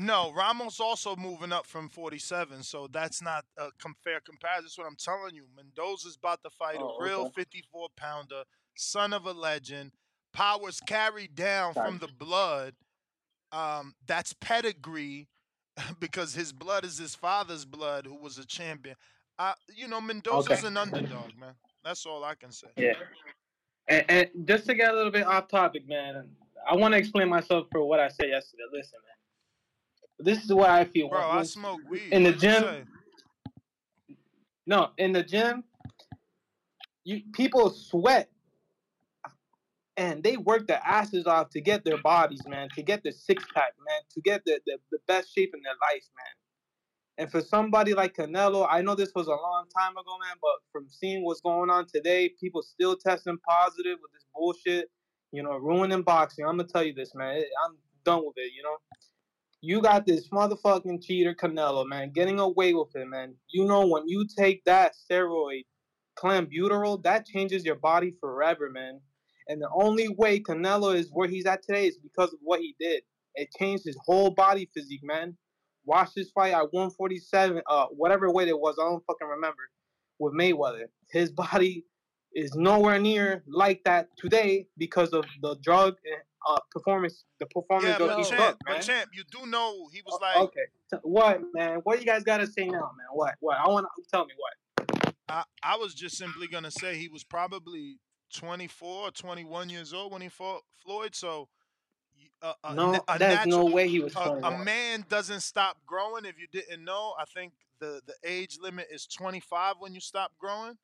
No, 0.00 0.32
Ramos 0.32 0.78
also 0.78 1.16
moving 1.16 1.50
up 1.52 1.66
from 1.66 1.88
47, 1.88 2.62
so 2.62 2.86
that's 2.86 3.20
not 3.20 3.44
a 3.56 3.70
com- 3.80 3.96
fair 4.04 4.20
comparison. 4.20 4.64
That's 4.64 4.78
what 4.78 4.86
I'm 4.86 4.94
telling 4.94 5.34
you. 5.34 5.46
Mendoza's 5.56 6.14
about 6.16 6.40
to 6.44 6.50
fight 6.50 6.76
Oh, 6.78 6.98
a 7.00 7.02
real 7.04 7.20
okay. 7.22 7.32
54 7.42 7.88
pounder, 7.96 8.44
son 8.76 9.12
of 9.12 9.26
a 9.26 9.32
legend, 9.32 9.90
powers 10.32 10.78
carried 10.86 11.34
down 11.34 11.74
from 11.74 11.98
the 11.98 12.06
blood. 12.16 12.74
Um, 13.50 13.94
that's 14.06 14.34
pedigree 14.34 15.26
because 16.00 16.32
his 16.34 16.52
blood 16.52 16.84
is 16.84 16.98
his 16.98 17.16
father's 17.16 17.64
blood, 17.64 18.06
who 18.06 18.14
was 18.14 18.38
a 18.38 18.46
champion. 18.46 18.94
Uh, 19.36 19.54
you 19.74 19.88
know, 19.88 20.00
Mendoza's 20.00 20.58
Okay. 20.58 20.66
an 20.68 20.76
underdog, 20.76 21.36
man. 21.36 21.54
That's 21.82 22.06
all 22.06 22.22
I 22.22 22.36
can 22.36 22.52
say. 22.52 22.68
Yeah. 22.76 22.92
And, 23.88 24.04
and 24.08 24.28
just 24.44 24.66
to 24.66 24.74
get 24.74 24.92
a 24.92 24.96
little 24.96 25.12
bit 25.12 25.26
off 25.26 25.48
topic, 25.48 25.88
man, 25.88 26.28
I 26.68 26.76
want 26.76 26.92
to 26.92 26.98
explain 26.98 27.28
myself 27.28 27.66
for 27.72 27.84
what 27.84 28.00
I 28.00 28.08
said 28.08 28.28
yesterday. 28.28 28.64
Listen, 28.72 28.98
man. 29.02 30.26
This 30.26 30.44
is 30.44 30.52
what 30.52 30.70
I 30.70 30.84
feel. 30.84 31.08
Bro, 31.08 31.20
I 31.20 31.42
smoke 31.44 31.80
weed. 31.88 32.12
in 32.12 32.22
the 32.22 32.32
gym. 32.32 32.86
No, 34.66 34.90
in 34.98 35.12
the 35.12 35.22
gym, 35.22 35.64
you 37.04 37.22
people 37.32 37.70
sweat 37.70 38.28
and 39.96 40.22
they 40.22 40.36
work 40.36 40.66
their 40.66 40.80
asses 40.84 41.26
off 41.26 41.50
to 41.50 41.60
get 41.60 41.84
their 41.84 41.98
bodies, 41.98 42.42
man, 42.46 42.68
to 42.74 42.82
get 42.82 43.02
their 43.02 43.12
six 43.12 43.44
pack, 43.54 43.72
man, 43.84 44.00
to 44.12 44.20
get 44.20 44.44
the, 44.44 44.60
the, 44.66 44.78
the 44.92 44.98
best 45.08 45.34
shape 45.34 45.52
in 45.54 45.62
their 45.62 45.72
life, 45.72 46.04
man. 46.16 46.37
And 47.18 47.28
for 47.30 47.40
somebody 47.40 47.94
like 47.94 48.14
Canelo, 48.14 48.66
I 48.70 48.80
know 48.80 48.94
this 48.94 49.12
was 49.14 49.26
a 49.26 49.30
long 49.30 49.64
time 49.76 49.92
ago, 49.92 50.16
man, 50.24 50.36
but 50.40 50.52
from 50.70 50.88
seeing 50.88 51.24
what's 51.24 51.40
going 51.40 51.68
on 51.68 51.86
today, 51.92 52.30
people 52.40 52.62
still 52.62 52.96
testing 52.96 53.36
positive 53.38 53.98
with 54.00 54.12
this 54.12 54.24
bullshit, 54.32 54.88
you 55.32 55.42
know, 55.42 55.56
ruining 55.56 56.02
boxing. 56.02 56.44
I'm 56.44 56.56
gonna 56.56 56.68
tell 56.68 56.84
you 56.84 56.94
this, 56.94 57.16
man. 57.16 57.42
I'm 57.64 57.76
done 58.04 58.24
with 58.24 58.36
it, 58.36 58.52
you 58.56 58.62
know. 58.62 58.76
You 59.60 59.82
got 59.82 60.06
this 60.06 60.28
motherfucking 60.28 61.02
cheater 61.04 61.34
Canelo, 61.34 61.84
man, 61.84 62.12
getting 62.12 62.38
away 62.38 62.72
with 62.74 62.94
it, 62.94 63.08
man. 63.08 63.34
You 63.50 63.64
know 63.64 63.84
when 63.88 64.06
you 64.06 64.24
take 64.38 64.64
that 64.66 64.92
steroid, 64.94 65.64
clenbuterol, 66.16 67.02
that 67.02 67.26
changes 67.26 67.64
your 67.64 67.74
body 67.74 68.14
forever, 68.20 68.70
man. 68.70 69.00
And 69.48 69.60
the 69.60 69.68
only 69.74 70.08
way 70.08 70.38
Canelo 70.38 70.94
is 70.94 71.10
where 71.12 71.28
he's 71.28 71.46
at 71.46 71.64
today 71.64 71.88
is 71.88 71.98
because 71.98 72.32
of 72.32 72.38
what 72.42 72.60
he 72.60 72.76
did. 72.78 73.02
It 73.34 73.48
changed 73.58 73.84
his 73.86 73.98
whole 74.04 74.30
body 74.30 74.70
physique, 74.72 75.02
man. 75.02 75.36
Watch 75.88 76.10
this 76.14 76.30
fight 76.32 76.52
at 76.52 76.70
147, 76.70 77.62
uh, 77.66 77.86
whatever 77.86 78.30
weight 78.30 78.48
it 78.48 78.60
was, 78.60 78.76
I 78.78 78.84
don't 78.84 79.02
fucking 79.06 79.26
remember, 79.26 79.70
with 80.18 80.34
Mayweather. 80.34 80.84
His 81.10 81.30
body 81.32 81.86
is 82.34 82.54
nowhere 82.54 82.98
near 82.98 83.42
like 83.48 83.82
that 83.84 84.08
today 84.18 84.66
because 84.76 85.14
of 85.14 85.24
the 85.40 85.56
drug 85.62 85.96
and 86.04 86.20
uh, 86.46 86.60
performance, 86.70 87.24
the 87.40 87.46
performance 87.46 87.96
Yeah, 87.98 88.06
that 88.06 88.16
but 88.16 88.18
he 88.18 88.36
champ, 88.36 88.58
but 88.66 88.82
champ, 88.82 89.08
you 89.14 89.22
do 89.30 89.46
know 89.46 89.88
he 89.90 90.02
was 90.04 90.20
like, 90.20 90.36
Okay, 90.36 91.00
what, 91.02 91.40
man? 91.54 91.80
What 91.84 92.00
you 92.00 92.04
guys 92.04 92.22
gotta 92.22 92.46
say 92.46 92.66
now, 92.66 92.90
man? 92.98 93.06
What? 93.14 93.36
What? 93.40 93.56
I 93.56 93.66
want 93.68 93.86
to 93.96 94.04
tell 94.12 94.26
me 94.26 94.34
what. 94.36 95.14
I, 95.26 95.44
I 95.62 95.76
was 95.76 95.94
just 95.94 96.18
simply 96.18 96.48
gonna 96.48 96.70
say 96.70 96.96
he 96.96 97.08
was 97.08 97.24
probably 97.24 97.98
24 98.36 99.08
or 99.08 99.10
21 99.10 99.70
years 99.70 99.94
old 99.94 100.12
when 100.12 100.20
he 100.20 100.28
fought 100.28 100.64
Floyd. 100.84 101.14
So, 101.14 101.48
a, 102.42 102.52
a, 102.64 102.74
No, 102.74 103.04
a 103.08 103.18
there's 103.18 103.46
no 103.46 103.64
way 103.64 103.88
he 103.88 104.00
was 104.00 104.14
a, 104.14 104.18
a 104.18 104.58
man 104.64 105.04
doesn't 105.08 105.40
stop 105.40 105.78
growing. 105.86 106.24
If 106.24 106.38
you 106.38 106.46
didn't 106.50 106.84
know, 106.84 107.14
I 107.18 107.24
think 107.24 107.52
the 107.80 108.00
the 108.06 108.14
age 108.24 108.58
limit 108.60 108.88
is 108.90 109.06
25 109.06 109.76
when 109.78 109.94
you 109.94 110.00
stop 110.00 110.32
growing. 110.38 110.78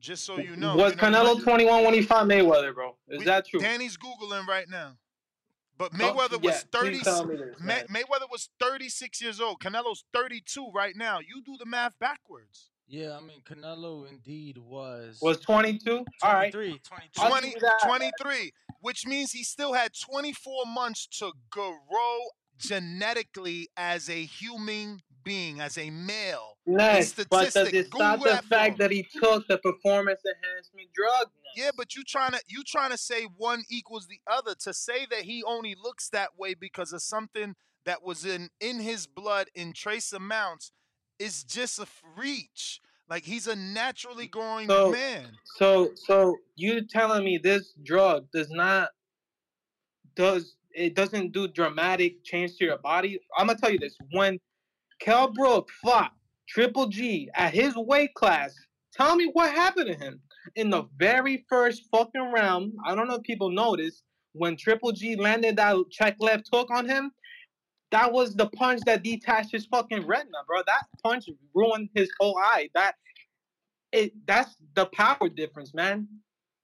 Just 0.00 0.24
so 0.24 0.38
you 0.38 0.56
know, 0.56 0.76
was 0.76 0.92
you 0.94 0.96
know, 1.10 1.34
Canelo 1.36 1.42
21 1.42 1.84
when 1.84 1.92
he 1.94 2.00
fought 2.02 2.26
Mayweather, 2.26 2.74
bro? 2.74 2.96
Is 3.08 3.18
we- 3.18 3.24
that 3.26 3.46
true? 3.46 3.60
Danny's 3.60 3.98
googling 3.98 4.46
right 4.46 4.68
now. 4.68 4.96
But 5.76 5.92
Oh, 5.94 5.96
Mayweather 5.98 6.42
yeah, 6.42 6.50
was 6.50 6.64
please 6.72 7.02
30. 7.02 7.36
this, 7.36 7.60
May. 7.60 7.82
Mayweather 7.84 8.30
was 8.30 8.50
36 8.60 9.22
years 9.22 9.40
old. 9.40 9.60
Canelo's 9.60 10.04
32 10.12 10.70
right 10.74 10.94
now. 10.94 11.20
You 11.20 11.42
do 11.42 11.56
the 11.58 11.64
math 11.64 11.98
backwards. 11.98 12.68
Yeah, 12.90 13.16
I 13.16 13.20
mean 13.20 13.40
Canelo 13.48 14.10
indeed 14.10 14.58
was 14.58 15.18
Was 15.22 15.38
22? 15.38 16.04
All 16.22 16.32
right. 16.32 16.52
23, 16.52 16.80
22. 16.84 17.28
20, 17.28 17.46
you 17.48 17.54
that, 17.60 17.78
man. 17.84 18.10
23, 18.18 18.50
which 18.80 19.06
means 19.06 19.30
he 19.30 19.44
still 19.44 19.72
had 19.72 19.92
24 20.10 20.64
months 20.66 21.06
to 21.18 21.30
grow 21.50 22.18
genetically 22.58 23.68
as 23.76 24.10
a 24.10 24.24
human 24.24 24.98
being, 25.22 25.60
as 25.60 25.78
a 25.78 25.88
male. 25.90 26.56
A 26.66 26.70
Nice, 26.70 27.12
but 27.12 27.30
does 27.30 27.50
statistic. 27.50 27.74
it 27.74 27.86
stop 27.94 28.18
Google 28.18 28.36
the 28.36 28.42
fact 28.42 28.78
that 28.78 28.90
he 28.90 29.06
took 29.22 29.46
the 29.46 29.58
performance 29.58 30.20
enhancement 30.26 30.88
drug? 30.92 31.28
Yeah, 31.56 31.70
but 31.76 31.94
you 31.94 32.02
trying 32.02 32.32
to 32.32 32.40
you 32.48 32.64
trying 32.66 32.90
to 32.90 32.98
say 32.98 33.26
one 33.36 33.62
equals 33.70 34.08
the 34.08 34.20
other. 34.26 34.56
To 34.64 34.74
say 34.74 35.06
that 35.10 35.22
he 35.22 35.44
only 35.44 35.76
looks 35.80 36.08
that 36.10 36.30
way 36.36 36.54
because 36.54 36.92
of 36.92 37.02
something 37.02 37.54
that 37.84 38.02
was 38.02 38.24
in 38.24 38.48
in 38.60 38.80
his 38.80 39.06
blood 39.06 39.46
in 39.54 39.72
trace 39.72 40.12
amounts 40.12 40.72
is 41.20 41.44
just 41.44 41.78
a 41.78 41.86
reach. 42.16 42.80
Like 43.08 43.24
he's 43.24 43.46
a 43.46 43.54
naturally 43.54 44.26
mm, 44.26 44.30
growing 44.30 44.68
So, 44.68 44.90
man. 44.90 45.26
so, 45.56 45.90
so 45.94 46.36
you 46.56 46.86
telling 46.86 47.24
me 47.24 47.38
this 47.38 47.74
drug 47.84 48.26
does 48.32 48.50
not 48.50 48.88
does 50.16 50.56
it 50.72 50.94
doesn't 50.94 51.32
do 51.32 51.48
dramatic 51.48 52.24
change 52.24 52.56
to 52.56 52.64
your 52.64 52.78
body? 52.78 53.20
I'm 53.36 53.46
gonna 53.46 53.58
tell 53.58 53.70
you 53.70 53.78
this: 53.78 53.96
when 54.12 54.38
Kell 55.00 55.32
Brook 55.32 55.68
fought 55.82 56.12
Triple 56.48 56.86
G 56.86 57.28
at 57.34 57.52
his 57.52 57.74
weight 57.76 58.14
class, 58.14 58.54
tell 58.92 59.16
me 59.16 59.30
what 59.32 59.50
happened 59.50 59.88
to 59.88 59.94
him 59.94 60.20
in 60.56 60.70
the 60.70 60.84
very 60.98 61.44
first 61.48 61.82
fucking 61.90 62.32
round. 62.32 62.72
I 62.86 62.94
don't 62.94 63.08
know 63.08 63.16
if 63.16 63.22
people 63.22 63.50
noticed 63.50 64.04
when 64.32 64.56
Triple 64.56 64.92
G 64.92 65.16
landed 65.16 65.56
that 65.56 65.76
check 65.90 66.16
left 66.20 66.48
hook 66.52 66.68
on 66.70 66.88
him. 66.88 67.10
That 67.90 68.12
was 68.12 68.34
the 68.34 68.46
punch 68.50 68.80
that 68.86 69.02
detached 69.02 69.50
his 69.52 69.66
fucking 69.66 70.06
retina, 70.06 70.38
bro. 70.46 70.62
That 70.66 70.84
punch 71.02 71.28
ruined 71.54 71.88
his 71.94 72.08
whole 72.20 72.38
eye. 72.38 72.68
That 72.74 72.94
it 73.92 74.12
that's 74.26 74.56
the 74.74 74.86
power 74.86 75.28
difference, 75.28 75.74
man. 75.74 76.06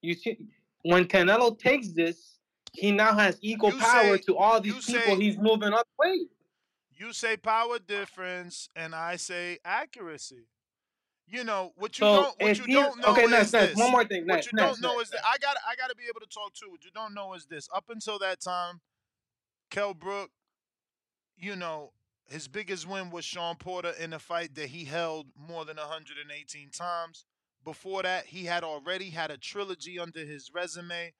You 0.03 0.15
see, 0.15 0.39
when 0.83 1.07
Canelo 1.07 1.59
takes 1.59 1.89
this, 1.93 2.39
he 2.73 2.93
now 2.93 3.15
has 3.17 3.39
equal 3.41 3.73
You 3.73 3.79
power 3.79 4.17
say- 4.19 4.23
to 4.29 4.37
all 4.37 4.61
these 4.61 4.85
people 4.87 5.17
say- 5.17 5.17
he's 5.17 5.37
moving 5.39 5.73
up 5.73 5.89
weight. 5.99 6.29
You 6.93 7.13
say 7.13 7.37
power 7.37 7.79
difference, 7.79 8.69
and 8.77 8.95
I 8.95 9.17
say 9.17 9.59
accuracy. 9.65 10.47
You 11.27 11.43
know 11.43 11.73
what 11.77 11.99
you 11.99 12.07
So, 12.07 12.15
don't 12.23 12.41
what 12.41 12.59
you 12.59 12.67
don't 12.69 13.01
know 13.01 13.09
okay, 13.13 13.25
is 13.25 13.31
next, 13.31 13.53
next, 13.53 13.69
this. 13.71 13.77
one 13.79 13.91
more 13.91 14.05
thing, 14.05 14.27
Next, 14.27 14.47
What 14.47 14.53
you 14.53 14.59
don't 14.59 14.81
know 14.81 15.01
is 15.01 15.11
that 15.11 15.27
I 15.27 15.37
got 15.39 15.57
I 15.69 15.75
got 15.75 15.89
to 15.91 15.97
be 15.97 16.05
able 16.09 16.21
to 16.21 16.27
talk 16.29 16.55
too. 16.55 16.71
What 16.71 16.85
you 16.85 16.93
don't 16.93 17.15
know 17.15 17.35
is 17.35 17.47
this. 17.47 17.69
Up 17.75 17.87
until 17.89 18.21
that 18.21 18.41
time, 18.41 18.81
Kell 19.71 19.93
Brook, 19.93 20.31
you 21.37 21.57
know, 21.57 21.93
his 22.29 22.49
biggest 22.49 22.89
win 22.89 23.11
was 23.11 23.25
Shawn 23.25 23.57
Porter 23.57 23.93
in 24.01 24.13
a 24.13 24.19
fight 24.19 24.55
that 24.57 24.71
he 24.71 24.85
held 24.85 25.27
more 25.37 25.65
than 25.65 25.77
118 25.77 26.71
times. 26.71 27.25
Before 27.65 28.03
that, 28.03 28.27
he 28.27 28.45
had 28.45 28.65
already 28.65 29.11
had 29.11 29.31
a 29.31 29.37
trilogy 29.37 29.99
under 29.99 30.21
his 30.25 30.51
resume. 30.53 31.13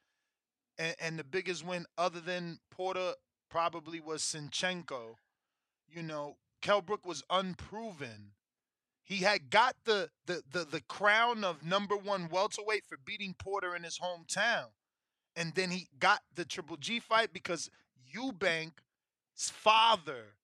And, 0.79 0.97
and 1.01 1.19
the 1.19 1.25
biggest 1.25 1.65
win 1.65 1.87
other 1.97 2.21
than 2.21 2.59
Porter 2.71 3.15
probably 3.49 4.01
was 4.01 4.23
Senchenko. 4.23 5.17
You 5.89 6.03
know, 6.03 6.37
Kell 6.61 6.83
Brook 6.83 7.07
was 7.07 7.23
unproven. 7.31 8.33
He 9.05 9.19
had 9.19 9.51
got 9.51 9.77
the, 9.85 10.11
the 10.27 10.43
the 10.51 10.65
the 10.65 10.81
crown 10.81 11.45
of 11.45 11.65
number 11.65 11.97
one 11.97 12.29
welterweight 12.29 12.85
for 12.85 12.99
beating 12.99 13.35
Porter 13.39 13.77
in 13.77 13.85
his 13.85 14.01
hometown. 14.01 14.67
And 15.37 15.55
then 15.55 15.71
he 15.71 15.89
got 16.01 16.23
the 16.35 16.45
Triple 16.45 16.77
G 16.77 16.99
fight 16.99 17.33
because 17.33 17.71
Eubank's 18.13 18.83
father, 19.37 20.35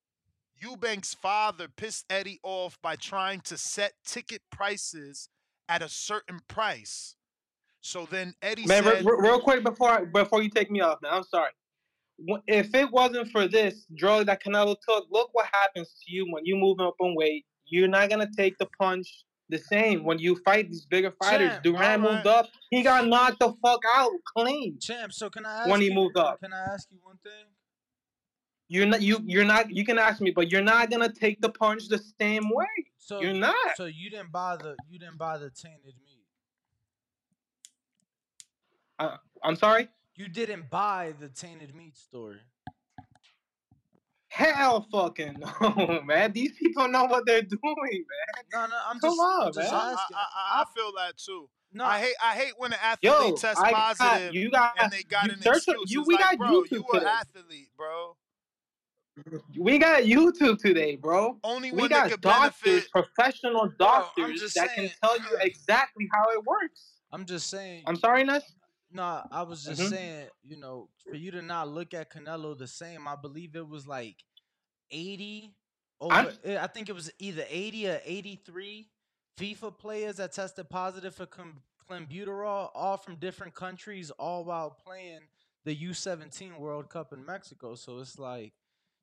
Eubank's 0.62 1.14
father 1.14 1.68
pissed 1.68 2.04
Eddie 2.08 2.40
off 2.42 2.78
by 2.82 2.96
trying 2.96 3.40
to 3.40 3.56
set 3.56 3.92
ticket 4.06 4.42
prices 4.50 5.28
at 5.68 5.82
a 5.82 5.88
certain 5.88 6.40
price. 6.48 7.16
So 7.80 8.06
then 8.08 8.34
Eddie 8.42 8.66
Man, 8.66 8.84
said, 8.84 9.04
re- 9.04 9.16
real 9.18 9.40
quick 9.40 9.64
before 9.64 9.90
I, 9.90 10.04
before 10.04 10.42
you 10.42 10.50
take 10.50 10.70
me 10.70 10.80
off, 10.80 10.98
man. 11.02 11.12
I'm 11.12 11.24
sorry. 11.24 11.50
If 12.46 12.72
it 12.74 12.90
wasn't 12.92 13.30
for 13.30 13.48
this 13.48 13.86
drug 13.96 14.26
that 14.26 14.42
Canelo 14.42 14.76
took, 14.88 15.06
look 15.10 15.30
what 15.32 15.46
happens 15.52 15.88
to 15.88 16.12
you 16.14 16.26
when 16.30 16.44
you 16.46 16.56
move 16.56 16.78
up 16.78 16.94
in 17.00 17.16
weight. 17.16 17.44
You're 17.66 17.88
not 17.88 18.10
gonna 18.10 18.28
take 18.36 18.56
the 18.58 18.68
punch 18.78 19.24
the 19.48 19.58
same 19.58 20.04
when 20.04 20.18
you 20.18 20.36
fight 20.44 20.70
these 20.70 20.86
bigger 20.86 21.12
fighters. 21.22 21.50
Champ, 21.50 21.64
Durant 21.64 21.82
alright. 21.82 22.00
moved 22.00 22.26
up. 22.26 22.48
He 22.70 22.82
got 22.82 23.08
knocked 23.08 23.40
the 23.40 23.52
fuck 23.62 23.80
out 23.94 24.10
clean. 24.36 24.78
Champ, 24.78 25.12
so 25.12 25.28
can 25.28 25.44
I 25.44 25.60
ask 25.60 25.70
when 25.70 25.80
he 25.80 25.88
you, 25.88 25.94
moved 25.94 26.16
up. 26.16 26.40
Can 26.40 26.52
I 26.52 26.60
ask 26.72 26.88
you 26.90 26.98
one 27.02 27.18
thing? 27.24 27.46
You're 28.72 28.86
not 28.86 29.02
you 29.02 29.18
you're 29.26 29.44
not 29.44 29.70
you 29.70 29.84
can 29.84 29.98
ask 29.98 30.22
me, 30.22 30.30
but 30.30 30.50
you're 30.50 30.62
not 30.62 30.90
gonna 30.90 31.12
take 31.12 31.42
the 31.42 31.50
punch 31.50 31.88
the 31.88 32.00
same 32.18 32.48
way. 32.48 32.64
So 32.96 33.20
you're 33.20 33.34
not. 33.34 33.54
So 33.76 33.84
you 33.84 34.08
didn't 34.08 34.32
buy 34.32 34.56
the 34.56 34.76
you 34.88 34.98
didn't 34.98 35.18
buy 35.18 35.36
the 35.36 35.50
tainted 35.50 35.92
meat. 36.06 36.24
Uh, 38.98 39.16
I'm 39.44 39.56
sorry. 39.56 39.88
You 40.14 40.26
didn't 40.28 40.70
buy 40.70 41.12
the 41.20 41.28
tainted 41.28 41.74
meat 41.74 41.98
story. 41.98 42.38
Hell 44.28 44.86
fucking 44.90 45.36
no, 45.60 46.00
man. 46.06 46.32
These 46.32 46.52
people 46.52 46.88
know 46.88 47.04
what 47.04 47.26
they're 47.26 47.42
doing, 47.42 47.60
man. 47.62 48.44
No, 48.54 48.66
no, 48.68 48.76
I'm 48.88 48.98
Come 49.00 49.10
just, 49.10 49.20
on, 49.20 49.46
I'm 49.48 49.52
just 49.52 49.70
man. 49.70 49.80
I, 49.80 49.92
asking. 49.92 50.16
I, 50.16 50.20
I, 50.34 50.62
I 50.62 50.64
feel 50.74 50.92
that 50.96 51.18
too. 51.18 51.50
No. 51.74 51.84
I 51.84 51.98
hate 52.00 52.14
I 52.24 52.34
hate 52.36 52.52
when 52.56 52.72
an 52.72 52.78
athlete 52.82 53.12
Yo, 53.12 53.32
tests 53.36 53.60
I 53.62 53.70
got- 53.70 53.98
positive 53.98 54.34
you 54.34 54.50
got- 54.50 54.72
and 54.82 54.90
they 54.90 55.02
got 55.02 55.26
you 55.26 55.32
an 55.32 55.38
excuse. 55.44 55.90
you- 55.90 56.04
we 56.06 56.14
like, 56.14 56.38
got 56.38 56.38
bro, 56.38 56.62
YouTube 56.62 56.70
you 56.70 56.84
an 56.94 57.04
athlete, 57.06 57.68
bro. 57.76 58.16
We 59.58 59.78
got 59.78 60.02
YouTube 60.02 60.58
today, 60.58 60.96
bro. 60.96 61.38
Only 61.44 61.72
we 61.72 61.88
got 61.88 62.20
doctors, 62.20 62.60
benefit- 62.62 62.90
professional 62.90 63.70
doctors 63.78 64.40
just 64.40 64.54
that 64.56 64.70
saying- 64.74 64.90
can 64.90 64.98
tell 65.02 65.18
you 65.18 65.36
exactly 65.40 66.08
how 66.12 66.24
it 66.30 66.44
works. 66.44 67.00
I'm 67.10 67.24
just 67.24 67.48
saying. 67.48 67.84
I'm 67.86 67.96
sorry, 67.96 68.24
Ness. 68.24 68.54
No, 68.90 69.26
I 69.30 69.42
was 69.42 69.64
just 69.64 69.80
Mhm. 69.80 69.90
saying, 69.90 70.28
you 70.42 70.56
know, 70.58 70.90
for 71.08 71.16
you 71.16 71.30
to 71.30 71.42
not 71.42 71.68
look 71.68 71.94
at 71.94 72.10
Canelo 72.10 72.56
the 72.56 72.66
same, 72.66 73.08
I 73.08 73.16
believe 73.16 73.56
it 73.56 73.66
was 73.66 73.86
like 73.86 74.22
80 74.90 75.54
over 76.00 76.34
eh, 76.44 76.58
I 76.60 76.66
think 76.66 76.88
it 76.88 76.92
was 76.92 77.10
either 77.18 77.46
80 77.48 77.88
or 77.88 78.00
83 78.04 78.90
FIFA 79.38 79.78
players 79.78 80.16
that 80.16 80.32
tested 80.32 80.68
positive 80.68 81.14
for 81.14 81.26
clenbuterol, 81.88 82.70
all 82.74 82.96
from 82.96 83.16
different 83.16 83.54
countries, 83.54 84.10
all 84.12 84.44
while 84.44 84.70
playing 84.70 85.28
the 85.64 85.74
U17 85.74 86.58
World 86.58 86.90
Cup 86.90 87.12
in 87.12 87.24
Mexico. 87.24 87.74
So 87.76 87.98
it's 88.00 88.18
like, 88.18 88.52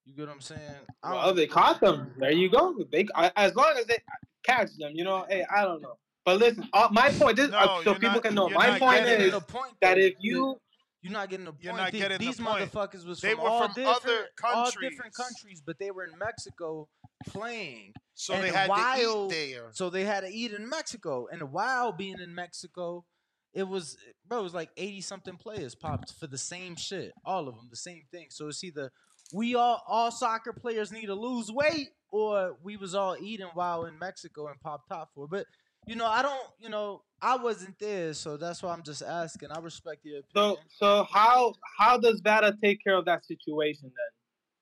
you 0.10 0.15
get 0.15 0.27
what 0.27 0.36
I'm 0.36 0.41
saying? 0.41 0.61
I 1.03 1.11
Well, 1.14 1.34
they 1.34 1.48
caught 1.48 1.80
them. 1.80 2.14
There 2.18 2.31
you 2.31 2.49
go. 2.49 2.84
They 2.91 3.07
I- 3.15 3.31
as 3.36 3.56
long 3.56 3.76
as 3.77 3.86
they 3.86 3.99
catch 4.44 4.69
them, 4.77 4.91
you 4.95 5.03
know. 5.03 5.26
Hey, 5.30 5.45
I 5.56 5.61
don't 5.64 5.81
know. 5.81 5.98
But 6.26 6.40
listen, 6.40 6.68
uh, 6.73 6.90
my 6.91 7.10
point. 7.11 7.38
This, 7.38 7.52
uh, 7.52 7.65
No, 7.65 7.81
so 7.84 7.94
people 7.94 8.10
not- 8.11 8.23
can 8.23 8.36
know. 8.36 8.49
My 8.49 8.77
point 8.80 9.06
is 9.06 9.31
the 9.31 9.41
point, 9.41 9.73
that 9.81 9.98
if 9.98 10.15
you 10.19 10.60
You're 11.02 11.14
not 11.14 11.30
getting 11.30 11.45
the 11.45 11.52
point. 11.53 11.64
You're 11.64 11.77
not 11.77 11.91
The- 11.94 11.98
getting 11.99 12.18
the 12.18 12.26
These 12.26 12.40
point. 12.41 12.72
motherfuckers 12.72 13.06
was 13.06 13.22
They 13.22 13.31
from 13.34 13.44
were 13.44 13.49
all 13.49 13.61
from 13.68 13.73
different, 13.73 14.03
other 14.03 14.27
all 14.44 14.65
different 14.65 15.14
countries. 15.14 15.15
countries, 15.15 15.61
but 15.65 15.80
they 15.80 15.91
were 15.91 16.03
in 16.03 16.18
Mexico 16.18 16.90
playing. 17.27 17.94
So 18.15 18.34
And 18.34 18.44
they 18.44 18.52
had 18.52 18.68
to 18.68 19.26
eat 19.26 19.30
there. 19.30 19.69
So 19.72 19.90
they 19.90 20.03
had 20.03 20.22
to 20.22 20.27
eat 20.27 20.52
in 20.52 20.68
Mexico, 20.68 21.27
and 21.31 21.53
while 21.53 21.94
being 21.94 22.19
in 22.19 22.36
Mexico, 22.36 23.06
it 23.53 23.64
was 23.64 23.98
bro, 24.26 24.40
it 24.41 24.44
was 24.44 24.53
like 24.53 24.72
eighty 24.76 24.99
something 25.02 25.38
players 25.38 25.73
popped 25.73 26.11
for 26.19 26.27
the 26.27 26.38
same 26.38 26.76
shit, 26.76 27.14
all 27.26 27.48
of 27.48 27.56
them, 27.56 27.68
the 27.69 27.77
same 27.77 28.03
thing. 28.11 28.27
So 28.30 28.49
it's 28.49 28.61
either 28.64 28.91
we 29.34 29.56
all 29.56 29.81
all 29.88 30.11
soccer 30.11 30.53
players 30.53 30.91
need 30.91 31.06
to 31.07 31.15
lose 31.15 31.51
weight, 31.51 31.89
or 32.11 32.57
we 32.64 32.77
was 32.77 32.95
all 32.95 33.15
eating 33.22 33.47
while 33.53 33.85
in 33.85 33.97
Mexico 33.99 34.47
and 34.47 34.60
popped 34.61 34.89
top 34.89 35.10
for. 35.14 35.26
it. 35.26 35.30
But 35.31 35.45
you 35.88 35.95
know, 35.95 36.06
I 36.06 36.22
don't, 36.22 36.47
you 36.60 36.69
know, 36.69 37.01
I 37.22 37.35
wasn't 37.38 37.77
there, 37.80 38.14
so 38.14 38.38
that's 38.38 38.61
why 38.61 38.73
I'm 38.73 38.84
just 38.84 39.01
asking. 39.01 39.49
I 39.51 39.60
respect 39.60 40.03
your 40.06 40.19
opinion. 40.19 40.57
so 40.77 40.97
so 41.01 41.07
how 41.11 41.53
how 41.77 41.97
does 41.97 42.22
Vada 42.23 42.56
take 42.61 42.84
care 42.84 42.95
of 42.95 43.06
that 43.06 43.26
situation 43.26 43.84
then? 43.84 43.93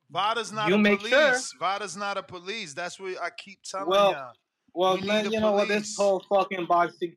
Vada's 0.10 0.54
not 0.54 0.70
You 0.70 0.76
a 0.76 0.78
make 0.78 1.00
police. 1.00 1.12
sure- 1.14 1.60
Vada's 1.60 1.98
not 1.98 2.18
a 2.18 2.24
police. 2.24 2.74
That's 2.74 2.98
what 3.00 3.22
I 3.22 3.30
keep 3.38 3.60
telling 3.64 3.90
Well, 3.90 4.12
y'all. 4.12 4.32
Well, 4.74 4.96
We 5.02 5.08
man, 5.08 5.30
you 5.32 5.40
know 5.40 5.52
what? 5.54 5.68
This 5.68 5.96
whole 5.98 6.24
fucking 6.30 6.66
boxing 6.68 7.16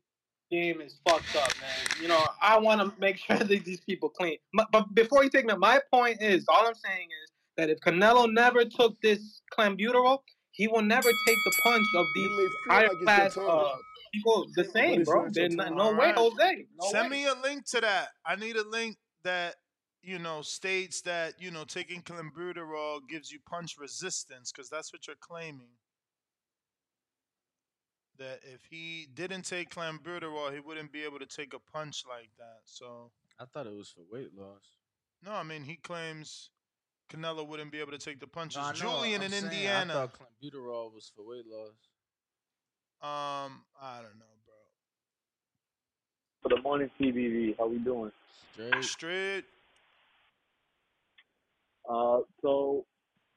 game 0.49 0.81
is 0.81 0.99
fucked 1.07 1.35
up, 1.37 1.49
man. 1.61 2.01
You 2.01 2.09
know, 2.09 2.21
I 2.41 2.57
want 2.59 2.81
to 2.81 2.99
make 2.99 3.17
sure 3.17 3.37
that 3.37 3.47
these 3.47 3.79
people 3.81 4.09
clean. 4.09 4.37
M- 4.59 4.65
But 4.73 4.93
before 4.93 5.23
you 5.23 5.29
take 5.29 5.45
me, 5.45 5.53
my 5.55 5.79
point 5.93 6.21
is, 6.21 6.43
all 6.49 6.67
I'm 6.67 6.75
saying 6.75 7.07
is 7.23 7.30
that 7.57 7.69
if 7.69 7.79
Canelo 7.79 8.31
never 8.31 8.65
took 8.65 8.99
this 9.01 9.41
clenbuterol, 9.57 10.19
he 10.51 10.67
will 10.67 10.81
never 10.81 11.09
take 11.09 11.37
the 11.45 11.51
punch 11.63 11.85
of 11.95 12.05
these 12.13 12.49
higher 12.69 12.89
class 13.03 13.37
uh, 13.37 13.69
people 14.13 14.45
the 14.55 14.65
same, 14.65 15.03
bro. 15.03 15.27
There's 15.31 15.55
not, 15.55 15.73
no 15.75 15.91
way, 15.91 16.13
Alright. 16.13 16.17
Jose. 16.17 16.65
No 16.79 16.89
Send 16.89 17.11
way. 17.11 17.17
me 17.17 17.25
a 17.27 17.35
link 17.41 17.65
to 17.71 17.81
that. 17.81 18.09
I 18.25 18.35
need 18.35 18.55
a 18.55 18.67
link 18.67 18.97
that 19.23 19.55
you 20.03 20.19
know 20.19 20.41
states 20.41 21.01
that 21.01 21.35
you 21.39 21.51
know 21.51 21.63
taking 21.63 22.01
clenbuterol 22.01 22.99
gives 23.09 23.31
you 23.31 23.39
punch 23.47 23.75
resistance 23.79 24.51
because 24.51 24.69
that's 24.69 24.91
what 24.91 25.07
you're 25.07 25.15
claiming. 25.19 25.69
That 28.17 28.39
if 28.43 28.61
he 28.69 29.07
didn't 29.13 29.43
take 29.43 29.73
clenbuterol, 29.73 30.53
he 30.53 30.59
wouldn't 30.59 30.91
be 30.91 31.03
able 31.03 31.19
to 31.19 31.25
take 31.25 31.53
a 31.53 31.59
punch 31.59 32.03
like 32.07 32.29
that. 32.37 32.59
So 32.65 33.11
I 33.39 33.45
thought 33.45 33.67
it 33.67 33.73
was 33.75 33.89
for 33.89 34.03
weight 34.11 34.31
loss. 34.37 34.77
no, 35.23 35.31
I 35.31 35.43
mean 35.43 35.63
he 35.63 35.75
claims 35.77 36.49
Canelo 37.11 37.45
wouldn't 37.45 37.71
be 37.71 37.79
able 37.79 37.91
to 37.91 37.97
take 37.97 38.19
the 38.19 38.27
punches. 38.27 38.57
No, 38.57 38.71
Julian 38.73 39.21
I'm 39.21 39.25
in 39.25 39.31
saying, 39.31 39.43
Indiana. 39.45 39.93
I 39.93 39.95
thought 39.95 40.13
clenbuterol 40.13 40.93
was 40.93 41.11
for 41.15 41.27
weight 41.27 41.45
loss. 41.45 41.73
Um, 43.03 43.63
I 43.81 43.97
don't 43.97 44.17
know, 44.17 44.31
bro. 44.45 44.55
For 46.43 46.49
the 46.49 46.61
morning 46.61 46.89
CBV, 46.99 47.57
how 47.57 47.67
we 47.67 47.79
doing? 47.79 48.11
Straight. 48.53 48.83
Straight. 48.83 49.45
Uh, 51.89 52.19
so 52.41 52.85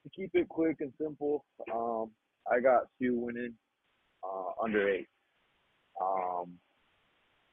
to 0.03 0.09
keep 0.15 0.29
it 0.35 0.47
quick 0.47 0.77
and 0.79 0.93
simple, 1.01 1.43
um, 1.73 2.11
I 2.49 2.59
got 2.59 2.83
Q 2.97 3.19
winning 3.19 3.55
uh, 4.23 4.63
under 4.63 4.87
eight. 4.87 5.07
Um, 6.01 6.53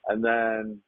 and 0.08 0.24
then 0.24 0.80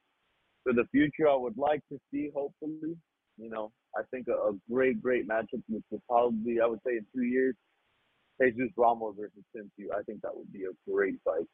for 0.63 0.73
the 0.73 0.85
future, 0.91 1.27
I 1.29 1.35
would 1.35 1.57
like 1.57 1.81
to 1.91 1.99
see, 2.11 2.29
hopefully, 2.33 2.95
you 3.37 3.49
know, 3.49 3.71
I 3.97 4.01
think 4.11 4.27
a, 4.27 4.33
a 4.33 4.53
great, 4.71 5.01
great 5.01 5.27
matchup, 5.27 5.63
which 5.67 5.83
would 5.89 6.01
probably, 6.07 6.59
I 6.61 6.67
would 6.67 6.79
say, 6.85 6.97
in 6.97 7.05
two 7.15 7.23
years, 7.23 7.55
Jesus 8.41 8.71
Ramos 8.75 9.15
versus 9.17 9.43
Tim 9.55 9.71
I 9.97 10.03
think 10.03 10.21
that 10.21 10.35
would 10.35 10.51
be 10.51 10.63
a 10.63 10.91
great 10.91 11.15
fight. 11.23 11.47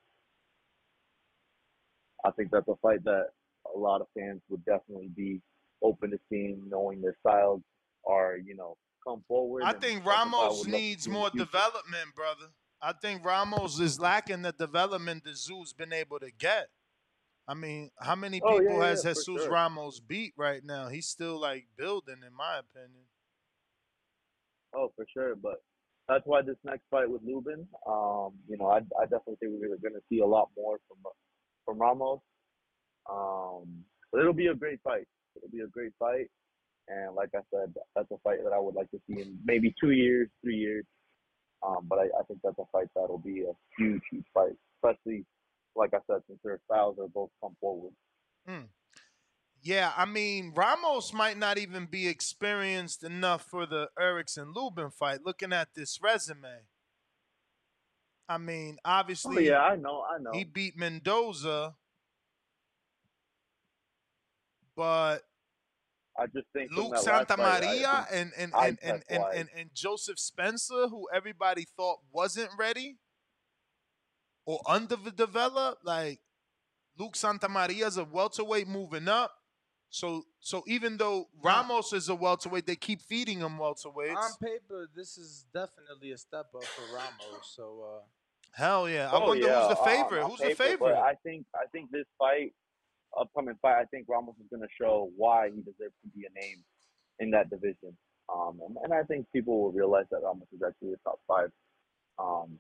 I 2.26 2.32
think 2.32 2.50
that's 2.52 2.68
a 2.68 2.76
fight 2.82 3.04
that 3.04 3.28
a 3.74 3.78
lot 3.78 4.02
of 4.02 4.08
fans 4.18 4.42
would 4.50 4.64
definitely 4.66 5.10
be 5.16 5.42
open 5.84 6.12
to 6.12 6.20
seeing, 6.30 6.62
knowing 6.70 7.02
their 7.02 7.16
styles 7.20 7.62
are, 8.08 8.38
you 8.38 8.56
know, 8.56 8.76
come 9.08 9.24
forward. 9.28 9.64
I 9.64 9.74
think 9.74 10.06
Ramos 10.06 10.66
needs 10.66 11.04
see 11.04 11.10
in 11.10 11.14
the 11.14 11.20
more 11.20 11.30
development, 11.30 12.16
brother. 12.16 12.48
I 12.82 12.94
think 12.94 13.24
Ramos 13.24 13.80
is 13.80 14.00
lacking 14.00 14.42
the 14.42 14.52
development 14.52 15.24
that 15.24 15.36
Tszyu's 15.36 15.74
been 15.74 15.94
able 15.94 16.20
to 16.20 16.32
get. 16.32 16.70
I 17.48 17.54
mean, 17.54 17.90
how 18.00 18.16
many 18.16 18.40
Oh, 18.44 18.60
people 18.60 18.78
yeah, 18.78 18.88
has 18.88 19.04
yeah, 19.04 19.12
Jesus 19.12 19.26
sure. 19.44 19.52
Ramos 19.52 20.00
beat 20.00 20.34
right 20.38 20.64
now? 20.64 20.90
He's 20.90 21.08
still 21.08 21.40
like 21.40 21.68
building, 21.78 22.18
in 22.26 22.34
my 22.36 22.60
opinion. 22.60 23.06
Oh, 24.74 24.92
for 24.96 25.06
sure. 25.14 25.36
But 25.36 25.62
that's 26.08 26.26
why 26.26 26.42
this 26.42 26.58
next 26.64 26.84
fight 26.90 27.10
with 27.10 27.22
Lubin, 27.24 27.68
um, 27.88 28.34
you 28.48 28.58
know, 28.58 28.68
I, 28.68 28.78
I 29.00 29.04
definitely 29.04 29.36
think 29.40 29.54
we're 29.60 29.68
going 29.78 29.94
to 29.94 30.04
see 30.10 30.20
a 30.20 30.26
lot 30.26 30.50
more 30.56 30.78
from 30.88 30.98
from 31.66 31.78
Ramos. 31.80 32.20
Um, 33.10 33.84
but 34.12 34.22
it'll 34.22 34.34
be 34.34 34.48
a 34.48 34.56
great 34.56 34.80
fight. 34.84 35.08
It'll 35.36 35.50
be 35.50 35.62
a 35.62 35.68
great 35.68 35.92
fight. 36.00 36.28
And 36.88 37.16
like 37.16 37.30
I 37.36 37.40
said, 37.54 37.74
that's 37.96 38.12
a 38.12 38.18
fight 38.24 38.44
that 38.44 38.54
I 38.54 38.60
would 38.60 38.76
like 38.76 38.90
to 38.92 39.00
see 39.08 39.22
in 39.22 39.38
maybe 39.46 39.74
two 39.80 39.92
years, 39.92 40.28
three 40.44 40.58
years. 40.58 40.86
Um, 41.66 41.86
but 41.88 42.00
I, 42.00 42.04
I 42.20 42.24
think 42.28 42.40
that's 42.44 42.58
a 42.60 42.66
fight 42.72 42.88
that'll 42.96 43.20
be 43.20 43.42
a 43.44 43.54
huge, 43.78 44.02
huge 44.12 44.26
fight, 44.34 44.54
especially 44.78 45.26
like 45.76 45.94
I 45.94 46.00
said, 46.08 46.22
since 46.28 46.40
their 46.44 46.60
styles 46.66 46.98
are 47.00 47.08
both 47.08 47.30
come 47.42 47.56
forward. 47.60 47.94
Hmm. 48.48 48.66
Yeah, 49.64 49.92
I 49.96 50.06
mean, 50.06 50.54
Ramos 50.56 51.14
might 51.14 51.38
not 51.38 51.60
even 51.60 51.86
be 51.86 52.08
experienced 52.08 53.04
enough 53.04 53.44
for 53.46 53.68
the 53.68 53.90
Erickson 54.00 54.54
Lubin 54.56 54.90
fight. 54.90 55.20
Looking 55.24 55.54
at 55.54 55.70
this 55.76 56.00
resume, 56.02 56.62
I 58.28 58.38
mean, 58.40 58.80
obviously, 58.84 59.50
Oh, 59.50 59.52
yeah, 59.52 59.62
I 59.62 59.76
know, 59.76 60.04
I 60.04 60.18
know. 60.18 60.32
he 60.34 60.46
beat 60.46 60.78
Mendoza, 60.78 61.76
but 64.76 65.20
I 66.18 66.26
just 66.28 66.48
think 66.54 66.72
Luke 66.72 66.96
Santamaria 66.96 68.08
and 68.12 68.32
and 68.38 68.52
and 68.58 68.80
and, 68.82 69.04
and, 69.10 69.24
and 69.34 69.50
and 69.56 69.70
Joseph 69.76 70.18
Spencer, 70.18 70.88
who 70.88 71.08
everybody 71.14 71.66
thought 71.78 72.00
wasn't 72.12 72.50
ready 72.58 72.98
or 74.46 74.60
underdeveloped, 74.68 75.86
like 75.86 76.20
Luke 76.98 77.14
Santamaria 77.16 77.88
is 77.88 77.98
a 77.98 78.04
welterweight 78.04 78.68
moving 78.68 79.08
up. 79.08 79.32
So 79.90 80.24
so 80.40 80.64
even 80.68 80.98
though 80.98 81.28
Ramos 81.44 81.92
is 81.94 82.08
a 82.10 82.16
welterweight, 82.16 82.66
they 82.66 82.76
keep 82.78 83.02
feeding 83.02 83.40
him 83.40 83.58
welterweights. 83.58 84.16
On 84.16 84.32
paper, 84.42 84.88
this 84.96 85.18
is 85.18 85.46
definitely 85.54 86.12
a 86.12 86.18
step 86.18 86.48
up 86.56 86.64
for 86.64 86.96
Ramos. 86.96 87.54
So 87.56 87.84
uh, 87.86 88.06
Hell 88.54 88.90
yeah! 88.90 89.10
I 89.12 89.16
Oh, 89.16 89.28
wonder 89.28 89.48
yeah, 89.48 89.68
who's 89.68 89.78
the 89.78 89.84
favorite. 89.84 90.24
on 90.24 90.30
who's 90.32 90.40
paper, 90.40 90.50
the 90.64 90.64
favorite? 90.70 90.96
I 90.96 91.14
think 91.24 91.46
I 91.56 91.66
think 91.72 91.92
this 91.92 92.06
fight, 92.18 92.54
upcoming 93.20 93.56
fight, 93.62 93.76
I 93.82 93.86
think 93.86 94.06
Ramos 94.10 94.36
is 94.42 94.48
going 94.50 94.62
to 94.62 94.68
show 94.78 95.10
why 95.18 95.50
he 95.50 95.62
deserves 95.62 95.96
to 96.04 96.10
be 96.16 96.26
a 96.26 96.40
name 96.40 96.64
in 97.20 97.32
that 97.32 97.50
division. 97.50 97.96
Um, 98.34 98.60
and, 98.66 98.78
and 98.84 98.94
I 98.94 99.04
think 99.04 99.26
people 99.34 99.62
will 99.62 99.72
realize 99.74 100.06
that 100.12 100.22
Ramos 100.24 100.48
is 100.54 100.62
actually 100.66 100.94
a 100.94 100.98
top 101.04 101.20
five. 101.28 101.52
Um, 102.18 102.60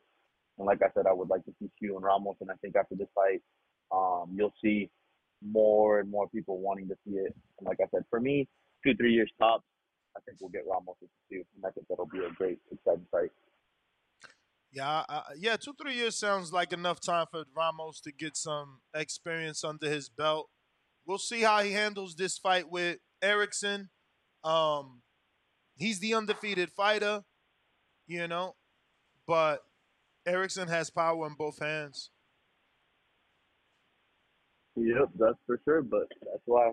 and 0.62 0.68
like 0.68 0.82
I 0.84 0.90
said, 0.94 1.08
I 1.08 1.14
would 1.14 1.28
like 1.30 1.44
to 1.46 1.54
see 1.60 1.70
Q 1.80 1.96
and 1.96 2.06
Ramos, 2.06 2.36
and 2.40 2.52
I 2.52 2.56
think 2.62 2.76
after 2.76 2.96
this 2.96 3.08
fight, 3.16 3.42
um, 3.92 4.32
you'll 4.36 4.54
see 4.64 4.90
more 5.44 6.00
and 6.00 6.10
more 6.10 6.30
people 6.30 6.60
wanting 6.62 6.88
to 6.88 6.96
see 7.04 7.16
it. 7.16 7.34
And 7.58 7.66
like 7.66 7.80
I 7.82 7.88
said, 7.94 8.04
for 8.12 8.20
me, 8.20 8.48
two 8.86 8.94
three 8.96 9.12
years 9.14 9.32
tops, 9.40 9.66
I 10.16 10.20
think 10.22 10.38
we'll 10.40 10.52
get 10.52 10.64
Ramos 10.70 10.96
with 11.02 11.10
Q, 11.30 11.44
and 11.56 11.66
I 11.66 11.72
think 11.72 11.88
that'll 11.90 12.06
be 12.06 12.20
a 12.20 12.30
great, 12.32 12.60
exciting 12.72 13.08
fight. 13.12 13.32
Yeah, 14.72 15.04
I- 15.10 15.34
yeah, 15.38 15.58
two 15.58 15.74
three 15.82 15.96
years 15.96 16.18
sounds 16.18 16.54
like 16.54 16.72
enough 16.72 17.00
time 17.02 17.26
for 17.32 17.44
Ramos 17.56 18.00
to 18.02 18.12
get 18.12 18.38
some 18.38 18.82
experience 18.94 19.64
under 19.64 19.90
his 19.90 20.10
belt. 20.10 20.50
We'll 21.06 21.18
see 21.18 21.42
how 21.42 21.64
he 21.64 21.72
handles 21.72 22.16
this 22.16 22.38
fight 22.38 22.70
with 22.70 23.00
Erickson. 23.22 23.90
Um, 24.44 25.02
he's 25.76 26.00
the 26.00 26.14
undefeated 26.14 26.72
fighter, 26.72 27.24
you 28.08 28.28
know, 28.28 28.56
but 29.28 29.62
Erickson 30.26 30.68
has 30.68 30.90
power 30.90 31.28
in 31.28 31.34
both 31.34 31.60
hands. 31.60 32.10
Yep, 34.76 35.10
that's 35.20 35.38
for 35.46 35.60
sure. 35.66 35.82
But 35.82 36.08
that's 36.22 36.44
why 36.46 36.72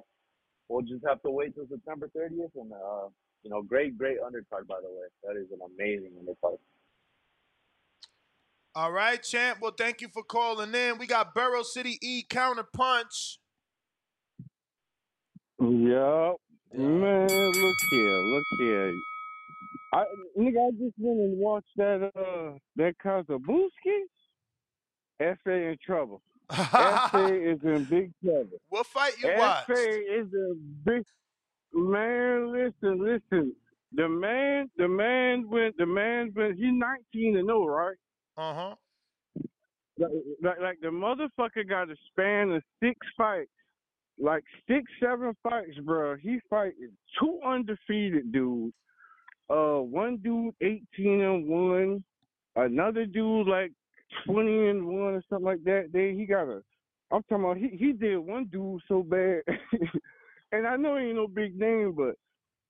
we'll 0.69 0.83
just 0.83 1.05
have 1.07 1.23
to 1.23 1.31
wait 1.31 1.55
till 1.55 1.67
September 1.69 2.11
30th. 2.17 2.51
And, 2.57 2.73
uh, 2.73 3.09
you 3.43 3.51
know, 3.51 3.63
great, 3.63 3.99
great 3.99 4.19
undercard, 4.21 4.67
by 4.67 4.77
the 4.81 4.89
way. 4.89 5.09
That 5.25 5.37
is 5.41 5.51
an 5.53 5.61
amazing 5.75 6.13
undercard. 6.23 6.59
All 8.75 8.93
right, 8.93 9.21
champ. 9.23 9.59
Well, 9.61 9.75
thank 9.77 10.01
you 10.01 10.09
for 10.09 10.23
calling 10.23 10.75
in. 10.75 10.99
We 10.99 11.07
got 11.07 11.35
Barrow 11.35 11.63
City 11.63 11.99
E 12.01 12.25
counterpunch. 12.29 13.39
Yep. 15.61 16.37
Man, 16.75 17.27
look 17.27 17.77
here, 17.91 18.19
look 18.19 18.45
here. 18.61 18.93
I 19.93 20.05
nigga, 20.39 20.69
I 20.69 20.71
just 20.73 20.95
went 20.99 21.21
and 21.21 21.39
watched 21.39 21.77
that 21.77 22.11
uh 22.15 22.59
that 22.77 22.95
Kossobutskiy. 23.05 24.05
Fa 25.19 25.51
in 25.51 25.77
trouble. 25.85 26.23
Fa 26.51 27.11
is 27.33 27.59
in 27.65 27.85
big 27.85 28.13
trouble. 28.23 28.59
What 28.69 28.87
fight 28.87 29.15
you 29.23 29.31
watched? 29.37 29.67
Fa 29.67 29.75
is 29.75 30.29
a 30.33 30.55
big 30.85 31.05
man. 31.73 32.53
Listen, 32.53 33.03
listen. 33.03 33.55
The 33.93 34.09
man, 34.09 34.71
the 34.77 34.87
man 34.87 35.49
went. 35.49 35.77
The 35.79 35.87
man 35.87 36.33
went. 36.37 36.57
He's 36.57 36.67
nineteen 36.73 37.37
and 37.39 37.47
zero, 37.47 37.67
right? 37.67 37.97
Uh 38.37 38.55
huh. 38.55 38.75
Like, 39.99 40.11
like, 40.43 40.61
like 40.61 40.81
the 40.81 40.89
motherfucker 40.89 41.69
got 41.69 41.91
a 41.91 41.97
span 42.11 42.53
of 42.53 42.63
six 42.81 42.95
fights, 43.17 43.51
like 44.21 44.45
six, 44.69 44.85
seven 45.03 45.35
fights, 45.43 45.77
bro. 45.85 46.17
He 46.17 46.39
fighting 46.49 46.93
two 47.19 47.41
undefeated 47.45 48.31
dudes. 48.31 48.75
Uh, 49.51 49.81
one 49.81 50.19
dude 50.19 50.55
eighteen 50.61 51.23
and 51.23 51.47
one, 51.47 52.05
another 52.57 53.07
dude 53.07 53.47
like 53.47 53.73
twenty 54.27 54.69
and 54.69 54.87
one 54.87 55.15
or 55.15 55.23
something 55.29 55.47
like 55.47 55.65
that. 55.65 55.91
They 55.93 56.15
he 56.15 56.27
got 56.27 56.49
a. 56.49 56.63
I'm 57.11 57.23
talking 57.23 57.45
about 57.45 57.57
he 57.57 57.69
he 57.69 57.93
did 57.93 58.19
one 58.19 58.47
dude 58.53 58.83
so 58.87 59.03
bad, 59.03 59.43
and 60.53 60.67
I 60.67 60.77
know 60.77 60.97
he 60.97 61.07
ain't 61.07 61.17
no 61.17 61.27
big 61.27 61.59
name, 61.59 61.95
but 61.97 62.17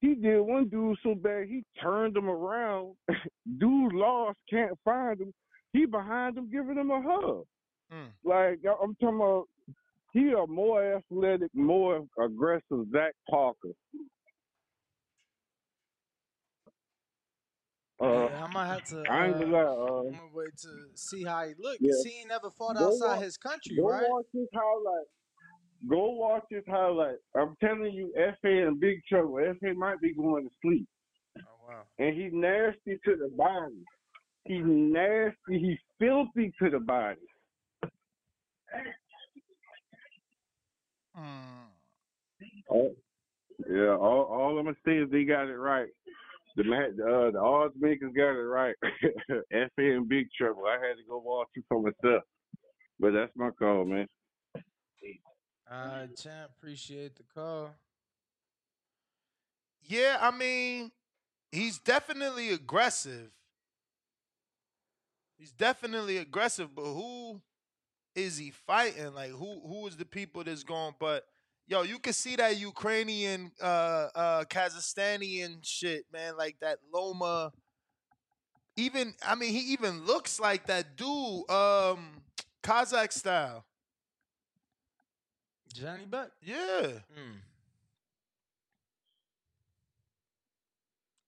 he 0.01 0.15
did 0.15 0.41
one 0.41 0.69
dude 0.69 0.99
so 1.03 1.15
bad 1.15 1.49
he 1.49 1.65
turned 1.83 2.17
him 2.17 2.29
around. 2.29 2.95
dude 3.59 3.93
lost, 3.93 4.39
can't 4.49 4.79
find 4.85 5.21
him. 5.21 5.35
He 5.73 5.87
behind 5.87 6.39
him 6.39 6.49
giving 6.51 6.77
him 6.77 6.91
a 6.91 7.03
hug. 7.03 7.45
Mm. 7.93 8.11
Like 8.25 8.61
I'm 8.83 8.95
talking 8.97 9.17
about, 9.17 9.45
he 10.13 10.33
a 10.33 10.47
more 10.47 10.97
athletic, 10.97 11.51
more 11.55 12.05
aggressive 12.23 12.87
Zach 12.93 13.15
Parker. 13.29 13.71
Uh, 18.01 18.29
yeah, 18.29 18.45
I 18.45 18.53
might 18.53 18.67
have 18.69 18.85
to. 18.85 19.05
I 19.11 19.27
ain't 19.27 19.37
uh, 19.37 19.39
gonna 19.41 19.53
lie. 19.53 19.61
Uh, 19.61 19.99
I'm 19.99 20.13
gonna 20.13 20.31
wait 20.33 20.57
to 20.59 20.69
see 20.95 21.25
how 21.25 21.47
he 21.47 21.55
look. 21.59 21.79
Yeah. 21.81 21.93
See, 22.03 22.11
he 22.21 22.25
never 22.25 22.51
fought 22.51 22.77
Go 22.77 22.87
outside 22.87 23.17
wa- 23.17 23.21
his 23.21 23.37
country, 23.37 23.77
go 23.77 23.89
right? 23.89 24.07
Go 24.07 24.15
watch 24.15 24.27
his 24.33 24.49
highlight. 24.55 25.07
Go 25.89 26.11
watch 26.11 26.45
his 26.51 26.65
highlight. 26.69 27.17
I'm 27.37 27.57
telling 27.61 27.93
you, 27.93 28.13
Fa 28.41 28.49
in 28.49 28.79
big 28.79 29.01
trouble. 29.09 29.39
Fa 29.61 29.75
might 29.75 30.01
be 30.01 30.15
going 30.15 30.45
to 30.45 30.51
sleep. 30.63 30.87
Oh 31.39 31.43
wow. 31.69 31.83
And 31.99 32.17
he's 32.17 32.33
nasty 32.33 32.99
to 33.05 33.17
the 33.17 33.31
body. 33.37 33.85
He's 34.45 34.65
nasty. 34.65 35.59
He's 35.59 35.79
filthy 35.99 36.53
to 36.63 36.71
the 36.71 36.81
body. 36.81 37.19
Oh, 42.71 42.95
yeah, 43.69 43.97
all, 43.97 44.23
all 44.31 44.59
I'm 44.59 44.65
gonna 44.67 44.77
say 44.85 44.99
is 44.99 45.11
they 45.11 45.25
got 45.25 45.49
it 45.49 45.57
right. 45.57 45.89
The 46.59 46.65
uh, 46.65 47.31
the 47.31 47.39
odds 47.39 47.75
makers 47.79 48.13
got 48.17 48.31
it 48.31 48.33
right. 48.33 48.75
Fa 49.29 50.01
big 50.09 50.27
trouble. 50.37 50.65
I 50.67 50.73
had 50.73 50.97
to 50.97 51.05
go 51.09 51.23
watch 51.25 51.47
it 51.55 51.65
for 51.69 51.81
myself, 51.81 52.25
but 52.99 53.13
that's 53.13 53.31
my 53.37 53.51
call, 53.51 53.85
man. 53.85 54.09
All 55.71 55.87
right, 55.87 56.17
champ. 56.17 56.51
Appreciate 56.59 57.15
the 57.15 57.23
call. 57.33 57.71
Yeah, 59.85 60.19
I 60.21 60.33
mean, 60.33 60.91
he's 61.53 61.79
definitely 61.79 62.51
aggressive. 62.51 63.31
He's 65.39 65.53
definitely 65.53 66.17
aggressive, 66.17 66.75
but 66.75 66.83
who 66.83 67.41
is 68.17 68.37
he 68.37 68.51
fighting? 68.51 69.15
Like 69.15 69.31
who 69.31 69.61
who 69.65 69.87
is 69.87 69.97
the 69.97 70.05
people 70.05 70.43
that's 70.43 70.65
going? 70.65 70.97
But 70.99 71.25
yo, 71.69 71.83
you 71.83 71.99
can 71.99 72.13
see 72.13 72.35
that 72.37 72.57
Ukrainian, 72.59 73.53
uh, 73.63 74.09
uh, 74.15 74.45
Kazakhstanian 74.45 75.59
shit, 75.63 76.07
man. 76.13 76.37
Like 76.37 76.57
that 76.61 76.79
Loma. 76.93 77.53
Even 78.77 79.15
I 79.27 79.35
mean, 79.35 79.53
he 79.53 79.73
even 79.73 80.05
looks 80.07 80.41
like 80.41 80.67
that 80.67 80.97
dude, 80.97 81.51
um, 81.51 82.23
Kazakh 82.63 83.13
style. 83.13 83.65
Johnny 85.73 86.07
Butt. 86.07 86.33
Yeah. 86.43 86.87
Hmm. 87.15 87.39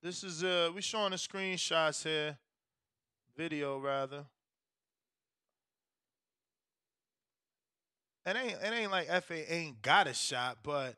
This 0.02 0.24
is 0.24 0.42
uh 0.42 0.70
we 0.74 0.80
showing 0.80 1.10
the 1.10 1.16
screenshots 1.16 2.02
here. 2.02 2.38
Video 3.36 3.78
rather. 3.78 4.24
It 8.26 8.36
ain't 8.36 8.52
it 8.62 8.72
ain't 8.72 8.90
like 8.90 9.08
FA 9.24 9.52
ain't 9.52 9.80
got 9.82 10.06
a 10.06 10.14
shot, 10.14 10.58
but 10.62 10.96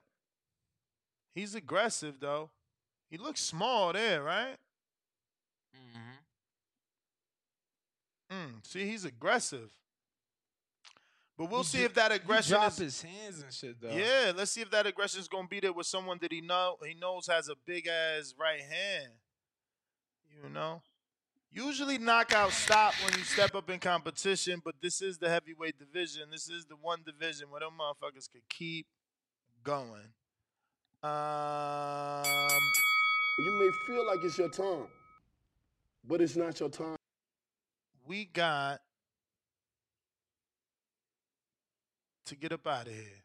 he's 1.34 1.54
aggressive 1.54 2.16
though. 2.20 2.50
He 3.10 3.16
looks 3.16 3.40
small 3.40 3.92
there, 3.92 4.22
right? 4.22 4.56
Mm-hmm. 5.76 6.18
Mm, 8.34 8.66
see, 8.66 8.86
he's 8.86 9.04
aggressive. 9.04 9.70
But 11.38 11.50
we'll 11.50 11.60
He 11.62 11.66
see 11.66 11.78
dro- 11.78 11.86
if 11.86 11.94
that 11.94 12.12
aggression 12.12 12.54
drop 12.56 12.72
is 12.72 12.78
his 12.78 13.02
hands 13.02 13.42
and 13.42 13.52
shit 13.52 13.80
though. 13.80 13.90
Yeah, 13.90 14.32
let's 14.34 14.50
see 14.50 14.60
if 14.60 14.70
that 14.70 14.86
aggression 14.86 15.20
is 15.20 15.28
gonna 15.28 15.48
be 15.48 15.60
there 15.60 15.72
with 15.72 15.86
someone 15.86 16.18
that 16.22 16.32
he 16.32 16.40
know 16.40 16.76
he 16.86 16.94
knows 16.94 17.26
has 17.26 17.48
a 17.48 17.54
big 17.66 17.86
ass 17.86 18.34
right 18.38 18.60
hand. 18.60 19.12
You 20.42 20.48
know, 20.50 20.82
usually 21.52 21.98
knockout 21.98 22.52
stop 22.52 22.94
when 23.04 23.16
you 23.18 23.24
step 23.24 23.54
up 23.54 23.68
in 23.70 23.78
competition, 23.78 24.60
but 24.64 24.74
this 24.80 25.02
is 25.02 25.18
the 25.18 25.28
heavyweight 25.28 25.78
division. 25.78 26.30
This 26.30 26.48
is 26.48 26.64
the 26.64 26.76
one 26.76 27.00
division 27.04 27.50
where 27.50 27.60
them 27.60 27.72
motherfuckers 27.78 28.30
could 28.30 28.48
keep 28.48 28.86
going. 29.62 30.12
Um, 31.02 32.24
You 33.38 33.52
may 33.60 33.70
feel 33.86 34.06
like 34.06 34.18
it's 34.22 34.38
your 34.38 34.50
time, 34.50 34.86
but 36.04 36.20
it's 36.20 36.36
not 36.36 36.58
your 36.60 36.68
time. 36.68 36.96
we 38.06 38.24
got 38.26 38.80
to 42.26 42.36
get 42.36 42.52
up 42.52 42.66
out 42.66 42.86
of 42.86 42.92
here. 42.92 43.22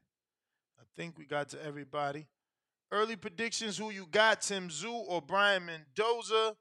I 0.79 0.83
think 0.95 1.17
we 1.17 1.25
got 1.25 1.49
to 1.49 1.63
everybody. 1.63 2.25
Early 2.91 3.15
predictions: 3.15 3.77
Who 3.77 3.89
you 3.91 4.07
got? 4.09 4.41
Tim 4.41 4.69
Tszyu 4.69 4.91
or 5.07 5.21
Brian 5.21 5.63
Mendoza? 5.65 6.55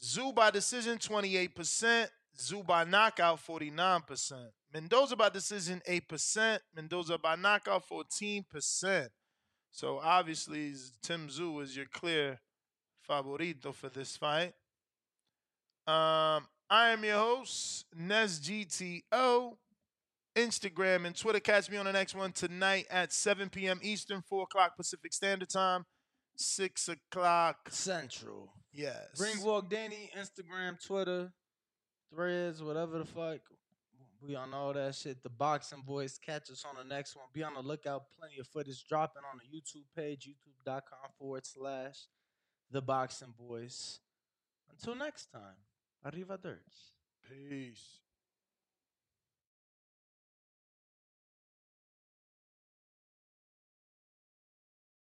Tszyu 0.00 0.34
by 0.34 0.50
decision, 0.50 0.98
twenty-eight 0.98 1.54
percent. 1.54 2.10
Tszyu 2.36 2.66
by 2.66 2.84
knockout, 2.84 3.40
forty-nine 3.40 4.02
percent. 4.02 4.50
Mendoza 4.72 5.16
by 5.16 5.28
decision, 5.28 5.82
eight 5.86 6.08
percent. 6.08 6.62
Mendoza 6.74 7.18
by 7.18 7.36
knockout, 7.36 7.84
fourteen 7.84 8.44
percent. 8.48 9.10
So 9.70 9.98
obviously, 10.02 10.72
Tim 11.02 11.28
Tszyu 11.28 11.62
is 11.62 11.76
your 11.76 11.86
clear 11.86 12.40
favorito 13.08 13.72
for 13.72 13.88
this 13.88 14.16
fight. 14.16 14.54
Um, 15.86 16.46
I 16.70 16.90
am 16.90 17.02
your 17.04 17.18
host, 17.18 17.86
Nes 17.96 18.38
GTO. 18.40 19.56
Instagram 20.36 21.04
and 21.04 21.16
Twitter. 21.16 21.40
Catch 21.40 21.68
me 21.70 21.78
on 21.78 21.86
the 21.86 21.92
next 21.92 22.14
one 22.14 22.30
tonight 22.30 22.86
at 22.90 23.12
7 23.12 23.48
p.m. 23.48 23.80
Eastern, 23.82 24.22
4 24.22 24.44
o'clock 24.44 24.76
Pacific 24.76 25.12
Standard 25.12 25.48
Time, 25.48 25.84
6 26.36 26.88
o'clock 26.90 27.56
Central. 27.70 28.52
Yes. 28.72 29.18
Ring 29.18 29.42
Walk 29.42 29.70
Danny, 29.70 30.10
Instagram, 30.16 30.82
Twitter, 30.84 31.32
Threads, 32.12 32.62
whatever 32.62 32.98
the 32.98 33.04
fuck. 33.04 33.40
We 34.20 34.34
on 34.34 34.52
all 34.52 34.72
that 34.72 34.94
shit. 34.94 35.22
The 35.22 35.28
Boxing 35.28 35.82
Boys. 35.86 36.18
Catch 36.18 36.50
us 36.50 36.64
on 36.68 36.74
the 36.76 36.94
next 36.94 37.14
one. 37.14 37.26
Be 37.32 37.42
on 37.44 37.54
the 37.54 37.60
lookout. 37.60 38.04
Plenty 38.18 38.40
of 38.40 38.48
footage 38.48 38.84
dropping 38.88 39.22
on 39.30 39.38
the 39.38 39.56
YouTube 39.56 39.84
page, 39.96 40.28
youtube.com 40.28 41.10
forward 41.18 41.46
slash 41.46 42.08
The 42.70 42.82
Boxing 42.82 43.34
Boys. 43.38 44.00
Until 44.70 44.96
next 44.96 45.30
time, 45.30 45.56
arrivederci. 46.04 46.92
Peace. 47.28 48.00